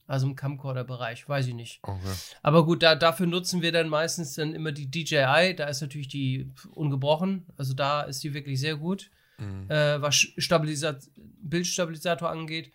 Also 0.06 0.26
im 0.26 0.34
Camcorder-Bereich, 0.34 1.28
weiß 1.28 1.46
ich 1.48 1.54
nicht. 1.54 1.80
Okay. 1.82 2.14
Aber 2.42 2.64
gut, 2.64 2.82
da, 2.82 2.96
dafür 2.96 3.26
nutzen 3.26 3.62
wir 3.62 3.70
dann 3.70 3.88
meistens 3.88 4.34
dann 4.34 4.54
immer 4.54 4.72
die 4.72 4.90
DJI, 4.90 5.54
da 5.56 5.66
ist 5.66 5.80
natürlich 5.82 6.08
die 6.08 6.50
ungebrochen, 6.72 7.46
also 7.56 7.74
da 7.74 8.02
ist 8.02 8.22
die 8.24 8.34
wirklich 8.34 8.58
sehr 8.60 8.76
gut, 8.76 9.10
Mhm. 9.38 9.70
äh, 9.70 10.02
was 10.02 10.14
Stabilisat 10.36 11.08
Bildstabilisator 11.16 12.28
angeht. 12.28 12.70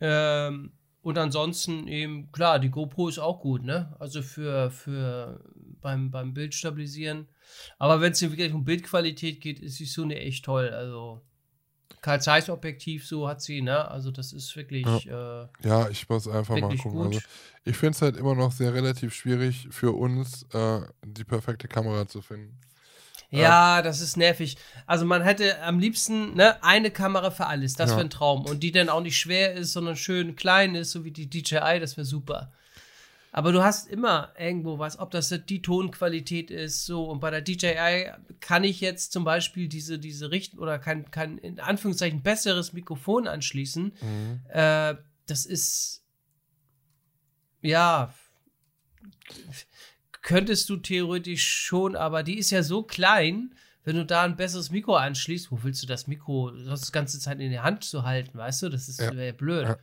Ähm, 0.00 0.72
und 1.02 1.16
ansonsten 1.18 1.86
eben, 1.86 2.32
klar, 2.32 2.58
die 2.58 2.70
GoPro 2.70 3.08
ist 3.08 3.18
auch 3.18 3.40
gut, 3.40 3.62
ne? 3.62 3.94
Also 4.00 4.20
für, 4.22 4.70
für 4.70 5.40
beim, 5.80 6.10
beim 6.10 6.34
Bildstabilisieren. 6.34 7.28
Aber 7.78 8.00
wenn 8.00 8.12
es 8.12 8.18
hier 8.18 8.30
wirklich 8.30 8.52
um 8.52 8.64
Bildqualität 8.64 9.40
geht, 9.40 9.60
ist 9.60 9.78
die 9.78 9.84
Sony 9.86 10.14
echt 10.14 10.44
toll. 10.44 10.68
Also 10.70 11.22
Karl 12.02 12.20
Zeiss 12.20 12.48
Objektiv, 12.48 13.06
so 13.06 13.28
hat 13.28 13.42
sie, 13.42 13.60
ne? 13.62 13.88
Also 13.90 14.10
das 14.10 14.32
ist 14.32 14.54
wirklich 14.56 14.86
äh, 15.06 15.46
Ja, 15.62 15.88
ich 15.90 16.08
muss 16.08 16.26
einfach 16.28 16.56
mal 16.56 16.76
gucken. 16.76 17.00
Also, 17.00 17.20
ich 17.64 17.76
finde 17.76 17.96
es 17.96 18.02
halt 18.02 18.16
immer 18.16 18.34
noch 18.34 18.52
sehr 18.52 18.72
relativ 18.72 19.14
schwierig 19.14 19.68
für 19.70 19.92
uns, 19.92 20.46
äh, 20.54 20.80
die 21.04 21.24
perfekte 21.24 21.68
Kamera 21.68 22.06
zu 22.08 22.22
finden. 22.22 22.58
Ja, 23.30 23.80
das 23.82 24.00
ist 24.00 24.16
nervig. 24.16 24.56
Also 24.86 25.04
man 25.04 25.22
hätte 25.22 25.62
am 25.62 25.78
liebsten 25.78 26.34
ne, 26.34 26.62
eine 26.64 26.90
Kamera 26.90 27.30
für 27.30 27.46
alles. 27.46 27.74
Das 27.74 27.90
Ja. 27.90 27.96
wäre 27.96 28.06
ein 28.06 28.10
Traum. 28.10 28.44
Und 28.44 28.60
die 28.62 28.72
dann 28.72 28.88
auch 28.88 29.02
nicht 29.02 29.18
schwer 29.18 29.54
ist, 29.54 29.72
sondern 29.72 29.96
schön 29.96 30.34
klein 30.34 30.74
ist, 30.74 30.90
so 30.90 31.04
wie 31.04 31.12
die 31.12 31.30
DJI, 31.30 31.78
das 31.78 31.96
wäre 31.96 32.04
super. 32.04 32.52
Aber 33.32 33.52
du 33.52 33.62
hast 33.62 33.88
immer 33.88 34.32
irgendwo 34.38 34.78
was, 34.78 34.98
ob 34.98 35.10
das 35.12 35.28
die 35.48 35.62
Tonqualität 35.62 36.50
ist, 36.50 36.84
so. 36.84 37.04
Und 37.04 37.20
bei 37.20 37.30
der 37.30 37.42
DJI 37.42 38.10
kann 38.40 38.64
ich 38.64 38.80
jetzt 38.80 39.12
zum 39.12 39.22
Beispiel 39.24 39.68
diese, 39.68 39.98
diese 39.98 40.30
Richt- 40.30 40.58
oder 40.58 40.78
kein, 40.78 41.10
kein, 41.10 41.38
in 41.38 41.60
Anführungszeichen, 41.60 42.22
besseres 42.22 42.72
Mikrofon 42.72 43.28
anschließen. 43.28 43.92
Mhm. 44.00 44.40
Äh, 44.48 44.96
das 45.26 45.46
ist, 45.46 46.02
ja, 47.62 48.12
könntest 50.22 50.68
du 50.68 50.76
theoretisch 50.76 51.48
schon, 51.48 51.94
aber 51.94 52.22
die 52.22 52.36
ist 52.38 52.50
ja 52.50 52.62
so 52.62 52.82
klein, 52.82 53.54
wenn 53.84 53.96
du 53.96 54.04
da 54.04 54.24
ein 54.24 54.36
besseres 54.36 54.70
Mikro 54.70 54.96
anschließt, 54.96 55.50
wo 55.50 55.62
willst 55.62 55.82
du 55.82 55.86
das 55.86 56.06
Mikro 56.06 56.52
sonst 56.64 56.88
die 56.88 56.92
ganze 56.92 57.18
Zeit 57.18 57.40
in 57.40 57.50
der 57.50 57.62
Hand 57.62 57.84
zu 57.84 58.02
halten, 58.02 58.36
weißt 58.36 58.62
du? 58.62 58.68
Das 58.68 58.88
ist 58.88 59.00
Ja. 59.00 59.32
blöd. 59.32 59.68
Ja. 59.68 59.78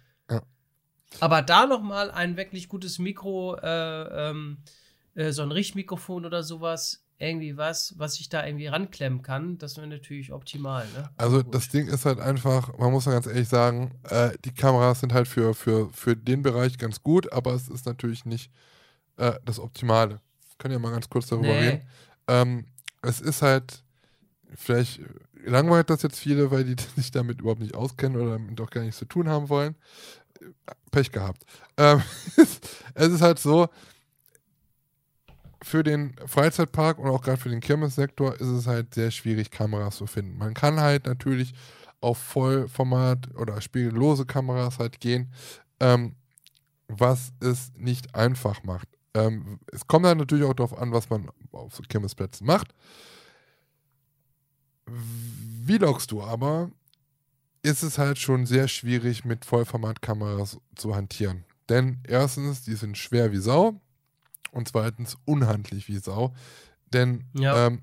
Aber 1.19 1.41
da 1.41 1.65
noch 1.65 1.81
mal 1.81 2.11
ein 2.11 2.37
wirklich 2.37 2.69
gutes 2.69 2.99
Mikro, 2.99 3.55
äh, 3.57 4.29
ähm, 4.29 4.57
äh, 5.15 5.31
so 5.31 5.41
ein 5.41 5.51
Richtmikrofon 5.51 6.25
oder 6.25 6.43
sowas, 6.43 7.03
irgendwie 7.19 7.57
was, 7.57 7.95
was 7.97 8.19
ich 8.19 8.29
da 8.29 8.45
irgendwie 8.45 8.67
ranklemmen 8.67 9.23
kann, 9.23 9.57
das 9.57 9.77
wäre 9.77 9.87
natürlich 9.87 10.31
optimal. 10.31 10.85
Ne? 10.93 11.09
Also 11.17 11.43
Gut. 11.43 11.55
das 11.55 11.69
Ding 11.69 11.87
ist 11.87 12.05
halt 12.05 12.19
einfach, 12.19 12.77
man 12.77 12.91
muss 12.91 13.07
mal 13.07 13.13
ganz 13.13 13.25
ehrlich 13.25 13.47
sagen, 13.47 13.99
äh, 14.03 14.31
die 14.45 14.53
Kameras 14.53 14.99
sind 14.99 15.13
halt 15.13 15.27
für, 15.27 15.55
für, 15.55 15.89
für 15.89 16.15
den 16.15 16.43
Bereich 16.43 16.77
ganz 16.77 17.01
gut, 17.01 17.31
aber 17.33 17.53
es 17.53 17.69
ist 17.69 17.87
natürlich 17.87 18.25
nicht 18.25 18.51
äh, 19.17 19.33
das 19.45 19.59
Optimale. 19.59 20.21
Können 20.59 20.73
ja 20.73 20.79
mal 20.79 20.91
ganz 20.91 21.09
kurz 21.09 21.27
darüber 21.27 21.55
Nee. 21.55 21.69
reden. 21.69 21.81
Ähm, 22.27 22.65
es 23.01 23.19
ist 23.19 23.41
halt, 23.41 23.83
vielleicht 24.55 25.01
langweilt 25.43 25.89
das 25.89 26.03
jetzt 26.03 26.19
viele, 26.19 26.51
weil 26.51 26.63
die 26.65 26.75
sich 26.95 27.09
damit 27.11 27.41
überhaupt 27.41 27.61
nicht 27.61 27.75
auskennen 27.75 28.21
oder 28.21 28.33
damit 28.33 28.61
auch 28.61 28.69
gar 28.69 28.81
nichts 28.81 28.99
zu 28.99 29.05
tun 29.05 29.27
haben 29.27 29.49
wollen. 29.49 29.75
Pech 30.91 31.11
gehabt. 31.11 31.43
Ähm, 31.77 32.01
es 32.93 33.11
ist 33.11 33.21
halt 33.21 33.39
so, 33.39 33.67
für 35.63 35.83
den 35.83 36.15
Freizeitpark 36.25 36.99
und 36.99 37.09
auch 37.09 37.21
gerade 37.21 37.37
für 37.37 37.49
den 37.49 37.59
Kirmessektor 37.59 38.33
ist 38.35 38.47
es 38.47 38.67
halt 38.67 38.93
sehr 38.93 39.11
schwierig, 39.11 39.51
Kameras 39.51 39.97
zu 39.97 40.07
finden. 40.07 40.37
Man 40.37 40.53
kann 40.53 40.79
halt 40.79 41.05
natürlich 41.05 41.53
auf 41.99 42.17
Vollformat 42.17 43.35
oder 43.35 43.59
spiegellose 43.59 44.25
Kameras 44.25 44.79
halt 44.79 44.99
gehen, 44.99 45.31
ähm, 45.79 46.15
was 46.87 47.33
es 47.39 47.71
nicht 47.75 48.15
einfach 48.15 48.63
macht. 48.63 48.87
Ähm, 49.13 49.59
es 49.71 49.87
kommt 49.87 50.05
dann 50.05 50.19
natürlich 50.19 50.45
auch 50.45 50.53
darauf 50.53 50.77
an, 50.77 50.91
was 50.91 51.09
man 51.09 51.29
auf 51.51 51.75
so 51.75 51.83
Kirmesplätzen 51.83 52.45
macht. 52.45 52.73
Vlogst 55.65 56.11
du 56.11 56.21
aber, 56.21 56.71
ist 57.67 57.83
es 57.83 57.97
halt 57.97 58.17
schon 58.17 58.45
sehr 58.45 58.67
schwierig, 58.67 59.25
mit 59.25 59.45
Vollformatkameras 59.45 60.57
zu 60.75 60.95
hantieren. 60.95 61.43
Denn 61.69 61.99
erstens, 62.07 62.63
die 62.63 62.75
sind 62.75 62.97
schwer 62.97 63.31
wie 63.31 63.37
Sau 63.37 63.79
und 64.51 64.67
zweitens 64.67 65.17
unhandlich 65.25 65.87
wie 65.87 65.97
Sau. 65.97 66.33
Denn 66.93 67.25
Ja. 67.33 67.67
ähm, 67.67 67.81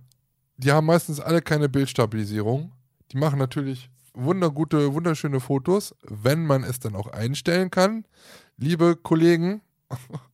die 0.57 0.73
haben 0.73 0.87
meistens 0.87 1.21
alle 1.21 1.43
keine 1.43 1.69
Bildstabilisierung. 1.69 2.73
Die 3.13 3.19
machen 3.19 3.39
natürlich 3.39 3.91
wundergute, 4.15 4.95
wunderschöne 4.95 5.41
Fotos, 5.41 5.95
wenn 6.03 6.47
man 6.47 6.63
es 6.65 6.79
dann 6.79 6.95
auch 6.97 7.09
einstellen 7.09 7.71
kann. 7.71 8.05
Liebe 8.57 8.97
Kollegen. 8.97 9.61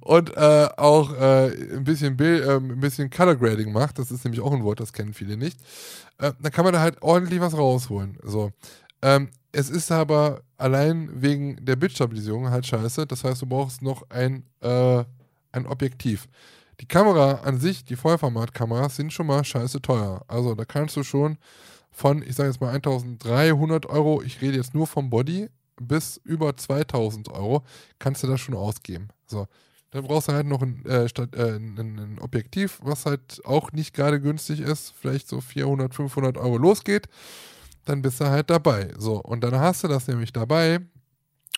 Und 0.00 0.36
äh, 0.36 0.68
auch 0.76 1.12
äh, 1.14 1.76
ein 1.76 1.84
bisschen 1.84 2.16
Bild, 2.16 2.44
äh, 2.44 2.56
ein 2.56 2.80
bisschen 2.80 3.10
Color 3.10 3.36
Grading 3.36 3.72
macht, 3.72 3.98
das 3.98 4.10
ist 4.10 4.24
nämlich 4.24 4.40
auch 4.40 4.52
ein 4.52 4.64
Wort, 4.64 4.80
das 4.80 4.92
kennen 4.92 5.14
viele 5.14 5.36
nicht. 5.36 5.60
Äh, 6.18 6.32
dann 6.40 6.52
kann 6.52 6.64
man 6.64 6.72
da 6.72 6.80
halt 6.80 7.02
ordentlich 7.02 7.40
was 7.40 7.56
rausholen. 7.56 8.18
So. 8.22 8.52
Ähm, 9.02 9.28
es 9.52 9.68
ist 9.68 9.90
aber 9.90 10.42
allein 10.56 11.10
wegen 11.12 11.64
der 11.64 11.76
Bildstabilisierung 11.76 12.50
halt 12.50 12.66
scheiße. 12.66 13.06
Das 13.06 13.24
heißt, 13.24 13.42
du 13.42 13.46
brauchst 13.46 13.82
noch 13.82 14.08
ein, 14.10 14.44
äh, 14.60 15.04
ein 15.52 15.66
Objektiv. 15.66 16.28
Die 16.80 16.86
Kamera 16.86 17.42
an 17.42 17.58
sich, 17.58 17.84
die 17.84 17.96
Vollformatkameras, 17.96 18.96
sind 18.96 19.12
schon 19.12 19.26
mal 19.26 19.44
scheiße 19.44 19.82
teuer. 19.82 20.22
Also 20.28 20.54
da 20.54 20.64
kannst 20.64 20.96
du 20.96 21.02
schon 21.02 21.36
von, 21.90 22.22
ich 22.22 22.36
sage 22.36 22.48
jetzt 22.48 22.60
mal 22.60 22.70
1300 22.74 23.86
Euro, 23.86 24.22
ich 24.22 24.40
rede 24.40 24.56
jetzt 24.56 24.74
nur 24.74 24.86
vom 24.86 25.10
Body, 25.10 25.48
bis 25.80 26.18
über 26.24 26.56
2000 26.56 27.28
Euro 27.30 27.64
kannst 27.98 28.22
du 28.22 28.26
das 28.26 28.40
schon 28.40 28.54
ausgeben. 28.54 29.08
So. 29.30 29.46
Dann 29.90 30.04
brauchst 30.04 30.28
du 30.28 30.32
halt 30.32 30.46
noch 30.46 30.62
ein, 30.62 30.84
äh, 30.86 31.08
statt, 31.08 31.34
äh, 31.34 31.56
ein, 31.56 31.76
ein 31.78 32.18
Objektiv, 32.20 32.78
was 32.82 33.06
halt 33.06 33.40
auch 33.44 33.72
nicht 33.72 33.94
gerade 33.94 34.20
günstig 34.20 34.60
ist, 34.60 34.94
vielleicht 35.00 35.28
so 35.28 35.40
400, 35.40 35.94
500 35.94 36.36
Euro 36.38 36.58
losgeht. 36.58 37.08
Dann 37.86 38.02
bist 38.02 38.20
du 38.20 38.26
halt 38.26 38.50
dabei. 38.50 38.92
So, 38.98 39.20
und 39.20 39.42
dann 39.42 39.54
hast 39.58 39.82
du 39.82 39.88
das 39.88 40.06
nämlich 40.06 40.32
dabei 40.32 40.80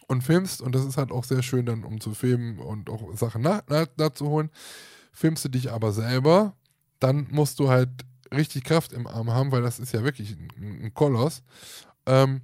und 0.06 0.22
filmst, 0.22 0.62
und 0.62 0.74
das 0.74 0.84
ist 0.84 0.96
halt 0.96 1.12
auch 1.12 1.24
sehr 1.24 1.42
schön 1.42 1.66
dann, 1.66 1.84
um 1.84 2.00
zu 2.00 2.14
filmen 2.14 2.58
und 2.58 2.88
auch 2.88 3.14
Sachen 3.16 3.42
nach, 3.42 3.62
nach, 3.68 3.86
nachzuholen. 3.96 4.50
Filmst 5.12 5.44
du 5.44 5.50
dich 5.50 5.70
aber 5.70 5.92
selber, 5.92 6.54
dann 7.00 7.26
musst 7.30 7.58
du 7.58 7.68
halt 7.68 7.90
richtig 8.32 8.64
Kraft 8.64 8.94
im 8.94 9.06
Arm 9.06 9.30
haben, 9.30 9.52
weil 9.52 9.62
das 9.62 9.78
ist 9.78 9.92
ja 9.92 10.04
wirklich 10.04 10.36
ein, 10.38 10.84
ein 10.84 10.94
Koloss. 10.94 11.42
Ähm, 12.06 12.40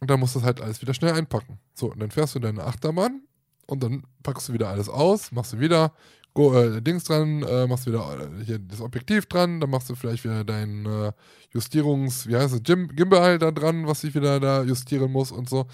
und 0.00 0.10
dann 0.10 0.20
musst 0.20 0.34
du 0.34 0.40
das 0.40 0.46
halt 0.46 0.60
alles 0.60 0.82
wieder 0.82 0.92
schnell 0.92 1.14
einpacken. 1.14 1.58
So, 1.72 1.90
und 1.90 2.00
dann 2.00 2.10
fährst 2.10 2.34
du 2.34 2.38
deine 2.38 2.64
Achterbahn 2.64 3.22
und 3.70 3.82
dann 3.82 4.02
packst 4.22 4.48
du 4.48 4.52
wieder 4.52 4.68
alles 4.68 4.88
aus, 4.88 5.32
machst 5.32 5.52
du 5.52 5.60
wieder 5.60 5.92
Go, 6.34 6.54
äh, 6.56 6.80
Dings 6.80 7.04
dran, 7.04 7.42
äh, 7.42 7.66
machst 7.66 7.86
wieder 7.86 8.18
äh, 8.20 8.44
hier 8.44 8.58
das 8.58 8.80
Objektiv 8.80 9.26
dran, 9.26 9.60
dann 9.60 9.70
machst 9.70 9.90
du 9.90 9.94
vielleicht 9.96 10.24
wieder 10.24 10.44
dein 10.44 10.86
äh, 10.86 11.12
Justierungs, 11.52 12.28
wie 12.28 12.36
heißt 12.36 12.54
es, 12.54 12.62
Gim 12.62 12.88
Gimbal 12.94 13.38
da 13.38 13.50
dran, 13.50 13.86
was 13.86 14.04
ich 14.04 14.14
wieder 14.14 14.38
da 14.38 14.62
justieren 14.62 15.10
muss 15.10 15.32
und 15.32 15.48
so. 15.48 15.66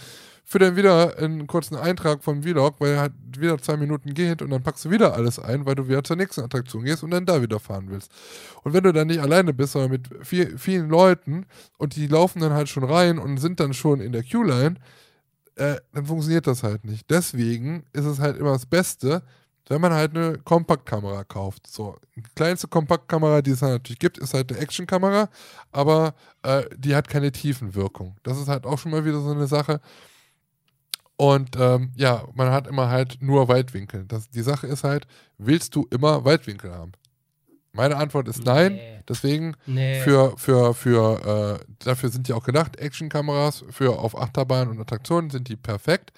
Für 0.48 0.60
dann 0.60 0.77
wieder 0.77 1.18
einen 1.18 1.47
kurzen 1.47 1.77
Eintrag 1.77 2.23
vom 2.23 2.43
Vlog, 2.43 2.77
weil 2.78 2.93
er 2.93 3.01
halt 3.01 3.12
wieder 3.36 3.59
zwei 3.59 3.77
Minuten 3.77 4.14
geht 4.14 4.40
und 4.43 4.51
dann 4.51 4.62
packst 4.62 4.85
du 4.85 4.90
wieder 4.90 5.12
alles 5.14 5.39
ein, 5.39 5.66
weil 5.66 5.74
du 5.74 5.89
wieder 5.89 6.05
zur 6.05 6.16
nächsten 6.16 6.43
Attraktion 6.43 6.85
gehst 6.85 7.02
und 7.02 7.10
dann 7.10 7.27
da 7.27 7.43
wieder 7.43 7.59
fahren 7.59 7.86
willst. 7.89 8.12
Und 8.62 8.73
wenn 8.73 8.85
du 8.85 8.93
dann 8.93 9.09
nicht 9.09 9.20
alleine 9.20 9.52
bist, 9.52 9.73
sondern 9.73 9.90
mit 9.90 10.09
viel, 10.23 10.56
vielen 10.56 10.89
Leuten 10.89 11.47
und 11.78 11.97
die 11.97 12.06
laufen 12.06 12.40
dann 12.40 12.52
halt 12.52 12.68
schon 12.68 12.85
rein 12.85 13.18
und 13.18 13.39
sind 13.39 13.59
dann 13.59 13.74
schon 13.74 14.01
in 14.01 14.12
der 14.12 14.23
Queue-Line, 14.23 14.77
äh, 15.57 15.77
dann 15.93 16.07
funktioniert 16.07 16.47
das 16.47 16.62
halt 16.62 16.85
nicht. 16.85 17.11
Deswegen 17.11 17.85
ist 17.93 18.05
es 18.05 18.19
halt 18.19 18.37
immer 18.37 18.53
das 18.53 18.66
Beste, 18.66 19.23
wenn 19.69 19.81
man 19.81 19.93
halt 19.93 20.16
eine 20.16 20.39
Kompaktkamera 20.39 21.24
kauft. 21.24 21.66
So, 21.66 21.97
die 22.15 22.23
kleinste 22.35 22.69
Kompaktkamera, 22.69 23.43
die 23.43 23.51
es 23.51 23.62
halt 23.62 23.73
natürlich 23.73 23.99
gibt, 23.99 24.19
ist 24.19 24.35
halt 24.35 24.53
eine 24.53 24.61
Actionkamera, 24.61 25.28
aber 25.73 26.15
äh, 26.43 26.65
die 26.77 26.95
hat 26.95 27.09
keine 27.09 27.33
Tiefenwirkung. 27.33 28.16
Das 28.23 28.39
ist 28.39 28.49
halt 28.49 28.65
auch 28.65 28.78
schon 28.78 28.93
mal 28.93 29.05
wieder 29.05 29.20
so 29.20 29.31
eine 29.31 29.47
Sache. 29.47 29.81
Und 31.16 31.57
ähm, 31.59 31.93
ja, 31.97 32.24
man 32.35 32.51
hat 32.51 32.66
immer 32.66 32.91
halt 32.91 33.23
nur 33.23 33.49
Weitwinkel. 33.49 34.05
Das, 34.07 34.28
die 34.28 34.43
Sache 34.43 34.66
ist 34.66 34.85
halt, 34.85 35.07
willst 35.39 35.74
du 35.74 35.87
immer 35.91 36.24
Weitwinkel 36.24 36.73
haben? 36.73 36.93
Meine 37.77 37.97
Antwort 37.97 38.28
ist 38.28 38.44
nein. 38.44 38.74
Nee. 38.74 39.03
Deswegen 39.09 39.55
nee. 39.66 40.01
für, 40.01 40.36
für, 40.36 40.74
für, 40.74 41.61
äh, 41.61 41.65
dafür 41.85 42.09
sind 42.09 42.28
die 42.28 42.32
auch 42.32 42.44
gedacht, 42.44 42.77
Actionkameras 42.77 43.65
für 43.70 43.98
auf 43.98 44.19
Achterbahn 44.19 44.69
und 44.69 44.81
Attraktionen 44.81 45.31
sind 45.31 45.48
die 45.48 45.57
perfekt. 45.57 46.12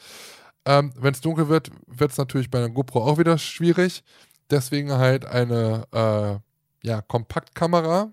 Ähm, 0.64 0.92
Wenn 0.96 1.12
es 1.12 1.20
dunkel 1.20 1.48
wird, 1.48 1.70
wird 1.86 2.12
es 2.12 2.18
natürlich 2.18 2.50
bei 2.50 2.58
einer 2.58 2.70
GoPro 2.70 3.04
auch 3.04 3.18
wieder 3.18 3.36
schwierig. 3.38 4.04
Deswegen 4.50 4.92
halt 4.92 5.26
eine 5.26 5.84
äh, 5.92 6.86
ja, 6.86 7.02
Kompaktkamera, 7.02 8.12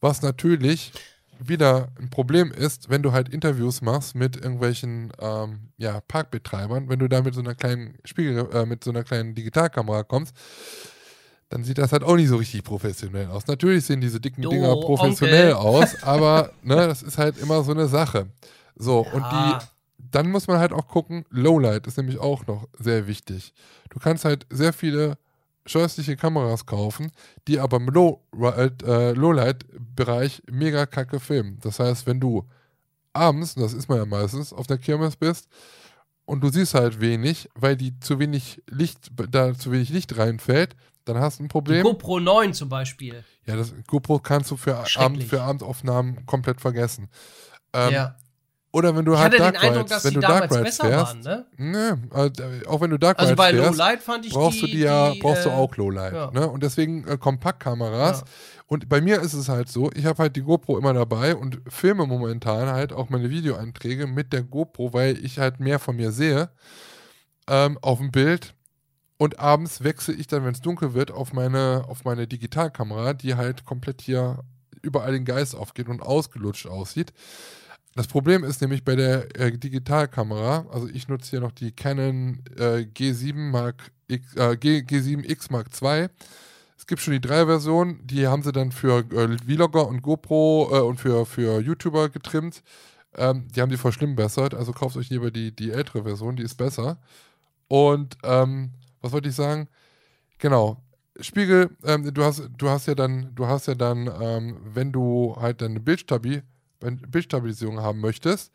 was 0.00 0.22
natürlich 0.22 0.92
wieder 1.38 1.88
ein 1.98 2.10
Problem 2.10 2.52
ist, 2.52 2.90
wenn 2.90 3.02
du 3.02 3.12
halt 3.12 3.28
Interviews 3.28 3.80
machst 3.80 4.14
mit 4.14 4.36
irgendwelchen 4.36 5.12
ähm, 5.18 5.70
ja, 5.78 6.00
Parkbetreibern, 6.00 6.88
wenn 6.88 6.98
du 6.98 7.08
da 7.08 7.22
mit 7.22 7.34
so 7.34 7.40
einer 7.40 7.54
kleinen 7.54 7.96
Spiegel, 8.04 8.48
äh, 8.52 8.66
mit 8.66 8.84
so 8.84 8.90
einer 8.90 9.04
kleinen 9.04 9.34
Digitalkamera 9.34 10.02
kommst, 10.02 10.36
dann 11.50 11.64
sieht 11.64 11.78
das 11.78 11.92
halt 11.92 12.04
auch 12.04 12.16
nicht 12.16 12.28
so 12.28 12.36
richtig 12.36 12.64
professionell 12.64 13.26
aus. 13.26 13.46
Natürlich 13.46 13.84
sehen 13.84 14.00
diese 14.00 14.20
dicken 14.20 14.42
du, 14.42 14.50
Dinger 14.50 14.74
professionell 14.76 15.52
Onkel. 15.52 15.68
aus, 15.68 16.02
aber 16.02 16.52
ne, 16.62 16.76
das 16.76 17.02
ist 17.02 17.18
halt 17.18 17.36
immer 17.38 17.62
so 17.62 17.72
eine 17.72 17.88
Sache. 17.88 18.28
So, 18.76 19.04
ja. 19.04 19.12
und 19.12 19.24
die 19.32 19.66
dann 20.10 20.30
muss 20.30 20.46
man 20.46 20.58
halt 20.58 20.72
auch 20.72 20.88
gucken, 20.88 21.24
Lowlight 21.30 21.86
ist 21.86 21.96
nämlich 21.96 22.18
auch 22.18 22.46
noch 22.46 22.68
sehr 22.78 23.06
wichtig. 23.06 23.54
Du 23.90 23.98
kannst 23.98 24.24
halt 24.24 24.46
sehr 24.50 24.72
viele 24.72 25.18
scheußliche 25.66 26.16
Kameras 26.16 26.66
kaufen, 26.66 27.12
die 27.46 27.60
aber 27.60 27.76
im 27.76 27.88
Low, 27.88 28.22
äh, 28.32 29.12
Lowlight-Bereich 29.12 30.42
mega 30.50 30.86
kacke 30.86 31.20
filmen. 31.20 31.58
Das 31.62 31.78
heißt, 31.78 32.06
wenn 32.06 32.18
du 32.18 32.48
abends, 33.12 33.56
und 33.56 33.62
das 33.62 33.72
ist 33.72 33.88
man 33.88 33.98
ja 33.98 34.06
meistens, 34.06 34.52
auf 34.52 34.66
der 34.66 34.78
Kirmes 34.78 35.16
bist 35.16 35.48
und 36.24 36.42
du 36.42 36.48
siehst 36.48 36.74
halt 36.74 37.00
wenig, 37.00 37.48
weil 37.54 37.76
die 37.76 37.98
zu 38.00 38.18
wenig 38.18 38.62
Licht, 38.68 39.10
da 39.30 39.54
zu 39.54 39.70
wenig 39.70 39.90
Licht 39.90 40.16
reinfällt, 40.16 40.76
dann 41.04 41.18
hast 41.18 41.38
du 41.38 41.44
ein 41.44 41.48
Problem. 41.48 41.78
Die 41.78 41.82
GoPro 41.82 42.20
9 42.20 42.54
zum 42.54 42.68
Beispiel. 42.68 43.24
Ja, 43.46 43.56
das 43.56 43.72
GoPro 43.86 44.18
kannst 44.18 44.50
du 44.50 44.56
für, 44.56 44.76
Abend, 44.96 45.24
für 45.24 45.42
Abendaufnahmen 45.42 46.26
komplett 46.26 46.60
vergessen. 46.60 47.08
Ähm, 47.72 47.92
ja. 47.92 48.16
Oder 48.72 48.94
wenn 48.94 49.04
du 49.04 49.18
halt 49.18 49.36
Dark 49.36 49.54
den 49.54 49.62
Eindruck, 49.62 49.90
Rides, 49.90 50.04
wenn 50.04 50.14
du 50.14 50.20
Dark 50.20 50.54
Rides 50.54 50.76
fährst, 50.76 51.24
waren, 51.24 51.46
ne? 51.56 51.98
ne? 52.12 52.32
Äh, 52.62 52.66
auch 52.68 52.80
wenn 52.80 52.90
du 52.90 52.98
Dark 52.98 53.18
also 53.18 53.34
Rides 53.34 53.50
fährst, 53.50 53.78
Lowlight 53.78 54.02
fand 54.02 54.26
ich 54.26 54.32
brauchst 54.32 54.58
die, 54.58 54.60
du 54.60 54.66
die 54.68 54.78
ja, 54.78 55.12
brauchst 55.20 55.40
äh, 55.40 55.48
du 55.48 55.50
auch 55.50 55.76
Lowlight, 55.76 56.12
ja. 56.12 56.30
ne? 56.30 56.48
Und 56.48 56.62
deswegen 56.62 57.06
äh, 57.08 57.18
Kompaktkameras. 57.18 58.20
Ja. 58.20 58.26
Und 58.68 58.88
bei 58.88 59.00
mir 59.00 59.20
ist 59.20 59.32
es 59.32 59.48
halt 59.48 59.68
so, 59.68 59.90
ich 59.92 60.06
habe 60.06 60.22
halt 60.22 60.36
die 60.36 60.42
GoPro 60.42 60.78
immer 60.78 60.94
dabei 60.94 61.34
und 61.34 61.60
filme 61.66 62.06
momentan 62.06 62.68
halt 62.68 62.92
auch 62.92 63.08
meine 63.08 63.28
Videoeinträge 63.28 64.06
mit 64.06 64.32
der 64.32 64.44
GoPro, 64.44 64.92
weil 64.92 65.18
ich 65.24 65.40
halt 65.40 65.58
mehr 65.58 65.80
von 65.80 65.96
mir 65.96 66.12
sehe 66.12 66.50
ähm, 67.48 67.76
auf 67.82 67.98
dem 67.98 68.12
Bild. 68.12 68.54
Und 69.20 69.38
abends 69.38 69.84
wechsle 69.84 70.14
ich 70.14 70.28
dann, 70.28 70.46
wenn 70.46 70.54
es 70.54 70.62
dunkel 70.62 70.94
wird, 70.94 71.10
auf 71.10 71.34
meine, 71.34 71.84
auf 71.86 72.06
meine 72.06 72.26
Digitalkamera, 72.26 73.12
die 73.12 73.34
halt 73.34 73.66
komplett 73.66 74.00
hier 74.00 74.42
überall 74.80 75.12
den 75.12 75.26
Geist 75.26 75.54
aufgeht 75.54 75.90
und 75.90 76.00
ausgelutscht 76.00 76.66
aussieht. 76.66 77.12
Das 77.94 78.06
Problem 78.06 78.44
ist 78.44 78.62
nämlich 78.62 78.82
bei 78.82 78.96
der 78.96 79.38
äh, 79.38 79.52
Digitalkamera, 79.52 80.64
also 80.72 80.88
ich 80.88 81.08
nutze 81.08 81.32
hier 81.32 81.40
noch 81.40 81.52
die 81.52 81.72
Canon 81.72 82.42
äh, 82.56 82.86
G7 82.96 83.34
Mark 83.50 83.90
X, 84.08 84.36
äh, 84.36 84.56
G, 84.56 84.78
G7X 84.78 85.52
Mark 85.52 85.66
II. 85.82 86.08
Es 86.78 86.86
gibt 86.86 87.02
schon 87.02 87.12
die 87.12 87.20
drei 87.20 87.44
Versionen, 87.44 88.00
die 88.06 88.26
haben 88.26 88.42
sie 88.42 88.52
dann 88.52 88.72
für 88.72 89.00
äh, 89.12 89.36
Vlogger 89.36 89.86
und 89.86 90.00
GoPro 90.00 90.70
äh, 90.72 90.80
und 90.80 90.98
für, 90.98 91.26
für 91.26 91.60
YouTuber 91.60 92.08
getrimmt. 92.08 92.62
Ähm, 93.18 93.48
die 93.54 93.60
haben 93.60 93.68
die 93.68 93.76
verschlimmbessert, 93.76 94.54
also 94.54 94.72
kauft 94.72 94.96
euch 94.96 95.10
lieber 95.10 95.30
die, 95.30 95.54
die 95.54 95.72
ältere 95.72 96.04
Version, 96.04 96.36
die 96.36 96.42
ist 96.42 96.54
besser. 96.54 96.96
Und 97.68 98.16
ähm, 98.24 98.70
was 99.00 99.12
wollte 99.12 99.28
ich 99.28 99.34
sagen? 99.34 99.68
Genau. 100.38 100.82
Spiegel, 101.20 101.70
ähm, 101.84 102.12
du 102.14 102.24
hast, 102.24 102.48
du 102.56 102.68
hast 102.68 102.86
ja 102.86 102.94
dann, 102.94 103.34
du 103.34 103.46
hast 103.46 103.66
ja 103.66 103.74
dann, 103.74 104.10
ähm, 104.20 104.58
wenn 104.64 104.92
du 104.92 105.36
halt 105.38 105.60
deine 105.60 105.80
Bildstabi 105.80 106.42
Bildstabilisierung 106.80 107.80
haben 107.80 108.00
möchtest, 108.00 108.52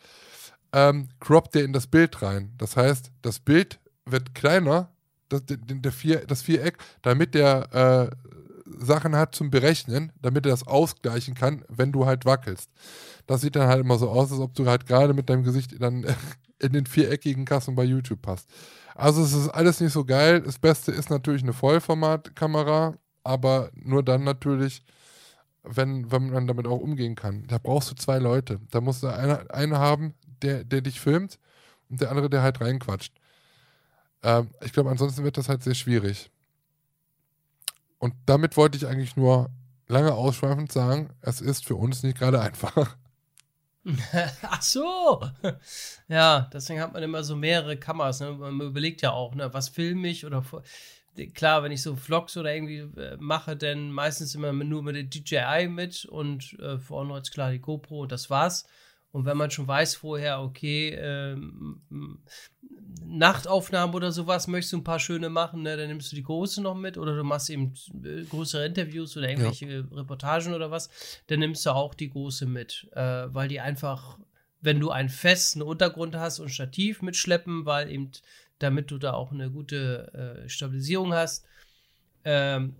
ähm, 0.74 1.10
croppt 1.20 1.56
der 1.56 1.64
in 1.64 1.74
das 1.74 1.88
Bild 1.88 2.22
rein. 2.22 2.54
Das 2.58 2.76
heißt, 2.76 3.12
das 3.22 3.40
Bild 3.40 3.80
wird 4.06 4.34
kleiner, 4.34 4.90
das, 5.30 5.44
der 5.46 5.92
Vier, 5.92 6.26
das 6.26 6.42
Viereck, 6.42 6.78
damit 7.02 7.36
der 7.36 8.10
äh, 8.12 8.16
Sachen 8.66 9.16
hat 9.16 9.36
zum 9.36 9.52
Berechnen, 9.52 10.12
damit 10.22 10.46
er 10.46 10.52
das 10.52 10.68
ausgleichen 10.68 11.36
kann, 11.36 11.64
wenn 11.70 11.92
du 11.92 12.06
halt 12.06 12.26
wackelst. 12.26 12.70
Das 13.28 13.42
sieht 13.42 13.56
dann 13.56 13.68
halt 13.68 13.82
immer 13.82 13.98
so 13.98 14.10
aus, 14.10 14.32
als 14.32 14.42
ob 14.42 14.54
du 14.56 14.66
halt 14.66 14.86
gerade 14.86 15.14
mit 15.14 15.30
deinem 15.30 15.44
Gesicht 15.44 15.80
dann 15.80 16.06
in 16.60 16.74
den 16.74 16.86
viereckigen 16.86 17.46
Kassen 17.46 17.76
bei 17.76 17.84
YouTube 17.84 18.22
passt. 18.22 18.50
Also 18.96 19.24
es 19.24 19.34
ist 19.34 19.50
alles 19.50 19.82
nicht 19.82 19.92
so 19.92 20.06
geil. 20.06 20.42
Das 20.42 20.58
Beste 20.58 20.92
ist 20.92 21.10
natürlich 21.10 21.44
eine 21.44 21.54
Vollformatkamera, 21.54 22.96
aber 23.24 23.70
nur 23.76 24.02
dann 24.04 24.24
natürlich, 24.24 24.84
wenn, 25.64 26.12
wenn 26.12 26.30
man 26.32 26.48
damit 26.48 26.66
auch 26.66 26.80
umgehen 26.80 27.16
kann. 27.16 27.46
Da 27.48 27.58
brauchst 27.58 27.92
du 27.92 27.96
zwei 27.96 28.20
Leute. 28.20 28.60
Da 28.72 28.80
musst 28.82 29.04
du 29.04 29.08
einer 29.08 29.54
eine 29.54 29.80
haben, 29.80 30.14
der, 30.42 30.64
der 30.64 30.82
dich 30.82 31.02
filmt 31.02 31.40
und 31.90 32.00
der 32.02 32.10
andere, 32.10 32.30
der 32.30 32.42
halt 32.42 32.62
reinquatscht. 32.62 33.14
Ähm, 34.24 34.50
ich 34.64 34.72
glaube, 34.72 34.90
ansonsten 34.90 35.24
wird 35.26 35.38
das 35.38 35.50
halt 35.50 35.62
sehr 35.62 35.76
schwierig. 35.76 36.32
Und 38.00 38.14
damit 38.26 38.56
wollte 38.56 38.78
ich 38.78 38.88
eigentlich 38.88 39.18
nur 39.18 39.50
lange 39.88 40.14
ausschweifend 40.14 40.72
sagen, 40.72 41.10
es 41.22 41.42
ist 41.42 41.66
für 41.66 41.76
uns 41.76 42.02
nicht 42.04 42.18
gerade 42.18 42.40
einfach. 42.48 42.96
Ach 44.42 44.62
so. 44.62 45.22
Ja, 46.08 46.50
deswegen 46.52 46.82
hat 46.82 46.94
man 46.94 47.04
immer 47.04 47.24
so 47.24 47.36
mehrere 47.36 47.78
Kameras. 47.78 48.20
Ne? 48.20 48.32
Man 48.32 48.60
überlegt 48.60 49.02
ja 49.02 49.12
auch, 49.12 49.36
ne, 49.36 49.54
was 49.54 49.70
filme 49.70 50.08
ich 50.08 50.26
oder 50.26 50.44
klar, 51.34 51.64
wenn 51.64 51.72
ich 51.72 51.82
so 51.82 51.96
Vlogs 51.96 52.36
oder 52.36 52.54
irgendwie 52.54 52.80
äh, 53.00 53.18
mache, 53.20 53.56
dann 53.56 53.92
meistens 53.92 54.36
immer 54.36 54.52
nur 54.52 54.84
mit 54.84 54.96
der 54.96 55.04
DJI 55.04 55.68
mit 55.68 56.06
und 56.06 56.58
äh, 56.60 56.78
vorne 56.78 57.16
jetzt 57.16 57.32
klar 57.32 57.52
die 57.52 57.60
GoPro, 57.60 58.06
das 58.06 58.30
war's. 58.30 58.66
Und 59.16 59.24
wenn 59.24 59.38
man 59.38 59.50
schon 59.50 59.66
weiß 59.66 59.96
vorher, 59.96 60.42
okay, 60.42 60.90
ähm, 60.90 61.80
Nachtaufnahmen 63.06 63.96
oder 63.96 64.12
sowas, 64.12 64.48
möchtest 64.48 64.74
du 64.74 64.78
ein 64.80 64.84
paar 64.84 65.00
schöne 65.00 65.30
machen, 65.30 65.62
ne, 65.62 65.78
dann 65.78 65.88
nimmst 65.88 66.12
du 66.12 66.18
die 66.18 66.24
große 66.24 66.62
noch 66.62 66.76
mit 66.76 66.98
oder 66.98 67.16
du 67.16 67.24
machst 67.24 67.50
eben 67.50 67.74
äh, 68.04 68.24
größere 68.26 68.66
Interviews 68.66 69.16
oder 69.16 69.30
irgendwelche 69.30 69.68
ja. 69.68 69.84
Reportagen 69.94 70.54
oder 70.54 70.70
was, 70.70 70.90
dann 71.28 71.40
nimmst 71.40 71.66
du 71.66 71.70
auch 71.70 71.94
die 71.94 72.10
große 72.10 72.46
mit, 72.46 72.90
äh, 72.92 73.28
weil 73.28 73.48
die 73.48 73.62
einfach, 73.62 74.20
wenn 74.60 74.82
du 74.82 74.90
einen 74.90 75.08
festen 75.08 75.62
Untergrund 75.62 76.18
hast 76.18 76.42
und 76.42 76.50
Stativ 76.50 77.02
mitschleppen, 77.02 77.66
weil 77.66 77.90
eben 77.90 78.12
damit 78.60 78.92
du 78.92 78.98
da 78.98 79.14
auch 79.14 79.32
eine 79.32 79.50
gute 79.50 80.44
äh, 80.44 80.50
Stabilisierung 80.50 81.14
hast. 81.14 81.46
Ähm, 82.26 82.76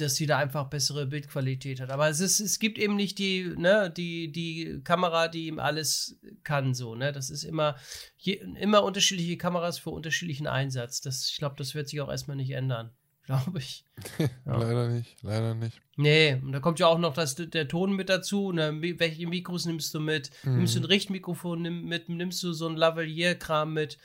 dass 0.00 0.16
sie 0.16 0.26
da 0.26 0.38
einfach 0.38 0.68
bessere 0.68 1.06
Bildqualität 1.06 1.80
hat. 1.80 1.90
Aber 1.90 2.08
es, 2.08 2.20
ist, 2.20 2.40
es 2.40 2.58
gibt 2.58 2.78
eben 2.78 2.96
nicht 2.96 3.18
die, 3.18 3.54
ne, 3.56 3.90
die, 3.90 4.32
die 4.32 4.80
Kamera, 4.84 5.28
die 5.28 5.46
ihm 5.46 5.58
alles 5.58 6.18
kann, 6.44 6.74
so, 6.74 6.94
ne? 6.94 7.12
Das 7.12 7.30
ist 7.30 7.44
immer, 7.44 7.76
je, 8.16 8.40
immer 8.60 8.82
unterschiedliche 8.82 9.36
Kameras 9.36 9.78
für 9.78 9.90
unterschiedlichen 9.90 10.46
Einsatz. 10.46 11.00
Das, 11.00 11.28
ich 11.30 11.38
glaube, 11.38 11.56
das 11.56 11.74
wird 11.74 11.88
sich 11.88 12.00
auch 12.00 12.10
erstmal 12.10 12.36
nicht 12.36 12.50
ändern. 12.50 12.92
Glaube 13.28 13.58
ich. 13.58 13.84
Ja. 14.18 14.56
leider 14.56 14.88
nicht, 14.88 15.22
leider 15.22 15.54
nicht. 15.54 15.78
Nee, 15.96 16.40
und 16.42 16.52
da 16.52 16.60
kommt 16.60 16.78
ja 16.78 16.86
auch 16.86 16.98
noch 16.98 17.12
das, 17.12 17.34
der 17.34 17.68
Ton 17.68 17.92
mit 17.92 18.08
dazu. 18.08 18.52
Ne? 18.52 18.80
Welche 18.80 19.26
Mikros 19.26 19.66
nimmst 19.66 19.92
du 19.92 20.00
mit? 20.00 20.30
Mhm. 20.44 20.56
Nimmst 20.56 20.76
du 20.76 20.80
ein 20.80 20.86
Richtmikrofon 20.86 21.60
nimm, 21.60 21.84
mit? 21.84 22.08
Nimmst 22.08 22.42
du 22.42 22.54
so 22.54 22.66
ein 22.66 22.76
Lavalier-Kram 22.76 23.74
mit? 23.74 23.98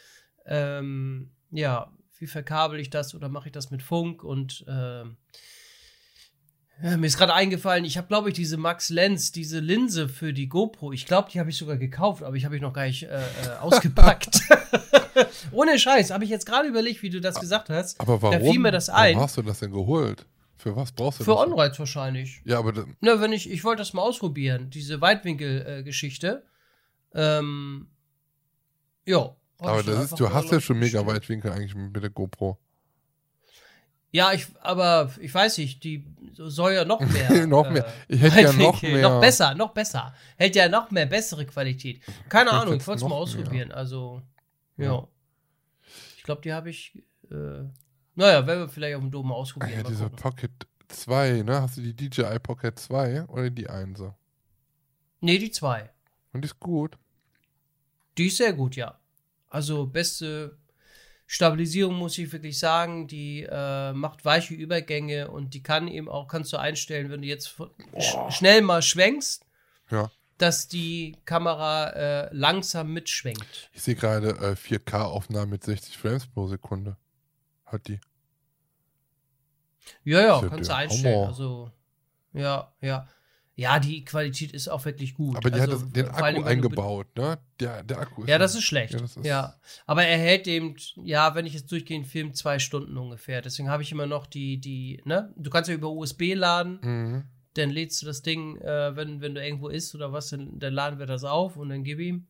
Ähm, 0.45 1.31
ja, 1.51 1.89
wie 2.17 2.27
verkabel 2.27 2.81
ich 2.81 2.89
das 2.89 3.15
oder 3.15 3.29
mache 3.29 3.47
ich 3.47 3.53
das 3.53 3.71
mit 3.71 3.81
Funk? 3.81 4.25
Und 4.25 4.65
ähm, 4.67 5.15
ja, 6.83 6.97
mir 6.97 7.07
ist 7.07 7.17
gerade 7.17 7.33
eingefallen, 7.33 7.85
ich 7.85 7.97
habe, 7.97 8.07
glaube 8.09 8.27
ich, 8.27 8.35
diese 8.35 8.57
Max 8.57 8.89
Lenz, 8.89 9.31
diese 9.31 9.59
Linse 9.59 10.09
für 10.09 10.33
die 10.33 10.49
GoPro. 10.49 10.91
Ich 10.91 11.05
glaube, 11.05 11.29
die 11.31 11.39
habe 11.39 11.49
ich 11.49 11.55
sogar 11.55 11.77
gekauft, 11.77 12.23
aber 12.23 12.35
ich 12.35 12.43
habe 12.43 12.57
ich 12.57 12.61
noch 12.61 12.73
gar 12.73 12.85
nicht 12.85 13.03
äh, 13.03 13.21
äh, 13.21 13.21
ausgepackt. 13.61 14.41
Ohne 15.53 15.79
Scheiß, 15.79 16.11
habe 16.11 16.25
ich 16.25 16.29
jetzt 16.29 16.45
gerade 16.45 16.67
überlegt, 16.67 17.01
wie 17.01 17.09
du 17.09 17.21
das 17.21 17.39
gesagt 17.39 17.69
hast. 17.69 18.01
Aber 18.01 18.21
warum? 18.21 18.37
Da 18.37 18.51
fiel 18.51 18.59
mir 18.59 18.71
das 18.71 18.89
ein. 18.89 19.15
Warum 19.15 19.23
hast 19.23 19.37
du 19.37 19.43
das 19.43 19.59
denn 19.59 19.71
geholt? 19.71 20.25
Für 20.57 20.75
was 20.75 20.91
brauchst 20.91 21.21
du 21.21 21.23
Für 21.23 21.35
das? 21.35 21.43
Anreiz 21.43 21.79
wahrscheinlich. 21.79 22.41
Ja, 22.43 22.59
aber 22.59 22.85
Na, 22.99 23.21
wenn 23.21 23.31
ich, 23.31 23.49
ich 23.49 23.63
wollte 23.63 23.79
das 23.79 23.93
mal 23.93 24.01
ausprobieren, 24.01 24.69
diese 24.69 24.99
Weitwinkel-Geschichte. 24.99 26.43
ähm, 27.13 27.87
ja. 29.05 29.35
aber 29.59 29.83
das 29.83 30.05
ist, 30.05 30.19
du 30.19 30.33
hast 30.33 30.51
ja 30.51 30.59
schon 30.59 30.79
mega. 30.79 31.05
Weitwinkel 31.05 31.51
eigentlich 31.51 31.75
mit 31.75 32.01
der 32.01 32.09
GoPro. 32.09 32.57
Ja, 34.13 34.31
ich, 34.31 34.45
aber 34.61 35.11
ich 35.19 35.33
weiß 35.33 35.57
nicht, 35.57 35.83
die 35.83 36.05
soll 36.33 36.73
ja 36.73 36.85
noch 36.85 36.99
mehr. 37.13 37.47
noch 37.47 37.65
äh, 37.65 37.71
mehr. 37.71 37.93
Ich 38.07 38.21
hätte 38.21 38.41
ja 38.41 38.53
noch 38.53 38.79
mehr. 38.81 39.01
Noch 39.01 39.19
besser, 39.19 39.55
noch 39.55 39.73
besser. 39.73 40.13
Hält 40.37 40.55
ja 40.55 40.69
noch 40.69 40.91
mehr 40.91 41.07
bessere 41.07 41.45
Qualität. 41.47 41.99
Keine 42.29 42.51
Ich 42.51 42.55
Ahnung, 42.55 42.75
ich 42.75 42.85
wollte 42.85 43.03
es 43.03 43.09
mal 43.09 43.15
ausprobieren. 43.15 43.71
Also, 43.71 44.21
ja. 44.77 44.85
Ja. 44.85 45.07
Ich 46.15 46.23
glaube, 46.23 46.41
die 46.41 46.53
habe 46.53 46.69
ich. 46.69 46.95
Äh, 47.31 47.63
naja, 48.15 48.45
werden 48.45 48.59
wir 48.59 48.69
vielleicht 48.69 48.95
auf 48.95 49.01
dem 49.01 49.09
Dom 49.09 49.27
mal 49.27 49.33
ausprobieren. 49.33 49.79
Ja, 49.79 49.89
diese 49.89 50.03
gucken. 50.03 50.17
Pocket 50.17 50.51
2, 50.89 51.41
ne? 51.41 51.61
Hast 51.61 51.77
du 51.77 51.81
die 51.81 51.95
DJI 51.95 52.37
Pocket 52.37 52.77
2 52.77 53.25
oder 53.25 53.49
die 53.49 53.67
1? 53.67 54.03
Nee, 55.21 55.39
die 55.39 55.49
zwei. 55.49 55.89
Und 56.33 56.41
die 56.41 56.45
ist 56.45 56.59
gut. 56.59 56.97
Die 58.19 58.27
ist 58.27 58.37
sehr 58.37 58.53
gut, 58.53 58.75
ja. 58.75 58.99
Also 59.49 59.87
beste 59.87 60.57
Stabilisierung 61.25 61.95
muss 61.95 62.17
ich 62.17 62.31
wirklich 62.31 62.59
sagen. 62.59 63.07
Die 63.07 63.43
äh, 63.49 63.93
macht 63.93 64.25
weiche 64.25 64.53
Übergänge 64.53 65.29
und 65.31 65.53
die 65.53 65.63
kann 65.63 65.87
eben 65.87 66.09
auch, 66.09 66.27
kannst 66.27 66.53
du 66.53 66.57
einstellen, 66.57 67.09
wenn 67.09 67.21
du 67.21 67.27
jetzt 67.27 67.47
sch 67.99 68.15
schnell 68.29 68.61
mal 68.61 68.81
schwenkst, 68.81 69.45
Ja. 69.89 70.11
dass 70.37 70.67
die 70.67 71.17
Kamera 71.25 71.89
äh, 71.91 72.29
langsam 72.33 72.91
mitschwenkt. 72.93 73.69
Ich 73.73 73.81
sehe 73.81 73.95
gerade 73.95 74.29
äh, 74.29 74.55
4K-Aufnahmen 74.55 75.51
mit 75.51 75.63
60 75.63 75.97
Frames 75.97 76.27
pro 76.27 76.47
Sekunde. 76.47 76.97
Hat 77.65 77.87
die. 77.87 77.99
Ja, 80.03 80.21
ja, 80.21 80.47
kannst 80.49 80.69
du 80.69 80.75
einstellen. 80.75 81.15
Hammer. 81.15 81.27
Also, 81.27 81.71
ja, 82.33 82.73
ja. 82.81 83.07
Ja, 83.55 83.79
die 83.79 84.03
Qualität 84.03 84.51
ist 84.51 84.67
auch 84.67 84.83
wirklich 84.85 85.13
gut. 85.13 85.37
Aber 85.37 85.51
die 85.51 85.59
also, 85.59 85.81
hat 85.81 85.95
den 85.95 86.07
allem, 86.07 86.25
Akku 86.37 86.41
du 86.41 86.47
eingebaut, 86.47 87.07
ne? 87.15 87.37
Der, 87.59 87.83
der 87.83 87.99
Akku 87.99 88.23
ist. 88.23 88.29
Ja, 88.29 88.39
das 88.39 88.55
ist 88.55 88.63
schlecht. 88.63 88.93
Ja, 88.93 88.99
Ja, 89.23 89.41
das 89.41 89.55
ist- 89.55 89.81
aber 89.85 90.03
er 90.05 90.17
hält 90.17 90.47
eben, 90.47 90.75
ja, 91.03 91.35
wenn 91.35 91.45
ich 91.45 91.53
jetzt 91.53 91.71
durchgehend 91.71 92.07
film, 92.07 92.33
zwei 92.33 92.57
Stunden 92.57 92.97
ungefähr. 92.97 93.41
Deswegen 93.43 93.69
habe 93.69 93.83
ich 93.83 93.91
immer 93.91 94.07
noch 94.07 94.25
die, 94.25 94.57
die, 94.59 95.01
ne? 95.05 95.31
Du 95.37 95.51
kannst 95.51 95.69
ja 95.69 95.75
über 95.75 95.91
USB 95.91 96.33
laden, 96.33 96.79
Mhm. 96.81 97.23
dann 97.53 97.69
lädst 97.69 98.01
du 98.01 98.07
das 98.07 98.23
Ding, 98.23 98.57
äh, 98.57 98.95
wenn, 98.95 99.21
wenn 99.21 99.35
du 99.35 99.43
irgendwo 99.45 99.69
isst 99.69 99.93
oder 99.93 100.11
was, 100.11 100.29
dann, 100.29 100.57
dann 100.57 100.73
laden 100.73 100.97
wir 100.97 101.05
das 101.05 101.23
auf 101.23 101.55
und 101.55 101.69
dann 101.69 101.83
gib 101.83 101.99
ihm. 101.99 102.25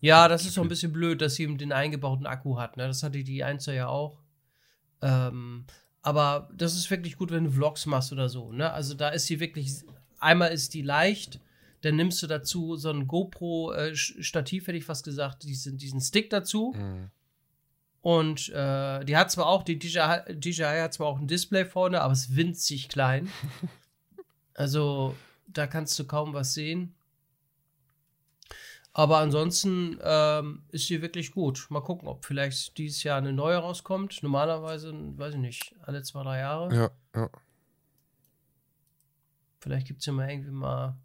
Ja, 0.00 0.26
das 0.26 0.44
ist 0.46 0.54
so 0.54 0.62
ein 0.62 0.68
bisschen 0.68 0.92
blöd, 0.92 1.20
dass 1.22 1.36
sie 1.36 1.44
eben 1.44 1.58
den 1.58 1.72
eingebauten 1.72 2.26
Akku 2.26 2.58
hat, 2.58 2.76
ne? 2.76 2.88
Das 2.88 3.04
hatte 3.04 3.22
die 3.22 3.44
1 3.44 3.66
ja 3.66 3.86
auch. 3.86 4.18
Ähm, 5.02 5.66
aber 6.02 6.48
das 6.54 6.74
ist 6.74 6.90
wirklich 6.90 7.16
gut, 7.16 7.30
wenn 7.30 7.44
du 7.44 7.50
Vlogs 7.52 7.86
machst 7.86 8.10
oder 8.10 8.28
so, 8.28 8.50
ne? 8.50 8.72
Also 8.72 8.94
da 8.94 9.10
ist 9.10 9.26
sie 9.26 9.38
wirklich, 9.38 9.70
einmal 10.20 10.52
ist 10.52 10.74
die 10.74 10.82
leicht, 10.82 11.40
dann 11.82 11.96
nimmst 11.96 12.22
du 12.22 12.26
dazu 12.26 12.76
so 12.76 12.90
ein 12.90 13.06
GoPro-Stativ, 13.06 14.66
hätte 14.66 14.78
ich 14.78 14.84
fast 14.84 15.04
gesagt, 15.04 15.44
diesen, 15.44 15.78
diesen 15.78 16.00
Stick 16.00 16.30
dazu. 16.30 16.74
Mhm. 16.76 17.10
Und 18.02 18.48
äh, 18.50 19.04
die 19.04 19.16
hat 19.16 19.30
zwar 19.30 19.46
auch, 19.46 19.62
die 19.62 19.78
DJI, 19.78 20.34
DJI 20.34 20.80
hat 20.80 20.94
zwar 20.94 21.08
auch 21.08 21.18
ein 21.18 21.26
Display 21.26 21.64
vorne, 21.64 22.00
aber 22.00 22.12
es 22.12 22.26
ist 22.26 22.36
winzig 22.36 22.88
klein. 22.88 23.30
also 24.54 25.14
da 25.46 25.66
kannst 25.66 25.98
du 25.98 26.06
kaum 26.06 26.32
was 26.32 26.54
sehen. 26.54 26.94
Aber 28.92 29.18
ansonsten 29.18 29.98
ähm, 30.02 30.62
ist 30.70 30.88
sie 30.88 31.00
wirklich 31.00 31.30
gut. 31.30 31.66
Mal 31.70 31.80
gucken, 31.80 32.08
ob 32.08 32.24
vielleicht 32.24 32.76
dieses 32.76 33.02
Jahr 33.04 33.18
eine 33.18 33.32
neue 33.32 33.56
rauskommt. 33.56 34.22
Normalerweise, 34.22 34.92
weiß 35.16 35.34
ich 35.34 35.40
nicht, 35.40 35.74
alle 35.82 36.02
zwei, 36.02 36.24
drei 36.24 36.38
Jahre. 36.40 36.74
Ja, 36.74 36.90
ja. 37.14 37.30
Vielleicht 39.60 39.86
gibt 39.86 40.00
es 40.00 40.06
ja 40.06 40.12
mal 40.12 40.30
irgendwie 40.30 40.50
mal 40.50 40.96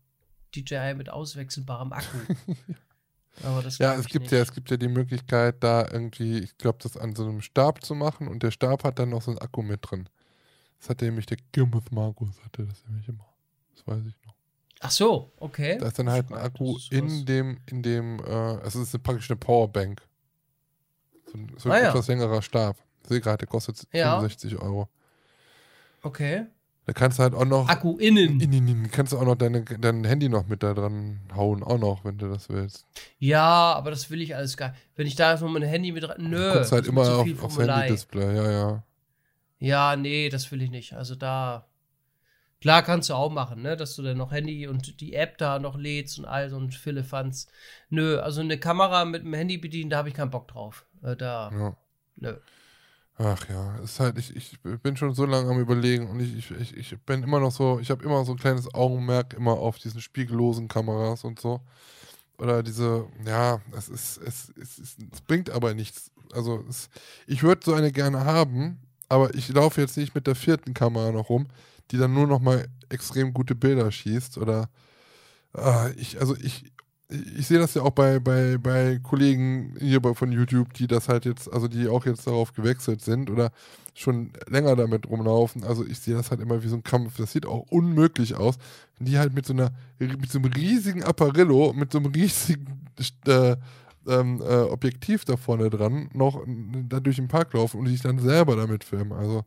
DJI 0.56 0.94
mit 0.96 1.10
auswechselbarem 1.10 1.92
Akku. 1.94 2.18
aber 3.44 3.62
das 3.62 3.78
Ja, 3.78 3.94
es 3.96 4.08
gibt 4.08 4.24
nicht. 4.24 4.32
ja, 4.32 4.40
es 4.40 4.54
gibt 4.54 4.72
ja 4.72 4.78
die 4.78 4.88
Möglichkeit, 4.88 5.62
da 5.64 5.86
irgendwie, 5.92 6.40
ich 6.40 6.58
glaube, 6.58 6.80
das 6.82 6.96
an 6.98 7.16
so 7.16 7.24
einem 7.24 7.42
Stab 7.42 7.84
zu 7.84 7.96
machen 7.96 8.28
und 8.28 8.44
der 8.44 8.52
Stab 8.52 8.84
hat 8.84 8.98
dann 9.00 9.10
noch 9.10 9.22
so 9.22 9.32
einen 9.32 9.40
Akku 9.40 9.62
mit 9.62 9.80
drin. 9.84 10.08
Das 10.80 10.90
hatte 10.90 11.06
nämlich 11.06 11.26
der 11.26 11.38
Gimmuth 11.52 11.92
Markus, 11.92 12.30
hatte 12.44 12.66
das 12.66 12.84
nämlich 12.88 13.08
immer. 13.10 13.26
Das 13.74 13.86
weiß 13.88 14.06
ich 14.08 14.16
noch. 14.26 14.36
Ach 14.82 14.92
so, 14.92 15.32
okay. 15.38 15.78
Da 15.80 15.88
ist 15.88 15.98
dann 16.00 16.10
halt 16.10 16.30
ein 16.32 16.38
Akku 16.38 16.78
in 16.92 17.26
dem, 17.26 17.60
in 17.66 17.82
dem, 17.82 18.20
äh, 18.20 18.24
also 18.30 18.82
es 18.82 18.94
ist 18.94 19.04
praktisch 19.04 19.30
eine 19.30 19.38
Powerbank. 19.38 20.02
So 21.32 21.38
ein, 21.38 21.52
so 21.58 21.70
ein 21.70 21.76
Ah, 21.76 21.80
ja. 21.82 21.90
etwas 21.90 22.08
längerer 22.08 22.42
Stab. 22.42 22.78
Ich 23.04 23.10
sehe 23.10 23.22
gerade, 23.22 23.38
der 23.40 23.48
kostet 23.48 23.88
Ja. 23.94 24.20
65 24.20 24.58
Euro. 24.58 24.90
Okay. 26.04 26.46
Da 26.86 26.94
kannst 26.94 27.18
du 27.18 27.24
halt 27.24 27.34
auch 27.34 27.46
noch. 27.46 27.68
Akku 27.68 27.98
innen. 27.98 28.40
In, 28.40 28.54
in, 28.54 28.68
in, 28.68 28.92
kannst 28.92 29.12
du 29.12 29.18
auch 29.18 29.26
noch 29.26 29.36
deine, 29.36 29.64
dein 29.64 30.04
Handy 30.04 30.30
noch 30.30 30.48
mit 30.48 30.62
da 30.62 30.76
dran 30.76 31.20
hauen, 31.36 31.64
auch 31.64 31.80
noch, 31.80 32.06
wenn 32.06 32.20
du 32.20 32.30
das 32.30 32.48
willst. 32.50 32.86
Ja, 33.18 33.74
aber 33.74 33.90
das 33.90 34.12
will 34.12 34.22
ich 34.22 34.36
alles 34.36 34.56
gar 34.56 34.70
nicht. 34.70 34.82
Wenn 34.96 35.08
ich 35.08 35.16
da 35.16 35.32
jetzt 35.32 35.42
noch 35.42 35.50
mein 35.50 35.64
Handy 35.64 35.92
mit 35.92 36.08
rein. 36.08 36.18
Nö. 36.20 36.38
du 36.38 36.54
guckst 36.54 36.72
halt 36.72 36.88
immer 36.88 37.02
auf, 37.02 37.44
aufs. 37.44 37.58
Handy-Display, 37.58 38.36
ja, 38.36 38.52
ja. 38.52 38.84
Ja, 39.58 39.96
nee, 39.96 40.30
das 40.30 40.52
will 40.52 40.62
ich 40.62 40.70
nicht. 40.70 40.94
Also 40.94 41.16
da. 41.16 41.68
Klar 42.62 42.84
kannst 42.84 43.10
du 43.10 43.16
auch 43.16 43.32
machen, 43.32 43.64
ne? 43.64 43.76
Dass 43.76 43.96
du 43.96 44.04
dann 44.04 44.18
noch 44.18 44.32
Handy 44.32 44.68
und 44.68 45.02
die 45.02 45.14
App 45.14 45.40
da 45.40 45.58
noch 45.58 45.78
lädst 45.78 46.20
und 46.20 46.26
all 46.26 46.50
so 46.50 46.58
ein 46.58 46.72
Philippans. 46.72 47.48
Nö, 47.90 48.20
also 48.20 48.42
eine 48.42 48.60
Kamera 48.60 49.06
mit 49.06 49.24
dem 49.24 49.34
Handy 49.34 49.58
bedienen, 49.58 49.90
da 49.90 49.98
habe 49.98 50.10
ich 50.10 50.16
keinen 50.16 50.32
Bock 50.32 50.48
drauf. 50.48 50.86
Äh, 51.04 51.16
da. 51.16 51.52
ja. 51.52 51.78
Nö. 52.18 52.38
Ach 53.18 53.48
ja, 53.48 53.78
ist 53.78 54.00
halt, 54.02 54.18
ich, 54.18 54.36
ich 54.36 54.60
bin 54.60 54.98
schon 54.98 55.14
so 55.14 55.26
lange 55.26 55.50
am 55.50 55.60
überlegen 55.60 56.10
und 56.10 56.20
ich, 56.20 56.52
ich, 56.52 56.76
ich, 56.76 57.00
bin 57.06 57.24
immer 57.24 57.40
noch 57.40 57.52
so, 57.52 57.80
ich 57.80 57.90
habe 57.90 58.04
immer 58.04 58.26
so 58.26 58.34
ein 58.34 58.38
kleines 58.38 58.74
Augenmerk 58.74 59.34
immer 59.34 59.54
auf 59.54 59.78
diesen 59.78 60.02
spiegellosen 60.02 60.68
Kameras 60.68 61.24
und 61.24 61.40
so. 61.40 61.62
Oder 62.38 62.62
diese, 62.62 63.08
ja, 63.26 63.62
es 63.78 63.88
ist, 63.88 64.18
es, 64.18 64.54
es, 64.62 64.80
es, 64.80 64.98
es 65.14 65.22
bringt 65.22 65.50
aber 65.50 65.74
nichts. 65.74 66.12
Also 66.34 66.66
es, 66.70 66.90
ich 67.26 67.44
würde 67.44 67.62
so 67.64 67.74
eine 67.74 67.94
gerne 67.94 68.26
haben, 68.26 68.80
aber 69.08 69.34
ich 69.34 69.48
laufe 69.48 69.80
jetzt 69.80 69.96
nicht 69.96 70.14
mit 70.14 70.28
der 70.28 70.36
vierten 70.36 70.74
Kamera 70.74 71.12
noch 71.14 71.30
rum, 71.30 71.48
die 71.92 71.98
dann 71.98 72.14
nur 72.14 72.28
noch 72.28 72.42
mal 72.42 72.68
extrem 72.90 73.34
gute 73.34 73.56
Bilder 73.56 73.92
schießt. 73.92 74.38
Oder 74.38 74.70
ah, 75.54 75.90
ich, 75.96 76.20
also 76.20 76.36
ich, 76.36 76.66
ich 77.10 77.48
sehe 77.48 77.60
das 77.60 77.76
ja 77.76 77.84
auch 77.84 77.92
bei, 77.92 78.20
bei, 78.20 78.58
bei 78.58 79.00
Kollegen 79.04 79.76
hier 79.80 80.02
von 80.16 80.32
YouTube, 80.32 80.74
die 80.74 80.88
das 80.88 81.08
halt 81.08 81.26
jetzt, 81.26 81.52
also 81.52 81.68
die 81.68 81.88
auch 81.88 82.06
jetzt 82.06 82.26
darauf 82.26 82.54
gewechselt 82.54 83.02
sind 83.02 83.30
oder 83.30 83.52
schon 83.94 84.32
länger 84.48 84.76
damit 84.76 85.08
rumlaufen. 85.08 85.64
Also 85.64 85.86
ich 85.86 86.00
sehe 86.00 86.16
das 86.16 86.32
halt 86.32 86.42
immer 86.42 86.64
wie 86.64 86.68
so 86.68 86.76
ein 86.76 86.84
Kampf. 86.84 87.18
Das 87.18 87.32
sieht 87.32 87.46
auch 87.46 87.66
unmöglich 87.70 88.36
aus. 88.36 88.56
Wenn 88.98 89.06
die 89.06 89.20
halt 89.20 89.34
mit 89.34 89.46
so 89.46 89.54
einer, 89.54 89.72
mit 90.00 90.32
so 90.32 90.40
einem 90.40 90.52
riesigen 90.52 91.04
Apparillo, 91.04 91.74
mit 91.74 91.92
so 91.92 92.00
einem 92.00 92.12
riesigen 92.12 92.88
äh, 93.28 93.56
ähm, 94.08 94.42
äh, 94.42 94.62
Objektiv 94.64 95.26
da 95.26 95.38
vorne 95.38 95.70
dran 95.70 96.10
noch 96.14 96.44
da 96.90 97.00
durch 97.00 97.18
den 97.18 97.28
Park 97.28 97.54
laufen 97.54 97.80
und 97.80 97.88
sich 97.88 98.02
dann 98.02 98.20
selber 98.20 98.56
damit 98.56 98.84
filmen. 98.84 99.14
Also 99.14 99.46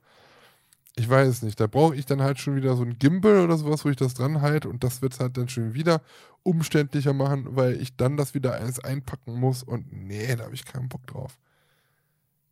ich 0.99 1.09
weiß 1.09 1.43
nicht. 1.43 1.61
Da 1.61 1.67
brauche 1.67 1.95
ich 1.95 2.07
dann 2.07 2.23
halt 2.23 2.39
schon 2.39 2.57
wieder 2.57 2.77
so 2.77 2.83
ein 2.83 2.99
Gimbal 2.99 3.39
oder 3.41 3.57
sowas, 3.57 3.85
wo 3.85 3.89
ich 3.89 3.97
das 3.97 4.15
dran 4.15 4.41
halte 4.41 4.69
und 4.69 4.83
das 4.83 5.01
wird 5.03 5.15
es 5.15 5.21
halt 5.21 5.37
dann 5.37 5.49
schon 5.49 5.75
wieder 5.75 6.03
umständlicher 6.43 7.13
machen, 7.13 7.57
weil 7.57 7.81
ich 7.81 7.97
dann 7.97 8.17
das 8.17 8.35
wieder 8.35 8.55
alles 8.55 8.81
einpacken 8.81 9.35
muss 9.35 9.63
und 9.63 9.93
nee, 9.93 10.35
da 10.35 10.45
habe 10.45 10.55
ich 10.55 10.65
keinen 10.65 10.89
Bock 10.89 11.07
drauf. 11.07 11.39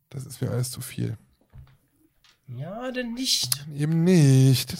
Das 0.09 0.25
ist 0.25 0.41
mir 0.41 0.49
alles 0.51 0.71
zu 0.71 0.81
viel. 0.81 1.17
Ja, 2.47 2.91
denn 2.91 3.13
nicht. 3.13 3.67
Eben 3.75 4.03
nicht. 4.03 4.75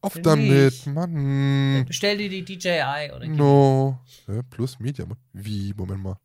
Auf 0.00 0.14
Denn 0.14 0.22
damit, 0.22 0.72
nicht. 0.72 0.86
Mann. 0.86 1.84
Bestell 1.86 2.18
dir 2.18 2.28
die 2.28 2.44
DJI 2.44 3.10
oder 3.16 3.26
No. 3.26 3.98
Ja, 4.28 4.42
plus 4.42 4.78
Mediamod. 4.78 5.18
Wie? 5.32 5.74
Moment 5.74 6.02
mal. 6.02 6.18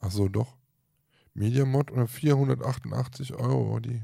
Ach 0.00 0.10
so, 0.10 0.28
doch. 0.28 0.56
Mediamod 1.34 1.92
oder 1.92 2.08
488 2.08 3.34
Euro, 3.34 3.78
die. 3.78 4.02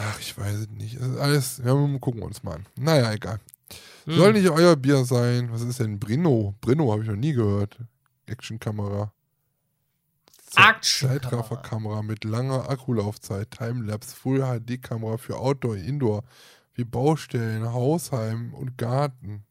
Ach, 0.00 0.20
ich 0.20 0.38
weiß 0.38 0.54
es 0.54 0.70
nicht. 0.70 0.94
Es 0.94 1.06
ist 1.08 1.18
alles, 1.18 1.58
ja, 1.58 1.74
wir 1.74 1.98
gucken 1.98 2.22
uns 2.22 2.44
mal 2.44 2.54
an. 2.54 2.66
Naja, 2.76 3.12
egal. 3.12 3.40
Hm. 4.04 4.16
Soll 4.16 4.32
nicht 4.32 4.48
euer 4.48 4.76
Bier 4.76 5.04
sein. 5.04 5.50
Was 5.50 5.62
ist 5.62 5.80
denn 5.80 5.98
Brino? 5.98 6.54
Brino 6.60 6.92
habe 6.92 7.02
ich 7.02 7.08
noch 7.08 7.16
nie 7.16 7.32
gehört. 7.32 7.78
Actionkamera. 8.26 9.12
Zeitrafferkamera 10.80 12.02
mit 12.02 12.24
langer 12.24 12.70
Akkulaufzeit, 12.70 13.50
Timelapse, 13.50 14.14
Full 14.14 14.40
HD-Kamera 14.40 15.18
für 15.18 15.36
Outdoor, 15.36 15.76
Indoor, 15.76 16.22
wie 16.74 16.84
Baustellen, 16.84 17.70
Hausheim 17.72 18.54
und 18.54 18.78
Garten. 18.78 19.44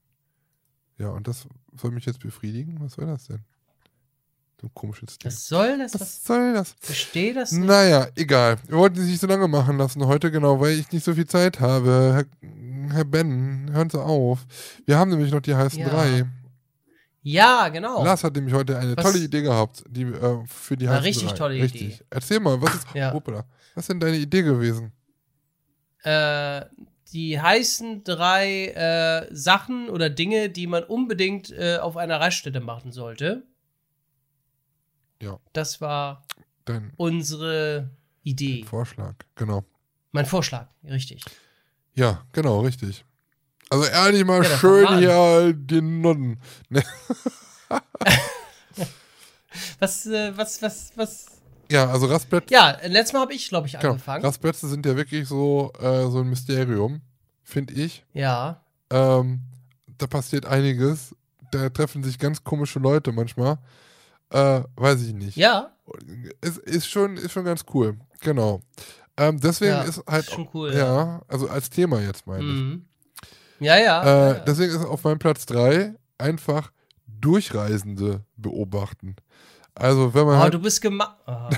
Ja, 0.98 1.10
und 1.10 1.28
das 1.28 1.48
soll 1.76 1.92
mich 1.92 2.06
jetzt 2.06 2.20
befriedigen? 2.20 2.80
Was 2.80 2.94
soll 2.94 3.06
das 3.06 3.28
denn? 3.28 3.44
So 4.60 4.68
ein 4.68 4.72
komisches 4.74 5.18
Ding. 5.20 5.28
Was 5.32 5.48
soll 5.48 5.78
das? 5.78 5.94
Was 5.94 6.02
Was? 6.02 6.24
soll 6.24 6.54
das? 6.54 6.76
Verstehe 6.80 7.34
das 7.34 7.52
nicht. 7.52 7.68
Naja, 7.68 8.08
egal. 8.16 8.58
Wir 8.68 8.78
wollten 8.78 9.00
es 9.00 9.06
nicht 9.06 9.20
so 9.22 9.28
lange 9.28 9.48
machen 9.48 9.78
lassen 9.78 10.06
heute, 10.06 10.32
genau, 10.32 10.60
weil 10.60 10.80
ich 10.80 10.92
nicht 10.92 11.04
so 11.06 11.14
viel 11.14 11.28
Zeit 11.28 11.60
habe. 11.60 12.26
Herr, 12.42 12.96
Herr 12.96 13.06
Ben, 13.06 13.70
hören 13.72 13.90
Sie 13.90 14.02
auf. 14.02 14.46
Wir 14.86 14.98
haben 14.98 15.12
nämlich 15.12 15.32
noch 15.32 15.42
die 15.42 15.54
heißen 15.54 15.80
Ja. 15.80 15.90
drei. 15.90 16.26
Ja, 17.22 17.68
genau. 17.70 18.04
Lars 18.04 18.24
hat 18.24 18.34
nämlich 18.36 18.54
heute 18.56 18.80
eine 18.80 18.96
Was- 18.98 19.04
tolle 19.04 19.20
Idee 19.20 19.42
gehabt, 19.42 19.84
die 19.90 20.04
äh, 20.04 20.44
für 20.48 20.78
die 20.78 20.88
Eine 20.88 20.96
heißen 20.98 21.04
richtig 21.06 21.30
drei. 21.30 21.38
tolle 21.38 21.56
richtig. 21.56 21.82
Idee. 21.82 22.00
Erzähl 22.10 22.40
mal, 22.40 22.60
was 22.62 22.74
ist, 22.76 22.88
Ja. 22.96 23.12
Hoppala. 23.14 23.44
was 23.76 23.84
ist 23.84 23.90
denn 23.90 24.00
deine 24.00 24.18
Idee 24.18 24.42
gewesen? 24.44 24.92
äh, 26.04 26.62
die 27.14 27.40
heißen 27.40 28.04
drei 28.04 28.68
äh, 28.68 29.28
Sachen 29.36 29.90
oder 29.90 30.10
Dinge, 30.10 30.50
die 30.50 30.68
man 30.68 30.84
unbedingt 30.84 31.52
äh, 31.52 31.78
auf 31.78 31.98
einer 31.98 32.20
Raststätte 32.20 32.60
machen 32.60 32.92
sollte. 32.92 33.44
Ja. 35.22 35.40
Das 35.54 35.82
war 35.82 36.24
Dein 36.66 36.92
unsere 36.98 37.90
Idee. 38.24 38.64
Vorschlag, 38.64 39.16
genau. 39.36 39.64
Mein 40.12 40.26
Vorschlag, 40.26 40.68
richtig. 40.84 41.24
Ja, 41.96 42.26
genau, 42.32 42.62
richtig. 42.62 43.06
Also 43.70 43.86
ehrlich 43.86 44.24
mal 44.26 44.44
Ja, 44.44 44.58
schön 44.58 44.98
hier 45.00 45.54
den 45.54 46.02
Nonnen. 46.02 46.40
Ne? 46.70 46.84
Was, 49.80 50.06
äh, 50.06 50.36
was, 50.38 50.62
was, 50.62 50.92
was? 50.96 51.26
Ja, 51.70 51.90
also 51.90 52.06
Rastplätze, 52.08 52.54
Ja, 52.54 52.78
letztes 52.86 53.14
Mal 53.14 53.22
habe 53.22 53.34
ich, 53.34 53.50
glaube 53.50 53.68
ich, 53.68 53.74
genau, 53.74 53.92
angefangen. 53.94 54.24
Rastplätze 54.24 54.68
sind 54.68 54.86
ja 54.86 54.96
wirklich 54.96 55.28
so, 55.28 55.72
äh, 55.80 56.10
so 56.10 56.20
ein 56.20 56.30
Mysterium, 56.30 57.02
finde 57.44 57.74
ich. 57.74 58.06
Ja. 58.14 58.62
Ähm, 58.90 59.42
da 59.98 60.08
passiert 60.08 60.46
einiges. 60.46 61.16
Da 61.52 61.70
treffen 61.70 62.04
sich 62.04 62.20
ganz 62.20 62.44
komische 62.44 62.80
Leute 62.80 63.12
manchmal. 63.12 63.58
Äh, 64.30 64.62
weiß 64.76 65.02
ich 65.04 65.14
nicht. 65.14 65.38
Ja, 65.38 65.72
Es 66.42 66.58
ist 66.58 66.88
schon, 66.90 67.16
ist 67.18 67.32
schon 67.32 67.46
ganz 67.46 67.64
cool. 67.74 67.98
Genau. 68.22 68.62
Ähm, 69.18 69.40
deswegen 69.40 69.72
Ja, 69.72 69.82
ist 69.84 70.04
halt. 70.08 70.26
ist 70.28 70.34
schon 70.34 70.50
cool, 70.54 70.74
Ja, 70.76 71.22
also 71.28 71.48
als 71.50 71.70
Thema 71.70 72.00
jetzt 72.02 72.28
meine 72.28 72.44
ich. 72.44 72.50
mhm. 72.50 72.86
ja, 73.60 73.78
ja. 73.78 74.04
Äh, 74.04 74.34
ja. 74.38 74.40
deswegen 74.42 74.72
ist 74.74 74.86
auf 74.86 75.04
meinem 75.04 75.20
Platz 75.20 75.46
3 75.46 75.96
einfach 76.18 76.72
Durchreisende 77.08 78.24
beobachten. 78.36 79.16
Also, 79.74 80.14
wenn 80.14 80.26
man. 80.26 80.36
oh, 80.38 80.42
halt, 80.42 80.54
du 80.54 80.60
bist 80.60 80.82
gemacht. 80.82 81.16
Oh. 81.28 81.50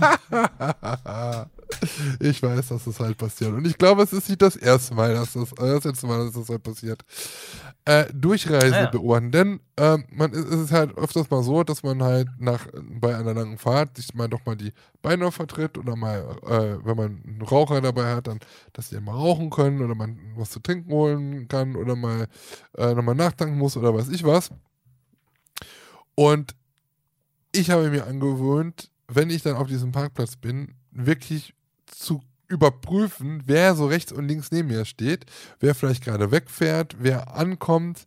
ich 2.20 2.42
weiß, 2.42 2.68
dass 2.68 2.84
das 2.84 3.00
halt 3.00 3.18
passiert. 3.18 3.52
Und 3.52 3.66
ich 3.66 3.78
glaube, 3.78 4.02
es 4.02 4.12
ist 4.12 4.28
nicht 4.28 4.42
das 4.42 4.56
erste 4.56 4.94
Mal, 4.94 5.14
dass 5.14 5.32
das, 5.32 5.52
äh, 5.52 5.74
das 5.74 5.84
letzte 5.84 6.06
Mal, 6.06 6.24
dass 6.26 6.34
das 6.34 6.48
halt 6.48 6.62
passiert. 6.62 7.02
Äh, 7.84 8.06
Durchreise 8.12 8.74
Ah 8.74 8.80
ja. 8.82 8.86
beobachten. 8.86 9.30
Denn 9.32 9.60
ähm, 9.76 10.04
man, 10.10 10.32
es 10.32 10.44
ist 10.44 10.72
halt 10.72 10.96
öfters 10.96 11.30
mal 11.30 11.42
so, 11.42 11.62
dass 11.64 11.82
man 11.82 12.02
halt 12.02 12.28
nach 12.38 12.66
bei 13.00 13.16
einer 13.16 13.34
langen 13.34 13.58
Fahrt 13.58 13.96
sich 13.96 14.14
mal 14.14 14.28
doch 14.28 14.44
mal 14.46 14.56
die 14.56 14.72
Beine 15.02 15.30
vertritt 15.32 15.78
oder 15.78 15.96
mal, 15.96 16.36
äh, 16.46 16.84
wenn 16.84 16.96
man 16.96 17.22
einen 17.26 17.42
Raucher 17.42 17.80
dabei 17.80 18.14
hat, 18.16 18.26
dann, 18.26 18.40
dass 18.72 18.88
die 18.88 19.00
mal 19.00 19.12
rauchen 19.12 19.50
können 19.50 19.82
oder 19.82 19.94
man 19.94 20.18
was 20.36 20.50
zu 20.50 20.60
trinken 20.60 20.90
holen 20.90 21.48
kann 21.48 21.76
oder 21.76 21.96
mal 21.96 22.26
äh, 22.76 22.94
nochmal 22.94 23.14
nachtanken 23.14 23.58
muss 23.58 23.76
oder 23.76 23.94
weiß 23.94 24.08
ich 24.08 24.24
was. 24.24 24.50
Und 26.14 26.54
ich 27.52 27.70
habe 27.70 27.90
mir 27.90 28.06
angewöhnt, 28.06 28.90
wenn 29.08 29.30
ich 29.30 29.42
dann 29.42 29.56
auf 29.56 29.68
diesem 29.68 29.92
Parkplatz 29.92 30.36
bin, 30.36 30.74
wirklich 30.96 31.54
zu 31.86 32.22
überprüfen, 32.48 33.42
wer 33.46 33.74
so 33.74 33.86
rechts 33.86 34.12
und 34.12 34.28
links 34.28 34.50
neben 34.50 34.68
mir 34.68 34.84
steht, 34.84 35.26
wer 35.60 35.74
vielleicht 35.74 36.04
gerade 36.04 36.30
wegfährt, 36.30 36.96
wer 36.98 37.34
ankommt. 37.34 38.04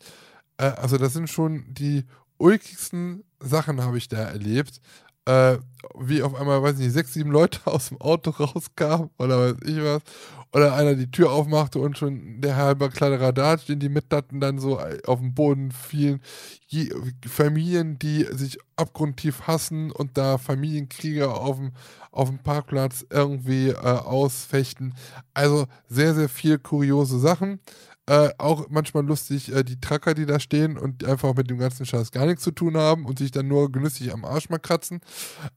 Äh, 0.58 0.66
also 0.66 0.98
das 0.98 1.14
sind 1.14 1.30
schon 1.30 1.66
die 1.74 2.06
ulkigsten 2.38 3.24
Sachen 3.40 3.82
habe 3.82 3.98
ich 3.98 4.08
da 4.08 4.18
erlebt. 4.18 4.82
Äh, 5.26 5.58
wie 5.98 6.24
auf 6.24 6.36
einmal, 6.36 6.64
weiß 6.64 6.78
nicht, 6.78 6.92
sechs, 6.92 7.14
sieben 7.14 7.32
Leute 7.32 7.60
aus 7.66 7.90
dem 7.90 8.02
Auto 8.02 8.32
rauskamen 8.32 9.10
oder 9.18 9.40
weiß 9.40 9.58
ich 9.66 9.84
was. 9.84 10.02
Oder 10.52 10.74
einer 10.74 10.96
die 10.96 11.12
Tür 11.12 11.32
aufmachte 11.32 11.78
und 11.80 11.98
schon 11.98 12.42
der 12.42 12.56
halbe 12.56 12.90
Kladderadatsch, 12.90 13.68
den 13.68 13.80
die 13.80 13.90
mit 13.90 14.06
hatten, 14.12 14.40
dann 14.40 14.58
so 14.58 14.80
auf 15.06 15.20
den 15.20 15.36
Boden 15.36 15.72
fielen. 15.72 16.22
Je, 16.68 16.90
Familien, 17.28 18.00
die 18.00 18.24
sich 18.32 18.58
abgrundtief 18.76 19.42
hassen 19.46 19.92
und 19.92 20.18
da 20.18 20.40
Familienkriege 20.40 21.32
auf 21.32 21.58
dem, 21.58 21.74
auf 22.12 22.30
dem 22.30 22.40
Parkplatz 22.40 23.06
irgendwie 23.12 23.70
äh, 23.70 23.76
ausfechten. 23.76 24.96
Also 25.36 25.68
sehr, 25.88 26.16
sehr 26.16 26.30
viel 26.30 26.58
kuriose 26.58 27.20
Sachen. 27.20 27.60
Äh, 28.08 28.32
auch 28.40 28.66
manchmal 28.70 29.06
lustig, 29.06 29.54
äh, 29.54 29.64
die 29.64 29.80
Tracker, 29.80 30.16
die 30.16 30.26
da 30.26 30.40
stehen 30.40 30.80
und 30.80 31.06
einfach 31.06 31.36
mit 31.36 31.48
dem 31.52 31.60
ganzen 31.60 31.86
Scheiß 31.86 32.10
gar 32.10 32.26
nichts 32.26 32.42
zu 32.42 32.50
tun 32.50 32.76
haben 32.76 33.06
und 33.06 33.20
sich 33.20 33.30
dann 33.30 33.48
nur 33.48 33.72
genüsslich 33.72 34.12
am 34.12 34.26
Arsch 34.26 34.50
mal 34.50 34.58
kratzen. 34.58 35.02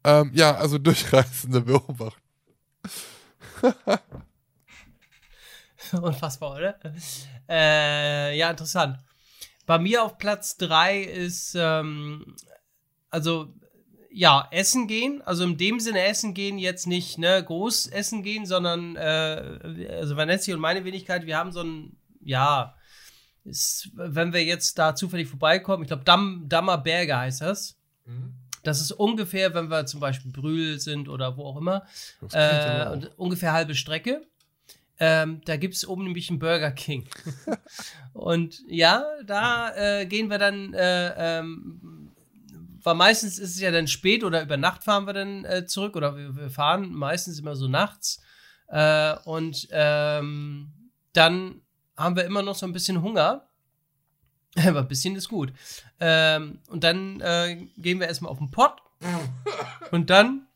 Ähm, 0.04 0.32
ja, 0.34 0.54
also 0.56 0.76
durchreißende 0.78 1.62
Beobachten. 1.62 2.20
Unfassbar, 6.02 6.56
oder? 6.56 6.78
Äh, 7.48 8.36
ja, 8.36 8.50
interessant. 8.50 8.98
Bei 9.66 9.78
mir 9.78 10.02
auf 10.02 10.18
Platz 10.18 10.56
3 10.56 11.02
ist, 11.02 11.54
ähm, 11.58 12.36
also, 13.10 13.54
ja, 14.10 14.48
essen 14.50 14.88
gehen. 14.88 15.22
Also 15.22 15.44
in 15.44 15.56
dem 15.56 15.80
Sinne 15.80 16.04
essen 16.04 16.34
gehen, 16.34 16.58
jetzt 16.58 16.86
nicht 16.86 17.18
ne, 17.18 17.42
groß 17.42 17.86
essen 17.88 18.22
gehen, 18.22 18.46
sondern, 18.46 18.96
äh, 18.96 19.88
also 19.90 20.16
Vanessa 20.16 20.52
und 20.52 20.60
meine 20.60 20.84
Wenigkeit, 20.84 21.26
wir 21.26 21.36
haben 21.36 21.52
so 21.52 21.62
ein, 21.62 21.96
ja, 22.20 22.74
ist, 23.44 23.90
wenn 23.94 24.32
wir 24.32 24.44
jetzt 24.44 24.78
da 24.78 24.94
zufällig 24.94 25.28
vorbeikommen, 25.28 25.82
ich 25.82 25.88
glaube, 25.88 26.04
Damm, 26.04 26.44
Dammer 26.48 26.78
Berge 26.78 27.16
heißt 27.16 27.40
das. 27.40 27.76
Das 28.62 28.80
ist 28.80 28.92
ungefähr, 28.92 29.54
wenn 29.54 29.70
wir 29.70 29.86
zum 29.86 29.98
Beispiel 30.00 30.30
Brühl 30.30 30.78
sind 30.78 31.08
oder 31.08 31.36
wo 31.36 31.46
auch 31.46 31.56
immer, 31.56 31.84
äh, 32.32 33.08
ungefähr 33.16 33.52
halbe 33.52 33.74
Strecke. 33.74 34.22
Ähm, 34.98 35.40
da 35.44 35.56
gibt 35.56 35.74
es 35.74 35.86
oben 35.86 36.04
nämlich 36.04 36.30
einen 36.30 36.38
Burger 36.38 36.70
King. 36.70 37.08
und 38.12 38.62
ja, 38.68 39.04
da 39.24 39.74
äh, 39.74 40.06
gehen 40.06 40.30
wir 40.30 40.38
dann, 40.38 40.74
äh, 40.74 41.38
ähm, 41.38 42.12
weil 42.82 42.94
meistens 42.94 43.38
ist 43.38 43.54
es 43.54 43.60
ja 43.60 43.70
dann 43.70 43.88
spät 43.88 44.24
oder 44.24 44.42
über 44.42 44.56
Nacht 44.56 44.84
fahren 44.84 45.06
wir 45.06 45.12
dann 45.12 45.44
äh, 45.44 45.66
zurück 45.66 45.96
oder 45.96 46.16
wir, 46.16 46.36
wir 46.36 46.50
fahren 46.50 46.92
meistens 46.92 47.38
immer 47.38 47.56
so 47.56 47.68
nachts. 47.68 48.22
Äh, 48.68 49.16
und 49.24 49.68
ähm, 49.70 50.72
dann 51.12 51.62
haben 51.96 52.16
wir 52.16 52.24
immer 52.24 52.42
noch 52.42 52.54
so 52.54 52.66
ein 52.66 52.72
bisschen 52.72 53.02
Hunger. 53.02 53.48
Aber 54.66 54.80
ein 54.80 54.88
bisschen 54.88 55.16
ist 55.16 55.28
gut. 55.28 55.52
Ähm, 56.00 56.60
und 56.68 56.84
dann 56.84 57.20
äh, 57.20 57.66
gehen 57.76 58.00
wir 58.00 58.08
erstmal 58.08 58.30
auf 58.30 58.38
den 58.38 58.50
Pott. 58.50 58.80
und 59.90 60.10
dann. 60.10 60.46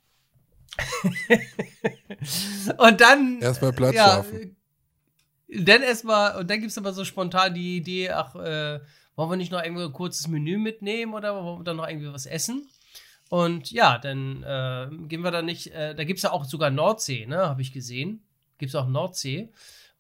und 2.79 3.01
dann. 3.01 3.41
Erstmal 3.41 3.73
Platz 3.73 3.95
ja, 3.95 4.07
schaffen. 4.07 4.57
Dann 5.49 5.83
erstmal, 5.83 6.37
und 6.39 6.51
dann 6.51 6.61
gibt 6.61 6.71
es 6.71 6.79
aber 6.79 6.93
so 6.93 7.05
spontan 7.05 7.55
die 7.55 7.77
Idee, 7.77 8.11
ach, 8.11 8.35
äh, 8.35 8.81
wollen 9.15 9.31
wir 9.31 9.37
nicht 9.37 9.53
noch 9.53 9.63
irgendwie 9.63 9.85
ein 9.85 9.93
kurzes 9.93 10.29
Menü 10.29 10.59
mitnehmen 10.59 11.15
oder 11.15 11.35
wollen 11.43 11.61
wir 11.61 11.65
dann 11.65 11.77
noch 11.77 11.89
irgendwie 11.89 12.13
was 12.13 12.27
essen? 12.27 12.69
Und 13.29 13.71
ja, 13.71 13.99
dann 13.99 14.43
äh, 14.43 14.89
gehen 15.09 15.23
wir 15.23 15.31
da 15.31 15.43
nicht, 15.43 15.69
äh, 15.69 15.95
da 15.95 16.05
gibt 16.05 16.19
es 16.19 16.23
ja 16.23 16.33
auch 16.33 16.45
sogar 16.45 16.71
Nordsee, 16.71 17.27
ne, 17.27 17.39
habe 17.39 17.63
ich 17.63 17.73
gesehen. 17.73 18.23
Gibt 18.59 18.71
es 18.71 18.75
auch 18.75 18.89
Nordsee. 18.89 19.49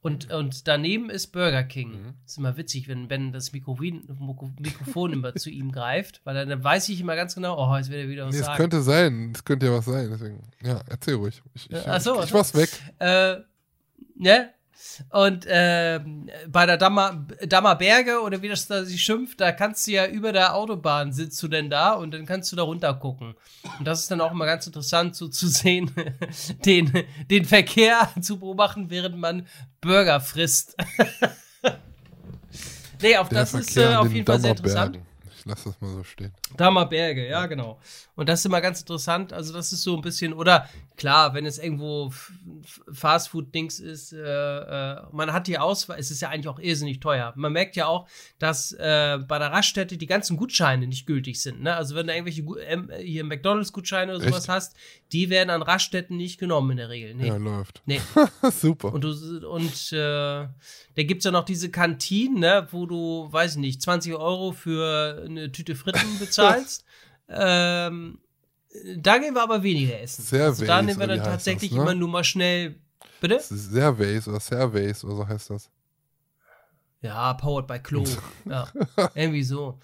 Und, 0.01 0.32
und 0.32 0.68
daneben 0.68 1.10
ist 1.10 1.28
Burger 1.28 1.64
King. 1.64 1.90
Mhm. 1.90 2.14
Ist 2.24 2.39
immer 2.39 2.56
witzig, 2.56 2.86
wenn 2.86 3.09
Ben 3.09 3.32
das 3.32 3.52
Mikrofon, 3.52 4.05
Mikrofon 4.60 5.12
immer 5.12 5.35
zu 5.35 5.51
ihm 5.51 5.73
greift, 5.73 6.20
weil 6.24 6.35
dann, 6.35 6.48
dann 6.48 6.62
weiß 6.62 6.89
ich 6.90 7.01
immer 7.01 7.16
ganz 7.16 7.35
genau, 7.35 7.59
oh, 7.59 7.77
jetzt 7.77 7.90
wird 7.90 8.02
er 8.02 8.09
wieder 8.09 8.27
was 8.27 8.35
Nee, 8.35 8.40
es 8.40 8.47
sagen. 8.47 8.56
könnte 8.56 8.82
sein, 8.82 9.32
es 9.35 9.44
könnte 9.44 9.66
ja 9.66 9.73
was 9.73 9.85
sein, 9.85 10.09
deswegen, 10.10 10.43
ja, 10.62 10.81
erzähl 10.89 11.14
ruhig. 11.14 11.43
Ich, 11.55 11.70
ich, 11.70 11.89
Ach 11.89 12.01
so, 12.01 12.20
ich, 12.20 12.27
ich 12.27 12.35
was 12.35 12.55
weg. 12.55 12.70
Äh, 12.98 13.36
ne? 14.14 14.51
Und 15.11 15.47
ähm, 15.48 16.28
bei 16.48 16.66
der 16.66 16.77
Dammer, 16.77 17.27
Dammer 17.47 17.77
Berge 17.77 18.20
oder 18.20 18.43
wie 18.43 18.48
das 18.48 18.66
da 18.66 18.85
sich 18.85 19.03
schimpft, 19.03 19.40
da 19.40 19.53
kannst 19.53 19.86
du 19.86 19.93
ja 19.93 20.07
über 20.07 20.32
der 20.32 20.55
Autobahn 20.55 21.12
sitzt 21.12 21.43
du 21.43 21.48
denn 21.48 21.70
da 21.70 21.93
und 21.93 22.12
dann 22.12 22.27
kannst 22.27 22.53
du 22.53 22.57
da 22.57 22.62
runter 22.62 22.94
gucken. 22.94 23.35
Und 23.78 23.86
das 23.86 24.01
ist 24.01 24.11
dann 24.11 24.20
auch 24.20 24.32
immer 24.32 24.47
ganz 24.47 24.66
interessant 24.66 25.16
so 25.16 25.28
zu 25.28 25.48
sehen, 25.48 25.90
den, 26.65 26.93
den 27.31 27.44
Verkehr 27.44 28.11
zu 28.20 28.39
beobachten, 28.39 28.90
während 28.90 29.19
man 29.19 29.47
Burger 29.81 30.20
frisst. 30.20 30.77
nee, 33.03 33.16
auf 33.16 33.28
Der 33.28 33.40
das 33.40 33.55
ist 33.55 33.73
Verkehr 33.73 33.90
äh, 33.90 33.94
an 33.94 33.97
auf 33.98 34.09
den 34.09 34.16
jeden 34.16 34.27
Fall 34.27 34.40
sehr 34.40 34.51
interessant. 34.51 34.98
Lass 35.48 35.62
das 35.62 35.81
mal 35.81 35.93
so 35.93 36.03
stehen. 36.03 36.32
Dammerberge, 36.57 37.28
ja, 37.28 37.47
genau. 37.47 37.78
Und 38.16 38.28
das 38.28 38.40
ist 38.40 38.47
immer 38.47 38.61
ganz 38.61 38.81
interessant. 38.81 39.32
Also, 39.32 39.53
das 39.53 39.73
ist 39.73 39.82
so 39.82 39.94
ein 39.94 40.03
bisschen, 40.03 40.32
oder 40.32 40.69
klar, 40.97 41.35
wenn 41.35 41.47
es 41.47 41.59
irgendwo 41.59 42.12
Fastfood-Dings 42.90 43.81
ist, 43.81 44.12
äh, 44.12 44.18
äh, 44.18 45.02
man 45.12 45.32
hat 45.32 45.47
die 45.47 45.59
Auswahl, 45.59 45.98
es 45.98 46.10
ist 46.10 46.20
ja 46.20 46.28
eigentlich 46.31 46.48
auch 46.48 46.59
irrsinnig 46.59 47.01
teuer. 47.01 47.32
Man 47.36 47.52
merkt 47.52 47.77
ja 47.77 47.86
auch, 47.86 48.09
dass 48.39 48.73
äh, 48.73 49.18
bei 49.27 49.39
der 49.39 49.52
Raststätte 49.52 49.97
die 49.97 50.06
ganzen 50.06 50.36
Gutscheine 50.36 50.86
nicht 50.86 51.06
gültig 51.06 51.40
sind. 51.40 51.62
Ne? 51.62 51.74
Also, 51.74 51.94
wenn 51.94 52.06
du 52.06 52.14
irgendwelche 52.14 53.02
hier 53.02 53.24
McDonalds-Gutscheine 53.24 54.14
oder 54.14 54.24
sowas 54.24 54.44
Echt? 54.44 54.48
hast, 54.48 54.77
die 55.12 55.31
werden 55.31 55.51
an 55.51 55.62
Raststätten 55.62 56.16
nicht 56.16 56.39
genommen 56.39 56.73
in 56.73 56.77
der 56.78 56.89
Regel. 56.89 57.14
Nee. 57.14 57.28
Ja, 57.28 57.36
läuft. 57.36 57.82
Nee. 57.86 58.01
Super. 58.51 58.93
Und, 58.93 59.05
du, 59.05 59.48
und 59.48 59.93
äh, 59.93 59.97
da 59.97 61.02
gibt 61.02 61.20
es 61.20 61.24
ja 61.24 61.31
noch 61.31 61.44
diese 61.44 61.70
Kantinen, 61.70 62.40
ne, 62.40 62.66
wo 62.70 62.86
du, 62.86 63.28
weiß 63.31 63.52
ich 63.52 63.59
nicht, 63.59 63.82
20 63.82 64.14
Euro 64.14 64.52
für 64.52 65.23
eine 65.24 65.52
Tüte 65.52 65.74
Fritten 65.74 66.18
bezahlst. 66.18 66.85
ähm, 67.28 68.18
da 68.97 69.19
gehen 69.19 69.35
wir 69.35 69.43
aber 69.43 69.62
weniger 69.62 70.01
essen. 70.01 70.23
Servais, 70.23 70.61
also 70.61 70.66
da 70.66 70.82
nehmen 70.82 70.98
wir 70.98 71.07
dann 71.07 71.23
tatsächlich 71.23 71.70
das, 71.70 71.77
ne? 71.78 71.82
immer 71.82 71.94
nur 71.94 72.09
mal 72.09 72.24
schnell. 72.24 72.77
Bitte? 73.20 73.40
Servays 73.40 74.28
oder 74.28 74.40
Servays 74.40 75.05
oder 75.05 75.16
so 75.16 75.28
heißt 75.28 75.51
das. 75.51 75.70
Ja, 77.03 77.35
powered 77.35 77.66
by 77.66 77.78
Klo. 77.78 78.05
ja, 78.44 78.69
irgendwie 79.15 79.43
so. 79.43 79.78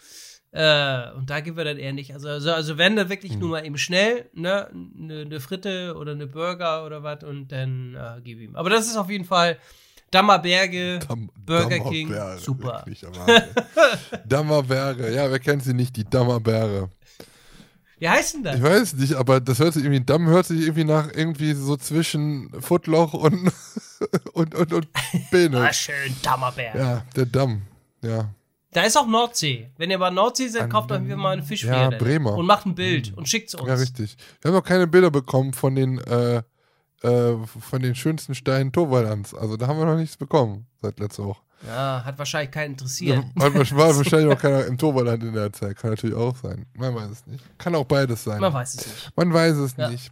Äh, 0.50 1.10
und 1.12 1.30
da 1.30 1.40
gehen 1.40 1.56
wir 1.56 1.64
dann 1.64 1.78
eher 1.78 1.92
nicht. 1.92 2.12
Also, 2.12 2.28
also, 2.28 2.52
also 2.52 2.78
wenn 2.78 2.96
dann 2.96 3.08
wirklich 3.08 3.32
Hm. 3.32 3.40
nur 3.40 3.48
mal 3.50 3.64
eben 3.64 3.78
schnell, 3.78 4.28
ne, 4.34 4.68
eine 4.70 5.24
ne 5.24 5.40
Fritte 5.40 5.94
oder 5.96 6.12
eine 6.12 6.26
Burger 6.26 6.84
oder 6.84 7.02
was 7.02 7.24
und 7.24 7.48
dann 7.52 7.94
äh, 7.94 8.20
gib 8.22 8.38
ihm. 8.38 8.54
Aber 8.54 8.68
das 8.68 8.86
ist 8.86 8.96
auf 8.96 9.08
jeden 9.08 9.24
Fall 9.24 9.58
Dammerberge. 10.10 10.98
Dam 11.08 11.30
Burger 11.34 11.80
King, 11.80 12.10
Dammerberge, 12.10 12.40
super. 12.40 12.84
am 12.86 13.14
Arsch. 13.14 13.44
Dammerberge, 14.26 15.14
ja, 15.14 15.30
wer 15.30 15.38
kennt 15.38 15.64
sie 15.64 15.72
nicht, 15.72 15.96
die 15.96 16.04
Dammerberge. 16.04 16.90
Wie 18.02 18.08
heißt 18.08 18.34
denn 18.34 18.42
das? 18.42 18.56
Ich 18.56 18.62
weiß 18.64 18.94
nicht, 18.94 19.14
aber 19.14 19.38
das 19.38 19.60
hört 19.60 19.74
sich 19.74 19.84
irgendwie, 19.84 20.04
Damm 20.04 20.26
hört 20.26 20.46
sich 20.46 20.62
irgendwie 20.62 20.82
nach 20.82 21.08
irgendwie 21.14 21.52
so 21.52 21.76
zwischen 21.76 22.50
Footloch 22.60 23.12
und, 23.14 23.52
und, 24.32 24.56
und, 24.56 24.72
und 24.72 24.88
Ah, 24.92 25.18
Bene. 25.30 25.72
schön, 25.72 26.12
Dammerberg. 26.20 26.74
Ja, 26.74 27.04
der 27.14 27.26
Damm, 27.26 27.62
ja. 28.02 28.28
Da 28.72 28.82
ist 28.82 28.96
auch 28.96 29.06
Nordsee. 29.06 29.70
Wenn 29.76 29.92
ihr 29.92 30.00
bei 30.00 30.10
Nordsee 30.10 30.48
seid, 30.48 30.68
kauft 30.68 30.90
euch 30.90 31.00
mal 31.02 31.34
eine 31.34 31.44
Fischfilet. 31.44 31.92
Ja, 31.92 31.96
Bremer. 31.96 32.34
Und 32.34 32.44
macht 32.46 32.66
ein 32.66 32.74
Bild 32.74 33.16
und 33.16 33.28
schickt's 33.28 33.54
uns. 33.54 33.68
Ja, 33.68 33.74
richtig. 33.74 34.16
Wir 34.40 34.48
haben 34.50 34.56
noch 34.56 34.64
keine 34.64 34.88
Bilder 34.88 35.12
bekommen 35.12 35.52
von 35.52 35.76
den, 35.76 35.98
äh, 35.98 36.42
äh, 37.02 37.36
von 37.46 37.82
den 37.82 37.94
schönsten 37.94 38.34
Steinen 38.34 38.72
Torwallands. 38.72 39.32
Also 39.32 39.56
da 39.56 39.68
haben 39.68 39.78
wir 39.78 39.84
noch 39.86 39.96
nichts 39.96 40.16
bekommen 40.16 40.66
seit 40.80 40.98
letzter 40.98 41.26
Woche. 41.26 41.42
Ja, 41.66 42.02
hat 42.04 42.18
wahrscheinlich 42.18 42.50
keinen 42.50 42.70
Ja, 42.70 42.72
interessiert. 42.72 43.24
war, 43.34 43.54
war 43.54 43.96
wahrscheinlich 43.96 44.28
noch 44.28 44.40
keiner 44.40 44.66
im 44.66 44.76
Torwalland 44.78 45.22
in 45.22 45.32
der 45.32 45.52
Zeit. 45.52 45.76
Kann 45.76 45.90
natürlich 45.90 46.16
auch 46.16 46.36
sein. 46.36 46.66
Man 46.76 46.94
weiß 46.94 47.10
es 47.10 47.26
nicht. 47.26 47.44
Kann 47.58 47.74
auch 47.74 47.84
beides 47.84 48.24
sein. 48.24 48.40
Man 48.40 48.52
weiß 48.52 48.74
es 48.74 48.86
nicht. 48.86 49.12
Man 49.16 49.32
weiß 49.32 49.56
es 49.56 49.76
Ja. 49.76 49.88
nicht. 49.90 50.10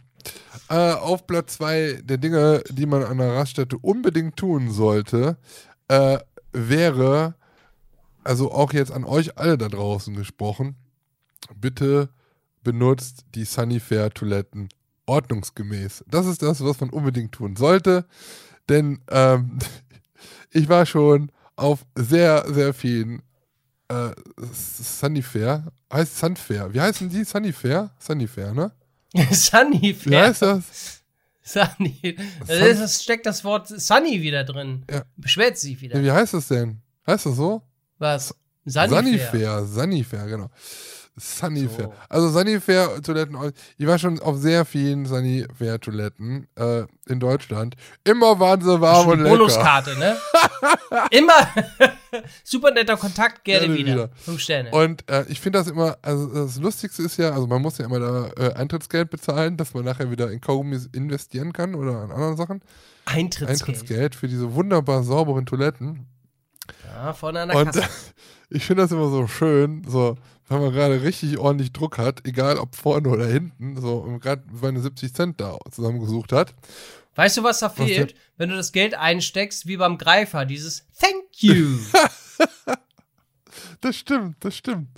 Äh, 0.69 0.93
auf 0.93 1.25
Platz 1.27 1.57
zwei 1.57 1.99
der 2.03 2.17
Dinge, 2.17 2.61
die 2.69 2.85
man 2.85 3.03
an 3.03 3.17
der 3.17 3.33
Raststätte 3.33 3.77
unbedingt 3.79 4.37
tun 4.37 4.69
sollte, 4.71 5.37
äh, 5.87 6.19
wäre, 6.53 7.33
also 8.23 8.51
auch 8.51 8.71
jetzt 8.71 8.91
an 8.91 9.03
euch 9.03 9.37
alle 9.37 9.57
da 9.57 9.67
draußen 9.67 10.15
gesprochen, 10.15 10.75
bitte 11.55 12.09
benutzt 12.63 13.25
die 13.35 13.45
Sunnyfair 13.45 14.11
Toiletten 14.11 14.69
ordnungsgemäß. 15.07 16.05
Das 16.07 16.25
ist 16.27 16.41
das, 16.43 16.63
was 16.63 16.79
man 16.79 16.91
unbedingt 16.91 17.31
tun 17.33 17.55
sollte, 17.55 18.05
denn 18.69 18.99
ähm, 19.09 19.57
ich 20.51 20.69
war 20.69 20.85
schon 20.85 21.31
auf 21.61 21.85
sehr, 21.95 22.45
sehr 22.53 22.73
vielen 22.73 23.21
äh, 23.87 24.11
Sunnyfair, 24.51 25.71
heißt 25.91 26.17
Sunfair. 26.17 26.73
Wie 26.73 26.81
heißen 26.81 27.09
die? 27.09 27.23
Sunnyfair? 27.23 27.91
Sunnyfair, 27.99 28.53
ne? 28.53 28.71
Sunny, 29.31 29.95
Wie 30.05 30.15
heißt 30.17 30.41
das? 30.41 31.01
Sunny. 31.43 32.15
Da 32.47 32.55
Sun- 32.55 32.83
es 32.83 33.03
steckt 33.03 33.25
das 33.25 33.43
Wort 33.43 33.67
Sunny 33.67 34.21
wieder 34.21 34.43
drin. 34.45 34.85
Ja. 34.89 35.03
Beschwert 35.17 35.57
sich 35.57 35.73
Ja, 35.75 35.81
wieder. 35.81 36.03
wie 36.03 36.11
heißt 36.11 36.33
das 36.33 36.47
denn? 36.47 36.81
Heißt 37.05 37.25
das 37.25 37.35
so? 37.35 37.61
Was? 37.97 38.33
Sunny. 38.65 38.87
Sunnyfair, 38.89 39.65
Sunnyfair, 39.65 40.25
genau. 40.27 40.49
Sunnyfair. 41.17 41.85
So. 41.85 41.93
Also 42.09 42.29
Sunnyfair 42.29 43.01
Toiletten, 43.01 43.37
ich 43.77 43.85
war 43.85 43.99
schon 43.99 44.19
auf 44.19 44.37
sehr 44.37 44.65
vielen 44.65 45.05
Sunnyfair 45.05 45.79
Toiletten 45.79 46.47
äh, 46.55 46.85
in 47.07 47.19
Deutschland. 47.19 47.75
Immer 48.03 48.39
waren 48.39 48.61
sie 48.61 48.79
warm 48.79 49.09
und 49.09 49.19
lecker. 49.19 49.37
Bonuskarte, 49.37 49.97
ne? 49.99 50.17
Immer. 51.11 51.33
Super 52.43 52.71
netter 52.71 52.97
Kontakt, 52.97 53.43
gerne, 53.43 53.67
Gerne 53.67 53.77
wieder. 53.77 53.93
wieder. 53.93 54.09
Fünf 54.15 54.39
Sterne. 54.39 54.71
Und 54.71 55.09
äh, 55.09 55.25
ich 55.27 55.39
finde 55.41 55.59
das 55.59 55.67
immer, 55.67 55.97
also 56.01 56.27
das 56.27 56.57
Lustigste 56.57 57.03
ist 57.03 57.17
ja, 57.17 57.31
also 57.31 57.47
man 57.47 57.61
muss 57.61 57.77
ja 57.77 57.85
immer 57.85 57.99
da 57.99 58.31
äh, 58.37 58.53
Eintrittsgeld 58.53 59.09
bezahlen, 59.09 59.57
dass 59.57 59.73
man 59.73 59.85
nachher 59.85 60.11
wieder 60.11 60.31
in 60.31 60.41
Kaugummis 60.41 60.89
investieren 60.93 61.53
kann 61.53 61.75
oder 61.75 62.01
an 62.01 62.11
anderen 62.11 62.37
Sachen. 62.37 62.61
Eintrittsgeld. 63.05 63.61
Eintrittsgeld 63.61 64.15
für 64.15 64.27
diese 64.27 64.53
wunderbar 64.53 65.03
sauberen 65.03 65.45
Toiletten. 65.45 66.07
Ja, 66.85 67.13
vorne 67.13 67.41
an 67.41 67.49
der 67.49 67.57
Und 67.57 67.65
Kasse. 67.65 67.83
ich 68.49 68.65
finde 68.65 68.83
das 68.83 68.91
immer 68.91 69.09
so 69.09 69.27
schön, 69.27 69.83
so, 69.87 70.17
wenn 70.51 70.61
man 70.61 70.73
gerade 70.73 71.01
richtig 71.01 71.37
ordentlich 71.37 71.71
Druck 71.71 71.97
hat, 71.97 72.25
egal 72.25 72.57
ob 72.57 72.75
vorne 72.75 73.09
oder 73.09 73.25
hinten, 73.25 73.79
so 73.79 73.95
und 73.97 74.19
gerade 74.19 74.43
seine 74.53 74.81
70 74.81 75.13
Cent 75.13 75.41
da 75.41 75.57
zusammengesucht 75.71 76.31
hat. 76.31 76.53
Weißt 77.15 77.37
du, 77.37 77.43
was 77.43 77.59
da 77.59 77.69
fehlt? 77.69 78.15
Wenn 78.37 78.49
du 78.49 78.55
das 78.55 78.71
Geld 78.71 78.93
einsteckst, 78.93 79.67
wie 79.67 79.77
beim 79.77 79.97
Greifer, 79.97 80.45
dieses 80.45 80.85
Thank 80.99 81.41
you. 81.41 81.77
Das 83.81 83.97
stimmt, 83.97 84.37
das 84.41 84.55
stimmt. 84.55 84.89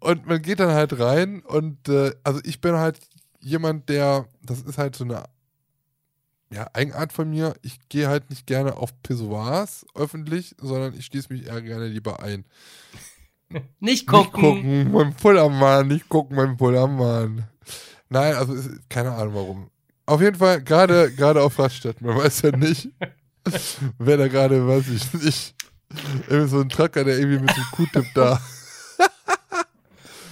Und 0.00 0.26
man 0.26 0.40
geht 0.40 0.58
dann 0.58 0.72
halt 0.72 0.98
rein 0.98 1.42
und 1.42 1.88
äh, 1.88 2.14
also 2.24 2.40
ich 2.44 2.62
bin 2.62 2.74
halt 2.74 2.98
jemand, 3.40 3.90
der, 3.90 4.26
das 4.42 4.62
ist 4.62 4.78
halt 4.78 4.96
so 4.96 5.04
eine 5.04 5.24
ja, 6.50 6.66
Eigenart 6.72 7.12
von 7.12 7.28
mir. 7.28 7.54
Ich 7.62 7.88
gehe 7.88 8.08
halt 8.08 8.30
nicht 8.30 8.46
gerne 8.46 8.76
auf 8.76 9.02
Pissoirs 9.02 9.84
öffentlich, 9.94 10.54
sondern 10.58 10.94
ich 10.94 11.06
schließe 11.06 11.32
mich 11.32 11.46
eher 11.46 11.60
gerne 11.60 11.88
lieber 11.88 12.22
ein. 12.22 12.44
Nicht 13.80 14.06
gucken. 14.06 14.42
Nicht 14.42 14.86
gucken, 14.86 14.92
mein 14.92 15.14
Pullermann, 15.14 15.88
nicht 15.88 16.08
gucken, 16.08 16.36
mein 16.36 16.56
Pullermann. 16.56 17.44
Nein, 18.08 18.34
also 18.34 18.54
ist, 18.54 18.70
keine 18.88 19.12
Ahnung 19.12 19.34
warum. 19.34 19.70
Auf 20.06 20.20
jeden 20.20 20.36
Fall, 20.36 20.62
gerade 20.62 21.10
gerade 21.12 21.42
auf 21.42 21.58
Raststätten, 21.58 22.06
man 22.06 22.16
weiß 22.16 22.42
ja 22.42 22.56
nicht, 22.56 22.88
wer 23.98 24.16
da 24.16 24.28
gerade, 24.28 24.66
weiß 24.66 24.88
ich 24.88 25.12
nicht, 25.14 25.54
irgendwie 26.28 26.48
so 26.48 26.60
ein 26.60 26.68
Trucker, 26.68 27.04
der 27.04 27.18
irgendwie 27.18 27.40
mit 27.40 27.50
dem 27.56 27.64
Q-Tip 27.72 28.06
da, 28.14 28.40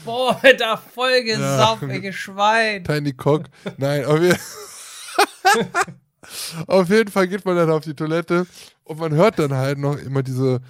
Boah, 0.05 0.39
da 0.59 0.77
voll 0.77 1.23
gesauft, 1.23 1.83
Ja. 1.83 2.13
Schwein. 2.13 2.85
Tiny 2.85 3.15
Cock. 3.15 3.45
Nein, 3.79 4.05
auf, 4.05 4.21
je 4.21 4.35
auf 6.67 6.89
jeden 6.91 7.11
Fall 7.11 7.27
geht 7.29 7.45
man 7.45 7.57
dann 7.57 7.71
auf 7.71 7.85
die 7.85 7.95
Toilette 7.95 8.47
und 8.85 8.99
man 8.99 9.15
hört 9.15 9.39
dann 9.39 9.55
halt 9.55 9.79
noch 9.79 9.97
immer 9.97 10.23
diese, 10.23 10.61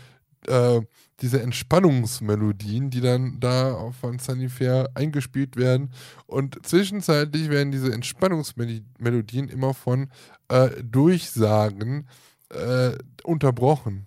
äh, 0.47 0.81
diese 1.21 1.41
Entspannungsmelodien, 1.41 2.91
die 2.91 3.01
dann 3.01 3.39
da 3.41 3.93
von 3.93 4.19
Sunnyfair 4.19 4.91
eingespielt 4.95 5.57
werden. 5.57 5.91
Und 6.27 6.67
zwischenzeitlich 6.67 7.51
werden 7.51 7.73
diese 7.73 7.93
Entspannungsmelodien 7.93 9.49
immer 9.49 9.75
von 9.75 10.09
äh, 10.49 10.71
Durchsagen 10.83 12.09
äh, 12.51 12.93
unterbrochen. 13.23 14.07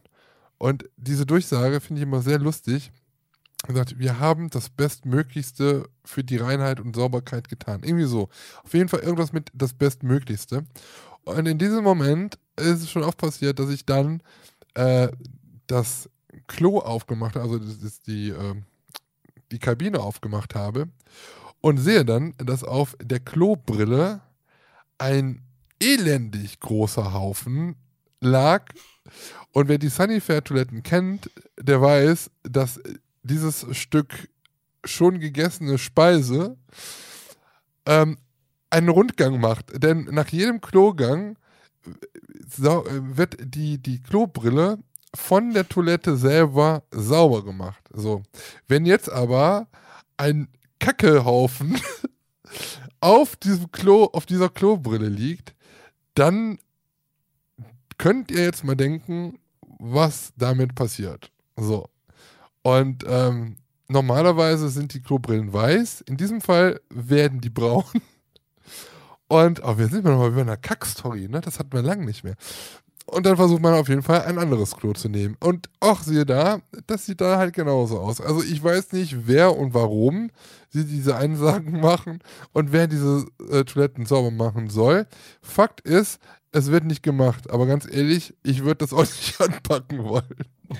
Und 0.57 0.89
diese 0.97 1.25
Durchsage 1.25 1.79
finde 1.79 2.01
ich 2.01 2.07
immer 2.07 2.21
sehr 2.21 2.39
lustig. 2.39 2.91
Er 3.67 3.75
sagt, 3.75 3.97
wir 3.97 4.19
haben 4.19 4.49
das 4.49 4.69
Bestmöglichste 4.69 5.89
für 6.03 6.23
die 6.23 6.37
Reinheit 6.37 6.79
und 6.79 6.95
Sauberkeit 6.95 7.49
getan. 7.49 7.81
Irgendwie 7.83 8.05
so. 8.05 8.29
Auf 8.63 8.73
jeden 8.73 8.89
Fall 8.89 8.99
irgendwas 8.99 9.33
mit 9.33 9.49
das 9.53 9.73
Bestmöglichste. 9.73 10.65
Und 11.23 11.45
in 11.47 11.57
diesem 11.57 11.83
Moment 11.83 12.37
ist 12.55 12.83
es 12.83 12.89
schon 12.89 13.03
oft 13.03 13.17
passiert, 13.17 13.59
dass 13.59 13.69
ich 13.69 13.85
dann 13.85 14.21
äh, 14.75 15.09
das 15.67 16.09
Klo 16.47 16.79
aufgemacht 16.79 17.37
also 17.37 17.59
das 17.59 17.77
ist 17.83 18.07
die, 18.07 18.29
äh, 18.29 18.55
die 19.51 19.59
Kabine 19.59 19.99
aufgemacht 19.99 20.55
habe 20.55 20.87
und 21.61 21.77
sehe 21.77 22.05
dann, 22.05 22.33
dass 22.37 22.63
auf 22.63 22.95
der 23.01 23.19
Klobrille 23.19 24.21
ein 24.97 25.41
elendig 25.79 26.59
großer 26.59 27.13
Haufen 27.13 27.75
lag. 28.19 28.65
Und 29.51 29.67
wer 29.67 29.77
die 29.77 29.89
Sunnyfair-Toiletten 29.89 30.83
kennt, 30.83 31.29
der 31.59 31.81
weiß, 31.81 32.29
dass 32.43 32.79
dieses 33.23 33.65
Stück 33.75 34.29
schon 34.83 35.19
gegessene 35.19 35.77
Speise 35.77 36.57
ähm, 37.85 38.17
einen 38.69 38.89
Rundgang 38.89 39.39
macht. 39.39 39.81
Denn 39.81 40.05
nach 40.11 40.29
jedem 40.29 40.61
Klogang 40.61 41.37
äh, 41.85 41.89
äh, 42.67 42.81
wird 43.17 43.37
die, 43.39 43.77
die 43.77 44.01
Klobrille 44.01 44.79
von 45.17 45.53
der 45.53 45.67
Toilette 45.67 46.15
selber 46.15 46.83
sauber 46.91 47.43
gemacht. 47.43 47.83
So. 47.91 48.23
Wenn 48.67 48.85
jetzt 48.85 49.11
aber 49.11 49.67
ein 50.15 50.47
Kackehaufen 50.79 51.79
auf 53.01 53.35
diesem 53.35 53.71
Klo, 53.71 54.05
auf 54.05 54.25
dieser 54.25 54.49
Klobrille 54.49 55.09
liegt, 55.09 55.55
dann 56.13 56.59
könnt 57.97 58.31
ihr 58.31 58.43
jetzt 58.43 58.63
mal 58.63 58.75
denken, 58.75 59.39
was 59.79 60.33
damit 60.37 60.75
passiert. 60.75 61.31
So. 61.55 61.89
Und 62.61 63.03
ähm, 63.07 63.57
normalerweise 63.87 64.69
sind 64.69 64.93
die 64.93 65.01
Klobrillen 65.01 65.51
weiß. 65.51 66.01
In 66.01 66.17
diesem 66.17 66.41
Fall 66.41 66.79
werden 66.89 67.41
die 67.41 67.49
braun. 67.49 67.83
Und, 69.29 69.61
oh, 69.63 69.77
wir 69.77 69.87
sind 69.87 70.05
mal 70.05 70.29
über 70.29 70.41
einer 70.41 70.55
Kackstory, 70.55 71.27
ne? 71.27 71.41
Das 71.41 71.59
hatten 71.59 71.73
wir 71.73 71.81
lange 71.81 72.05
nicht 72.05 72.23
mehr. 72.23 72.35
Und 73.09 73.25
dann 73.25 73.37
versucht 73.37 73.61
man 73.61 73.73
auf 73.73 73.87
jeden 73.87 74.03
Fall 74.03 74.23
ein 74.23 74.37
anderes 74.37 74.75
Klo 74.75 74.91
zu 74.91 75.07
nehmen. 75.07 75.37
Und 75.39 75.69
ach, 75.79 76.03
siehe 76.03 76.25
da, 76.25 76.59
das 76.87 77.05
sieht 77.05 77.21
da 77.21 77.37
halt 77.37 77.53
genauso 77.53 77.99
aus. 77.99 78.19
Also 78.19 78.43
ich 78.43 78.61
weiß 78.61 78.91
nicht, 78.91 79.27
wer 79.27 79.55
und 79.57 79.73
warum 79.73 80.29
sie 80.69 80.83
diese 80.83 81.15
Einsagen 81.15 81.79
machen 81.81 82.19
und 82.51 82.73
wer 82.73 82.87
diese 82.87 83.25
äh, 83.49 83.63
Toiletten 83.63 84.05
sauber 84.05 84.31
machen 84.31 84.69
soll. 84.69 85.07
Fakt 85.41 85.79
ist, 85.81 86.19
es 86.51 86.69
wird 86.69 86.83
nicht 86.83 87.01
gemacht. 87.01 87.49
Aber 87.49 87.65
ganz 87.65 87.87
ehrlich, 87.89 88.35
ich 88.43 88.65
würde 88.65 88.85
das 88.85 88.91
auch 88.93 89.01
nicht 89.01 89.39
anpacken 89.39 90.03
wollen. 90.03 90.43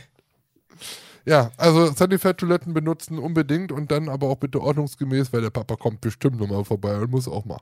Ja, 1.26 1.52
also 1.58 1.91
Sanitär-Toiletten 1.91 2.74
benutzen 2.74 3.20
unbedingt 3.20 3.74
und 3.74 3.91
dann 3.91 4.08
aber 4.08 4.28
auch 4.30 4.38
bitte 4.38 4.62
ordnungsgemäß, 4.62 5.34
weil 5.34 5.41
der 5.41 5.49
Papa 5.49 5.76
kommt 5.76 5.99
bestimmt 5.99 6.40
nochmal 6.40 6.64
vorbei 6.64 6.98
und 6.99 7.12
muss 7.12 7.28
auch 7.28 7.44
mal. 7.44 7.60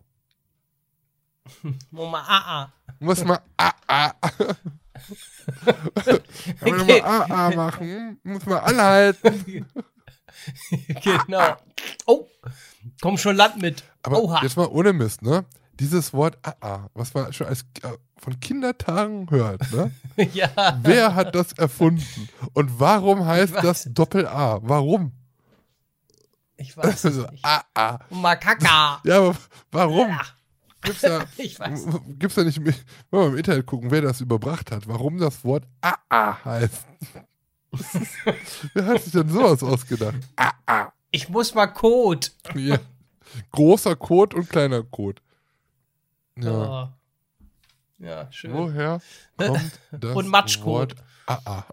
Muss 1.92 2.10
mal 2.12 2.24
ah, 2.28 2.44
ah. 2.64 2.74
Muss 3.00 3.24
mal 3.24 3.40
ah, 3.58 3.72
ah. 3.88 4.14
Wenn 6.62 6.82
Okay. 6.82 7.02
mal 7.02 7.22
ah, 7.22 7.26
ah 7.30 7.50
machen, 7.56 8.20
muss 8.24 8.46
man 8.46 8.60
anhalten. 8.60 9.66
genau. 11.04 11.56
Oh, 12.06 12.28
komm 13.02 13.18
schon 13.18 13.36
Land 13.36 13.62
mit. 13.62 13.84
Aber 14.04 14.22
Oha. 14.22 14.42
jetzt 14.44 14.58
mal 14.58 14.68
ohne 14.68 14.94
Mist, 14.94 15.22
ne? 15.22 15.46
Dieses 15.80 16.14
Wort 16.14 16.38
ah, 16.62 16.88
was 16.94 17.14
man 17.14 17.34
schon 17.34 17.48
als 17.48 17.62
äh, 17.84 17.90
von 18.18 18.40
Kindertagen 18.40 19.30
hört, 19.30 19.70
ne? 19.72 19.92
ja. 20.34 20.50
Wer 20.82 21.14
hat 21.16 21.36
das 21.36 21.52
erfunden? 21.54 22.30
Und 22.54 22.80
warum 22.80 23.26
heißt 23.26 23.56
das. 23.62 23.84
Doppel-A? 23.92 24.60
Warum? 24.64 25.12
Ich 26.58 26.76
weiß 26.78 27.06
Also, 27.06 27.28
nicht. 27.28 27.44
ah. 27.44 28.00
Makaka. 28.10 29.02
Ja, 29.04 29.18
aber 29.18 29.36
warum? 29.72 30.10
Ja, 30.10 30.22
Gibt's 30.86 31.02
da, 31.02 31.26
ich 31.38 31.60
weiß. 31.60 31.88
gibt's 32.20 32.36
da 32.36 32.44
nicht, 32.44 32.64
wenn 32.64 32.74
wir 33.12 33.28
im 33.28 33.38
Internet 33.38 33.66
gucken, 33.66 33.92
wer 33.92 34.02
das 34.02 34.22
überbracht 34.22 34.72
hat, 34.72 34.88
warum 34.88 35.18
das 35.18 35.44
Wort 35.44 35.66
ah, 35.82 35.96
ah 36.10 36.46
heißt? 36.46 36.86
wer 38.74 38.86
hat 38.86 39.02
sich 39.02 39.12
denn 39.12 39.30
sowas 39.30 39.62
ausgedacht? 39.64 40.18
Ah, 40.38 40.54
ah. 40.66 40.92
Ich 41.12 41.30
muss 41.30 41.54
mal 41.54 41.68
Code. 41.68 42.28
Ja. 42.56 42.78
Großer 43.52 43.96
Code 43.96 44.36
und 44.36 44.50
kleiner 44.50 44.84
Code. 44.84 45.22
Ja. 46.38 46.52
Oh. 46.84 46.90
Ja, 47.98 48.32
schön. 48.32 48.54
Woher 48.54 49.02
kommt 49.38 49.80
das 49.92 50.16
Und 50.16 50.28
Matschcode. 50.28 50.96
Wort 50.98 51.04
ah, 51.28 51.40
ah? 51.46 51.66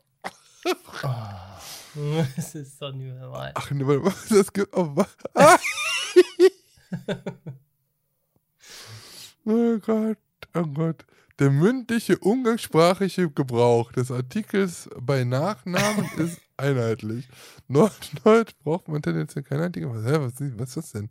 Das 2.37 2.55
ist 2.55 2.81
doch 2.81 2.93
nicht 2.93 3.15
wahr. 3.21 3.51
Ach, 3.55 3.71
ne, 3.71 4.13
das 4.31 4.53
gibt 4.53 4.75
oh, 4.75 4.97
wa- 4.97 5.09
ah. 5.35 5.59
Oh 9.45 9.79
Gott, 9.79 10.19
oh 10.55 10.65
Gott. 10.65 11.05
Der 11.39 11.51
mündliche, 11.51 12.19
umgangssprachliche 12.19 13.31
Gebrauch 13.31 13.91
des 13.93 14.11
Artikels 14.11 14.89
bei 15.01 15.25
Nachnamen 15.25 16.09
ist 16.19 16.41
einheitlich. 16.57 17.27
Nord, 17.69 17.93
Nord 18.25 18.59
braucht 18.63 18.89
man 18.89 19.03
tendenziell 19.03 19.43
keinen 19.43 19.63
Artikel. 19.63 19.91
Was, 19.91 20.41
was, 20.41 20.69
ist 20.69 20.77
das 20.77 20.93
denn? 20.93 21.11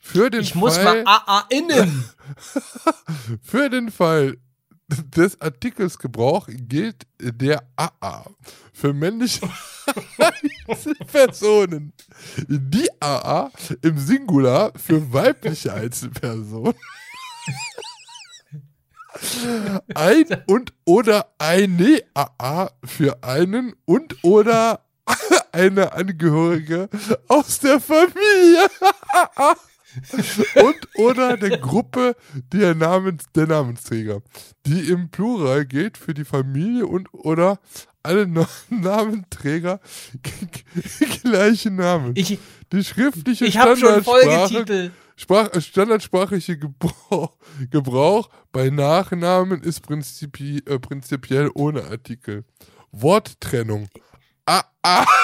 Für 0.00 0.30
den 0.30 0.42
Ich 0.42 0.54
muss 0.54 0.76
Fall, 0.76 1.02
mal 1.02 1.22
AA 1.26 1.44
innen. 1.48 2.04
Für 3.42 3.68
den 3.68 3.90
Fall 3.90 4.36
des 4.88 5.40
Artikels 5.40 5.98
Gebrauch 5.98 6.48
gilt 6.50 7.06
der 7.20 7.62
AA. 7.76 8.30
Für 8.72 8.92
männliche 8.92 9.48
Einzelpersonen. 10.68 11.92
Die 12.48 12.88
AA 13.00 13.50
im 13.82 13.98
Singular 13.98 14.72
für 14.76 15.12
weibliche 15.12 15.72
Einzelpersonen. 15.74 16.74
Ein 19.94 20.26
und 20.46 20.72
oder 20.84 21.32
eine 21.38 22.02
AA 22.14 22.70
für 22.84 23.22
einen 23.22 23.74
und 23.84 24.22
oder 24.22 24.84
eine 25.52 25.92
Angehörige 25.92 26.88
aus 27.28 27.58
der 27.60 27.80
Familie. 27.80 28.68
und 30.62 30.88
oder 30.96 31.36
der 31.36 31.58
Gruppe 31.58 32.14
der, 32.52 32.74
Namens, 32.74 33.24
der 33.34 33.46
Namensträger, 33.46 34.20
die 34.66 34.88
im 34.90 35.10
Plural 35.10 35.64
gilt 35.64 35.96
für 35.98 36.14
die 36.14 36.24
Familie 36.24 36.86
und 36.86 37.08
oder 37.12 37.58
alle 38.02 38.26
Na- 38.26 38.48
Namenträger 38.68 39.80
gleiche 41.22 41.70
Namen. 41.70 42.12
Ich, 42.16 42.38
die 42.72 42.84
schriftliche 42.84 43.46
ich 43.46 43.58
habe 43.58 43.76
schon 43.76 44.02
Standardsprache, 44.02 44.48
Folgetitel. 44.48 44.90
Sprach, 45.20 45.48
standardsprachliche 45.60 46.56
Gebrauch, 46.58 47.36
Gebrauch 47.70 48.30
bei 48.52 48.70
Nachnamen 48.70 49.60
ist 49.62 49.80
prinzipi, 49.80 50.62
äh, 50.64 50.78
prinzipiell 50.78 51.50
ohne 51.54 51.82
Artikel. 51.84 52.44
Worttrennung. 52.92 53.88
Ah, 54.46 54.62
ah. 54.82 55.04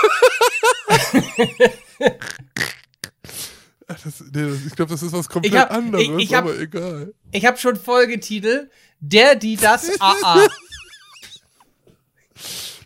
Das, 3.87 4.21
nee, 4.33 4.49
das, 4.49 4.65
ich 4.67 4.75
glaube, 4.75 4.91
das 4.93 5.03
ist 5.03 5.13
was 5.13 5.29
komplett 5.29 5.55
hab- 5.55 5.71
anderes, 5.71 6.05
ich- 6.05 6.25
ich 6.31 6.35
hab- 6.35 6.45
aber 6.45 6.59
egal. 6.59 7.15
Ich 7.33 7.45
habe 7.45 7.59
schon 7.59 7.77
Folgetitel. 7.77 8.71
Der, 9.01 9.35
die, 9.35 9.57
das, 9.57 10.01
AA. 10.01 10.47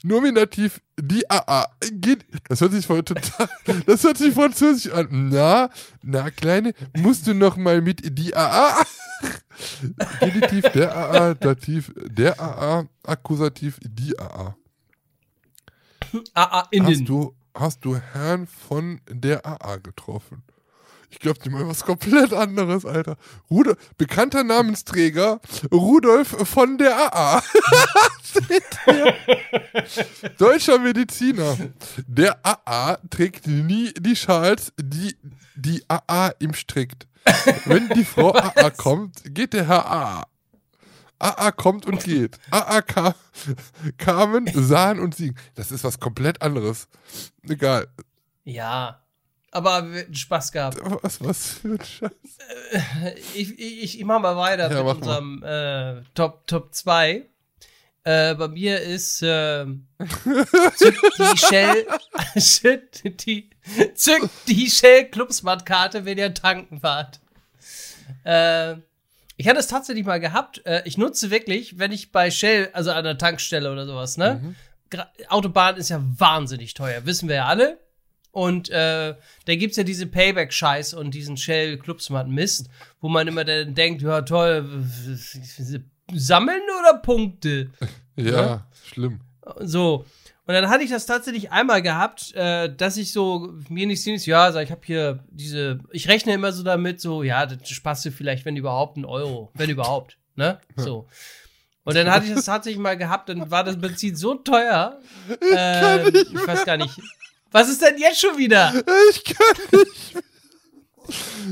Nominativ 0.03 0.81
die 0.99 1.29
AA. 1.31 1.67
Geht, 1.93 2.27
das 2.49 2.61
hört 2.61 2.73
sich 2.73 2.87
voll 2.87 3.03
total, 3.03 3.49
das 3.87 4.05
hört 4.05 4.19
sich 4.19 4.35
französisch 4.35 4.93
an. 4.93 5.09
Na, 5.31 5.71
na, 6.03 6.31
Kleine, 6.31 6.75
musst 6.97 7.27
du 7.27 7.35
noch 7.35 7.57
mal 7.57 7.81
mit 7.81 8.19
die 8.19 8.35
AA? 8.35 8.83
Genitiv 10.21 10.71
der 10.73 10.97
AA, 10.97 11.35
Dativ 11.35 11.93
der 11.97 12.41
AA, 12.41 12.87
Akkusativ 13.03 13.79
die 13.83 14.19
AA. 14.19 14.57
AA 16.35 16.69
innen. 16.71 16.87
Hast 16.89 17.09
du, 17.09 17.37
hast 17.55 17.85
du 17.85 17.97
Herrn 17.97 18.47
von 18.47 19.01
der 19.11 19.45
AA 19.45 19.77
getroffen? 19.77 20.43
Ich 21.11 21.19
glaube, 21.21 21.39
die 21.43 21.49
meinen 21.49 21.69
was 21.69 21.85
komplett 21.85 22.33
anderes, 22.33 22.85
Alter. 22.85 23.17
Rudolf, 23.51 23.79
bekannter 23.97 24.45
Namensträger, 24.45 25.41
Rudolf 25.73 26.29
von 26.49 26.77
der 26.79 26.97
AA. 26.97 27.43
Deutscher 30.39 30.79
Mediziner. 30.79 31.57
Der 32.07 32.39
AA 32.45 32.99
trägt 33.11 33.47
nie 33.47 33.93
die 33.95 34.17
Schals, 34.17 34.73
die 34.79 35.17
die 35.57 35.83
AA 35.89 36.33
ihm 36.39 36.55
strickt. 36.55 37.07
Wenn 37.65 37.89
die 37.91 38.05
Frau 38.05 38.35
AA 38.35 38.71
kommt, 38.71 39.23
geht 39.35 39.53
der 39.53 39.67
Herr 39.67 39.91
AA. 39.91 40.27
AA 41.19 41.51
kommt 41.51 41.87
und 41.87 42.05
geht. 42.05 42.39
AA 42.51 42.81
kam, 42.83 43.15
kamen, 43.97 44.47
sahen 44.55 45.01
und 45.01 45.17
siegen. 45.17 45.37
Das 45.57 45.73
ist 45.73 45.83
was 45.85 45.99
komplett 45.99 46.43
anderes. 46.43 46.89
Egal. 47.43 47.89
Ja. 48.45 49.01
Aber 49.51 49.91
wir 49.91 50.01
hatten 50.01 50.15
Spaß 50.15 50.53
gehabt. 50.53 50.79
Was, 51.03 51.25
was 51.25 51.53
für 51.55 51.69
ein 51.69 51.81
Scheiß. 51.81 52.11
Ich, 53.35 53.59
ich, 53.59 53.99
ich 53.99 54.05
mach 54.05 54.21
mal 54.21 54.37
weiter 54.37 54.71
Ja, 54.71 54.83
mit 54.83 54.97
unserem 54.97 55.43
äh, 55.43 56.03
Top, 56.15 56.47
Top 56.47 56.75
2. 56.75 57.25
Äh, 58.05 58.35
bei 58.37 58.49
mir 58.49 58.81
ist 58.81 59.23
ähm, 59.23 59.87
zück 60.77 60.97
die 61.19 61.37
Shell 61.47 61.87
shit, 62.39 63.25
die, 63.27 63.51
zück 63.95 64.31
die 64.47 64.71
Shell 64.71 65.11
Clubsmart-Karte, 65.11 66.05
wenn 66.05 66.17
ihr 66.17 66.33
tanken 66.33 66.81
fahrt. 66.81 67.21
Äh, 68.25 68.77
ich 69.37 69.47
hatte 69.47 69.59
es 69.59 69.67
tatsächlich 69.67 70.07
mal 70.07 70.21
gehabt. 70.21 70.65
Äh, 70.67 70.83
ich 70.85 70.97
nutze 70.97 71.31
wirklich, 71.31 71.79
wenn 71.79 71.93
ich 71.93 72.11
bei 72.11 72.31
Shell, 72.31 72.71
also 72.73 72.93
an 72.93 73.05
der 73.05 73.19
Tankstelle 73.19 73.71
oder 73.71 73.87
sowas, 73.87 74.17
ne? 74.17 74.41
Mhm. 74.43 74.57
Autobahn 75.29 75.77
ist 75.77 75.91
ja 75.91 76.03
wahnsinnig 76.03 76.73
teuer, 76.75 77.05
wissen 77.05 77.29
wir 77.29 77.37
ja 77.37 77.45
alle. 77.45 77.79
Und 78.39 78.71
äh, 78.71 79.17
da 79.47 79.55
gibt's 79.57 79.77
ja 79.77 79.83
diese 79.83 80.07
Payback-Scheiß 80.07 80.95
und 80.95 81.13
diesen 81.13 81.37
Shell-Clubsmart-Mist, 81.37 82.69
wo 83.01 83.09
man 83.09 83.27
immer 83.27 83.45
dann 83.45 83.75
denkt, 83.75 84.01
ja 84.01 84.23
toll, 84.23 84.65
sammeln 86.15 86.63
oder 86.81 86.99
Punkte? 86.99 87.71
Ja, 88.15 88.31
Ja? 88.33 88.67
schlimm. 88.85 89.21
So. 89.61 90.05
Und 90.47 90.55
dann 90.55 90.69
hatte 90.69 90.83
ich 90.85 90.91
das 90.91 91.07
tatsächlich 91.07 91.51
einmal 91.53 91.83
gehabt, 91.83 92.33
äh, 92.35 92.73
dass 92.73 92.97
ich 92.97 93.13
so 93.13 93.55
mir 93.69 93.87
nicht 93.89 94.03
sinnig, 94.03 94.27
ja, 94.27 94.51
sag 94.53 94.65
ich 94.65 94.71
habe 94.71 94.81
hier 94.85 95.25
diese, 95.31 95.81
ich 95.93 96.09
rechne 96.09 96.33
immer 96.33 96.53
so 96.53 96.63
damit, 96.63 97.01
so, 97.01 97.23
ja, 97.25 97.45
das 97.47 97.69
sparst 97.69 98.05
du 98.05 98.11
vielleicht, 98.13 98.45
wenn 98.45 98.57
überhaupt, 98.57 98.97
ein 98.97 99.05
Euro, 99.05 99.51
wenn 99.55 99.71
überhaupt, 99.71 100.17
ne? 100.37 100.61
So. 100.77 101.07
Und 101.85 101.95
dann 101.97 102.11
hatte 102.11 102.27
ich 102.27 102.35
das 102.35 102.45
tatsächlich 102.45 102.81
mal 102.83 102.99
gehabt, 102.99 103.31
dann 103.31 103.51
war 103.51 103.65
das 103.65 103.79
Benzin 103.81 104.15
so 104.15 104.35
teuer. 104.35 105.01
Äh, 105.57 106.09
ich 106.09 106.47
weiß 106.47 106.65
gar 106.65 106.77
nicht. 106.77 107.01
Was 107.51 107.69
ist 107.69 107.83
denn 107.83 107.99
jetzt 107.99 108.21
schon 108.21 108.37
wieder? 108.37 108.73
Ich 109.11 109.25
kann 109.25 109.57
nicht 109.73 110.15
mehr. 110.15 110.23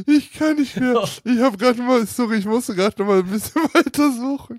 Ich 0.06 0.32
kann 0.32 0.56
nicht 0.56 0.77
mehr. 0.77 1.09
Ich 1.24 1.39
habe 1.39 1.56
gerade 1.56 1.81
mal, 1.81 2.06
sorry, 2.06 2.36
ich 2.39 2.44
musste 2.44 2.74
gerade 2.74 3.01
noch 3.01 3.09
mal 3.09 3.20
ein 3.20 3.31
bisschen 3.31 3.62
weiter 3.74 4.12
suchen. 4.12 4.59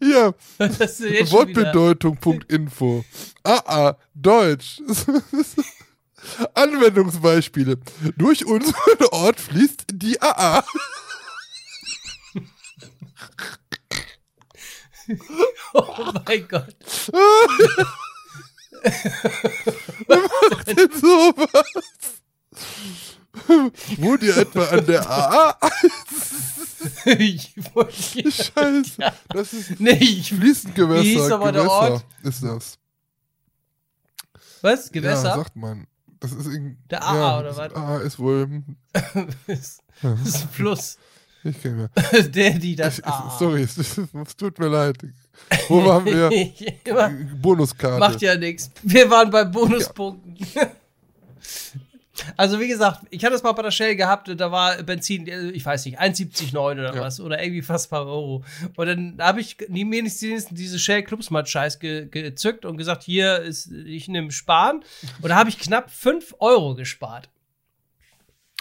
Ja? 0.00 0.32
Wortbedeutung.info. 0.58 3.04
AA, 3.42 3.98
Deutsch. 4.14 4.80
Anwendungsbeispiele. 6.54 7.78
Durch 8.16 8.46
unseren 8.46 9.04
Ort 9.10 9.40
fließt 9.40 9.86
die 9.92 10.22
AA. 10.22 10.64
Oh 15.74 16.12
mein 16.26 16.48
Gott. 16.48 16.74
Denn 20.74 20.90
sowas? 21.00 21.64
Wohnt 23.98 24.22
ihr 24.22 24.36
etwa 24.36 24.64
an 24.66 24.86
der 24.86 25.08
AA? 25.08 25.58
ich 27.18 27.54
wollte- 27.74 27.92
Scheiße. 28.30 29.12
Das 29.30 29.52
ist 29.52 29.80
nee, 29.80 29.92
ich, 30.00 30.32
fließend 30.34 30.74
Gewässer. 30.74 31.02
Wie 31.04 31.14
hieß 31.14 31.30
aber 31.30 31.52
der 31.52 31.62
Gewässer 31.62 31.92
Ort? 31.92 32.04
ist 32.22 32.42
das. 32.42 32.78
was? 34.60 34.86
Ja, 34.86 34.92
Gewässer? 34.92 35.34
sagt 35.36 35.56
man. 35.56 35.86
Das 36.20 36.32
ist 36.32 36.46
irgendwie. 36.46 36.76
Der 36.90 37.02
AA 37.02 37.14
ja, 37.16 37.38
oder 37.40 37.56
was? 37.56 37.74
AA 37.74 37.98
ist 37.98 38.18
wohl. 38.18 38.62
das 38.92 39.48
ist 39.48 39.82
ein 40.04 40.48
Fluss. 40.52 40.98
Ich 41.44 41.60
kenne 41.60 41.90
mir. 42.14 42.22
Der, 42.30 42.50
die, 42.58 42.76
das 42.76 43.02
A. 43.04 43.34
Sorry, 43.38 43.62
es, 43.62 43.76
es, 43.76 43.98
es 43.98 44.36
tut 44.36 44.58
mir 44.58 44.68
leid. 44.68 44.96
Wo 45.68 45.84
waren 45.84 46.04
wir? 46.04 46.30
Bonuskarte. 47.40 47.98
macht 47.98 48.22
ja 48.22 48.36
nichts. 48.36 48.70
Wir 48.82 49.10
waren 49.10 49.30
bei 49.30 49.44
Bonuspunkten. 49.44 50.36
Also 52.36 52.60
wie 52.60 52.68
gesagt, 52.68 53.00
ich 53.10 53.24
hatte 53.24 53.34
es 53.34 53.42
mal 53.42 53.52
bei 53.52 53.62
der 53.62 53.70
Shell 53.70 53.96
gehabt, 53.96 54.30
da 54.38 54.52
war 54.52 54.80
Benzin, 54.82 55.26
äh, 55.26 55.50
ich 55.50 55.64
weiß 55.64 55.86
nicht, 55.86 55.98
1,79,9 55.98 56.56
oder 56.72 56.94
Ja. 56.94 57.00
was, 57.00 57.20
oder 57.20 57.42
irgendwie 57.42 57.62
fast 57.62 57.86
ein 57.86 57.90
paar 57.90 58.06
Euro. 58.06 58.44
Und 58.76 58.86
dann 58.86 59.16
habe 59.18 59.40
ich 59.40 59.56
nie 59.68 59.90
wenigstens 59.90 60.46
diese 60.50 60.78
Shell 60.78 61.02
Clubsmart 61.02 61.48
Scheiß 61.48 61.78
ge 61.80 62.06
gezückt 62.08 62.64
und 62.64 62.76
gesagt, 62.76 63.02
hier 63.02 63.40
ist, 63.40 63.72
ich 63.72 64.08
nehme 64.08 64.30
Sparen. 64.30 64.84
Und 65.22 65.30
da 65.30 65.36
habe 65.36 65.48
ich 65.48 65.58
knapp 65.58 65.90
5 65.90 66.34
Euro 66.38 66.74
gespart. 66.74 67.28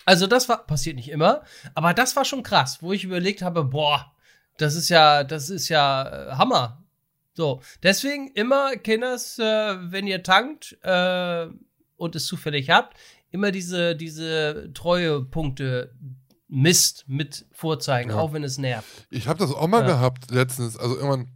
Also 0.05 0.27
das 0.27 0.49
war, 0.49 0.65
passiert 0.65 0.95
nicht 0.95 1.09
immer, 1.09 1.43
aber 1.75 1.93
das 1.93 2.15
war 2.15 2.25
schon 2.25 2.43
krass, 2.43 2.79
wo 2.81 2.91
ich 2.93 3.03
überlegt 3.03 3.41
habe, 3.41 3.63
boah, 3.63 4.11
das 4.57 4.75
ist 4.75 4.89
ja, 4.89 5.23
das 5.23 5.49
ist 5.49 5.69
ja 5.69 6.29
äh, 6.29 6.31
Hammer. 6.33 6.83
So, 7.33 7.61
deswegen 7.81 8.27
immer, 8.33 8.75
Kinders, 8.75 9.39
äh, 9.39 9.43
wenn 9.91 10.05
ihr 10.07 10.21
tankt 10.23 10.77
äh, 10.83 11.47
und 11.97 12.15
es 12.15 12.25
zufällig 12.25 12.69
habt, 12.69 12.97
immer 13.31 13.51
diese, 13.51 13.95
diese 13.95 14.71
Treuepunkte 14.73 15.93
Mist 16.49 17.05
mit 17.07 17.45
vorzeigen, 17.53 18.09
Ja. 18.11 18.17
auch 18.17 18.33
wenn 18.33 18.43
es 18.43 18.57
nervt. 18.57 19.07
Ich 19.09 19.27
habe 19.29 19.39
das 19.39 19.53
auch 19.53 19.67
mal 19.67 19.81
Ja. 19.81 19.87
gehabt 19.87 20.31
letztens. 20.31 20.75
Also 20.77 20.95
irgendwann 20.95 21.29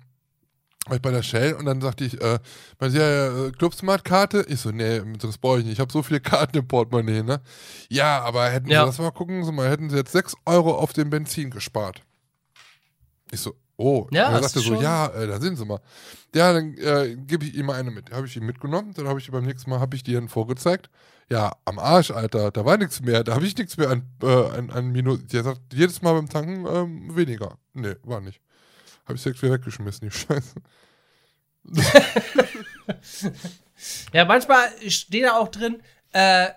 ich 0.94 1.02
bei 1.02 1.10
der 1.10 1.24
Shell 1.24 1.54
und 1.54 1.66
dann 1.66 1.82
sagte 1.82 2.04
ich, 2.04 2.22
äh, 2.22 2.40
man 2.80 2.94
ja, 2.94 3.10
ja, 3.46 3.52
Clubsmart-Karte. 3.52 4.46
Ich 4.50 4.60
so, 4.60 4.70
nee, 4.70 5.02
das 5.20 5.38
brauche 5.40 5.60
ich 5.60 5.66
nicht. 5.66 5.74
Ich 5.74 5.80
habe 5.80 5.92
so 5.92 6.04
viele 6.04 6.20
Karten 6.20 6.58
im 6.58 6.68
Portemonnaie, 6.68 7.24
ne? 7.24 7.42
Ja, 7.90 8.22
aber 8.22 8.50
hätten 8.50 8.70
Ja. 8.70 8.84
Sie 8.84 8.90
das 8.90 9.00
mal 9.00 9.12
gucken, 9.12 9.44
Sie 9.44 9.52
mal, 9.52 9.70
hätten 9.70 9.90
Sie 9.90 9.96
jetzt 9.98 10.12
6 10.12 10.36
Euro 10.46 10.76
auf 10.76 10.94
dem 10.94 11.10
Benzin 11.10 11.50
gespart. 11.50 12.02
Ich 13.32 13.40
so, 13.40 13.56
oh. 13.78 14.08
Ja, 14.12 14.28
und 14.28 14.34
das 14.36 14.54
sagte 14.54 14.60
ist 14.60 14.66
so, 14.66 14.82
ja, 14.82 15.08
äh, 15.08 15.26
da 15.26 15.40
sind 15.40 15.58
Sie 15.58 15.66
mal. 15.66 15.80
Ja, 16.36 16.54
dann 16.54 16.76
äh, 16.76 17.16
gebe 17.16 17.46
ich 17.46 17.56
ihm 17.56 17.66
mal 17.66 17.80
eine 17.80 17.90
mit. 17.90 18.12
Habe 18.12 18.28
ich 18.28 18.38
ihm 18.38 18.46
mitgenommen, 18.46 18.94
dann 18.94 19.08
habe 19.08 19.20
ich 19.20 19.32
beim 19.32 19.46
nächsten 19.46 19.72
Mal, 19.72 19.80
habe 19.80 19.96
ich 19.96 20.04
die 20.04 20.14
dann 20.14 20.30
vorgezeigt. 20.30 20.90
Ja, 21.32 21.54
am 21.66 21.80
Arsch, 21.80 22.12
Alter, 22.12 22.52
da 22.52 22.66
war 22.66 22.78
nichts 22.78 23.02
mehr. 23.02 23.24
Da 23.24 23.34
habe 23.34 23.46
ich 23.48 23.58
nichts 23.58 23.78
mehr 23.78 23.90
an, 23.90 24.04
äh, 24.22 24.28
an, 24.28 24.70
an 24.70 24.92
Minus. 24.92 25.26
Der 25.26 25.44
sagt 25.44 25.62
jedes 25.74 26.04
Mal 26.04 26.14
beim 26.14 26.30
Tanken 26.30 26.68
ähm, 26.68 27.16
weniger. 27.16 27.58
Nee, 27.74 27.96
war 28.04 28.22
nicht. 28.22 28.40
Habe 29.06 29.16
ich 29.16 29.24
direkt 29.24 29.42
wieder 29.42 29.54
weggeschmissen, 29.54 30.10
die 30.10 30.16
Scheiße. 30.16 30.56
Ja, 34.14 34.26
manchmal 34.26 34.68
steht 34.90 35.26
da 35.26 35.38
auch 35.38 35.50
drin, 35.50 35.82
äh, 36.14 36.48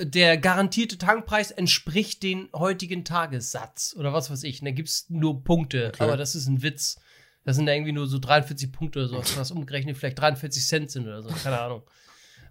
der 0.00 0.38
garantierte 0.38 0.96
Tankpreis 0.96 1.50
entspricht 1.50 2.22
den 2.22 2.48
heutigen 2.54 3.04
Tagessatz 3.04 3.94
oder 3.98 4.12
was 4.12 4.30
weiß 4.30 4.44
ich. 4.44 4.60
Und 4.60 4.66
da 4.66 4.70
gibt 4.70 4.88
es 4.88 5.06
nur 5.10 5.42
Punkte, 5.42 5.88
Okay. 5.88 6.04
aber 6.04 6.16
das 6.16 6.34
ist 6.34 6.46
ein 6.46 6.62
Witz. 6.62 7.00
Das 7.44 7.56
sind 7.56 7.66
irgendwie 7.66 7.92
nur 7.92 8.06
so 8.06 8.18
43 8.20 8.70
Punkte 8.70 9.00
oder 9.00 9.08
so, 9.24 9.36
was 9.36 9.50
umgerechnet 9.50 9.96
vielleicht 9.96 10.18
43 10.20 10.64
Cent 10.64 10.90
sind 10.92 11.06
oder 11.08 11.22
so, 11.22 11.30
keine 11.42 11.60
Ahnung. 11.60 11.82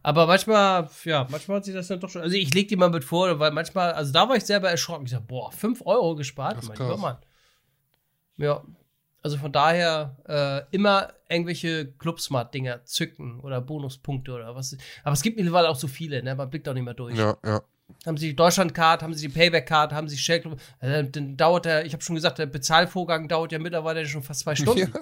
Aber 0.03 0.27
manchmal, 0.27 0.89
ja, 1.05 1.25
manchmal 1.29 1.57
hat 1.57 1.65
sich 1.65 1.73
das 1.73 1.87
dann 1.87 1.99
doch 1.99 2.09
schon. 2.09 2.21
Also 2.21 2.35
ich 2.35 2.53
leg 2.53 2.67
die 2.67 2.75
mal 2.75 2.89
mit 2.89 3.03
vor, 3.05 3.39
weil 3.39 3.51
manchmal, 3.51 3.93
also 3.93 4.11
da 4.11 4.27
war 4.27 4.35
ich 4.35 4.43
selber 4.43 4.69
erschrocken. 4.69 5.05
Ich 5.05 5.11
sag, 5.11 5.25
boah, 5.27 5.51
5 5.51 5.83
Euro 5.85 6.15
gespart, 6.15 6.61
mein 6.67 6.77
lieber 6.77 6.97
Mann. 6.97 7.17
Ja. 8.37 8.63
Also 9.23 9.37
von 9.37 9.51
daher 9.51 10.17
äh, 10.27 10.75
immer 10.75 11.13
irgendwelche 11.29 11.91
Clubsmart-Dinger 11.99 12.85
zücken 12.85 13.39
oder 13.41 13.61
Bonuspunkte 13.61 14.31
oder 14.33 14.55
was. 14.55 14.75
Aber 15.03 15.13
es 15.13 15.21
gibt 15.21 15.37
mittlerweile 15.37 15.69
auch 15.69 15.75
so 15.75 15.87
viele, 15.87 16.23
ne? 16.23 16.35
Man 16.35 16.49
blickt 16.49 16.67
auch 16.67 16.73
nicht 16.73 16.83
mehr 16.83 16.93
durch. 16.93 17.17
Ja, 17.17 17.37
ja. 17.45 17.61
Haben 18.05 18.17
Sie 18.17 18.29
die 18.29 18.35
Deutschland-Card, 18.35 19.03
haben 19.03 19.13
Sie 19.13 19.27
die 19.27 19.33
Payback-Card, 19.33 19.93
haben 19.93 20.07
Sie 20.07 20.17
Shell 20.17 20.41
Club. 20.41 20.59
Äh, 20.79 21.03
dann 21.05 21.37
dauert 21.37 21.65
der, 21.65 21.85
ich 21.85 21.93
habe 21.93 22.01
schon 22.03 22.15
gesagt, 22.15 22.39
der 22.39 22.45
Bezahlvorgang 22.45 23.27
dauert 23.27 23.51
ja 23.51 23.59
mittlerweile 23.59 24.05
schon 24.05 24.23
fast 24.23 24.41
zwei 24.41 24.55
Stunden. 24.55 24.91
Ja, 24.93 25.01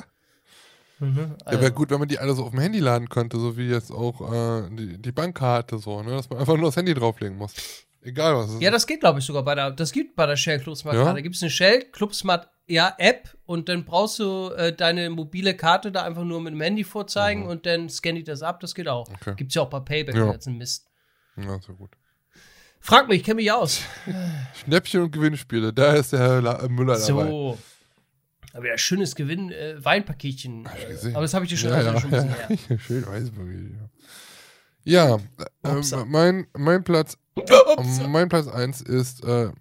Mhm, 1.00 1.18
ja 1.18 1.46
also. 1.46 1.62
wäre 1.62 1.72
gut, 1.72 1.90
wenn 1.91 2.00
man 2.00 2.08
die 2.08 2.20
alle 2.20 2.34
so 2.34 2.44
auf 2.44 2.52
dem 2.52 2.60
Handy 2.60 2.80
laden 2.80 3.08
könnte, 3.10 3.40
so 3.40 3.58
wie 3.58 3.70
jetzt 3.70 3.91
auch 3.91 4.34
äh, 4.34 4.70
die, 4.72 4.98
die 4.98 5.12
Bankkarte, 5.12 5.78
so, 5.78 6.04
ne? 6.04 6.12
Dass 6.12 6.30
man 6.30 6.40
einfach 6.40 6.58
nur 6.58 6.66
das 6.66 6.76
Handy 6.76 6.94
drauflegen 6.94 7.38
muss. 7.38 7.54
Egal 8.02 8.36
was 8.36 8.48
es 8.50 8.56
ist. 8.56 8.62
Ja, 8.62 8.72
das 8.72 8.88
geht, 8.88 9.00
glaube 9.00 9.20
ich, 9.20 9.26
sogar 9.26 9.44
bei 9.44 9.56
der, 9.56 9.72
das 9.72 9.91
gibt 9.91 10.16
bei 10.16 10.26
der 10.26 10.36
Shell 10.36 10.60
Clubsmart 10.60 10.96
Ja? 10.96 11.14
Da 11.14 11.22
gibt 11.22 11.36
es 11.36 11.41
eine 11.41 11.52
Shell 11.52 11.86
Clubsmart 11.91 12.50
ja, 12.70 12.94
App 12.98 13.36
und 13.46 13.68
dann 13.68 13.84
brauchst 13.84 14.20
du 14.20 14.50
äh, 14.52 14.72
deine 14.74 15.10
mobile 15.10 15.56
Karte 15.56 15.91
da 15.91 16.04
einfach 16.04 16.24
nur 16.24 16.40
mit 16.41 16.54
dem 16.54 16.62
Handy 16.62 16.84
vorzeigen 16.84 17.46
und 17.48 17.66
dann 17.66 17.90
scannt 17.90 18.18
die 18.20 18.24
das 18.24 18.41
ab, 18.41 18.60
das 18.60 18.76
geht 18.76 18.88
auch. 18.88 19.08
Mhm. 19.10 19.16
Okay. 19.16 19.34
Gibt's 19.38 19.56
ja 19.56 19.64
auch 19.64 19.70
bei 19.70 19.80
Payback, 19.80 20.16
Ja. 20.16 20.26
ja. 20.28 20.32
jetzt 20.34 20.48
ein 20.48 20.58
Mist. 20.58 20.88
ja, 21.36 21.60
so 21.60 21.74
gut. 21.74 21.91
Frag 22.82 23.10
mich, 23.10 23.18
ich 23.20 23.24
kenne 23.26 23.36
mich 23.36 23.52
aus. 23.52 23.82
Schnäppchen 24.64 25.02
und 25.02 25.12
Gewinnspiele, 25.12 25.74
da 25.74 25.94
ist 25.94 26.14
der 26.14 26.20
Herr 26.20 26.41
La 26.41 26.68
Müller 26.70 26.98
dabei. 26.98 27.28
So. 27.28 27.58
Aber 28.54 28.68
ja, 28.68 28.78
schönes 28.78 29.16
Gewinn, 29.16 29.52
äh, 29.52 29.84
Weinpaketchen. 29.84 30.68
ich 30.90 31.04
Äh, 31.06 31.14
aber 31.14 31.22
das 31.22 31.34
habe 31.34 31.46
ich 31.46 31.52
dir 31.52 31.58
schon, 31.58 31.72
ja, 31.72 31.82
ja, 31.82 32.00
schon 32.00 32.10
her. 32.12 32.50
ja. 32.70 32.78
Schön 32.80 33.06
Weißburg. 33.06 33.48
Ja, 34.86 35.20
ja 35.64 35.72
äh, 35.72 36.06
mein, 36.06 36.48
mein 36.58 36.84
Platz 36.84 37.18
Ups. 37.36 38.02
mein 38.08 38.30
Platz 38.30 38.48
1 38.48 38.82
ist, 38.82 39.24
äh, 39.24 39.52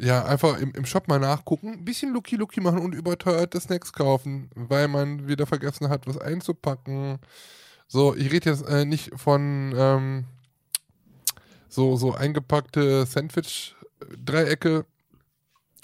ja, 0.00 0.24
einfach 0.24 0.58
im, 0.58 0.72
im 0.72 0.86
Shop 0.86 1.08
mal 1.08 1.18
nachgucken, 1.18 1.72
ein 1.72 1.84
bisschen 1.84 2.12
Lucky-Lucky 2.12 2.60
machen 2.60 2.78
und 2.78 2.94
überteuerte 2.94 3.60
Snacks 3.60 3.92
kaufen, 3.92 4.50
weil 4.54 4.88
man 4.88 5.26
wieder 5.26 5.46
vergessen 5.46 5.88
hat, 5.88 6.06
was 6.06 6.18
einzupacken. 6.18 7.18
So, 7.88 8.14
ich 8.14 8.30
rede 8.30 8.50
jetzt 8.50 8.66
äh, 8.68 8.84
nicht 8.84 9.10
von 9.18 9.74
ähm, 9.76 10.24
so, 11.68 11.96
so 11.96 12.14
eingepackte 12.14 13.06
Sandwich-Dreiecke, 13.06 14.84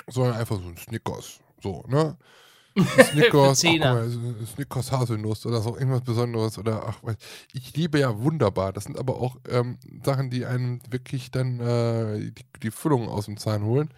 sondern 0.09 0.37
einfach 0.37 0.57
so 0.57 0.69
ein 0.69 0.77
Snickers. 0.77 1.41
So, 1.63 1.85
ne? 1.89 2.17
Snickers, 2.77 3.61
Snickers 4.55 4.93
Haselnuss 4.93 5.47
oder 5.47 5.61
so 5.61 5.77
irgendwas 5.77 6.03
Besonderes 6.03 6.59
oder 6.59 6.87
ach, 6.87 7.15
ich 7.53 7.77
liebe 7.77 7.99
ja 7.99 8.19
wunderbar. 8.21 8.73
Das 8.73 8.85
sind 8.85 8.99
aber 8.99 9.17
auch 9.17 9.37
ähm, 9.49 9.79
Sachen, 10.05 10.31
die 10.31 10.45
einem 10.45 10.81
wirklich 10.91 11.31
dann 11.31 11.61
äh, 11.61 12.31
die, 12.33 12.45
die 12.63 12.71
Füllung 12.71 13.09
aus 13.09 13.27
dem 13.27 13.37
Zahn 13.37 13.63
holen. 13.63 13.91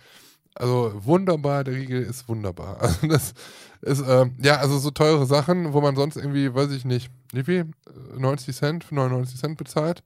Also 0.55 0.93
wunderbar, 1.05 1.65
der 1.65 1.75
Riegel 1.75 2.03
ist 2.03 2.29
wunderbar. 2.29 2.79
Also 2.81 3.07
das 3.07 3.35
ist, 3.83 4.05
ähm, 4.09 4.35
ja, 4.41 4.57
also 4.57 4.79
so 4.79 4.91
teure 4.91 5.27
Sachen, 5.27 5.73
wo 5.73 5.81
man 5.81 5.97
sonst 5.97 6.17
irgendwie, 6.17 6.55
weiß 6.55 6.71
ich 6.73 6.85
nicht, 6.85 7.11
wie 7.33 7.45
viel? 7.45 7.71
Äh, 8.15 8.19
90 8.19 8.57
Cent, 8.57 8.91
99 8.91 9.39
Cent 9.39 9.59
bezahlt. 9.59 10.03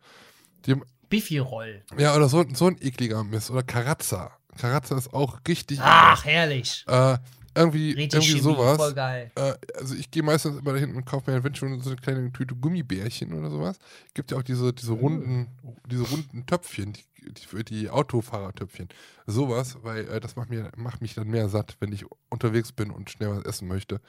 Die, 0.66 0.76
Biffy-Roll. 1.08 1.82
ja, 1.98 2.14
oder 2.14 2.28
so, 2.28 2.44
so 2.54 2.68
ein 2.68 2.76
ekliger 2.80 3.24
Mist. 3.24 3.50
Oder 3.50 3.64
Karazza. 3.64 4.30
Karazza 4.56 4.96
ist 4.96 5.12
auch 5.12 5.40
richtig. 5.46 5.80
Ach, 5.82 6.24
herrlich. 6.24 6.84
Äh, 6.86 7.18
irgendwie, 7.60 7.92
Richtig 7.92 8.14
irgendwie 8.14 8.40
Chemie, 8.40 8.42
sowas. 8.42 8.76
voll 8.76 8.94
geil. 8.94 9.30
Äh, 9.36 9.54
also 9.76 9.94
ich 9.94 10.10
gehe 10.10 10.22
meistens 10.22 10.58
immer 10.58 10.72
dahin 10.72 10.94
und 10.94 11.04
kaufe 11.04 11.30
mir, 11.30 11.42
wenn 11.44 11.54
schon 11.54 11.80
so 11.80 11.90
eine 11.90 12.00
kleine 12.00 12.32
Tüte 12.32 12.54
Gummibärchen 12.54 13.32
oder 13.32 13.50
sowas. 13.50 13.78
Gibt 14.14 14.30
ja 14.30 14.38
auch 14.38 14.42
diese, 14.42 14.72
diese 14.72 14.92
runden, 14.92 15.48
diese 15.86 16.02
runden 16.04 16.46
Töpfchen, 16.46 16.92
die, 16.92 17.04
die 17.32 17.46
für 17.46 17.64
die 17.64 17.90
Autofahrertöpfchen. 17.90 18.88
Sowas, 19.26 19.78
weil 19.82 20.08
äh, 20.08 20.20
das 20.20 20.36
macht, 20.36 20.50
mir, 20.50 20.70
macht 20.76 21.00
mich 21.02 21.14
dann 21.14 21.28
mehr 21.28 21.48
satt, 21.48 21.76
wenn 21.80 21.92
ich 21.92 22.04
unterwegs 22.28 22.72
bin 22.72 22.90
und 22.90 23.10
schnell 23.10 23.30
was 23.30 23.44
essen 23.44 23.68
möchte. 23.68 24.00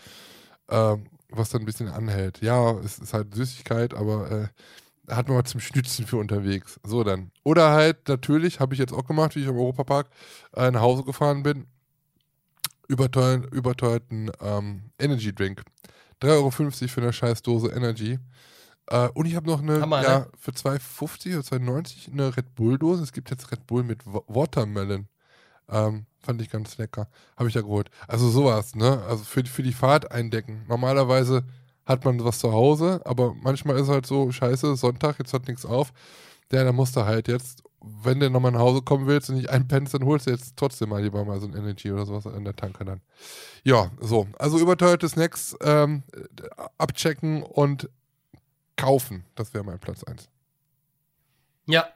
Ähm, 0.69 1.06
was 1.30 1.49
dann 1.49 1.61
ein 1.61 1.65
bisschen 1.65 1.88
anhält. 1.88 2.41
Ja, 2.41 2.72
es 2.80 2.99
ist 2.99 3.14
halt 3.14 3.34
Süßigkeit, 3.34 3.94
aber 3.94 4.32
äh, 4.32 4.48
hat 5.14 5.28
man 5.28 5.38
mal 5.38 5.44
zum 5.44 5.60
Schnitzen 5.60 6.06
für 6.06 6.18
unterwegs. 6.18 6.80
So 6.84 7.03
dann. 7.03 7.32
Oder 7.44 7.72
halt, 7.72 8.07
natürlich, 8.07 8.60
habe 8.60 8.73
ich 8.73 8.80
jetzt 8.80 8.94
auch 8.94 9.06
gemacht, 9.06 9.36
wie 9.36 9.41
ich 9.41 9.48
im 9.48 9.56
Europapark 9.56 10.10
äh, 10.56 10.72
nach 10.72 10.82
Hause 10.82 11.03
gefahren 11.03 11.44
bin, 11.44 11.68
überteuer, 12.91 13.41
überteuerten 13.51 14.31
ähm, 14.41 14.91
Energy 14.99 15.34
Drink. 15.34 15.63
3,50 16.22 16.27
Euro 16.31 16.51
für 16.51 17.01
eine 17.01 17.13
scheiß 17.13 17.41
Dose 17.41 17.69
Energy. 17.72 18.19
Äh, 18.88 19.07
und 19.09 19.26
ich 19.26 19.35
habe 19.35 19.47
noch 19.47 19.61
eine, 19.61 19.81
Hammer, 19.81 20.03
ja, 20.03 20.19
ne? 20.19 20.27
für 20.38 20.51
2,50 20.51 21.34
oder 21.38 21.47
2,90 21.47 22.11
eine 22.11 22.35
Red 22.35 22.53
Bull 22.55 22.77
Dose. 22.77 23.01
Es 23.01 23.13
gibt 23.13 23.31
jetzt 23.31 23.51
Red 23.51 23.65
Bull 23.65 23.84
mit 23.84 24.05
Wa- 24.05 24.23
Watermelon. 24.27 25.07
Ähm, 25.69 26.05
fand 26.19 26.41
ich 26.41 26.49
ganz 26.49 26.77
lecker. 26.77 27.07
Habe 27.38 27.47
ich 27.49 27.55
ja 27.55 27.61
geholt. 27.61 27.89
Also 28.07 28.30
sowas, 28.30 28.76
ne? 28.76 29.01
Also 29.07 29.23
für, 29.23 29.43
für 29.45 29.63
die 29.63 29.72
Fahrt 29.73 30.11
eindecken. 30.11 30.65
Normalerweise 30.68 31.43
hat 31.85 32.03
man 32.05 32.23
was 32.23 32.39
zu 32.39 32.51
Hause, 32.51 33.01
aber 33.05 33.34
manchmal 33.41 33.80
ist 33.80 33.88
halt 33.88 34.05
so, 34.05 34.31
scheiße, 34.31 34.76
Sonntag, 34.76 35.18
jetzt 35.19 35.34
hat 35.34 35.47
nichts 35.47 35.65
auf. 35.65 35.93
Ja, 36.52 36.64
dann 36.64 36.76
musst 36.76 36.95
du 36.95 37.06
halt 37.06 37.28
jetzt, 37.28 37.64
wenn 37.82 38.19
du 38.19 38.30
nochmal 38.30 38.52
nach 38.52 38.60
Hause 38.60 38.82
kommen 38.82 39.07
willst 39.07 39.30
und 39.30 39.38
nicht 39.38 39.49
einpennst, 39.49 39.94
dann 39.94 40.06
holst 40.06 40.28
du 40.28 40.32
jetzt 40.32 40.57
trotzdem 40.57 40.90
mal 40.90 41.02
lieber 41.02 41.23
mal 41.26 41.40
so 41.40 41.48
ein 41.48 41.56
Energy 41.56 41.91
oder 41.91 42.06
sowas 42.06 42.26
in 42.26 42.44
der 42.44 42.56
Tanke 42.56 42.86
dann. 42.86 43.02
Ja, 43.64 43.91
so. 43.99 44.28
Also 44.38 44.60
überteuerte 44.60 45.07
Snacks 45.07 45.56
ähm, 45.61 46.03
abchecken 46.78 47.44
und 47.44 47.90
kaufen. 48.76 49.26
Das 49.36 49.53
wäre 49.53 49.64
mein 49.64 49.80
Platz 49.80 50.03
1. 50.03 50.30
Ja. 51.68 51.88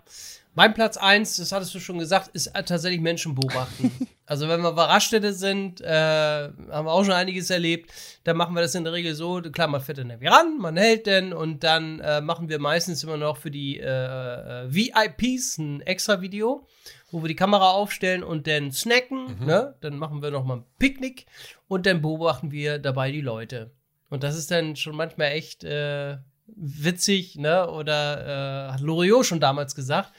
Mein 0.58 0.74
Platz 0.74 0.96
1, 0.96 1.36
das 1.36 1.52
hattest 1.52 1.76
du 1.76 1.82
schon 1.82 2.00
gesagt, 2.00 2.30
ist 2.30 2.54
tatsächlich 2.54 3.02
Menschen 3.02 3.36
beobachten. 3.36 3.92
also 4.26 4.48
wenn 4.48 4.62
wir 4.62 4.72
bei 4.72 4.86
Raststätte 4.86 5.34
sind, 5.34 5.82
äh, 5.82 5.86
haben 5.90 6.86
wir 6.86 6.94
auch 6.94 7.04
schon 7.04 7.14
einiges 7.14 7.50
erlebt, 7.50 7.92
dann 8.24 8.38
machen 8.38 8.56
wir 8.56 8.62
das 8.62 8.74
in 8.74 8.86
der 8.86 8.94
Regel 8.94 9.16
so, 9.16 9.42
klar, 9.42 9.68
man 9.68 9.82
fährt 9.82 9.98
dann 9.98 10.10
irgendwie 10.10 10.30
ran, 10.30 10.58
man 10.58 10.78
hält 10.78 11.08
den 11.08 11.34
und 11.34 11.66
dann 11.66 12.00
äh, 12.00 12.22
machen 12.22 12.48
wir 12.48 12.60
meistens 12.60 13.04
immer 13.04 13.18
noch 13.18 13.36
für 13.36 13.52
die 13.52 13.80
äh, 13.82 14.64
äh 14.64 14.74
VIPs 14.74 15.58
ein 15.58 15.82
extra 15.82 16.22
Video, 16.22 16.66
wo 17.12 17.22
wir 17.22 17.28
die 17.28 17.36
Kamera 17.36 17.72
aufstellen 17.72 18.24
und 18.24 18.48
dann 18.48 18.72
snacken, 18.72 19.38
mhm. 19.38 19.46
ne? 19.46 19.76
Dann 19.82 19.98
machen 19.98 20.22
wir 20.22 20.32
nochmal 20.32 20.60
ein 20.60 20.66
Picknick 20.80 21.26
und 21.68 21.86
dann 21.86 22.02
beobachten 22.02 22.52
wir 22.52 22.80
dabei 22.80 23.12
die 23.12 23.20
Leute. 23.20 23.72
Und 24.10 24.24
das 24.24 24.38
ist 24.38 24.52
dann 24.52 24.78
schon 24.78 24.96
manchmal 24.96 25.32
echt 25.32 25.66
äh, 25.66 26.16
witzig, 26.48 27.38
ne? 27.38 27.70
Oder 27.70 28.70
äh, 28.70 28.74
hat 28.74 28.82
Loriot 28.82 29.26
schon 29.26 29.40
damals 29.40 29.76
gesagt, 29.76 30.12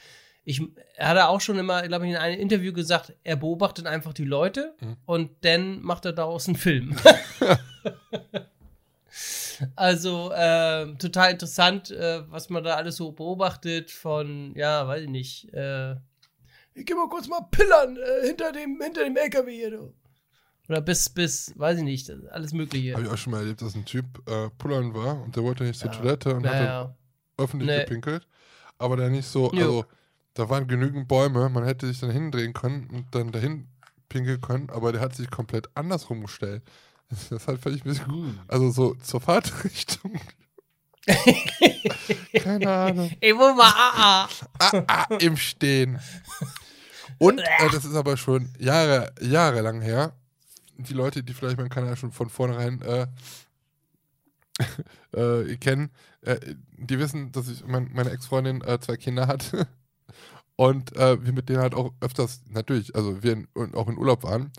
ich, 0.43 0.61
er 0.95 1.09
hat 1.09 1.17
auch 1.17 1.41
schon 1.41 1.59
immer, 1.59 1.85
glaube 1.87 2.05
ich, 2.05 2.11
in 2.11 2.17
einem 2.17 2.39
Interview 2.39 2.71
gesagt, 2.71 3.13
er 3.25 3.35
beobachtet 3.35 3.85
einfach 3.85 4.13
die 4.13 4.23
Leute 4.23 4.75
mhm. 4.79 4.95
und 5.05 5.31
dann 5.41 5.81
macht 5.81 6.05
er 6.05 6.13
daraus 6.13 6.47
einen 6.47 6.55
Film. 6.55 6.95
also 9.75 10.31
äh, 10.31 10.95
total 10.95 11.31
interessant, 11.31 11.91
äh, 11.91 12.21
was 12.31 12.49
man 12.49 12.63
da 12.63 12.75
alles 12.75 12.95
so 12.95 13.11
beobachtet 13.11 13.91
von, 13.91 14.53
ja, 14.55 14.87
weiß 14.87 15.03
ich 15.03 15.09
nicht. 15.09 15.53
Äh, 15.53 15.95
ich 16.73 16.85
geh 16.85 16.93
mal 16.93 17.09
kurz 17.09 17.27
mal 17.27 17.41
pillern 17.51 17.97
äh, 17.97 18.27
hinter, 18.27 18.53
dem, 18.53 18.79
hinter 18.81 19.03
dem 19.03 19.17
LKW 19.17 19.53
hier. 19.53 19.71
Du. 19.71 19.93
Oder 20.69 20.81
bis, 20.81 21.09
bis, 21.09 21.53
weiß 21.55 21.77
ich 21.77 21.83
nicht, 21.83 22.11
alles 22.31 22.51
Mögliche. 22.53 22.93
Habe 22.93 23.03
ich 23.03 23.09
auch 23.09 23.17
schon 23.17 23.31
mal 23.31 23.39
erlebt, 23.39 23.61
dass 23.61 23.75
ein 23.75 23.85
Typ 23.85 24.05
äh, 24.29 24.49
pullern 24.57 24.93
war 24.93 25.21
und 25.21 25.35
der 25.35 25.43
wollte 25.43 25.63
nicht 25.63 25.79
zur 25.79 25.91
ja. 25.91 25.97
Toilette 25.97 26.35
und 26.35 26.43
ja, 26.43 26.49
hat 26.49 26.61
ja. 26.61 26.95
öffentlich 27.37 27.69
nee. 27.69 27.79
gepinkelt. 27.79 28.27
Aber 28.77 28.97
der 28.97 29.09
nicht 29.09 29.27
so, 29.27 29.51
jo. 29.53 29.59
also 29.59 29.85
da 30.33 30.49
waren 30.49 30.67
genügend 30.67 31.07
Bäume, 31.07 31.49
man 31.49 31.63
hätte 31.63 31.87
sich 31.87 31.99
dann 31.99 32.11
hindrehen 32.11 32.53
können 32.53 32.89
und 32.91 33.05
dann 33.11 33.31
dahin 33.31 33.67
pinkeln 34.09 34.41
können, 34.41 34.69
aber 34.69 34.91
der 34.91 35.01
hat 35.01 35.15
sich 35.15 35.29
komplett 35.29 35.69
andersrum 35.75 36.21
gestellt. 36.21 36.63
Das 37.09 37.31
ist 37.31 37.47
halt 37.47 37.61
völlig 37.61 37.85
ein 37.85 37.89
bisschen 37.89 38.11
gut. 38.11 38.35
Also 38.49 38.69
so 38.69 38.93
zur 38.95 39.21
Fahrtrichtung. 39.21 40.19
Keine 42.43 42.69
Ahnung. 42.69 43.11
Ich 43.21 43.33
muss 43.33 43.55
mal 43.55 43.71
ah, 43.73 44.27
ah. 44.59 44.83
ah, 44.87 45.05
im 45.17 45.37
Stehen. 45.37 46.01
Und 47.17 47.39
äh, 47.39 47.69
das 47.71 47.85
ist 47.85 47.95
aber 47.95 48.17
schon 48.17 48.49
Jahre, 48.59 49.13
jahrelang 49.21 49.79
her. 49.79 50.16
Die 50.77 50.93
Leute, 50.93 51.23
die 51.23 51.33
vielleicht 51.33 51.57
meinen 51.57 51.69
Kanal 51.69 51.95
schon 51.97 52.11
von 52.11 52.29
vornherein 52.29 52.81
äh, 52.81 53.07
äh, 55.11 55.57
kennen, 55.57 55.91
äh, 56.21 56.37
die 56.77 56.99
wissen, 56.99 57.31
dass 57.31 57.47
ich 57.47 57.65
mein, 57.65 57.91
meine 57.93 58.11
Ex-Freundin 58.11 58.61
äh, 58.61 58.79
zwei 58.79 58.97
Kinder 58.97 59.27
hat. 59.27 59.51
Und 60.55 60.95
äh, 60.95 61.23
wir 61.23 61.33
mit 61.33 61.49
denen 61.49 61.59
halt 61.59 61.75
auch 61.75 61.93
öfters, 62.01 62.41
natürlich, 62.49 62.95
also 62.95 63.21
wir 63.21 63.33
in, 63.33 63.47
auch 63.75 63.87
in 63.87 63.97
Urlaub 63.97 64.23
waren. 64.23 64.51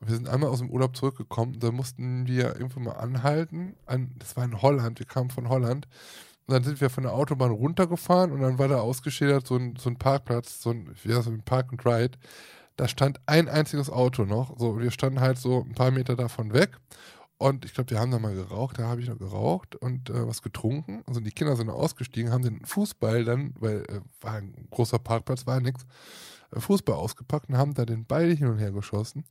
Und 0.00 0.08
wir 0.08 0.14
sind 0.16 0.28
einmal 0.28 0.50
aus 0.50 0.58
dem 0.58 0.70
Urlaub 0.70 0.96
zurückgekommen. 0.96 1.60
Da 1.60 1.70
mussten 1.70 2.26
wir 2.26 2.56
irgendwo 2.56 2.80
mal 2.80 2.94
anhalten. 2.96 3.76
An, 3.86 4.12
das 4.18 4.36
war 4.36 4.44
in 4.44 4.60
Holland, 4.60 4.98
wir 4.98 5.06
kamen 5.06 5.30
von 5.30 5.48
Holland. 5.48 5.86
Und 6.46 6.54
dann 6.54 6.64
sind 6.64 6.80
wir 6.80 6.90
von 6.90 7.04
der 7.04 7.14
Autobahn 7.14 7.52
runtergefahren 7.52 8.30
und 8.30 8.40
dann 8.40 8.58
war 8.58 8.68
da 8.68 8.80
ausgeschildert 8.80 9.46
so 9.46 9.56
ein, 9.56 9.76
so 9.76 9.88
ein 9.88 9.96
Parkplatz, 9.96 10.60
so 10.60 10.70
ein, 10.70 10.90
wie 11.02 11.08
heißt 11.08 11.20
das, 11.20 11.26
ein 11.28 11.42
Park 11.42 11.68
and 11.70 11.86
Ride. 11.86 12.18
Da 12.76 12.88
stand 12.88 13.20
ein 13.26 13.48
einziges 13.48 13.90
Auto 13.90 14.24
noch. 14.24 14.58
So, 14.58 14.78
wir 14.78 14.90
standen 14.90 15.20
halt 15.20 15.38
so 15.38 15.62
ein 15.62 15.74
paar 15.74 15.90
Meter 15.90 16.16
davon 16.16 16.52
weg. 16.52 16.78
Und 17.38 17.64
ich 17.64 17.74
glaube, 17.74 17.90
wir 17.90 17.98
haben 17.98 18.10
da 18.10 18.18
mal 18.18 18.34
geraucht, 18.34 18.78
da 18.78 18.84
habe 18.84 19.00
ich 19.00 19.08
noch 19.08 19.18
geraucht 19.18 19.74
und 19.76 20.08
äh, 20.08 20.26
was 20.26 20.40
getrunken. 20.40 21.02
Also 21.06 21.20
die 21.20 21.32
Kinder 21.32 21.56
sind 21.56 21.68
ausgestiegen, 21.68 22.32
haben 22.32 22.44
den 22.44 22.64
Fußball 22.64 23.24
dann, 23.24 23.54
weil 23.58 23.82
äh, 23.88 24.00
war 24.20 24.34
ein 24.34 24.68
großer 24.70 24.98
Parkplatz, 24.98 25.46
war 25.46 25.60
nichts, 25.60 25.84
äh, 26.52 26.60
Fußball 26.60 26.94
ausgepackt 26.94 27.48
und 27.48 27.58
haben 27.58 27.74
da 27.74 27.84
den 27.84 28.06
Ball 28.06 28.34
hin 28.34 28.46
und 28.46 28.58
her 28.58 28.70
geschossen, 28.70 29.24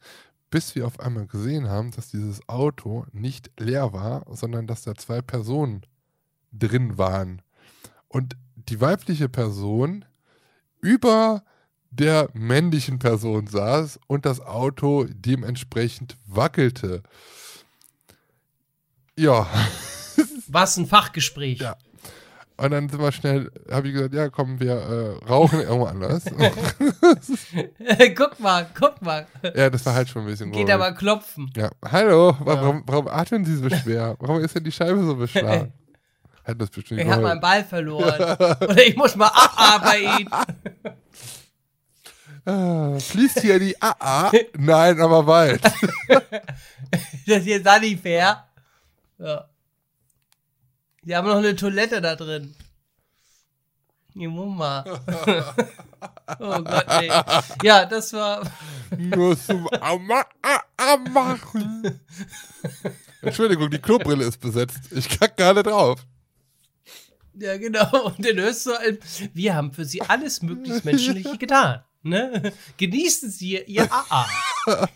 bis 0.50 0.76
wir 0.76 0.86
auf 0.86 1.00
einmal 1.00 1.28
gesehen 1.28 1.70
haben, 1.70 1.92
dass 1.92 2.10
dieses 2.10 2.48
Auto 2.48 3.06
nicht 3.14 3.50
leer 3.58 3.94
war, 3.94 4.26
sondern 4.30 4.68
dass 4.68 4.84
da 4.84 4.96
zwei 4.96 5.22
Personen 5.22 5.86
drin 6.52 6.98
waren. 6.98 7.42
Und 8.10 8.36
die 8.56 8.80
weibliche 8.80 9.30
Person 9.30 10.06
über 10.82 11.44
der 12.00 12.30
männlichen 12.34 13.00
Person 13.00 13.48
saß 13.48 14.00
und 14.08 14.26
das 14.26 14.42
Auto 14.42 15.06
dementsprechend 15.10 16.18
wackelte. 16.26 17.04
Ja. 19.18 19.48
Was 20.48 20.78
ein 20.78 20.88
Fachgespräch. 20.88 21.60
Ja. 21.60 21.78
Und 22.56 22.72
dann 22.72 22.88
sind 22.88 23.02
wir 23.02 23.12
schnell, 23.12 23.52
habe 23.72 23.88
ich 23.88 23.94
gesagt, 23.94 24.14
ja, 24.14 24.30
komm, 24.30 24.60
wir 24.60 24.74
äh, 24.74 25.26
rauchen 25.26 25.60
irgendwo 25.60 25.86
anders. 25.86 26.24
guck 28.16 28.40
mal, 28.40 28.70
guck 28.78 29.02
mal. 29.02 29.26
Ja, 29.56 29.70
das 29.70 29.86
war 29.86 29.96
halt 29.96 30.08
schon 30.10 30.24
ein 30.24 30.28
bisschen 30.28 30.52
Geht 30.52 30.70
aber 30.70 30.92
klopfen. 30.92 31.52
Ja, 31.56 31.72
hallo, 31.84 32.38
warum, 32.40 32.78
ja. 32.78 32.84
warum 32.86 33.08
atmen 33.08 33.44
Sie 33.44 33.56
so 33.56 33.70
schwer? 33.70 34.16
Warum 34.20 34.40
ist 34.40 34.56
denn 34.56 34.64
die 34.64 34.72
Scheibe 34.72 35.04
so 35.04 35.16
beschlagen? 35.16 35.74
Hat 36.44 36.62
das 36.62 36.70
bestimmt 36.70 37.02
Ich 37.02 37.08
habe 37.08 37.22
meinen 37.22 37.40
Ball 37.40 37.64
verloren. 37.64 38.38
Oder 38.62 38.86
ich 38.86 38.96
muss 38.98 39.16
mal 39.16 39.32
AA 39.34 39.78
bei 39.78 40.00
Ihnen. 40.00 40.30
Ah, 42.46 43.00
fließt 43.00 43.40
hier 43.40 43.60
die 43.60 43.82
AA? 43.82 44.32
Nein, 44.58 45.00
aber 45.00 45.24
bald. 45.24 45.62
das 47.28 47.38
ist 47.40 47.46
jetzt 47.46 47.82
nicht 47.82 48.02
fair. 48.02 48.46
Ja. 49.18 49.50
Die 51.04 51.16
haben 51.16 51.28
noch 51.28 51.38
eine 51.38 51.56
Toilette 51.56 52.02
da 52.02 52.16
drin. 52.16 52.54
Die 54.16 54.28
Mumma. 54.28 54.84
oh 56.40 56.62
Gott, 56.62 56.86
nee. 57.00 57.10
Ja, 57.64 57.86
das 57.86 58.14
war. 58.14 58.44
Nur 58.98 59.40
zum 59.40 59.68
machen. 61.12 62.00
Entschuldigung, 63.22 63.70
die 63.72 63.80
Klobrille 63.80 64.26
ist 64.26 64.40
besetzt. 64.40 64.92
Ich 64.92 65.10
kack 65.18 65.38
gerade 65.38 65.64
drauf. 65.64 66.06
Ja, 67.34 67.58
genau. 67.58 68.06
Und 68.06 68.24
hörst 68.38 68.66
du, 68.66 68.78
ein, 68.78 69.00
wir 69.34 69.56
haben 69.56 69.72
für 69.72 69.86
sie 69.86 70.02
alles 70.02 70.42
möglichst 70.42 70.86
Menschliche 70.86 71.38
getan. 71.38 71.84
Ne? 72.04 72.54
Genießen 72.78 73.32
Sie 73.32 73.64
Ihr 73.66 73.90
AA. 73.92 74.28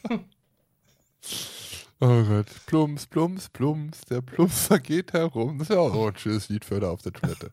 Oh 1.99 2.23
Gott. 2.23 2.45
Plumps, 2.67 3.07
plumps, 3.07 3.49
plumps. 3.49 4.01
Der 4.01 4.21
Plumpser 4.21 4.77
geht 4.77 5.13
herum. 5.13 5.57
Das 5.57 5.67
ist 5.69 5.75
ja 5.75 5.81
auch 5.81 6.07
ein 6.07 6.15
schönes 6.15 6.47
Lied 6.47 6.63
für 6.63 6.79
da 6.79 6.91
auf 6.91 7.01
der 7.01 7.11
Toilette. 7.11 7.49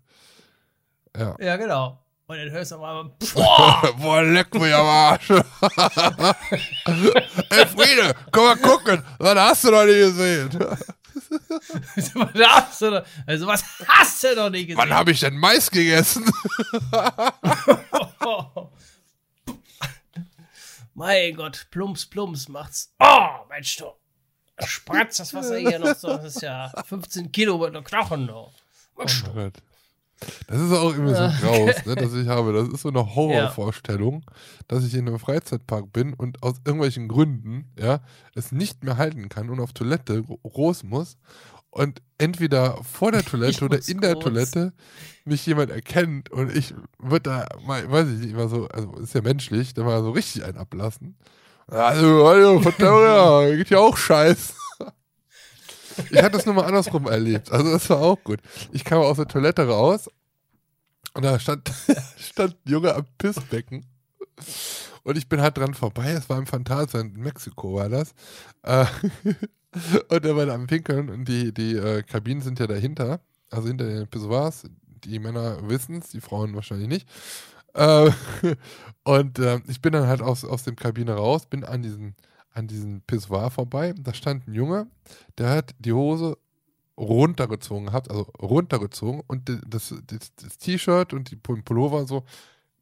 Ja. 1.17 1.35
Ja, 1.41 1.57
genau. 1.57 1.99
Und 2.27 2.37
dann 2.39 2.51
hörst 2.51 2.73
du 2.73 2.79
mal, 2.79 3.11
boah, 3.35 3.95
boah 3.99 4.23
leck 4.23 4.53
mich 4.55 4.75
am 4.75 4.87
Arsch. 4.87 5.31
Ey, 5.31 5.43
Friede, 7.67 8.15
komm 8.33 8.45
mal 8.45 8.57
gucken. 8.57 9.03
Was 9.19 9.39
hast 9.39 9.65
du 9.65 9.71
noch 9.71 9.85
nicht 9.85 9.97
gesehen? 9.97 10.51
was 10.59 12.13
hast 12.49 12.83
du 12.83 12.91
noch, 12.91 13.05
also, 13.27 13.47
was 13.47 13.65
hast 13.87 14.25
du 14.25 14.35
noch 14.37 14.51
nicht 14.51 14.67
gesehen? 14.69 14.79
Wann 14.79 14.93
habe 14.93 15.11
ich 15.13 15.21
denn 15.21 15.37
Mais 15.39 15.71
gegessen? 15.71 16.25
Mein 20.95 21.37
Gott, 21.37 21.67
plumps, 21.71 22.07
plumps 22.07 22.49
macht's. 22.49 22.95
Oh, 22.99 23.47
Mensch, 23.49 23.77
du 23.77 23.87
spratzt 24.65 25.21
das 25.21 25.35
Wasser 25.35 25.59
hier 25.59 25.79
noch 25.79 25.95
so. 25.95 26.09
Das 26.09 26.37
ist 26.37 26.43
ja 26.43 26.73
15 26.85 27.33
Kilo 27.33 27.59
mit 27.59 27.69
einem 27.69 27.85
Knochen. 27.85 28.31
Oh 28.31 28.51
Gott. 28.95 29.55
Das 30.47 30.61
ist 30.61 30.73
auch 30.73 30.93
irgendwie 30.93 31.15
so 31.15 31.47
graus, 31.47 31.85
ne, 31.85 31.97
dass 31.97 32.15
ich 32.15 32.29
habe. 32.29 32.53
Das 32.53 32.69
ist 32.69 32.83
so 32.83 32.89
eine 32.89 33.15
Horrorvorstellung, 33.15 34.25
dass 34.69 34.85
ich 34.85 34.95
in 34.95 35.09
einem 35.09 35.19
Freizeitpark 35.19 35.93
bin 35.93 36.15
und 36.15 36.43
aus 36.43 36.55
irgendwelchen 36.65 37.09
Gründen 37.09 37.71
ja, 37.79 38.01
es 38.35 38.53
nicht 38.53 38.85
mehr 38.85 38.97
halten 38.97 39.29
kann 39.29 39.51
und 39.51 39.61
auf 39.61 39.73
Toilette 39.73 40.23
groß 40.23 40.85
muss 40.85 41.19
und 41.75 42.01
entweder 42.19 42.79
vor 42.85 43.11
der 43.13 43.25
Toilette 43.25 43.65
oder 43.65 43.81
in 43.89 44.01
der 44.01 44.19
Toilette 44.19 44.73
mich 45.25 45.45
jemand 45.45 45.71
erkennt 45.71 46.31
und 46.31 46.55
ich 46.57 46.75
würde 46.99 47.31
da 47.31 47.47
mal, 47.67 47.91
weiß 47.91 48.09
ich 48.09 48.21
nicht, 48.21 48.31
immer 48.31 48.49
so, 48.49 48.69
also 48.69 48.93
ist 48.95 49.15
ja 49.15 49.23
menschlich, 49.23 49.75
da 49.75 49.83
mal 49.83 50.03
so 50.03 50.13
richtig 50.13 50.45
einen 50.45 50.57
ablassen. 50.57 51.17
Also, 51.67 52.27
also, 52.27 52.61
Verdammt, 52.61 53.57
geht 53.57 53.71
ja 53.71 53.79
auch 53.79 53.97
scheiße. 53.97 54.53
Ich 56.11 56.19
hatte 56.19 56.37
das 56.37 56.47
nur 56.47 56.55
mal 56.55 56.67
andersrum 56.67 57.07
erlebt. 57.07 57.51
Also, 57.51 57.73
das 57.73 57.89
war 57.89 57.99
auch 57.99 58.23
gut. 58.23 58.41
Ich 58.73 58.85
kam 58.85 59.01
aus 59.01 59.17
der 59.17 59.29
Toilette 59.29 59.67
raus 59.67 60.09
und 61.15 61.25
da 61.25 61.39
stand, 61.39 61.71
stand 62.19 62.55
ein 62.55 62.71
Junge 62.71 62.95
am 62.95 63.07
Pissbecken. 63.19 63.87
Und 65.05 65.17
ich 65.17 65.29
bin 65.29 65.41
halt 65.41 65.57
dran 65.57 65.75
vorbei. 65.75 66.11
Es 66.11 66.29
war 66.29 66.39
im 66.39 66.47
Phantasia 66.47 67.01
in 67.01 67.15
Mexiko, 67.15 67.75
war 67.75 67.89
das. 67.89 68.15
Äh, 68.63 68.87
und 70.09 70.25
er 70.25 70.37
war 70.37 70.47
da 70.47 70.55
am 70.55 70.67
Pinkeln 70.67 71.11
und 71.11 71.27
die, 71.27 71.53
die 71.53 71.75
äh, 71.75 72.03
Kabinen 72.03 72.43
sind 72.43 72.59
ja 72.59 72.67
dahinter. 72.67 73.21
Also 73.51 73.69
hinter 73.69 73.87
den 73.87 74.09
Pissoirs. 74.09 74.65
die 75.05 75.19
Männer 75.19 75.69
wissen 75.69 75.99
es, 75.99 76.09
die 76.09 76.21
Frauen 76.21 76.55
wahrscheinlich 76.55 76.89
nicht. 76.89 77.09
Äh, 77.75 78.11
und 79.05 79.39
äh, 79.39 79.61
ich 79.69 79.81
bin 79.81 79.93
dann 79.93 80.07
halt 80.07 80.23
aus, 80.23 80.45
aus 80.45 80.65
dem 80.65 80.77
Kabine 80.77 81.15
raus, 81.15 81.47
bin 81.47 81.65
an 81.65 81.83
diesen, 81.83 82.15
an 82.53 82.67
diesen 82.67 83.03
Pissoir 83.03 83.51
vorbei. 83.51 83.95
Da 83.99 84.15
stand 84.15 84.49
ein 84.49 84.55
Junge, 84.55 84.87
der 85.39 85.51
hat 85.51 85.75
die 85.79 85.93
Hose 85.93 86.39
runtergezogen 86.97 87.87
gehabt, 87.87 88.11
also 88.11 88.23
runtergezogen 88.41 89.23
und 89.27 89.49
das, 89.67 89.95
das, 90.07 90.33
das 90.37 90.59
T-Shirt 90.59 91.13
und 91.13 91.31
die 91.31 91.37
Pullover 91.37 92.07
so 92.07 92.25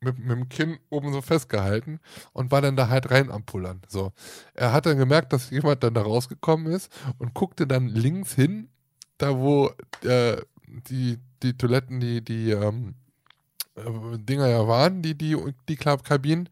mit, 0.03 0.19
mit 0.19 0.31
dem 0.31 0.49
Kinn 0.49 0.79
oben 0.91 1.13
so 1.13 1.23
festgehalten 1.23 2.01
und 2.33 2.51
war 2.51 2.61
dann 2.61 2.77
da 2.77 2.89
halt 2.89 3.11
rein 3.11 3.31
am 3.31 3.45
Pullern. 3.45 3.81
So. 3.89 4.13
Er 4.55 4.73
hat 4.73 4.87
dann 4.87 4.99
gemerkt, 4.99 5.33
dass 5.33 5.51
jemand 5.51 5.83
dann 5.83 5.95
da 5.95 6.03
rausgekommen 6.03 6.73
ist 6.73 6.93
und 7.19 7.35
guckte 7.35 7.67
dann 7.67 7.89
links 7.89 8.35
hin, 8.35 8.69
da 9.19 9.39
wo 9.39 9.71
äh, 10.05 10.37
die, 10.67 11.19
die 11.43 11.57
Toiletten, 11.57 12.01
die, 12.01 12.25
die 12.25 12.51
ähm, 12.51 12.95
äh, 13.77 14.19
Dinger 14.19 14.49
ja 14.49 14.67
waren, 14.67 15.03
die, 15.03 15.17
die, 15.17 15.37
die 15.69 15.77
Kabinen, 15.77 16.49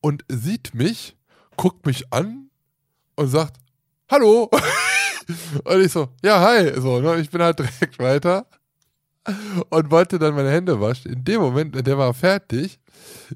und 0.00 0.24
sieht 0.28 0.74
mich, 0.74 1.16
guckt 1.56 1.86
mich 1.86 2.12
an 2.12 2.50
und 3.16 3.28
sagt, 3.28 3.56
Hallo! 4.08 4.48
Und 5.64 5.80
ich 5.80 5.90
so, 5.90 6.08
ja, 6.22 6.40
hi. 6.40 6.80
So, 6.80 7.00
ne? 7.00 7.16
Ich 7.16 7.28
bin 7.28 7.42
halt 7.42 7.58
direkt 7.80 7.98
weiter 7.98 8.46
und 9.70 9.90
wollte 9.90 10.18
dann 10.18 10.34
meine 10.34 10.50
Hände 10.50 10.80
waschen. 10.80 11.12
In 11.12 11.24
dem 11.24 11.40
Moment, 11.40 11.86
der 11.86 11.98
war 11.98 12.14
fertig, 12.14 12.78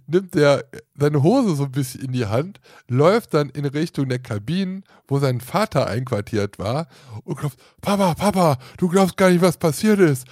nimmt 0.07 0.37
er 0.37 0.65
seine 0.95 1.23
Hose 1.23 1.55
so 1.55 1.65
ein 1.65 1.73
bisschen 1.73 2.03
in 2.03 2.12
die 2.12 2.27
Hand, 2.27 2.61
läuft 2.89 3.35
dann 3.35 3.51
in 3.51 3.65
Richtung 3.65 4.09
der 4.09 4.19
Kabinen, 4.19 4.85
wo 5.09 5.19
sein 5.19 5.41
Vater 5.41 5.87
einquartiert 5.87 6.59
war 6.59 6.89
und 7.25 7.37
klopft, 7.37 7.59
Papa, 7.81 8.15
Papa, 8.15 8.59
du 8.79 8.89
glaubst 8.89 9.17
gar 9.17 9.31
nicht, 9.31 9.43
was 9.43 9.57
passiert 9.57 9.99
ist. 9.99 10.27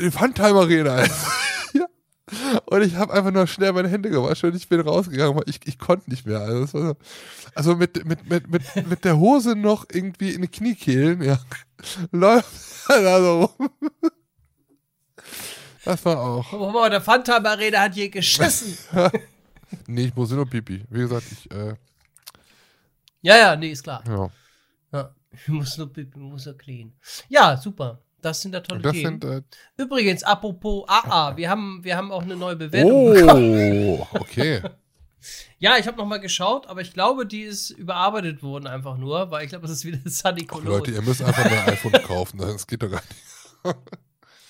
Die 0.00 0.10
Pfandheim 0.10 0.56
Arena. 0.56 1.04
ja. 1.72 1.86
Und 2.66 2.82
ich 2.82 2.96
habe 2.96 3.12
einfach 3.12 3.32
nur 3.32 3.46
schnell 3.46 3.72
meine 3.72 3.88
Hände 3.88 4.10
gewaschen 4.10 4.50
und 4.50 4.56
ich 4.56 4.68
bin 4.68 4.80
rausgegangen, 4.80 5.36
weil 5.36 5.48
ich, 5.48 5.60
ich 5.64 5.78
konnte 5.78 6.10
nicht 6.10 6.26
mehr. 6.26 6.40
Also, 6.40 6.66
so, 6.66 6.94
also 7.54 7.76
mit, 7.76 8.04
mit, 8.06 8.28
mit, 8.28 8.50
mit, 8.50 8.88
mit 8.88 9.04
der 9.04 9.18
Hose 9.18 9.56
noch 9.56 9.86
irgendwie 9.92 10.30
in 10.30 10.42
die 10.42 10.48
Kniekehlen, 10.48 11.22
ja, 11.22 11.38
läuft 12.12 12.48
da 12.88 13.20
so 13.20 13.44
rum. 13.44 13.70
Das 15.84 16.04
war 16.04 16.20
auch. 16.20 16.52
Oh, 16.52 16.88
der 16.88 17.00
Phantom 17.00 17.44
Arena 17.44 17.80
hat 17.80 17.94
hier 17.94 18.10
geschissen. 18.10 18.76
nee, 19.86 20.06
ich 20.06 20.14
muss 20.14 20.30
nur 20.30 20.48
Pipi. 20.48 20.84
Wie 20.90 21.00
gesagt, 21.00 21.26
ich. 21.30 21.50
Äh, 21.50 21.74
ja, 23.22 23.36
ja, 23.36 23.56
nee, 23.56 23.70
ist 23.70 23.82
klar. 23.82 24.02
Ja. 24.06 24.30
ja. 24.92 25.14
Ich 25.32 25.48
muss 25.48 25.78
nur 25.78 25.92
Pipi, 25.92 26.18
muss 26.18 26.46
nur 26.46 26.56
clean. 26.56 26.92
Ja, 27.28 27.56
super. 27.56 28.02
Das 28.20 28.42
sind 28.42 28.52
da 28.52 28.60
tolle 28.60 28.82
das 28.82 28.92
Themen. 28.92 29.20
Sind, 29.20 29.24
äh, 29.24 29.42
Übrigens, 29.82 30.22
apropos 30.22 30.84
AA, 30.86 31.36
wir 31.36 31.48
haben, 31.48 31.80
wir 31.82 31.96
haben 31.96 32.12
auch 32.12 32.22
eine 32.22 32.36
neue 32.36 32.56
Bewertung 32.56 32.92
oh, 32.92 33.12
bekommen. 33.12 34.06
okay. 34.20 34.62
Ja, 35.58 35.76
ich 35.76 35.86
habe 35.86 35.98
noch 35.98 36.06
mal 36.06 36.16
geschaut, 36.18 36.66
aber 36.66 36.80
ich 36.80 36.94
glaube, 36.94 37.26
die 37.26 37.42
ist 37.42 37.68
überarbeitet 37.68 38.42
worden 38.42 38.66
einfach 38.66 38.96
nur, 38.96 39.30
weil 39.30 39.44
ich 39.44 39.50
glaube, 39.50 39.66
das 39.66 39.76
ist 39.76 39.84
wieder 39.84 39.98
Sunny 40.06 40.48
Ach, 40.50 40.62
Leute, 40.62 40.92
ihr 40.92 41.02
müsst 41.02 41.22
einfach 41.22 41.44
mal 41.44 41.58
ein 41.58 41.68
iPhone 41.68 41.92
kaufen, 42.06 42.38
das 42.38 42.66
geht 42.66 42.82
doch 42.82 42.90
gar 42.90 43.02
nicht. 43.02 43.76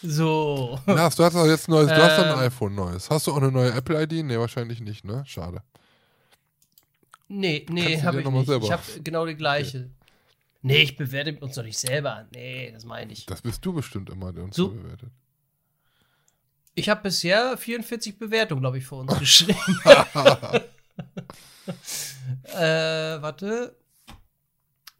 So. 0.02 0.78
Lars, 0.86 1.16
du 1.16 1.24
hast 1.24 1.34
doch 1.34 1.46
jetzt 1.46 1.68
ein 1.68 1.72
neues, 1.72 1.88
du 1.88 1.96
hast 1.96 2.18
doch 2.18 2.24
ein 2.26 2.32
Ähm. 2.32 2.38
iPhone 2.38 2.74
neues. 2.74 3.10
Hast 3.10 3.26
du 3.26 3.32
auch 3.32 3.36
eine 3.38 3.50
neue 3.52 3.72
Apple-ID? 3.72 4.24
Nee, 4.24 4.38
wahrscheinlich 4.38 4.80
nicht, 4.80 5.04
ne? 5.04 5.22
Schade. 5.26 5.62
Nee, 7.28 7.64
nee, 7.70 8.00
habe 8.02 8.20
ich 8.22 8.28
nicht. 8.28 8.46
selber- 8.46 8.64
Ich 8.64 8.72
habe 8.72 8.82
genau 9.04 9.24
die 9.26 9.36
gleiche. 9.36 9.90
Nee, 10.62 10.82
ich 10.82 10.96
bewerte 10.96 11.36
uns 11.40 11.54
doch 11.54 11.62
nicht 11.62 11.78
selber. 11.78 12.26
Nee, 12.34 12.70
das 12.72 12.84
meine 12.84 13.12
ich. 13.12 13.24
Das 13.26 13.40
bist 13.40 13.64
du 13.64 13.72
bestimmt 13.72 14.10
immer, 14.10 14.32
der 14.32 14.44
uns 14.44 14.56
so 14.56 14.68
bewertet. 14.70 15.10
Ich 16.74 16.88
habe 16.88 17.02
bisher 17.02 17.56
44 17.56 18.18
Bewertungen, 18.18 18.60
glaube 18.60 18.78
ich, 18.78 18.86
für 18.86 18.96
uns 18.96 19.16
geschrieben. 19.18 19.58
äh, 22.44 23.22
warte. 23.22 23.76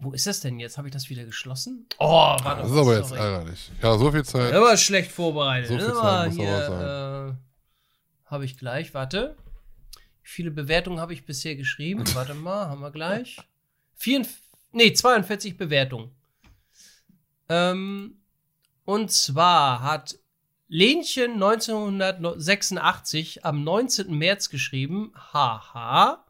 Wo 0.03 0.13
ist 0.13 0.27
das 0.27 0.41
denn 0.41 0.59
jetzt? 0.59 0.79
Habe 0.79 0.89
ich 0.89 0.95
das 0.95 1.11
wieder 1.11 1.25
geschlossen? 1.25 1.87
Oh, 1.99 2.09
warte. 2.09 2.63
Das 2.63 2.71
ist 2.71 2.77
aber 2.77 2.97
jetzt 2.97 3.13
ärgerlich. 3.13 3.71
Ja, 3.83 3.99
so 3.99 4.11
viel 4.11 4.25
Zeit. 4.25 4.55
Immer 4.55 4.77
schlecht 4.79 5.13
vorbereitet. 5.13 5.69
So 5.69 5.79
viel 5.79 5.95
Zeit 5.95 6.29
muss 6.29 6.37
hier, 6.37 6.67
aber 6.67 7.29
äh, 7.29 8.31
habe 8.31 8.47
ich 8.47 8.57
gleich. 8.57 8.95
Warte. 8.95 9.37
Wie 10.23 10.29
viele 10.29 10.51
Bewertungen 10.51 11.01
habe 11.01 11.13
ich 11.13 11.27
bisher 11.27 11.55
geschrieben? 11.55 12.03
Warte 12.15 12.33
mal, 12.35 12.69
haben 12.69 12.81
wir 12.81 12.91
gleich. 12.91 13.37
Vier, 13.95 14.27
nee, 14.73 14.95
42 14.95 15.59
Bewertungen. 15.59 16.11
Ähm, 17.51 18.17
und 18.87 19.13
zwar 19.13 19.83
hat 19.83 20.19
Lenchen 20.69 21.35
1986 21.35 23.45
am 23.45 23.65
19. 23.65 24.17
März 24.17 24.49
geschrieben, 24.49 25.13
haha, 25.33 26.25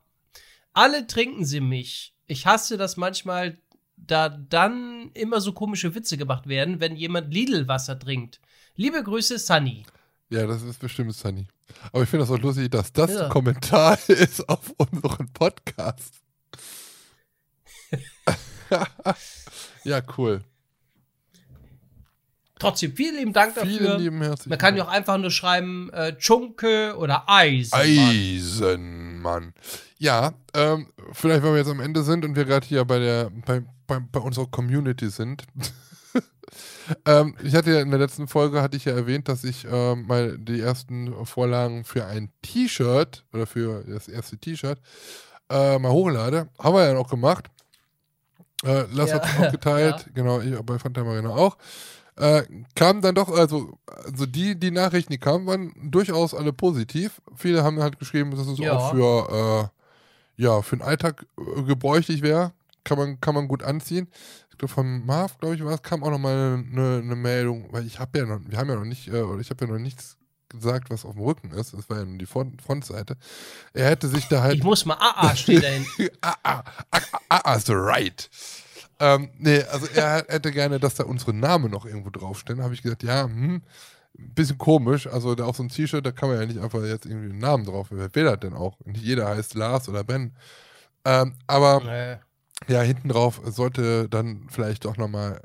alle 0.73 1.07
trinken 1.07 1.45
sie 1.45 1.61
mich. 1.61 2.17
Ich 2.31 2.47
hasse 2.47 2.77
das 2.77 2.97
manchmal, 2.97 3.59
da 3.97 4.29
dann 4.29 5.11
immer 5.15 5.41
so 5.41 5.53
komische 5.53 5.97
Witze 5.97 6.17
gemacht 6.17 6.47
werden, 6.47 6.79
wenn 6.79 6.95
jemand 6.95 7.35
Lidl-Wasser 7.35 7.99
trinkt. 7.99 8.41
Liebe 8.77 9.03
Grüße, 9.03 9.37
Sunny. 9.37 9.85
Ja, 10.29 10.47
das 10.47 10.63
ist 10.63 10.79
bestimmt 10.79 11.13
Sunny. 11.13 11.49
Aber 11.93 12.05
ich 12.05 12.09
finde 12.09 12.25
das 12.25 12.31
auch 12.31 12.39
lustig, 12.41 12.71
dass 12.71 12.93
das 12.93 13.11
Ja. 13.15 13.25
ein 13.25 13.31
Kommentar 13.31 13.99
ist 14.09 14.49
auf 14.49 14.73
unseren 14.77 15.33
Podcast. 15.33 16.15
ja, 19.85 20.01
cool. 20.17 20.45
Trotzdem, 22.61 22.95
vielen 22.95 23.17
lieben 23.17 23.33
Dank 23.33 23.55
dafür. 23.57 23.71
Vielen 23.71 24.01
lieben 24.01 24.23
herzlichen 24.23 24.51
Man 24.51 24.59
kann 24.59 24.77
ja 24.77 24.85
auch 24.85 24.89
einfach 24.89 25.19
nur 25.19 25.31
schreiben, 25.31 25.91
äh, 25.93 26.17
Chunke 26.17 26.95
oder 26.97 27.25
Eis. 27.27 27.73
Eisenmann. 27.73 29.55
Ja, 29.99 30.35
ähm, 30.55 30.87
vielleicht, 31.13 31.43
weil 31.43 31.53
wir 31.53 31.59
jetzt 31.59 31.71
am 31.71 31.81
Ende 31.81 32.03
sind 32.03 32.25
und 32.25 32.37
wir 32.37 32.45
gerade 32.45 32.67
hier 32.67 32.85
bei 32.85 32.99
der, 32.99 33.31
bei, 33.47 33.63
bei, 33.87 33.99
bei 34.01 34.21
unserer 34.21 34.47
Community 34.47 35.11
sind. 35.11 35.45
ähm, 37.07 37.35
ich 37.43 37.55
hatte 37.55 37.73
ja 37.73 37.81
in 37.81 37.91
der 37.91 37.99
letzten 37.99 38.29
Folge 38.29 38.63
hatte 38.63 38.77
ich 38.77 38.85
ja 38.85 38.93
erwähnt, 38.93 39.29
dass 39.29 39.43
ich 39.45 39.67
ähm, 39.71 40.07
mal 40.07 40.39
die 40.39 40.61
ersten 40.61 41.25
Vorlagen 41.27 41.85
für 41.85 42.07
ein 42.07 42.31
T-Shirt 42.43 43.25
oder 43.33 43.47
für 43.47 43.85
das 43.85 44.09
erste 44.09 44.39
T-Shirt 44.39 44.79
äh, 45.51 45.79
mal 45.79 45.91
hochlade. 45.93 46.49
Haben 46.59 46.75
wir 46.75 46.87
ja 46.87 46.95
noch 46.95 47.09
gemacht. 47.09 47.47
Äh, 48.65 48.85
Lass 48.93 49.11
Ja. 49.11 49.17
hat 49.17 49.25
es 49.27 49.47
auch 49.47 49.51
geteilt, 49.53 49.97
Ja. 50.07 50.13
genau, 50.15 50.41
ich 50.41 50.59
bei 50.61 50.79
Fanta 50.79 51.03
Marina 51.05 51.31
auch. 51.31 51.57
Äh, 52.21 52.43
kam 52.75 53.01
dann 53.01 53.15
doch, 53.15 53.31
also, 53.31 53.79
also 54.05 54.27
die, 54.27 54.55
die 54.55 54.71
Nachrichten, 54.71 55.11
die 55.11 55.19
kamen, 55.19 55.47
waren 55.47 55.73
durchaus 55.91 56.35
alle 56.35 56.53
positiv. 56.53 57.23
Viele 57.35 57.65
haben 57.65 57.81
halt 57.81 57.99
geschrieben, 57.99 58.31
dass 58.33 58.47
es 58.47 58.59
Ja. 58.59 58.77
auch 58.77 58.91
für, 58.91 59.71
äh, 60.39 60.43
ja, 60.43 60.61
für 60.61 60.77
den 60.77 60.83
Alltag 60.83 61.25
äh, 61.39 61.63
gebräuchlich 61.63 62.21
wäre. 62.21 62.53
Kann 62.85 62.99
man, 62.99 63.21
kann 63.21 63.35
man 63.35 63.49
gut 63.49 63.63
anziehen. 63.63 64.09
Von 64.67 65.07
Marv, 65.07 65.39
glaube 65.39 65.55
ich, 65.55 65.65
war 65.65 65.73
es, 65.73 65.83
kam 65.83 66.03
auch 66.05 66.11
nochmal 66.11 66.63
eine, 66.71 67.01
eine 67.03 67.17
Meldung, 67.17 67.69
weil 67.71 67.87
ich 67.87 67.99
habe 67.99 68.19
ja 68.19 68.27
noch, 68.27 68.41
wir 68.47 68.59
haben 68.59 68.69
ja 68.69 68.75
noch 68.75 68.85
nicht, 68.85 69.09
äh, 69.09 69.23
oder 69.23 69.41
ich 69.41 69.49
habe 69.49 69.65
ja 69.65 69.73
noch 69.73 69.79
nichts 69.79 70.19
gesagt, 70.51 70.91
was 70.91 71.07
auf 71.07 71.15
dem 71.15 71.23
Rücken 71.23 71.53
ist. 71.53 71.73
Das 71.73 71.89
war 71.89 72.01
ja 72.01 72.05
nur 72.05 72.19
die 72.19 72.27
Front, 72.27 72.61
Frontseite. 72.61 73.17
Er 73.73 73.89
hätte 73.89 74.09
sich 74.09 74.27
da 74.29 74.43
halt 74.43 74.57
Ich 74.57 74.63
muss 74.63 74.85
mal 74.85 74.95
AA 74.95 75.33
ah, 76.21 76.35
ah, 76.43 76.63
ah, 76.91 77.01
ah, 77.31 77.41
ah, 77.45 77.59
so 77.59 77.73
right. 77.73 78.29
Ähm, 79.01 79.31
nee, 79.39 79.63
also 79.63 79.87
er 79.95 80.27
hätte 80.29 80.53
gerne, 80.53 80.79
dass 80.79 80.95
da 80.95 81.05
unsere 81.05 81.33
Namen 81.33 81.71
noch 81.71 81.87
irgendwo 81.87 82.11
draufstehen. 82.11 82.63
habe 82.63 82.75
ich 82.75 82.83
gesagt, 82.83 83.03
ja, 83.03 83.25
hm, 83.25 83.63
bisschen 84.13 84.59
komisch. 84.59 85.07
Also 85.07 85.35
da 85.35 85.47
auf 85.47 85.57
so 85.57 85.63
einem 85.63 85.71
T-Shirt, 85.71 86.05
da 86.05 86.13
kann 86.13 86.29
man 86.29 86.39
ja 86.39 86.47
nicht 86.47 86.61
einfach 86.61 86.83
jetzt 86.85 87.07
irgendwie 87.07 87.31
einen 87.31 87.39
Namen 87.39 87.65
drauf. 87.65 87.89
Wer 87.91 88.15
will 88.15 88.25
das 88.25 88.41
denn 88.41 88.53
auch? 88.53 88.79
Nicht 88.85 89.03
jeder 89.03 89.29
heißt 89.29 89.55
Lars 89.55 89.89
oder 89.89 90.05
Ben. 90.05 90.33
Ähm, 91.05 91.35
aber 91.47 91.83
äh, 91.85 92.19
ja, 92.69 92.83
hinten 92.83 93.09
drauf 93.09 93.41
sollte 93.47 94.09
dann 94.09 94.47
vielleicht 94.51 94.87
auch 94.87 94.99
nochmal 94.99 95.41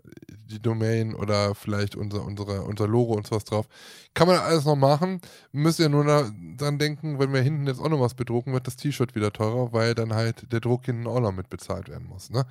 die 0.45 0.61
Domain 0.61 1.13
oder 1.15 1.55
vielleicht 1.55 1.95
unser, 1.95 2.23
unsere, 2.23 2.61
unser 2.63 2.88
Logo 2.88 3.13
und 3.13 3.27
sowas 3.27 3.45
drauf. 3.45 3.67
Kann 4.13 4.27
man 4.27 4.38
alles 4.38 4.65
noch 4.65 4.76
machen. 4.76 5.22
Müsst 5.51 5.80
ihr 5.80 5.89
nur 5.89 6.05
da, 6.05 6.30
dann 6.57 6.80
denken, 6.80 7.19
wenn 7.19 7.34
wir 7.34 7.41
hinten 7.41 7.67
jetzt 7.67 7.80
auch 7.81 7.89
noch 7.89 7.99
was 7.99 8.13
bedrucken, 8.13 8.53
wird 8.53 8.67
das 8.67 8.76
T-Shirt 8.76 9.15
wieder 9.15 9.34
teurer, 9.34 9.73
weil 9.73 9.95
dann 9.95 10.13
halt 10.13 10.51
der 10.51 10.59
Druck 10.59 10.85
hinten 10.85 11.07
auch 11.07 11.19
noch 11.19 11.31
mit 11.31 11.49
bezahlt 11.49 11.89
werden 11.89 12.07
muss. 12.07 12.30
Ne? 12.30 12.45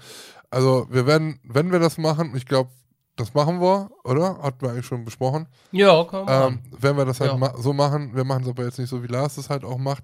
Also 0.51 0.87
wir 0.91 1.07
werden, 1.07 1.41
wenn 1.45 1.73
wir 1.73 1.79
das 1.79 1.99
machen, 1.99 2.35
ich 2.37 2.47
glaube, 2.47 2.71
das 3.17 3.33
machen 3.33 3.61
wir, 3.61 3.91
oder? 4.03 4.39
Hatten 4.43 4.61
wir 4.63 4.71
eigentlich 4.71 4.87
schon 4.87 5.05
besprochen. 5.05 5.47
ja, 5.71 6.03
komm. 6.05 6.27
Ähm, 6.29 6.59
wenn 6.79 6.97
wir 6.97 7.05
das 7.05 7.21
halt 7.21 7.31
Ja. 7.31 7.37
ma 7.37 7.55
so 7.57 7.73
machen, 7.73 8.15
wir 8.15 8.25
machen 8.25 8.43
es 8.43 8.49
aber 8.49 8.65
jetzt 8.65 8.79
nicht 8.79 8.89
so, 8.91 9.03
wie 9.05 9.07
Lars 9.07 9.37
es 9.39 9.51
halt 9.51 9.65
auch 9.65 9.79
macht, 9.79 10.03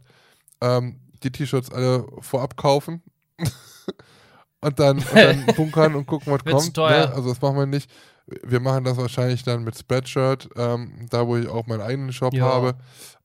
ähm, 0.61 1.01
die 1.25 1.33
T-Shirts 1.33 1.71
alle 1.73 2.07
vorab 2.21 2.57
kaufen 2.57 3.03
und 4.61 4.79
dann, 4.79 4.99
und 4.99 5.15
dann 5.15 5.47
bunkern 5.57 5.95
und 5.95 6.07
gucken, 6.07 6.33
was 6.33 6.45
kommt. 6.45 6.75
teuer. 6.75 7.07
Ne? 7.09 7.15
Also 7.15 7.29
das 7.31 7.41
machen 7.41 7.57
wir 7.57 7.67
nicht. 7.67 7.91
Wir 8.45 8.61
machen 8.61 8.85
das 8.85 8.97
wahrscheinlich 8.97 9.43
dann 9.43 9.65
mit 9.65 9.77
Spreadshirt, 9.77 10.49
ähm, 10.57 11.07
da 11.11 11.27
wo 11.27 11.37
ich 11.37 11.49
auch 11.49 11.67
meinen 11.67 11.81
eigenen 11.81 12.13
Shop 12.13 12.33
Ja. 12.35 12.45
habe. 12.45 12.75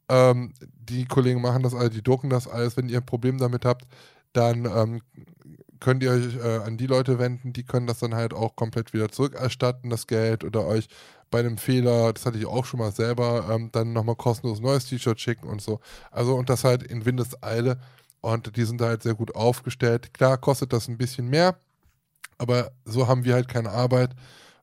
Ähm, 0.09 0.53
die 0.61 1.05
Kollegen 1.05 1.41
machen 1.41 1.63
das 1.63 1.73
alle, 1.75 1.89
die 1.89 2.01
drucken 2.03 2.29
das 2.29 2.47
alles. 2.47 2.77
Wenn 2.77 2.89
ihr 2.89 2.99
ein 2.99 3.05
Problem 3.05 3.37
damit 3.37 3.65
habt, 3.65 3.85
dann 4.33 4.65
ähm, 4.65 5.01
könnt 5.79 6.01
ihr 6.03 6.11
euch 6.11 6.35
äh, 6.37 6.57
an 6.65 6.77
die 6.77 6.87
Leute 6.87 7.19
wenden, 7.19 7.53
die 7.53 7.63
können 7.63 7.85
das 7.87 7.99
dann 7.99 8.15
halt 8.15 8.33
auch 8.33 8.55
komplett 8.55 8.93
wieder 8.93 9.09
zurückerstatten, 9.09 9.89
das 9.89 10.07
Geld, 10.07 10.43
oder 10.43 10.65
euch 10.65 10.87
bei 11.31 11.39
einem 11.39 11.57
Fehler, 11.57 12.13
das 12.13 12.25
hatte 12.25 12.37
ich 12.37 12.45
auch 12.45 12.65
schon 12.65 12.79
mal 12.79 12.91
selber, 12.91 13.47
ähm, 13.51 13.69
dann 13.71 13.93
nochmal 13.93 14.15
kostenlos 14.15 14.61
neues 14.61 14.85
T-Shirt 14.85 15.19
schicken 15.19 15.47
und 15.47 15.61
so. 15.61 15.79
Also 16.11 16.35
und 16.35 16.49
das 16.49 16.63
halt 16.63 16.81
in 16.83 17.05
Windeseile 17.05 17.77
und 18.26 18.56
die 18.56 18.65
sind 18.65 18.81
da 18.81 18.88
halt 18.88 19.03
sehr 19.03 19.14
gut 19.14 19.35
aufgestellt. 19.35 20.14
Klar 20.14 20.38
kostet 20.38 20.73
das 20.73 20.88
ein 20.88 20.97
bisschen 20.97 21.27
mehr, 21.30 21.60
aber 22.38 22.72
so 22.84 23.07
haben 23.07 23.23
wir 23.23 23.35
halt 23.35 23.47
keine 23.47 23.69
Arbeit, 23.69 24.15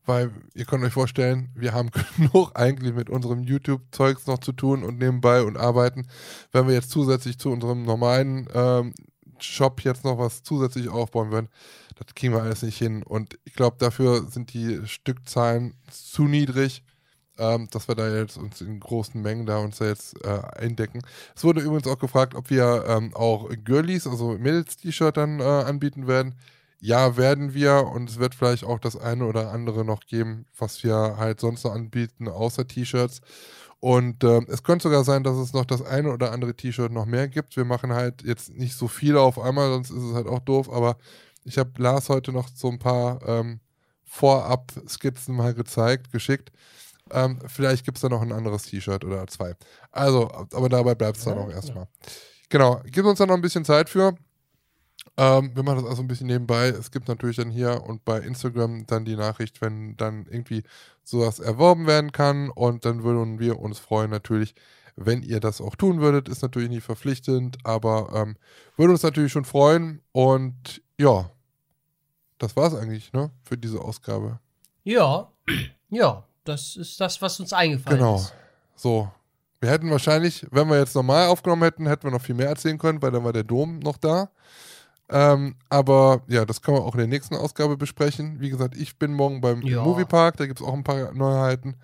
weil 0.05 0.33
ihr 0.55 0.65
könnt 0.65 0.83
euch 0.85 0.93
vorstellen, 0.93 1.51
wir 1.55 1.73
haben 1.73 1.91
genug 2.17 2.53
eigentlich 2.55 2.93
mit 2.93 3.09
unserem 3.09 3.45
YouTube-Zeugs 3.45 4.27
noch 4.27 4.39
zu 4.39 4.53
tun 4.53 4.83
und 4.83 4.99
nebenbei 4.99 5.43
und 5.43 5.57
arbeiten. 5.57 6.09
Wenn 6.51 6.67
wir 6.67 6.75
jetzt 6.75 6.91
zusätzlich 6.91 7.39
zu 7.39 7.51
unserem 7.51 7.85
normalen 7.85 8.49
ähm, 8.53 8.95
Shop 9.39 9.81
jetzt 9.83 10.05
noch 10.05 10.19
was 10.19 10.43
zusätzlich 10.43 10.89
aufbauen 10.89 11.31
würden, 11.31 11.49
das 11.97 12.15
kriegen 12.15 12.35
wir 12.35 12.43
alles 12.43 12.63
nicht 12.63 12.79
hin. 12.79 13.05
Und 13.05 13.39
ich 13.45 13.55
glaube, 13.55 13.77
dafür 13.79 14.29
sind 14.29 14.53
die 14.55 14.81
Stückzahlen 14.87 15.75
zu 15.89 16.25
niedrig, 16.25 16.83
ähm, 17.39 17.69
dass 17.71 17.89
wir 17.89 17.95
da 17.95 18.09
jetzt 18.15 18.37
uns 18.37 18.61
in 18.61 18.81
großen 18.81 19.21
Mengen 19.21 19.47
da 19.47 19.59
uns 19.59 19.79
da 19.79 19.87
jetzt 19.87 20.23
äh, 20.25 20.41
eindecken. 20.57 21.03
Es 21.35 21.45
wurde 21.45 21.61
übrigens 21.61 21.87
auch 21.87 21.99
gefragt, 21.99 22.35
ob 22.35 22.51
wir 22.51 22.85
ähm, 22.89 23.15
auch 23.15 23.49
Girlies, 23.65 24.07
also 24.07 24.37
Mädels-T-Shirt 24.39 25.17
dann 25.17 25.41
äh, 25.41 25.43
anbieten 25.43 26.07
werden. 26.07 26.35
Ja, 26.81 27.17
werden 27.17 27.55
wir 27.55 27.87
und 27.87 28.11
es 28.11 28.19
wird 28.19 28.35
vielleicht 28.35 28.65
auch 28.65 28.81
das 28.81 28.97
eine 28.97 29.25
oder 29.27 29.53
andere 29.53 29.85
noch 29.85 30.01
geben, 30.01 30.47
was 30.59 30.83
wir 30.83 31.17
halt 31.17 31.41
sonst 31.41 31.65
noch 31.65 31.73
anbieten, 31.75 32.29
außer 32.29 32.67
T-Shirts. 32.67 33.21
Und 33.79 34.23
äh, 34.25 34.41
es 34.49 34.63
könnte 34.63 34.85
sogar 34.85 35.05
sein, 35.05 35.25
dass 35.25 35.37
es 35.37 35.53
noch 35.53 35.65
das 35.65 35.83
eine 35.83 36.13
oder 36.13 36.33
andere 36.33 36.55
T-Shirt 36.55 36.93
noch 36.93 37.07
mehr 37.07 37.29
gibt. 37.29 37.57
Wir 37.57 37.65
machen 37.65 37.93
halt 37.93 38.23
jetzt 38.23 38.51
nicht 38.55 38.77
so 38.77 38.89
viele 38.89 39.21
auf 39.21 39.39
einmal, 39.39 39.71
sonst 39.71 39.91
ist 39.91 40.03
es 40.03 40.15
halt 40.15 40.27
auch 40.27 40.41
doof, 40.41 40.71
aber 40.71 40.97
ich 41.45 41.59
habe 41.59 41.71
Lars 41.79 42.09
heute 42.09 42.33
noch 42.33 42.49
so 42.55 42.69
ein 42.69 42.79
paar 42.79 43.21
ähm, 43.27 43.61
Vorab-Skizzen 44.05 45.35
mal 45.35 45.55
gezeigt, 45.55 46.13
geschickt. 46.13 46.53
Ähm, 47.11 47.39
vielleicht 47.47 47.85
gibt 47.85 47.99
es 47.99 48.03
da 48.03 48.09
noch 48.09 48.23
ein 48.23 48.33
anderes 48.33 48.65
T-Shirt 48.65 49.05
oder 49.05 49.27
zwei. 49.27 49.55
Also, 49.91 50.31
aber 50.31 50.69
dabei 50.69 50.95
bleibt 50.95 51.19
es 51.19 51.25
dann 51.25 51.37
Ja, 51.37 51.45
auch 51.45 51.51
erstmal. 51.51 51.89
Genau, 52.49 52.81
gib 52.85 53.05
uns 53.05 53.19
dann 53.19 53.29
noch 53.29 53.35
ein 53.35 53.43
bisschen 53.43 53.65
Zeit 53.65 53.89
für. 53.89 54.15
Ähm, 55.17 55.55
wir 55.55 55.63
machen 55.63 55.81
das 55.81 55.91
also 55.91 56.03
ein 56.03 56.09
bisschen 56.09 56.27
nebenbei. 56.27 56.69
Es 56.69 56.91
gibt 56.91 57.09
natürlich 57.09 57.37
dann 57.37 57.51
hier 57.51 57.83
und 57.83 58.05
bei 58.05 58.19
Instagram 58.21 58.87
dann 58.87 59.05
die 59.05 59.17
Nachricht, 59.17 59.61
wenn 59.61 59.97
dann 59.97 60.27
irgendwie 60.31 60.63
sowas 61.03 61.39
erworben 61.39 61.87
werden 61.87 62.13
kann. 62.13 62.51
Und 62.51 62.85
dann 62.85 63.03
würden 63.03 63.39
wir 63.39 63.59
uns 63.59 63.79
freuen 63.79 64.11
natürlich, 64.11 64.55
wenn 64.97 65.23
ihr 65.23 65.41
das 65.41 65.61
auch 65.61 65.77
tun 65.77 66.01
würdet. 66.01 66.29
Ist 66.29 66.43
natürlich 66.43 66.71
nicht 66.71 66.85
verpflichtend, 66.85 67.59
aber 67.65 68.11
ähm, 68.15 68.37
würde 68.77 68.93
uns 68.93 69.03
natürlich 69.03 69.33
schon 69.33 69.45
freuen. 69.45 70.01
Und 70.13 70.83
ja, 70.99 71.31
das 72.39 72.57
war's 72.57 72.75
eigentlich, 72.75 73.13
ne? 73.13 73.31
Für 73.43 73.59
diese 73.59 73.81
Ausgabe. 73.81 74.41
Ja, 74.85 75.31
ja, 75.91 76.25
das 76.45 76.77
ist 76.77 77.01
das, 77.01 77.21
was 77.23 77.39
uns 77.41 77.53
eingefallen 77.53 77.99
Genau. 77.99 78.17
ist. 78.17 78.33
So. 78.77 79.11
Wir 79.61 79.71
hätten 79.71 79.91
wahrscheinlich, 79.91 80.45
wenn 80.51 80.69
wir 80.69 80.79
jetzt 80.79 80.97
normal 80.97 81.29
aufgenommen 81.29 81.63
hätten, 81.63 81.87
hätten 81.87 82.03
wir 82.05 82.11
noch 82.11 82.21
viel 82.23 82.35
mehr 82.35 82.49
erzählen 82.49 82.79
können, 82.79 83.01
weil 83.01 83.13
dann 83.13 83.23
war 83.23 83.33
der 83.33 83.45
Dom 83.45 83.79
noch 83.79 83.97
da. 83.97 84.29
Ähm, 85.09 85.55
aber 85.69 86.23
ja, 86.27 86.45
das 86.45 86.63
können 86.63 86.79
wir 86.79 86.83
auch 86.85 86.95
in 86.95 86.99
der 86.99 87.07
nächsten 87.07 87.37
Ausgabe 87.37 87.77
besprechen. 87.77 88.41
Wie 88.41 88.51
gesagt, 88.51 88.77
ich 88.77 88.99
bin 88.99 89.13
morgen 89.13 89.41
beim 89.41 89.63
Ja. 89.63 89.83
Moviepark, 89.85 90.37
da 90.37 90.47
gibt 90.47 90.61
es 90.61 90.67
auch 90.67 90.73
ein 90.73 90.83
paar 90.85 91.13
Neuheiten. 91.13 91.77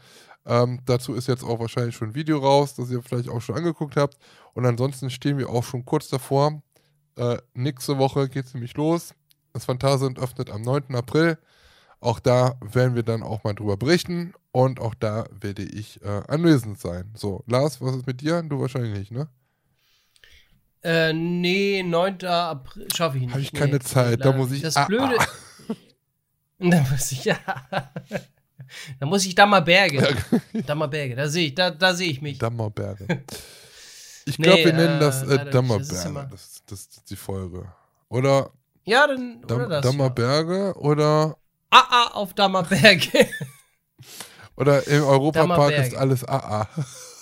Ähm, 0.45 0.81
dazu 0.87 1.15
ist 1.15 1.29
jetzt 1.29 1.45
auch 1.45 1.61
wahrscheinlich 1.61 1.95
schon 1.95 2.09
ein 2.09 2.15
Video 2.15 2.39
raus, 2.39 2.75
das 2.75 2.91
ihr 2.91 3.03
vielleicht 3.03 3.29
auch 3.29 3.41
schon 3.43 3.57
angeguckt 3.57 3.97
habt. 3.97 4.17
Und 4.55 4.67
ansonsten 4.67 5.09
stehen 5.11 5.39
wir 5.39 5.51
auch 5.51 5.63
schon 5.63 5.85
kurz 5.85 6.09
davor. 6.09 6.63
Äh, 7.17 7.37
nächste 7.55 7.99
Woche 7.99 8.29
geht 8.29 8.47
es 8.47 8.55
nämlich 8.55 8.75
los. 8.77 9.13
Das 9.53 9.67
Phantasialand 9.67 10.19
öffnet 10.19 10.51
am 10.51 10.63
9. 10.63 10.95
April. 10.97 11.39
Auch 12.01 12.21
da 12.21 12.55
werden 12.61 12.95
wir 12.95 13.03
dann 13.03 13.23
auch 13.23 13.43
mal 13.45 13.55
drüber 13.55 13.77
berichten 13.77 14.33
und 14.53 14.79
auch 14.81 14.95
da 14.95 15.25
werde 15.41 15.63
ich 15.63 16.01
äh, 16.03 16.23
anwesend 16.29 16.79
sein. 16.79 17.11
So, 17.17 17.43
Lars, 17.47 17.81
was 17.81 17.97
ist 17.97 18.07
mit 18.07 18.21
dir? 18.21 18.43
Du 18.43 18.61
wahrscheinlich 18.61 18.97
nicht, 18.97 19.11
ne? 19.11 19.29
Äh, 20.83 21.13
nee, 21.13 21.83
9. 21.83 22.25
April 22.25 22.87
schaffe 22.95 23.17
ich 23.17 23.23
nicht. 23.25 23.33
Habe 23.33 23.43
ich 23.43 23.53
nee, 23.53 23.59
keine 23.59 23.81
Zeit, 23.81 24.25
da 24.25 24.33
muss 24.33 24.53
ich- 24.53 24.63
Das 24.63 24.77
ah, 24.77 24.87
Blöde. 24.87 25.17
Da 26.61 26.81
muss 26.91 27.13
ich, 27.13 27.25
ja. 27.25 27.37
Da 29.01 29.07
muss 29.07 29.25
ich 29.25 29.35
Dammerberge. 29.35 30.15
Dammerberge, 30.67 31.15
da 31.17 31.29
sehe 31.29 31.47
ich, 31.47 31.55
da, 31.55 31.71
da 31.71 31.95
sehe 31.95 32.11
ich 32.11 32.21
mich. 32.23 32.39
Dammerberge. 32.39 33.07
Ich 34.27 34.39
Nee, 34.39 34.45
glaube, 34.45 34.65
wir 34.67 34.73
nennen 34.75 34.97
äh, 34.99 35.01
das 35.01 35.23
äh. 35.23 35.51
Dammerberge. 35.51 35.87
Das 35.89 36.31
Das, 36.31 36.63
das, 36.67 36.81
ist 36.81 37.09
die 37.11 37.17
Folge. 37.17 37.65
Oder, 38.11 38.51
Ja, 38.85 39.07
dann. 39.07 39.41
Dam 39.47 39.57
oder 39.57 39.69
das, 39.69 39.83
Dammerberge 39.83 40.75
oder, 40.77 41.05
Ja. 41.29 41.37
AA 41.71 42.09
auf 42.15 42.35
Dammerberge. 42.35 43.29
oder 44.57 44.87
im 44.87 45.05
Europapark 45.05 45.73
ist 45.73 45.95
alles 45.95 46.25
AA. 46.25 46.69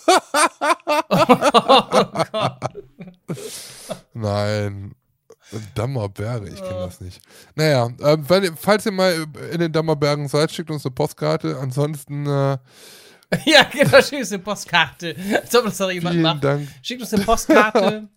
Nein. 4.14 4.94
Dammerberge, 5.76 6.48
ich 6.48 6.56
kenne 6.56 6.80
das 6.80 7.00
nicht. 7.00 7.20
Naja, 7.54 7.88
ähm, 8.00 8.28
wenn, 8.28 8.56
falls 8.56 8.84
ihr 8.84 8.92
mal 8.92 9.26
in 9.52 9.60
den 9.60 9.70
Dammerbergen 9.70 10.26
seid, 10.26 10.50
schickt 10.50 10.70
uns 10.70 10.84
eine 10.84 10.92
Postkarte. 10.92 11.56
Ansonsten 11.58 12.26
äh, 12.26 12.58
ja, 13.44 13.64
genau, 13.64 14.00
schickt 14.02 14.22
uns 14.22 14.32
eine 14.32 14.42
Postkarte. 14.42 15.16
Als 15.42 15.54
ob 15.54 15.64
das 15.64 15.78
doch 15.78 15.90
jemand 15.90 16.20
macht. 16.20 16.44
Dank. 16.44 16.68
Schickt 16.82 17.02
uns 17.02 17.12
eine 17.14 17.24
Postkarte. 17.24 18.08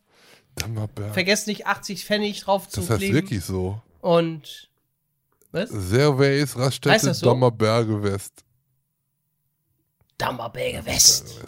Dammerberge. 0.55 1.13
Vergesst 1.13 1.47
nicht, 1.47 1.67
80 1.67 2.05
Pfennig 2.05 2.41
drauf 2.41 2.67
zu 2.67 2.81
Das 2.81 2.89
heißt 2.89 2.99
kleben. 2.99 3.15
wirklich 3.15 3.43
so. 3.43 3.81
Und. 4.01 4.68
Was? 5.51 5.69
Servays 5.69 6.55
Raststätte 6.57 7.13
so? 7.13 7.25
Dammerberge 7.25 8.01
West. 8.03 8.43
Dammerberge 10.17 10.85
West. 10.85 11.39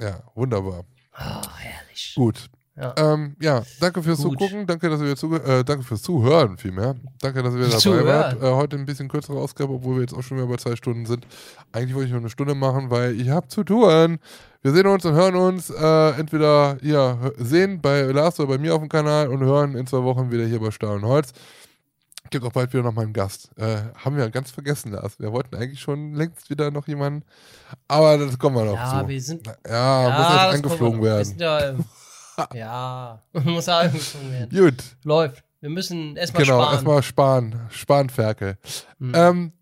Ja, 0.00 0.22
wunderbar. 0.34 0.84
Oh, 1.14 1.48
herrlich. 1.58 2.12
Gut. 2.14 2.48
Ja. 2.80 2.94
Ähm, 2.96 3.34
ja, 3.40 3.64
danke 3.80 4.04
fürs 4.04 4.22
Gut. 4.22 4.38
Zugucken, 4.38 4.64
danke, 4.64 4.88
dass 4.88 5.00
ihr 5.00 5.16
zuge 5.16 5.42
äh, 5.42 5.64
danke 5.64 5.82
fürs 5.82 6.00
Zuhören 6.00 6.56
vielmehr. 6.58 6.94
Danke, 7.20 7.42
dass 7.42 7.52
ihr 7.54 7.58
wieder 7.58 7.70
dabei 7.70 7.80
Zuhören. 7.80 8.06
wart. 8.06 8.40
Äh, 8.40 8.52
heute 8.54 8.76
ein 8.76 8.86
bisschen 8.86 9.08
kürzere 9.08 9.36
Ausgabe, 9.38 9.72
obwohl 9.72 9.96
wir 9.96 10.02
jetzt 10.02 10.14
auch 10.14 10.22
schon 10.22 10.36
wieder 10.36 10.46
bei 10.46 10.58
zwei 10.58 10.76
Stunden 10.76 11.04
sind. 11.04 11.26
Eigentlich 11.72 11.94
wollte 11.96 12.06
ich 12.06 12.12
nur 12.12 12.20
eine 12.20 12.30
Stunde 12.30 12.54
machen, 12.54 12.88
weil 12.90 13.20
ich 13.20 13.30
habe 13.30 13.48
zu 13.48 13.64
tun. 13.64 14.20
Wir 14.62 14.72
sehen 14.72 14.86
uns 14.86 15.04
und 15.04 15.14
hören 15.14 15.34
uns 15.34 15.70
äh, 15.70 16.10
entweder 16.20 16.78
ja, 16.82 17.18
sehen 17.36 17.80
bei 17.80 18.02
Lars 18.02 18.38
oder 18.38 18.50
bei 18.50 18.58
mir 18.58 18.76
auf 18.76 18.80
dem 18.80 18.88
Kanal 18.88 19.26
und 19.26 19.40
hören 19.40 19.74
in 19.74 19.88
zwei 19.88 20.04
Wochen 20.04 20.30
wieder 20.30 20.46
hier 20.46 20.60
bei 20.60 20.70
Stahl 20.70 20.96
und 20.96 21.04
Holz. 21.04 21.32
Gibt 22.30 22.44
auch 22.44 22.52
bald 22.52 22.72
wieder 22.72 22.82
noch 22.82 22.92
mal 22.92 23.02
einen 23.02 23.12
Gast. 23.12 23.50
Äh, 23.56 23.78
haben 24.04 24.16
wir 24.16 24.28
ganz 24.30 24.50
vergessen, 24.50 24.92
Lars. 24.92 25.18
Wir 25.18 25.32
wollten 25.32 25.54
eigentlich 25.56 25.80
schon 25.80 26.14
längst 26.14 26.50
wieder 26.50 26.70
noch 26.70 26.86
jemanden, 26.88 27.24
aber 27.86 28.18
das 28.18 28.38
kommen 28.38 28.56
wir 28.56 28.64
noch 28.64 28.74
Ja, 28.74 29.00
zu. 29.02 29.08
wir 29.08 29.22
sind. 29.22 29.46
Ja, 29.66 30.10
muss 30.10 30.26
das 30.28 30.36
erst 30.36 30.54
angeflogen 30.54 31.02
wir 31.02 31.10
werden. 31.16 31.34
ja, 31.38 31.74
ja, 32.54 33.22
muss 33.44 33.66
ja 33.66 33.78
angeflogen 33.80 34.30
werden. 34.32 34.58
Gut. 34.58 34.84
Läuft. 35.04 35.42
Wir 35.60 35.70
müssen 35.70 36.16
erstmal 36.16 36.44
Genau, 36.44 36.58
sparen. 36.60 36.72
erstmal 36.74 37.02
sparen. 37.02 37.60
Sparen, 37.70 38.10
Ferkel. 38.10 38.58
Hm. 39.00 39.12
Ähm, 39.14 39.52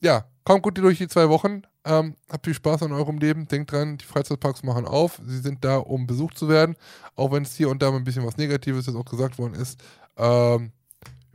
ja, 0.00 0.24
kommt 0.44 0.62
gut 0.62 0.78
durch 0.78 0.98
die 0.98 1.08
zwei 1.08 1.28
Wochen. 1.28 1.62
Ähm, 1.84 2.14
habt 2.30 2.44
viel 2.44 2.54
Spaß 2.54 2.82
an 2.82 2.92
eurem 2.92 3.18
Leben. 3.18 3.48
Denkt 3.48 3.72
dran, 3.72 3.96
die 3.98 4.04
Freizeitparks 4.04 4.62
machen 4.62 4.84
auf. 4.86 5.20
Sie 5.26 5.38
sind 5.38 5.64
da, 5.64 5.78
um 5.78 6.06
besucht 6.06 6.38
zu 6.38 6.48
werden. 6.48 6.76
Auch 7.16 7.32
wenn 7.32 7.42
es 7.42 7.54
hier 7.56 7.68
und 7.70 7.82
da 7.82 7.90
mal 7.90 7.96
ein 7.96 8.04
bisschen 8.04 8.24
was 8.26 8.36
Negatives 8.36 8.86
jetzt 8.86 8.94
auch 8.94 9.04
gesagt 9.06 9.38
worden 9.38 9.54
ist. 9.54 9.80
Ähm, 10.16 10.70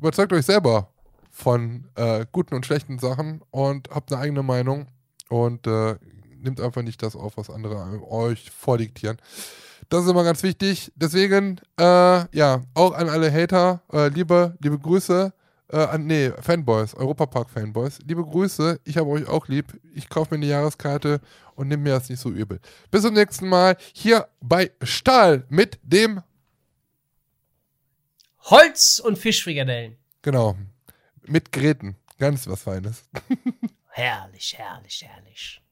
überzeugt 0.04 0.34
euch 0.34 0.46
selber 0.46 0.90
von 1.32 1.86
äh, 1.96 2.26
guten 2.34 2.56
und 2.56 2.66
schlechten 2.66 3.00
Sachen 3.00 3.42
und 3.52 3.90
habt 3.90 4.12
eine 4.12 4.22
eigene 4.22 4.44
Meinung. 4.44 4.88
Und 5.30 5.66
äh, 5.66 5.96
nehmt 6.42 6.60
einfach 6.60 6.82
nicht 6.82 7.02
das 7.02 7.16
auf, 7.16 7.38
was 7.38 7.50
andere 7.50 8.02
euch 8.12 8.52
vordiktieren. 8.52 9.18
Das 9.88 10.04
ist 10.04 10.12
immer 10.12 10.26
ganz 10.26 10.44
wichtig. 10.44 10.92
Deswegen, 10.96 11.62
äh, 11.80 12.38
ja, 12.38 12.64
auch 12.74 12.92
an 12.92 13.08
alle 13.08 13.32
Hater, 13.32 13.82
äh, 13.94 14.10
liebe, 14.10 14.58
liebe 14.62 14.78
Grüße. 14.78 15.34
Äh, 15.70 15.78
an, 15.78 16.06
nee, 16.06 16.32
Fanboys, 16.42 16.94
Europapark-Fanboys. 16.96 18.00
Liebe 18.06 18.26
Grüße, 18.26 18.82
ich 18.84 18.98
habe 18.98 19.10
euch 19.10 19.28
auch 19.30 19.48
lieb. 19.48 19.68
Ich 19.96 20.10
kaufe 20.10 20.34
mir 20.34 20.40
eine 20.44 20.48
Jahreskarte 20.48 21.22
und 21.56 21.70
nehme 21.70 21.84
mir 21.84 21.94
das 21.94 22.10
nicht 22.10 22.20
so 22.20 22.30
übel. 22.30 22.60
Bis 22.92 23.04
zum 23.04 23.14
nächsten 23.14 23.48
Mal 23.48 23.78
hier 23.94 24.28
bei 24.42 24.70
Stahl 24.82 25.46
mit 25.48 25.80
dem, 25.82 26.22
Holz 28.46 29.00
und 29.00 29.18
Fischfrikadellen. 29.18 29.98
genau, 30.22 30.58
mit 31.22 31.52
Gräten. 31.52 31.96
Ganz 32.20 32.48
was 32.48 32.64
Feines. 32.64 33.04
Herrlich, 33.90 34.58
herrlich, 34.58 35.04
herrlich. 35.06 35.63